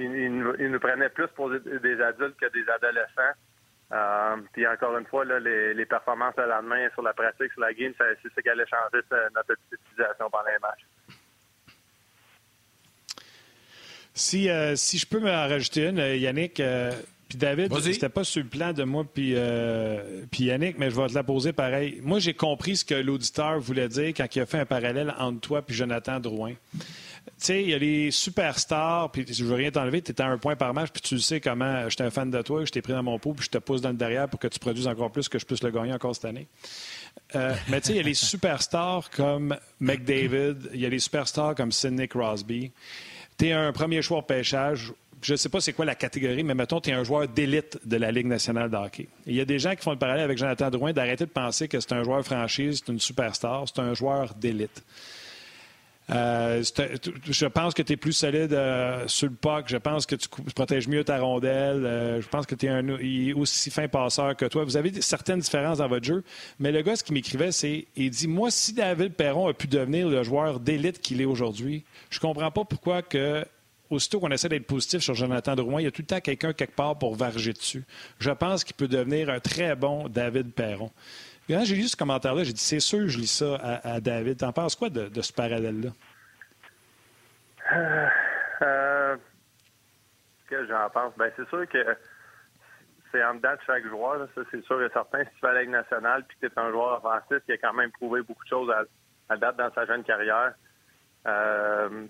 Ils, 0.00 0.06
il, 0.06 0.70
nous 0.70 0.80
prenaient 0.80 1.08
plus 1.08 1.28
pour 1.28 1.50
des 1.50 2.00
adultes 2.00 2.36
que 2.36 2.46
des 2.52 2.68
adolescents. 2.68 3.34
Euh, 3.90 4.36
puis 4.52 4.66
encore 4.66 4.98
une 4.98 5.06
fois, 5.06 5.24
les, 5.24 5.86
performances 5.86 6.34
le 6.36 6.46
lendemain 6.46 6.88
sur 6.92 7.02
la 7.02 7.14
pratique, 7.14 7.52
sur 7.52 7.60
la 7.60 7.72
game, 7.72 7.92
c'est 7.96 8.28
ce 8.28 8.40
qui 8.40 8.48
allait 8.48 8.66
changer 8.66 9.02
notre 9.34 9.56
utilisation 9.72 10.28
pendant 10.30 10.44
les 10.44 10.58
matchs. 10.60 10.86
Si, 14.12 14.50
euh, 14.50 14.74
si 14.74 14.98
je 14.98 15.06
peux 15.06 15.20
me 15.20 15.30
rajouter 15.30 15.88
une, 15.88 15.98
Yannick, 15.98 16.60
puis 17.28 17.38
David, 17.38 17.72
c'était 17.80 18.08
pas 18.08 18.24
sur 18.24 18.42
le 18.42 18.48
plan 18.48 18.72
de 18.72 18.84
moi 18.84 19.04
puis, 19.04 19.34
puis 20.30 20.44
Yannick, 20.44 20.78
mais 20.78 20.90
je 20.90 20.96
vais 20.96 21.06
te 21.08 21.14
la 21.14 21.22
poser 21.22 21.52
pareil. 21.52 22.00
Moi, 22.02 22.18
j'ai 22.18 22.34
compris 22.34 22.78
ce 22.78 22.84
que 22.84 22.94
l'auditeur 22.94 23.58
voulait 23.60 23.88
dire 23.88 24.08
quand 24.08 24.34
il 24.34 24.40
a 24.40 24.46
fait 24.46 24.58
un 24.58 24.66
parallèle 24.66 25.14
entre 25.18 25.40
toi 25.40 25.64
et 25.66 25.72
Jonathan 25.72 26.20
Drouin. 26.20 26.52
Tu 26.52 27.32
sais, 27.36 27.62
il 27.62 27.68
y 27.68 27.74
a 27.74 27.78
les 27.78 28.10
superstars, 28.10 29.12
puis 29.12 29.26
je 29.28 29.44
veux 29.44 29.54
rien 29.54 29.70
t'enlever, 29.70 30.00
tu 30.00 30.12
étais 30.12 30.22
à 30.22 30.28
un 30.28 30.38
point 30.38 30.56
par 30.56 30.72
match, 30.72 30.88
puis 30.90 31.02
tu 31.02 31.18
sais 31.18 31.40
comment 31.40 31.88
j'étais 31.88 32.04
un 32.04 32.10
fan 32.10 32.30
de 32.30 32.40
toi, 32.40 32.64
je 32.64 32.72
t'ai 32.72 32.80
pris 32.80 32.94
dans 32.94 33.02
mon 33.02 33.18
pot, 33.18 33.34
puis 33.34 33.44
je 33.44 33.50
te 33.50 33.58
pousse 33.58 33.82
dans 33.82 33.90
le 33.90 33.96
derrière 33.96 34.28
pour 34.28 34.40
que 34.40 34.48
tu 34.48 34.58
produises 34.58 34.86
encore 34.86 35.12
plus, 35.12 35.28
que 35.28 35.38
je 35.38 35.44
puisse 35.44 35.62
le 35.62 35.70
gagner 35.70 35.92
encore 35.92 36.14
cette 36.14 36.24
année. 36.24 36.48
mais 37.34 37.80
tu 37.82 37.88
sais, 37.88 37.92
il 37.92 37.96
y 37.96 38.00
a 38.00 38.02
les 38.02 38.14
superstars 38.14 39.10
comme 39.10 39.56
McDavid, 39.78 40.70
il 40.72 40.80
y 40.80 40.86
a 40.86 40.88
les 40.88 40.98
superstars 40.98 41.54
comme 41.54 41.70
Sidney 41.70 42.08
Crosby 42.08 42.72
tu 43.38 43.46
es 43.46 43.52
un 43.52 43.72
premier 43.72 44.02
choix 44.02 44.18
au 44.18 44.22
pêchage. 44.22 44.92
Je 45.22 45.32
ne 45.32 45.36
sais 45.36 45.48
pas 45.48 45.60
c'est 45.60 45.72
quoi 45.72 45.84
la 45.84 45.94
catégorie, 45.94 46.44
mais 46.44 46.54
mettons, 46.54 46.80
tu 46.80 46.90
es 46.90 46.92
un 46.92 47.04
joueur 47.04 47.26
d'élite 47.28 47.78
de 47.84 47.96
la 47.96 48.12
Ligue 48.12 48.26
nationale 48.26 48.70
de 48.70 48.76
hockey. 48.76 49.08
Il 49.26 49.34
y 49.34 49.40
a 49.40 49.44
des 49.44 49.58
gens 49.58 49.74
qui 49.74 49.82
font 49.82 49.92
le 49.92 49.98
parallèle 49.98 50.24
avec 50.24 50.38
Jonathan 50.38 50.70
Drouin 50.70 50.92
d'arrêter 50.92 51.24
de 51.24 51.30
penser 51.30 51.68
que 51.68 51.80
c'est 51.80 51.92
un 51.92 52.04
joueur 52.04 52.24
franchise, 52.24 52.82
c'est 52.84 52.92
une 52.92 53.00
superstar, 53.00 53.64
c'est 53.66 53.80
un 53.80 53.94
joueur 53.94 54.34
d'élite. 54.34 54.84
Euh, 56.10 56.62
je 56.62 57.46
pense 57.46 57.74
que 57.74 57.82
tu 57.82 57.92
es 57.92 57.96
plus 57.96 58.14
solide 58.14 58.52
euh, 58.54 59.06
sur 59.08 59.28
le 59.28 59.34
puck. 59.34 59.64
Je 59.66 59.76
pense 59.76 60.06
que 60.06 60.16
tu 60.16 60.28
protèges 60.54 60.88
mieux 60.88 61.04
ta 61.04 61.18
rondelle. 61.18 61.84
Euh, 61.84 62.20
je 62.22 62.28
pense 62.28 62.46
que 62.46 62.54
tu 62.54 62.66
es 62.66 62.70
un, 62.70 62.88
aussi 63.36 63.70
fin 63.70 63.88
passeur 63.88 64.34
que 64.34 64.46
toi. 64.46 64.64
Vous 64.64 64.76
avez 64.76 65.02
certaines 65.02 65.40
différences 65.40 65.78
dans 65.78 65.88
votre 65.88 66.06
jeu. 66.06 66.24
Mais 66.58 66.72
le 66.72 66.80
gars, 66.82 66.96
ce 66.96 67.04
qui 67.04 67.12
m'écrivait, 67.12 67.52
c'est 67.52 67.86
il 67.96 68.10
dit 68.10 68.26
Moi, 68.26 68.50
si 68.50 68.72
David 68.72 69.14
Perron 69.14 69.48
a 69.48 69.52
pu 69.54 69.66
devenir 69.66 70.08
le 70.08 70.22
joueur 70.22 70.60
d'élite 70.60 71.00
qu'il 71.00 71.20
est 71.20 71.26
aujourd'hui, 71.26 71.84
je 72.10 72.20
comprends 72.20 72.50
pas 72.50 72.64
pourquoi 72.64 73.02
que. 73.02 73.44
Aussitôt 73.90 74.20
qu'on 74.20 74.30
essaie 74.30 74.48
d'être 74.48 74.66
positif 74.66 75.00
sur 75.00 75.14
Jonathan 75.14 75.54
Drouin, 75.54 75.80
il 75.80 75.84
y 75.84 75.86
a 75.86 75.90
tout 75.90 76.02
le 76.02 76.06
temps 76.06 76.20
quelqu'un 76.20 76.52
quelque 76.52 76.74
part 76.74 76.98
pour 76.98 77.14
varger 77.14 77.52
dessus. 77.52 77.84
Je 78.18 78.30
pense 78.30 78.64
qu'il 78.64 78.76
peut 78.76 78.88
devenir 78.88 79.30
un 79.30 79.40
très 79.40 79.74
bon 79.76 80.08
David 80.08 80.52
Perron. 80.52 80.90
Quand 81.48 81.64
j'ai 81.64 81.76
lu 81.76 81.88
ce 81.88 81.96
commentaire-là, 81.96 82.44
j'ai 82.44 82.52
dit 82.52 82.60
c'est 82.60 82.80
sûr, 82.80 83.08
je 83.08 83.18
lis 83.18 83.26
ça 83.26 83.56
à, 83.82 84.00
David. 84.00 84.38
T'en 84.38 84.52
penses 84.52 84.76
quoi 84.76 84.90
de, 84.90 85.22
ce 85.22 85.32
parallèle-là? 85.32 85.90
Euh, 87.72 88.06
euh, 88.62 89.16
que 90.48 90.66
j'en 90.66 90.90
pense? 90.90 91.14
Ben, 91.16 91.32
c'est 91.36 91.48
sûr 91.48 91.66
que 91.68 91.96
c'est 93.10 93.24
en 93.24 93.34
dedans 93.34 93.52
de 93.52 93.60
chaque 93.66 93.86
joueur, 93.86 94.28
ça 94.34 94.42
c'est 94.50 94.64
sûr 94.64 94.82
et 94.82 94.90
certain. 94.90 95.24
Si 95.24 95.30
tu 95.34 95.40
fais 95.40 95.46
à 95.48 95.52
la 95.54 95.64
nationale 95.64 96.24
puis 96.28 96.36
que 96.40 96.46
tu 96.46 96.52
es 96.52 96.58
un 96.58 96.70
joueur 96.70 97.02
offensif 97.02 97.38
qui 97.46 97.52
a 97.52 97.56
quand 97.56 97.72
même 97.72 97.90
prouvé 97.92 98.20
beaucoup 98.22 98.44
de 98.44 98.48
choses 98.48 98.70
à, 99.30 99.36
date 99.36 99.56
dans 99.56 99.72
sa 99.72 99.86
jeune 99.86 100.04
carrière. 100.04 100.52
Euh, 101.26 102.06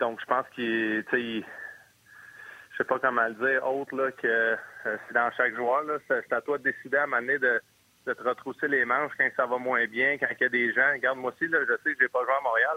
donc 0.00 0.20
je 0.20 0.26
pense 0.26 0.46
qu'il 0.54 1.04
je 1.12 2.76
sais 2.78 2.84
pas 2.84 2.98
comment 2.98 3.28
le 3.28 3.34
dire, 3.34 3.66
autre 3.66 3.94
là, 3.94 4.10
que 4.12 4.56
c'est 4.84 5.14
dans 5.14 5.30
chaque 5.36 5.54
joueur. 5.54 5.84
C'est 6.08 6.32
à 6.32 6.40
toi 6.40 6.58
de 6.58 6.64
décider 6.64 6.96
à 6.96 7.06
moment 7.06 7.38
de 7.38 7.60
de 8.06 8.12
te 8.14 8.22
retrousser 8.22 8.68
les 8.68 8.84
manches 8.84 9.12
quand 9.16 9.28
ça 9.36 9.46
va 9.46 9.58
moins 9.58 9.86
bien, 9.86 10.18
quand 10.18 10.26
il 10.30 10.42
y 10.42 10.44
a 10.44 10.48
des 10.48 10.72
gens. 10.72 10.92
Regarde, 10.92 11.18
moi 11.18 11.32
aussi, 11.32 11.48
là, 11.48 11.58
je 11.60 11.74
sais 11.82 11.94
que 11.94 12.00
j'ai 12.00 12.08
pas 12.08 12.22
joué 12.24 12.32
à 12.32 12.42
Montréal. 12.42 12.76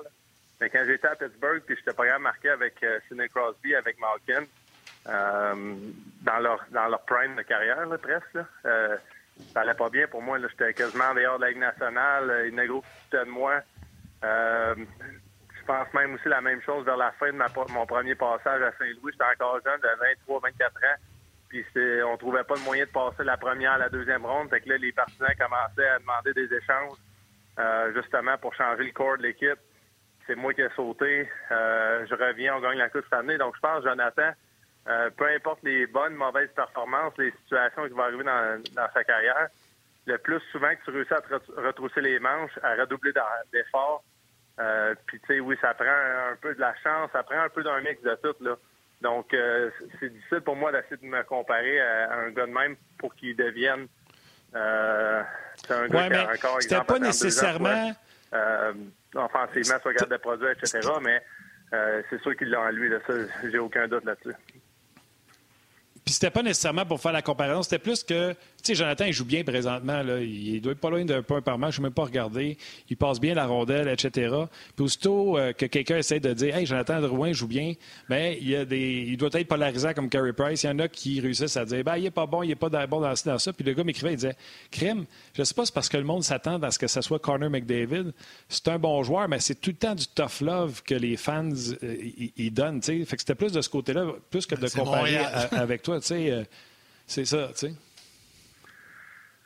Mais 0.61 0.69
quand 0.69 0.83
j'étais 0.85 1.07
à 1.07 1.15
Pittsburgh, 1.15 1.61
puis 1.65 1.75
j'étais 1.75 1.93
pas 1.93 2.19
marqué 2.19 2.49
avec 2.49 2.81
euh, 2.83 2.99
Sidney 3.07 3.27
Crosby, 3.29 3.75
avec 3.75 3.97
Malkin, 3.99 4.45
euh, 5.07 5.75
dans 6.21 6.39
leur 6.39 6.65
dans 6.71 6.87
leur 6.87 7.01
prime 7.05 7.35
de 7.35 7.41
carrière, 7.41 7.85
là, 7.85 7.97
presque, 7.97 8.33
là, 8.33 8.45
euh, 8.65 8.97
ça 9.53 9.61
allait 9.61 9.73
pas 9.73 9.89
bien 9.89 10.07
pour 10.07 10.21
moi. 10.21 10.37
J'étais 10.39 10.73
quasiment 10.73 11.13
dehors 11.13 11.37
de 11.37 11.43
la 11.43 11.49
Ligue 11.49 11.59
nationale. 11.59 12.45
Il 12.47 12.55
qui 12.55 13.17
de 13.17 13.23
moi. 13.29 13.61
Euh, 14.23 14.75
pense 15.65 15.93
même 15.93 16.13
aussi 16.15 16.27
la 16.27 16.41
même 16.41 16.61
chose 16.61 16.85
vers 16.85 16.97
la 16.97 17.11
fin 17.13 17.31
de 17.31 17.71
mon 17.73 17.85
premier 17.85 18.15
passage 18.15 18.61
à 18.61 18.71
Saint-Louis. 18.77 19.11
J'étais 19.11 19.23
encore 19.23 19.59
jeune, 19.65 19.79
de 19.79 19.87
23, 19.99 20.39
24 20.43 20.75
ans. 20.77 20.97
Puis 21.49 21.65
on 22.03 22.17
trouvait 22.17 22.43
pas 22.43 22.55
le 22.55 22.61
moyen 22.61 22.85
de 22.85 22.89
passer 22.89 23.23
la 23.23 23.37
première 23.37 23.73
à 23.73 23.77
la 23.77 23.89
deuxième 23.89 24.25
ronde. 24.25 24.49
Fait 24.49 24.61
que 24.61 24.69
là, 24.69 24.77
les 24.77 24.91
partisans 24.91 25.29
commençaient 25.37 25.87
à 25.87 25.99
demander 25.99 26.33
des 26.33 26.53
échanges 26.53 26.97
euh, 27.59 27.93
justement 27.93 28.37
pour 28.37 28.53
changer 28.55 28.83
le 28.83 28.91
corps 28.91 29.17
de 29.17 29.23
l'équipe. 29.23 29.59
C'est 30.27 30.35
moi 30.35 30.53
qui 30.53 30.61
ai 30.61 30.69
sauté. 30.75 31.29
Euh, 31.51 32.05
je 32.09 32.15
reviens, 32.15 32.55
on 32.55 32.61
gagne 32.61 32.77
la 32.77 32.89
Coupe 32.89 33.03
cette 33.03 33.13
année. 33.13 33.37
Donc 33.37 33.55
je 33.55 33.61
pense, 33.61 33.83
Jonathan, 33.83 34.31
euh, 34.87 35.09
peu 35.11 35.25
importe 35.27 35.59
les 35.63 35.87
bonnes, 35.87 36.15
mauvaises 36.15 36.51
performances, 36.55 37.13
les 37.17 37.31
situations 37.43 37.85
qui 37.87 37.93
vont 37.93 38.03
arriver 38.03 38.23
dans, 38.23 38.61
sa 38.93 39.03
carrière, 39.03 39.47
le 40.05 40.17
plus 40.17 40.41
souvent 40.51 40.69
que 40.75 40.83
tu 40.83 40.91
réussis 40.91 41.13
à 41.13 41.21
te 41.21 41.61
retrousser 41.61 42.01
les 42.01 42.19
manches, 42.19 42.57
à 42.61 42.75
redoubler 42.75 43.13
d'efforts, 43.51 44.03
puis 45.05 45.19
tu 45.19 45.27
sais, 45.27 45.39
oui, 45.39 45.57
ça 45.61 45.73
prend 45.73 45.85
un 45.85 46.35
peu 46.41 46.55
de 46.55 46.59
la 46.59 46.73
chance, 46.83 47.09
ça 47.11 47.23
prend 47.23 47.39
un 47.39 47.49
peu 47.49 47.63
d'un 47.63 47.81
mix 47.81 48.01
de 48.01 48.17
tout, 48.21 48.35
là. 48.43 48.55
Donc, 49.01 49.33
euh, 49.33 49.69
c'est 49.99 50.11
difficile 50.11 50.41
pour 50.41 50.55
moi 50.55 50.71
d'essayer 50.71 50.97
de 50.97 51.05
me 51.05 51.21
comparer 51.23 51.79
à, 51.79 52.13
un 52.13 52.31
gars 52.31 52.47
de 52.47 52.51
même 52.51 52.75
pour 52.97 53.13
qu'il 53.15 53.35
devienne 53.35 53.87
euh, 54.55 55.21
un 55.69 55.87
gars 55.87 56.09
qui 56.09 56.15
a 56.15 56.31
encore 56.31 56.61
C'était 56.61 56.83
pas 56.83 56.99
nécessairement. 56.99 57.93
Euh, 58.33 58.73
offensivement, 59.13 59.79
soit 59.81 59.93
garde 59.93 60.11
de 60.11 60.17
produits, 60.17 60.47
etc. 60.47 60.89
Mais 61.01 61.21
euh, 61.73 62.01
c'est 62.09 62.21
sûr 62.21 62.35
qu'il 62.35 62.49
l'a 62.49 62.61
en 62.61 62.69
lui. 62.69 62.89
Là, 62.89 62.97
ça, 63.05 63.13
j'ai 63.43 63.59
aucun 63.59 63.87
doute 63.87 64.05
là-dessus. 64.05 64.35
Puis 66.05 66.13
c'était 66.13 66.29
pas 66.29 66.43
nécessairement 66.43 66.85
pour 66.85 67.01
faire 67.01 67.13
la 67.13 67.23
comparaison, 67.23 67.63
c'était 67.63 67.79
plus 67.79 68.03
que, 68.03 68.33
tu 68.33 68.37
sais, 68.61 68.75
Jonathan, 68.75 69.05
il 69.05 69.13
joue 69.13 69.25
bien 69.25 69.43
présentement, 69.43 70.03
là. 70.03 70.19
Il 70.19 70.61
doit 70.61 70.73
être 70.73 70.79
pas 70.79 70.91
loin 70.91 71.03
d'un 71.03 71.23
point 71.23 71.41
par 71.41 71.57
match, 71.57 71.77
je 71.77 71.81
ne 71.81 71.87
même 71.87 71.93
pas 71.93 72.03
regarder. 72.03 72.59
Il 72.91 72.95
passe 72.95 73.19
bien 73.19 73.33
la 73.33 73.47
rondelle, 73.47 73.87
etc. 73.87 74.35
Puis 74.75 74.85
aussitôt 74.85 75.35
euh, 75.35 75.51
que 75.53 75.65
quelqu'un 75.65 75.97
essaie 75.97 76.19
de 76.19 76.31
dire, 76.33 76.55
hey, 76.55 76.67
Jonathan 76.67 77.01
Drouin 77.01 77.33
joue 77.33 77.47
bien, 77.47 77.73
bien, 78.07 78.35
il, 78.39 78.47
y 78.47 78.55
a 78.55 78.65
des, 78.65 79.03
il 79.07 79.17
doit 79.17 79.31
être 79.33 79.47
polarisant 79.47 79.93
comme 79.95 80.07
Carey 80.07 80.31
Price. 80.31 80.61
Il 80.61 80.67
y 80.67 80.69
en 80.69 80.77
a 80.77 80.87
qui 80.87 81.21
réussissent 81.21 81.57
à 81.57 81.65
dire, 81.65 81.83
ben, 81.83 81.97
il 81.97 82.05
est 82.05 82.11
pas 82.11 82.27
bon, 82.27 82.43
il 82.43 82.51
est 82.51 82.55
pas 82.55 82.69
bon 82.85 83.01
dans, 83.01 83.13
dans 83.25 83.39
ça. 83.39 83.51
Puis 83.51 83.65
le 83.65 83.73
gars 83.73 83.83
m'écrivait, 83.83 84.13
il 84.13 84.17
disait, 84.17 84.35
crime, 84.69 85.05
je 85.33 85.43
sais 85.43 85.55
pas, 85.55 85.65
c'est 85.65 85.73
parce 85.73 85.89
que 85.89 85.97
le 85.97 86.03
monde 86.03 86.23
s'attend 86.23 86.61
à 86.61 86.69
ce 86.69 86.77
que 86.77 86.85
ce 86.85 87.01
soit 87.01 87.17
Connor 87.17 87.49
McDavid. 87.49 88.13
C'est 88.47 88.67
un 88.67 88.77
bon 88.77 89.01
joueur, 89.01 89.27
mais 89.27 89.39
c'est 89.39 89.55
tout 89.55 89.71
le 89.71 89.77
temps 89.77 89.95
du 89.95 90.05
tough 90.05 90.41
love 90.41 90.83
que 90.83 90.93
les 90.93 91.17
fans, 91.17 91.49
euh, 91.81 91.95
ils 92.37 92.53
donnent, 92.53 92.79
tu 92.79 92.99
sais. 92.99 93.05
Fait 93.05 93.15
que 93.15 93.23
c'était 93.23 93.33
plus 93.33 93.51
de 93.51 93.61
ce 93.61 93.69
côté-là, 93.69 94.05
plus 94.29 94.45
que 94.45 94.53
de 94.53 94.67
comparer 94.69 95.17
avec 95.51 95.81
toi. 95.81 95.94
Euh, 96.11 96.43
c'est 97.07 97.25
ça, 97.25 97.47
tu 97.49 97.67
sais. 97.67 97.73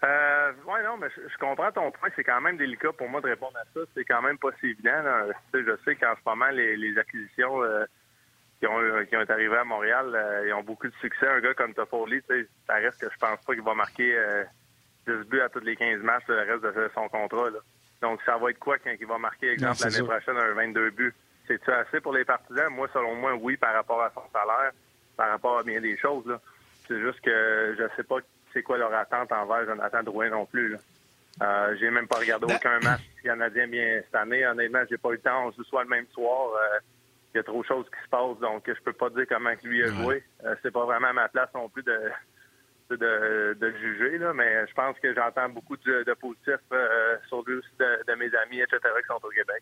Euh, 0.04 0.52
oui, 0.66 0.80
non, 0.84 0.97
mais 0.97 1.08
je, 1.16 1.38
comprends 1.38 1.72
ton 1.72 1.91
point. 1.91 2.10
C'est 2.16 2.24
quand 2.24 2.39
même 2.39 2.58
délicat 2.58 2.93
pour 2.93 3.10
moi 3.10 3.22
de 3.22 3.28
répondre 3.28 3.58
à 3.58 3.66
ça. 3.74 3.82
C'est 3.93 4.06
quand 4.06 4.22
même 4.22 4.38
pas 4.38 4.50
si 4.60 4.68
évident. 4.68 5.04
Je 5.54 5.78
sais 5.84 5.95
qu'en 5.95 6.16
ce 6.16 6.30
moment, 6.30 6.50
les, 6.50 6.97
acquisitions 6.97 7.62
euh, 7.64 7.86
qui, 8.60 8.68
ont, 8.68 8.80
qui 9.06 9.16
ont 9.18 9.26
arrivé 9.28 9.58
à 9.58 9.66
Montréal, 9.66 10.45
ils 10.45 10.54
ont 10.54 10.64
beaucoup 10.64 10.88
de 10.88 10.95
succès. 11.02 11.28
Un 11.28 11.41
gars 11.41 11.54
comme 11.54 11.74
Toffoli, 11.74 12.22
ça 12.66 12.76
reste 12.76 13.02
que 13.02 13.10
je 13.12 13.18
pense 13.20 13.39
pas 13.45 13.54
qu'il 13.54 13.64
va 13.64 13.74
marquer 13.74 14.18
10 15.06 15.28
buts 15.28 15.41
à 15.41 15.50
tous 15.50 15.60
les 15.60 15.76
15 15.76 16.02
matchs 16.02 16.24
le 16.28 16.50
reste 16.50 16.64
de 16.64 16.91
son 16.93 17.10
contrat. 17.10 17.50
Donc, 18.02 18.22
ça 18.26 18.38
va 18.38 18.52
être 18.52 18.60
quoi 18.60 18.78
quand 18.78 18.93
il 18.97 19.06
va 19.06 19.18
marquer, 19.18 19.52
exemple, 19.52 19.82
l'année 19.84 20.08
prochaine, 20.08 20.38
un 20.38 20.54
22 20.54 20.91
buts? 20.91 21.14
C'est-tu 21.45 21.72
assez 21.72 22.00
pour 22.00 22.14
les 22.14 22.24
partisans? 22.24 22.72
Moi, 22.72 22.88
selon 22.93 23.16
moi, 23.16 23.34
oui, 23.36 23.58
par 23.58 23.74
rapport 23.74 24.02
à 24.02 24.12
son 24.12 24.24
salaire 24.32 24.72
par 25.20 25.32
rapport 25.32 25.57
à 25.59 25.63
bien 25.63 25.82
des 25.82 25.97
choses. 25.97 26.34
C'est 26.88 26.97
juste 27.01 27.20
que 27.20 27.76
je 27.78 27.84
ne 27.84 27.89
sais 27.97 28.03
pas 28.03 28.20
c'est 28.53 28.63
quoi 28.63 28.78
leur 28.78 28.93
attente 28.93 29.30
envers 29.34 29.65
Jonathan 29.65 30.01
Drouin 30.01 30.30
non 30.30 30.45
plus. 30.45 30.78
Euh, 31.41 31.76
j'ai 31.78 31.89
même 31.89 32.07
pas 32.07 32.20
regardé 32.20 32.47
ben- 32.47 32.55
aucun 32.55 32.80
match 32.80 33.01
canadien 33.22 33.67
bien 33.67 34.01
cette 34.05 34.15
année. 34.15 34.47
Honnêtement, 34.47 34.80
j'ai 34.89 34.97
pas 34.97 35.09
eu 35.09 35.13
le 35.13 35.20
temps. 35.20 35.47
On 35.47 35.51
se 35.51 35.61
soit 35.63 35.84
le 35.84 35.89
même 35.89 36.05
soir. 36.13 36.51
Euh, 36.55 36.80
il 37.34 37.38
y 37.38 37.39
a 37.41 37.43
trop 37.43 37.61
de 37.61 37.67
choses 37.67 37.86
qui 37.88 38.01
se 38.01 38.09
passent, 38.09 38.39
donc 38.39 38.63
je 38.65 38.82
peux 38.82 38.93
pas 38.93 39.09
dire 39.09 39.26
comment 39.28 39.51
lui 39.61 39.84
a 39.84 39.88
joué. 39.88 40.24
Euh, 40.45 40.55
c'est 40.63 40.72
pas 40.72 40.86
vraiment 40.86 41.13
ma 41.13 41.28
place 41.28 41.49
non 41.53 41.67
plus 41.67 41.84
de, 41.84 41.99
de, 42.89 43.57
de 43.59 43.74
juger, 43.78 44.17
là, 44.20 44.34
mais 44.34 44.65
je 44.67 44.74
pense 44.74 44.97
que 44.99 45.13
j'entends 45.13 45.49
beaucoup 45.49 45.76
de, 45.78 46.03
de 46.03 46.13
positifs 46.13 46.55
euh, 46.72 47.17
sur 47.28 47.43
deux 47.43 47.61
de, 47.78 48.13
mes 48.15 48.34
amis, 48.36 48.61
etc., 48.61 48.80
qui 49.01 49.07
sont 49.07 49.20
au 49.22 49.30
Québec. 49.30 49.61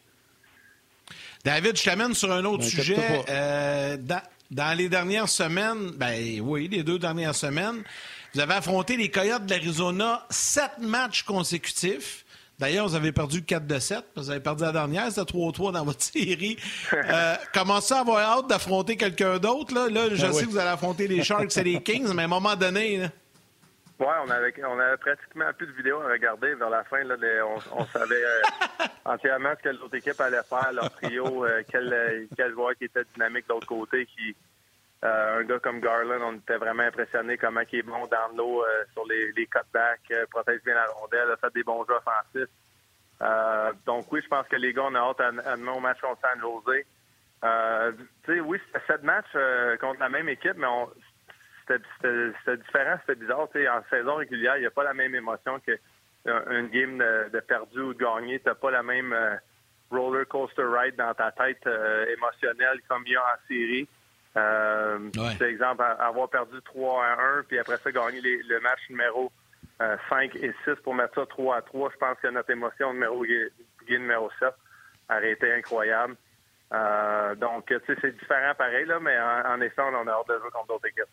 David, 1.43 1.77
je 1.77 1.83
t'amène 1.83 2.13
sur 2.13 2.31
un 2.31 2.45
autre 2.45 2.63
sujet. 2.63 3.23
Euh, 3.29 3.97
dans, 4.51 4.77
les 4.77 4.89
dernières 4.89 5.29
semaines, 5.29 5.91
ben 5.95 6.41
oui, 6.41 6.67
les 6.67 6.83
deux 6.83 6.99
dernières 6.99 7.35
semaines, 7.35 7.83
vous 8.33 8.39
avez 8.39 8.53
affronté 8.53 8.97
les 8.97 9.09
Coyotes 9.09 9.45
de 9.45 9.51
l'Arizona 9.51 10.25
sept 10.29 10.79
matchs 10.79 11.23
consécutifs. 11.23 12.25
D'ailleurs, 12.59 12.87
vous 12.87 12.95
avez 12.95 13.11
perdu 13.11 13.43
4 13.43 13.67
de 13.67 13.77
7, 13.77 14.03
vous 14.15 14.31
avez 14.31 14.39
perdu 14.39 14.63
la 14.63 14.71
dernière, 14.71 15.09
c'était 15.09 15.21
3-3 15.21 15.73
dans 15.73 15.85
votre 15.85 16.01
série. 16.03 16.57
Euh, 16.91 17.35
commencez 17.53 17.93
à 17.93 17.99
avoir 17.99 18.39
hâte 18.39 18.47
d'affronter 18.47 18.97
quelqu'un 18.97 19.37
d'autre. 19.37 19.75
Là, 19.75 19.87
là 19.89 20.09
je 20.15 20.25
ben 20.25 20.33
sais 20.33 20.45
que 20.45 20.49
vous 20.49 20.57
allez 20.57 20.69
affronter 20.69 21.07
les 21.07 21.23
Sharks 21.23 21.55
et 21.57 21.63
les 21.63 21.81
Kings, 21.83 22.11
mais 22.13 22.23
à 22.23 22.25
un 22.25 22.29
moment 22.29 22.55
donné... 22.55 22.97
Là... 22.97 23.09
Oui, 23.99 24.07
on 24.25 24.29
avait, 24.29 24.53
on 24.63 24.79
avait 24.79 24.97
pratiquement 24.97 25.51
plus 25.53 25.67
de 25.67 25.71
vidéos 25.71 26.01
à 26.01 26.09
regarder 26.09 26.53
vers 26.53 26.69
la 26.69 26.83
fin. 26.83 27.03
Là, 27.03 27.15
on, 27.73 27.85
savait 27.85 28.23
euh, 28.23 28.85
entièrement 29.05 29.53
ce 29.57 29.63
que 29.63 29.75
l'autre 29.75 29.95
équipe 29.95 30.21
allait 30.21 30.43
faire, 30.43 30.71
leur 30.71 30.91
trio, 30.91 31.45
euh, 31.45 31.63
quel, 31.69 32.27
quel 32.35 32.51
joueur 32.51 32.75
qui 32.75 32.85
était 32.85 33.03
dynamique 33.13 33.47
de 33.47 33.53
l'autre 33.53 33.67
côté, 33.67 34.05
qui, 34.05 34.35
euh, 35.03 35.39
un 35.39 35.43
gars 35.43 35.59
comme 35.59 35.79
Garland, 35.79 36.21
on 36.23 36.35
était 36.37 36.57
vraiment 36.57 36.83
impressionné 36.83 37.37
comment 37.37 37.61
il 37.71 37.79
est 37.79 37.83
bon 37.83 38.07
dans 38.07 38.35
l'eau 38.35 38.63
euh, 38.63 38.83
sur 38.93 39.05
les, 39.05 39.31
les 39.33 39.45
cutbacks, 39.45 39.99
euh, 40.11 40.25
protège 40.31 40.63
bien 40.63 40.73
la 40.73 40.85
rondelle, 40.87 41.29
a 41.31 41.37
fait 41.37 41.53
des 41.53 41.63
bons 41.63 41.85
jeux 41.85 41.93
offensifs. 41.93 42.49
donc 43.85 44.11
oui, 44.11 44.21
je 44.23 44.27
pense 44.27 44.47
que 44.47 44.55
les 44.55 44.73
gars, 44.73 44.85
on 44.85 44.95
a 44.95 44.99
hâte 44.99 45.21
à, 45.21 45.27
à 45.51 45.55
demain 45.55 45.73
au 45.73 45.79
match 45.79 45.99
contre 46.01 46.19
San 46.21 46.39
Jose. 46.41 46.83
tu 48.23 48.33
sais, 48.33 48.39
oui, 48.39 48.59
c'était 48.65 48.85
sept 48.87 49.03
matchs 49.03 49.37
contre 49.79 49.99
la 49.99 50.09
même 50.09 50.29
équipe, 50.29 50.55
mais 50.57 50.67
c'était 51.67 52.57
différent, 52.57 52.97
c'était 53.01 53.19
bizarre. 53.19 53.41
En 53.41 53.83
saison 53.89 54.15
régulière, 54.15 54.57
il 54.57 54.61
n'y 54.61 54.67
a 54.67 54.71
pas 54.71 54.83
la 54.83 54.93
même 54.93 55.15
émotion 55.15 55.59
que 55.65 55.77
une 56.25 56.67
game 56.67 56.97
de, 56.97 57.39
perdu 57.39 57.79
ou 57.79 57.93
de 57.93 57.99
gagné. 57.99 58.39
Tu 58.39 58.47
n'as 58.47 58.55
pas 58.55 58.71
la 58.71 58.83
même 58.83 59.15
roller 59.89 60.27
coaster 60.27 60.63
ride 60.63 60.95
dans 60.97 61.13
ta 61.13 61.31
tête 61.31 61.65
émotionnelle 61.65 62.81
comme 62.89 63.03
il 63.05 63.13
y 63.13 63.15
a 63.15 63.21
en 63.21 63.47
série. 63.47 63.87
Euh, 64.37 65.09
Par 65.13 65.47
exemple, 65.47 65.83
avoir 65.99 66.29
perdu 66.29 66.57
3 66.63 67.03
à 67.03 67.21
1, 67.39 67.43
puis 67.43 67.57
après 67.57 67.77
ça, 67.77 67.91
gagner 67.91 68.21
le 68.21 68.59
match 68.59 68.79
numéro 68.89 69.31
5 69.79 70.35
euh, 70.35 70.39
et 70.41 70.53
6 70.63 70.75
pour 70.83 70.93
mettre 70.93 71.15
ça 71.15 71.25
3 71.25 71.57
à 71.57 71.61
3. 71.61 71.91
Je 71.93 71.97
pense 71.97 72.17
que 72.21 72.27
notre 72.27 72.51
émotion 72.51 72.93
numéro 72.93 73.25
numéro 73.89 74.29
7 74.39 74.49
aurait 75.09 75.31
été 75.31 75.51
incroyable. 75.53 76.15
Euh, 76.73 77.35
donc, 77.35 77.65
tu 77.67 77.75
sais, 77.87 77.95
c'est 78.01 78.17
différent 78.19 78.53
pareil, 78.55 78.85
là, 78.85 78.99
mais 78.99 79.17
en, 79.17 79.53
en 79.53 79.61
effet, 79.61 79.81
on 79.81 80.07
a 80.07 80.11
hâte 80.11 80.27
de 80.27 80.39
jouer 80.39 80.51
contre 80.51 80.67
d'autres 80.67 80.87
équipes. 80.87 81.09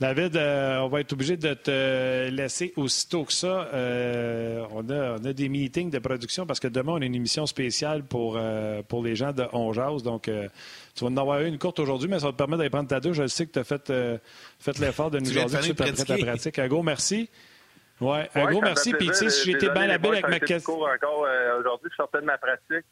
David, 0.00 0.36
euh, 0.36 0.78
on 0.78 0.88
va 0.88 1.00
être 1.00 1.12
obligé 1.12 1.36
de 1.36 1.54
te 1.54 2.28
laisser 2.28 2.72
aussitôt 2.76 3.24
que 3.24 3.32
ça. 3.32 3.68
Euh, 3.72 4.64
on, 4.72 4.88
a, 4.90 5.18
des 5.32 5.48
meetings 5.48 5.90
de 5.90 5.98
production 5.98 6.46
parce 6.46 6.60
que 6.60 6.68
demain, 6.68 6.92
on 6.94 7.00
a 7.00 7.04
une 7.04 7.14
émission 7.14 7.46
spéciale 7.46 8.02
pour, 8.02 8.36
euh, 8.36 8.82
pour 8.82 9.04
les 9.04 9.14
gens 9.14 9.32
de 9.32 9.44
Onjaz. 9.52 10.02
Donc, 10.02 10.24
tu 10.24 11.04
vas 11.04 11.10
en 11.10 11.16
avoir 11.16 11.40
une 11.42 11.58
courte 11.58 11.78
aujourd'hui, 11.78 12.08
mais 12.08 12.18
ça 12.18 12.26
va 12.26 12.32
te 12.32 12.36
permettre 12.36 12.58
d'aller 12.58 12.70
prendre 12.70 12.88
ta 12.88 13.00
douche. 13.00 13.16
Je 13.16 13.26
sais 13.26 13.46
que 13.46 13.52
tu 13.52 13.58
as 13.58 13.64
fait, 13.64 13.92
fait 14.58 14.78
l'effort 14.78 15.10
de 15.10 15.18
nous 15.18 15.26
de 15.26 15.62
suite 15.62 15.80
après 15.80 15.92
ta 15.92 16.16
pratique. 16.16 16.58
Un 16.58 16.68
gros 16.68 16.82
merci. 16.82 17.30
Ouais, 18.00 18.28
un 18.34 18.46
gros 18.46 18.60
merci. 18.60 18.92
Puis, 18.94 19.08
tu 19.08 19.14
sais, 19.14 19.30
si 19.30 19.52
j'étais 19.52 19.70
bien 19.70 19.88
habile 19.88 20.12
avec 20.12 20.28
ma 20.28 20.40
question. 20.40 20.80
encore 20.80 21.26
aujourd'hui, 21.60 21.90
je 21.90 21.96
sortais 21.96 22.20
de 22.20 22.26
ma 22.26 22.38
pratique. 22.38 22.86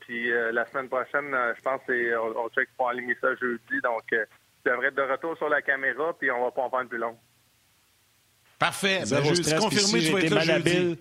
puis 0.00 0.30
la 0.52 0.66
semaine 0.66 0.88
prochaine, 0.88 1.30
je 1.56 1.62
pense 1.62 1.80
qu'on 1.86 2.44
on 2.44 2.48
check 2.48 2.68
pour 2.76 2.88
aligner 2.88 3.16
ça 3.20 3.34
jeudi. 3.36 3.80
Donc, 3.84 4.02
devrait 4.66 4.88
être 4.88 4.94
de 4.94 5.02
retour 5.02 5.36
sur 5.36 5.48
la 5.48 5.62
caméra, 5.62 6.14
puis 6.18 6.30
on 6.30 6.44
va 6.44 6.50
pas 6.50 6.62
en 6.62 6.70
prendre 6.70 6.88
plus 6.88 6.98
long. 6.98 7.16
Parfait. 8.58 9.02
Ben, 9.10 9.22
je 9.22 9.58
confirmé, 9.58 10.00
si 10.00 10.06
tu 10.06 10.12
vas 10.12 10.20
être 10.20 10.34
là 10.34 10.40
jeudi. 10.40 10.98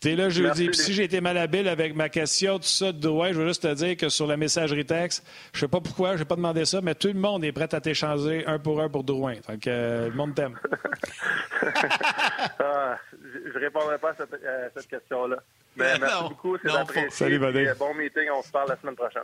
T'es 0.00 0.14
là 0.14 0.28
jeudi. 0.28 0.66
Puis 0.68 0.76
si 0.76 0.92
j'ai 0.92 1.04
été 1.04 1.20
malhabile 1.20 1.68
avec 1.68 1.94
ma 1.94 2.08
question, 2.08 2.58
tout 2.58 2.64
ça, 2.64 2.92
de 2.92 3.00
Drouin, 3.00 3.32
je 3.32 3.40
veux 3.40 3.46
juste 3.48 3.62
te 3.62 3.74
dire 3.74 3.96
que 3.96 4.08
sur 4.08 4.26
la 4.26 4.36
messagerie 4.36 4.84
texte, 4.84 5.26
je 5.52 5.60
sais 5.60 5.68
pas 5.68 5.80
pourquoi, 5.80 6.14
je 6.14 6.20
n'ai 6.20 6.24
pas 6.26 6.36
demandé 6.36 6.64
ça, 6.64 6.80
mais 6.82 6.94
tout 6.94 7.08
le 7.08 7.14
monde 7.14 7.44
est 7.44 7.52
prêt 7.52 7.72
à 7.74 7.80
t'échanger 7.80 8.46
un 8.46 8.58
pour 8.58 8.80
un 8.80 8.88
pour 8.88 9.04
Drouin. 9.04 9.36
Donc, 9.48 9.66
euh, 9.66 10.08
le 10.08 10.14
monde 10.14 10.34
t'aime. 10.34 10.58
ah, 12.58 12.98
je 13.12 13.58
ne 13.58 13.58
répondrai 13.58 13.98
pas 13.98 14.10
à 14.10 14.14
cette, 14.74 14.88
question-là. 14.88 15.36
Mais 15.76 15.98
merci 16.00 16.22
beaucoup, 16.22 16.56
c'est 16.62 16.70
apprécié. 16.70 17.10
Salut, 17.10 17.38
Bon 17.78 17.94
meeting, 17.94 18.28
on 18.34 18.42
se 18.42 18.50
parle 18.50 18.68
la 18.68 18.76
semaine 18.76 18.96
prochaine. 18.96 19.22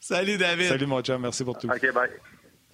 Salut, 0.00 0.38
David. 0.38 0.68
Salut, 0.68 0.86
mon 0.86 1.02
chum. 1.02 1.20
Merci 1.22 1.44
pour 1.44 1.58
tout. 1.58 1.68
OK, 1.68 1.92
bye. 1.92 2.10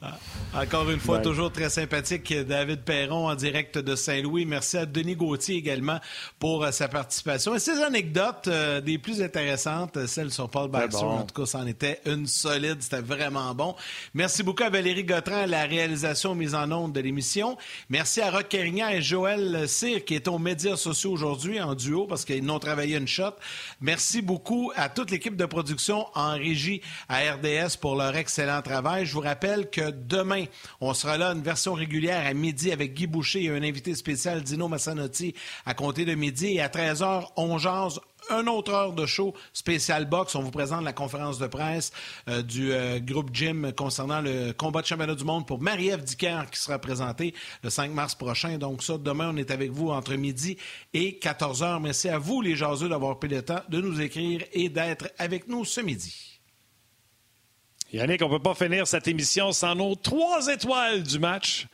Ah, 0.03 0.19
encore 0.55 0.91
une 0.91 1.01
fois, 1.01 1.21
toujours 1.21 1.51
très 1.51 1.71
sympathique, 1.71 2.31
David 2.47 2.83
Perron 2.83 3.29
en 3.29 3.35
direct 3.35 3.79
de 3.79 3.97
Saint-Louis. 3.97 4.45
Merci 4.45 4.77
à 4.77 4.85
Denis 4.85 5.17
Gauthier 5.17 5.57
également 5.57 5.99
pour 6.39 6.65
euh, 6.65 6.71
sa 6.71 6.87
participation. 6.87 7.55
Et 7.55 7.59
ces 7.59 7.83
anecdotes, 7.83 8.47
euh, 8.49 8.83
des 8.83 8.99
plus 8.99 9.23
intéressantes, 9.23 10.07
celles 10.07 10.31
sur 10.31 10.51
Paul 10.51 10.71
Baxter, 10.71 11.03
en 11.03 11.23
tout 11.23 11.41
cas, 11.41 11.47
c'en 11.47 11.67
était 11.67 12.03
une 12.05 12.27
solide. 12.27 12.83
C'était 12.83 13.01
vraiment 13.01 13.55
bon. 13.55 13.75
Merci 14.13 14.43
beaucoup 14.43 14.65
à 14.65 14.69
Valérie 14.69 15.05
Gautran 15.05 15.37
à 15.37 15.47
la 15.47 15.65
réalisation 15.65 16.35
mise 16.35 16.55
en 16.55 16.71
onde 16.71 16.93
de 16.93 17.01
l'émission. 17.01 17.57
Merci 17.89 18.21
à 18.21 18.31
Rock 18.31 18.49
Carignan 18.49 18.91
et 18.91 19.01
Joël 19.01 19.67
Cyr 19.67 20.05
qui 20.05 20.15
est 20.15 20.29
aux 20.29 20.39
médias 20.39 20.77
sociaux 20.77 21.13
aujourd'hui 21.13 21.59
en 21.59 21.75
duo 21.75 22.07
parce 22.07 22.27
qu'ils 22.27 22.45
n'ont 22.45 22.59
travaillé 22.59 22.99
une 22.99 23.09
shot. 23.09 23.35
Merci 23.81 24.21
beaucoup 24.21 24.73
à 24.77 24.91
toute 24.91 25.11
l'équipe 25.11 25.37
de 25.37 25.47
production 25.47 26.07
en 26.15 26.33
régie 26.33 26.83
à 27.09 27.21
RDS 27.33 27.79
pour 27.81 27.97
leur 27.97 28.15
excellent 28.15 28.61
travail. 28.61 29.07
Je 29.07 29.15
vous 29.15 29.21
rappelle 29.21 29.71
que 29.71 29.86
demain, 29.91 30.45
on 30.81 30.95
sera 30.95 31.17
là, 31.17 31.33
une 31.33 31.43
version 31.43 31.75
régulière 31.75 32.27
à 32.27 32.35
midi 32.35 32.73
avec 32.73 32.95
Guy 32.95 33.07
Boucher 33.07 33.45
et 33.45 33.51
un 33.51 33.63
invité 33.63 33.95
spécial, 33.95 34.43
Dino 34.43 34.69
Massanotti, 34.69 35.35
à 35.65 35.75
compter 35.75 36.05
de 36.05 36.15
midi. 36.15 36.55
Et 36.55 36.61
à 36.61 36.69
13h, 36.69 37.27
on 37.37 37.59
jase 37.59 38.01
une 38.31 38.49
autre 38.49 38.73
heure 38.73 38.93
de 38.93 39.07
show 39.07 39.35
spécial 39.53 40.05
box. 40.07 40.35
On 40.35 40.43
vous 40.43 40.51
présente 40.51 40.85
la 40.85 40.93
conférence 40.93 41.39
de 41.39 41.47
presse 41.47 41.93
euh, 42.29 42.43
du 42.43 42.73
euh, 42.73 42.99
groupe 42.99 43.31
Jim 43.33 43.71
concernant 43.77 44.21
le 44.21 44.53
combat 44.53 44.83
de 44.83 44.87
championnat 44.87 45.15
du 45.15 45.25
monde 45.25 45.47
pour 45.47 45.61
Marie-Ève 45.61 46.03
Dicker 46.03 46.43
qui 46.51 46.61
sera 46.61 46.79
présentée 46.79 47.35
le 47.63 47.71
5 47.71 47.91
mars 47.93 48.15
prochain. 48.15 48.59
Donc 48.59 48.83
ça, 48.83 48.99
demain, 48.99 49.31
on 49.33 49.37
est 49.37 49.51
avec 49.51 49.71
vous 49.71 49.91
entre 49.91 50.15
midi 50.15 50.57
et 50.93 51.19
14 51.19 51.63
h. 51.63 51.83
Merci 51.83 52.09
à 52.09 52.19
vous, 52.19 52.43
les 52.43 52.57
jaseux, 52.57 52.89
d'avoir 52.89 53.19
pris 53.19 53.29
le 53.29 53.43
temps 53.43 53.61
de 53.69 53.81
nous 53.81 54.01
écrire 54.01 54.43
et 54.53 54.69
d'être 54.69 55.09
avec 55.19 55.49
nous 55.49 55.65
ce 55.65 55.81
midi. 55.81 56.36
Yannick, 57.97 58.21
on 58.23 58.29
ne 58.29 58.37
peut 58.37 58.43
pas 58.43 58.55
finir 58.55 58.87
cette 58.87 59.09
émission 59.09 59.53
sans 59.53 59.75
nos 59.75 59.95
trois 59.95 60.49
étoiles 60.49 61.03
du 61.03 61.19
match. 61.19 61.67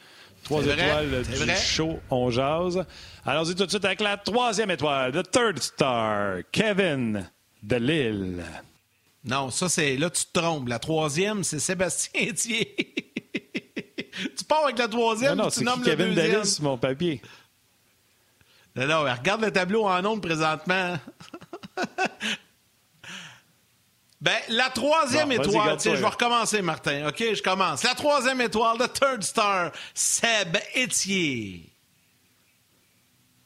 Trois 0.45 0.62
étoiles 0.64 1.23
du 1.23 1.57
show 1.57 1.99
On 2.11 2.31
Jase. 2.31 2.85
Allons-y 3.27 3.55
tout 3.57 3.64
de 3.66 3.70
suite 3.70 3.85
avec 3.85 4.01
la 4.01 4.16
troisième 4.16 4.70
étoile, 4.70 5.12
the 5.12 5.29
third 5.29 5.59
star, 5.61 6.39
Kevin 6.53 7.29
de 7.62 7.77
Lille. 7.77 8.45
Non, 9.25 9.51
ça 9.51 9.68
c'est. 9.68 9.97
Là, 9.97 10.11
tu 10.11 10.25
te 10.25 10.39
trompes. 10.39 10.68
La 10.68 10.79
troisième, 10.79 11.43
c'est 11.45 11.59
Sébastien 11.59 12.33
Thier. 12.37 12.75
tu 14.37 14.45
pars 14.45 14.64
avec 14.64 14.79
la 14.79 14.89
troisième, 14.89 15.37
non, 15.37 15.45
non, 15.45 15.51
tu 15.51 15.64
nommes 15.64 15.83
Kevin 15.83 16.09
le 16.09 16.14
deuxième. 16.14 16.33
Kevin 16.33 16.45
sur 16.45 16.64
mon 16.64 16.79
papier? 16.79 17.20
Non, 18.77 18.87
non, 18.87 19.01
regarde 19.01 19.43
le 19.43 19.51
tableau 19.51 19.87
en 19.87 20.05
ondes 20.05 20.23
présentement. 20.23 20.97
Ben, 24.23 24.39
la 24.51 24.70
troisième 24.70 25.33
étoile, 25.33 25.77
je 25.83 25.91
vais 25.91 26.07
recommencer, 26.07 26.62
Martin. 26.62 27.09
OK, 27.09 27.18
je 27.35 27.43
commence. 27.43 27.83
La 27.83 27.97
troisième 27.97 28.41
étoile, 28.41 28.79
the 28.79 28.93
third 28.93 29.25
star, 29.25 29.73
Seb 29.95 30.57
Etier. 30.77 31.68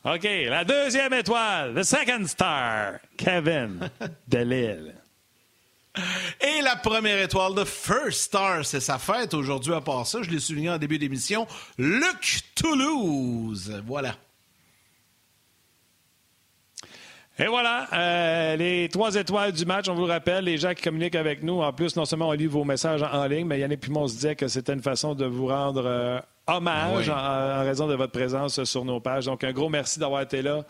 OK, 0.05 0.23
la 0.23 0.65
deuxième 0.67 1.15
étoile, 1.15 1.75
the 1.75 1.83
second 1.83 2.27
star, 2.27 2.99
Kevin 3.17 3.89
Delille. 4.29 4.93
Et 6.43 6.61
la 6.61 6.77
première 6.77 7.23
étoile, 7.23 7.55
the 7.55 7.65
first 7.65 8.25
star, 8.25 8.63
c'est 8.67 8.81
sa 8.81 8.99
fête 8.99 9.33
aujourd'hui 9.33 9.73
à 9.73 9.81
part 9.81 10.07
ça. 10.07 10.21
Je 10.21 10.29
l'ai 10.29 10.39
souligné 10.39 10.69
en 10.69 10.77
début 10.77 10.99
d'émission. 10.99 11.47
Luc 11.79 12.41
Toulouse. 12.55 13.83
Voilà. 13.87 14.15
Et 17.39 17.49
voilà, 17.49 17.87
euh, 17.93 18.57
les 18.57 18.89
trois 18.89 19.15
étoiles 19.15 19.53
du 19.53 19.67
match, 19.67 19.91
on 19.91 19.95
vous 19.95 20.07
le 20.07 20.13
rappelle, 20.13 20.45
les 20.45 20.57
gens 20.57 20.73
qui 20.73 20.83
communiquent 20.83 21.17
avec 21.17 21.43
nous, 21.43 21.61
en 21.61 21.71
plus, 21.71 21.95
non 21.95 22.07
seulement 22.07 22.29
on 22.29 22.33
lit 22.33 22.47
vos 22.47 22.65
messages 22.65 23.03
en, 23.03 23.27
ligne, 23.27 23.47
mais 23.47 23.61
Yannick 23.61 23.81
Pimon 23.81 24.09
se 24.09 24.15
disait 24.15 24.37
que 24.37 24.49
c'était 24.49 24.73
une 24.73 24.83
façon 24.83 25.15
de 25.15 25.27
vous 25.27 25.49
rendre 25.49 25.85
euh, 25.85 26.19
hommage 26.47 27.11
en, 27.11 27.63
raison 27.63 27.89
de 27.89 27.95
votre 27.95 28.13
présence 28.13 28.65
sur 28.65 28.87
nos 28.87 29.01
pages. 29.01 29.27
Donc, 29.27 29.45
un 29.45 29.53
gros 29.53 29.69
merci 29.69 29.99
d'avoir 29.99 30.23
été 30.23 30.41
là. 30.41 30.65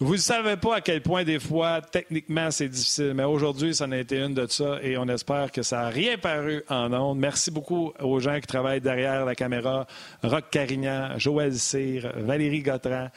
Vous 0.00 0.12
ne 0.12 0.18
savez 0.18 0.56
pas 0.56 0.76
à 0.76 0.80
quel 0.82 1.00
point, 1.00 1.24
des 1.24 1.38
fois, 1.38 1.80
techniquement, 1.80 2.50
c'est 2.50 2.68
difficile, 2.68 3.12
mais 3.14 3.24
aujourd'hui, 3.24 3.74
ça 3.74 3.86
en 3.86 3.92
a 3.92 3.96
été 3.96 4.18
une 4.18 4.34
de 4.34 4.46
ça 4.48 4.80
et 4.82 4.98
on 4.98 5.08
espère 5.08 5.50
que 5.50 5.62
ça 5.62 5.82
n'a 5.82 5.88
rien 5.88 6.18
paru 6.18 6.62
en 6.68 6.92
ondes. 6.92 7.18
Merci 7.18 7.50
beaucoup 7.50 7.92
aux 8.00 8.20
gens 8.20 8.38
qui 8.38 8.46
travaillent 8.46 8.82
derrière 8.82 9.24
la 9.24 9.34
caméra. 9.34 9.86
Rock 10.22 10.44
Carignan, 10.50 11.18
Joël 11.18 11.54
Cyr, 11.54 12.12
Valérie 12.16 12.62
Gautran. 12.62 13.08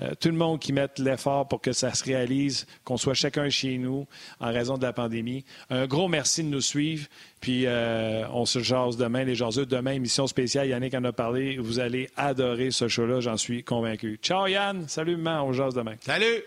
Euh, 0.00 0.12
tout 0.18 0.28
le 0.28 0.34
monde 0.34 0.58
qui 0.58 0.72
mette 0.72 0.98
l'effort 0.98 1.48
pour 1.48 1.60
que 1.60 1.72
ça 1.72 1.92
se 1.94 2.04
réalise, 2.04 2.66
qu'on 2.84 2.96
soit 2.96 3.14
chacun 3.14 3.48
chez 3.48 3.78
nous 3.78 4.06
en 4.40 4.52
raison 4.52 4.78
de 4.78 4.82
la 4.82 4.92
pandémie. 4.92 5.44
Un 5.70 5.86
gros 5.86 6.08
merci 6.08 6.42
de 6.42 6.48
nous 6.48 6.60
suivre. 6.60 7.06
Puis 7.40 7.66
euh, 7.66 8.24
on 8.30 8.46
se 8.46 8.60
jase 8.60 8.96
demain, 8.96 9.24
les 9.24 9.34
jaseux. 9.34 9.66
Demain, 9.66 9.92
émission 9.92 10.26
spéciale. 10.26 10.68
Yannick 10.68 10.94
en 10.94 11.04
a 11.04 11.12
parlé. 11.12 11.58
Vous 11.58 11.80
allez 11.80 12.08
adorer 12.16 12.70
ce 12.70 12.88
show-là, 12.88 13.20
j'en 13.20 13.36
suis 13.36 13.64
convaincu. 13.64 14.18
Ciao 14.22 14.46
Yann. 14.46 14.88
Salut, 14.88 15.16
maman. 15.16 15.44
On 15.46 15.52
jase 15.52 15.74
demain. 15.74 15.96
Salut. 16.00 16.42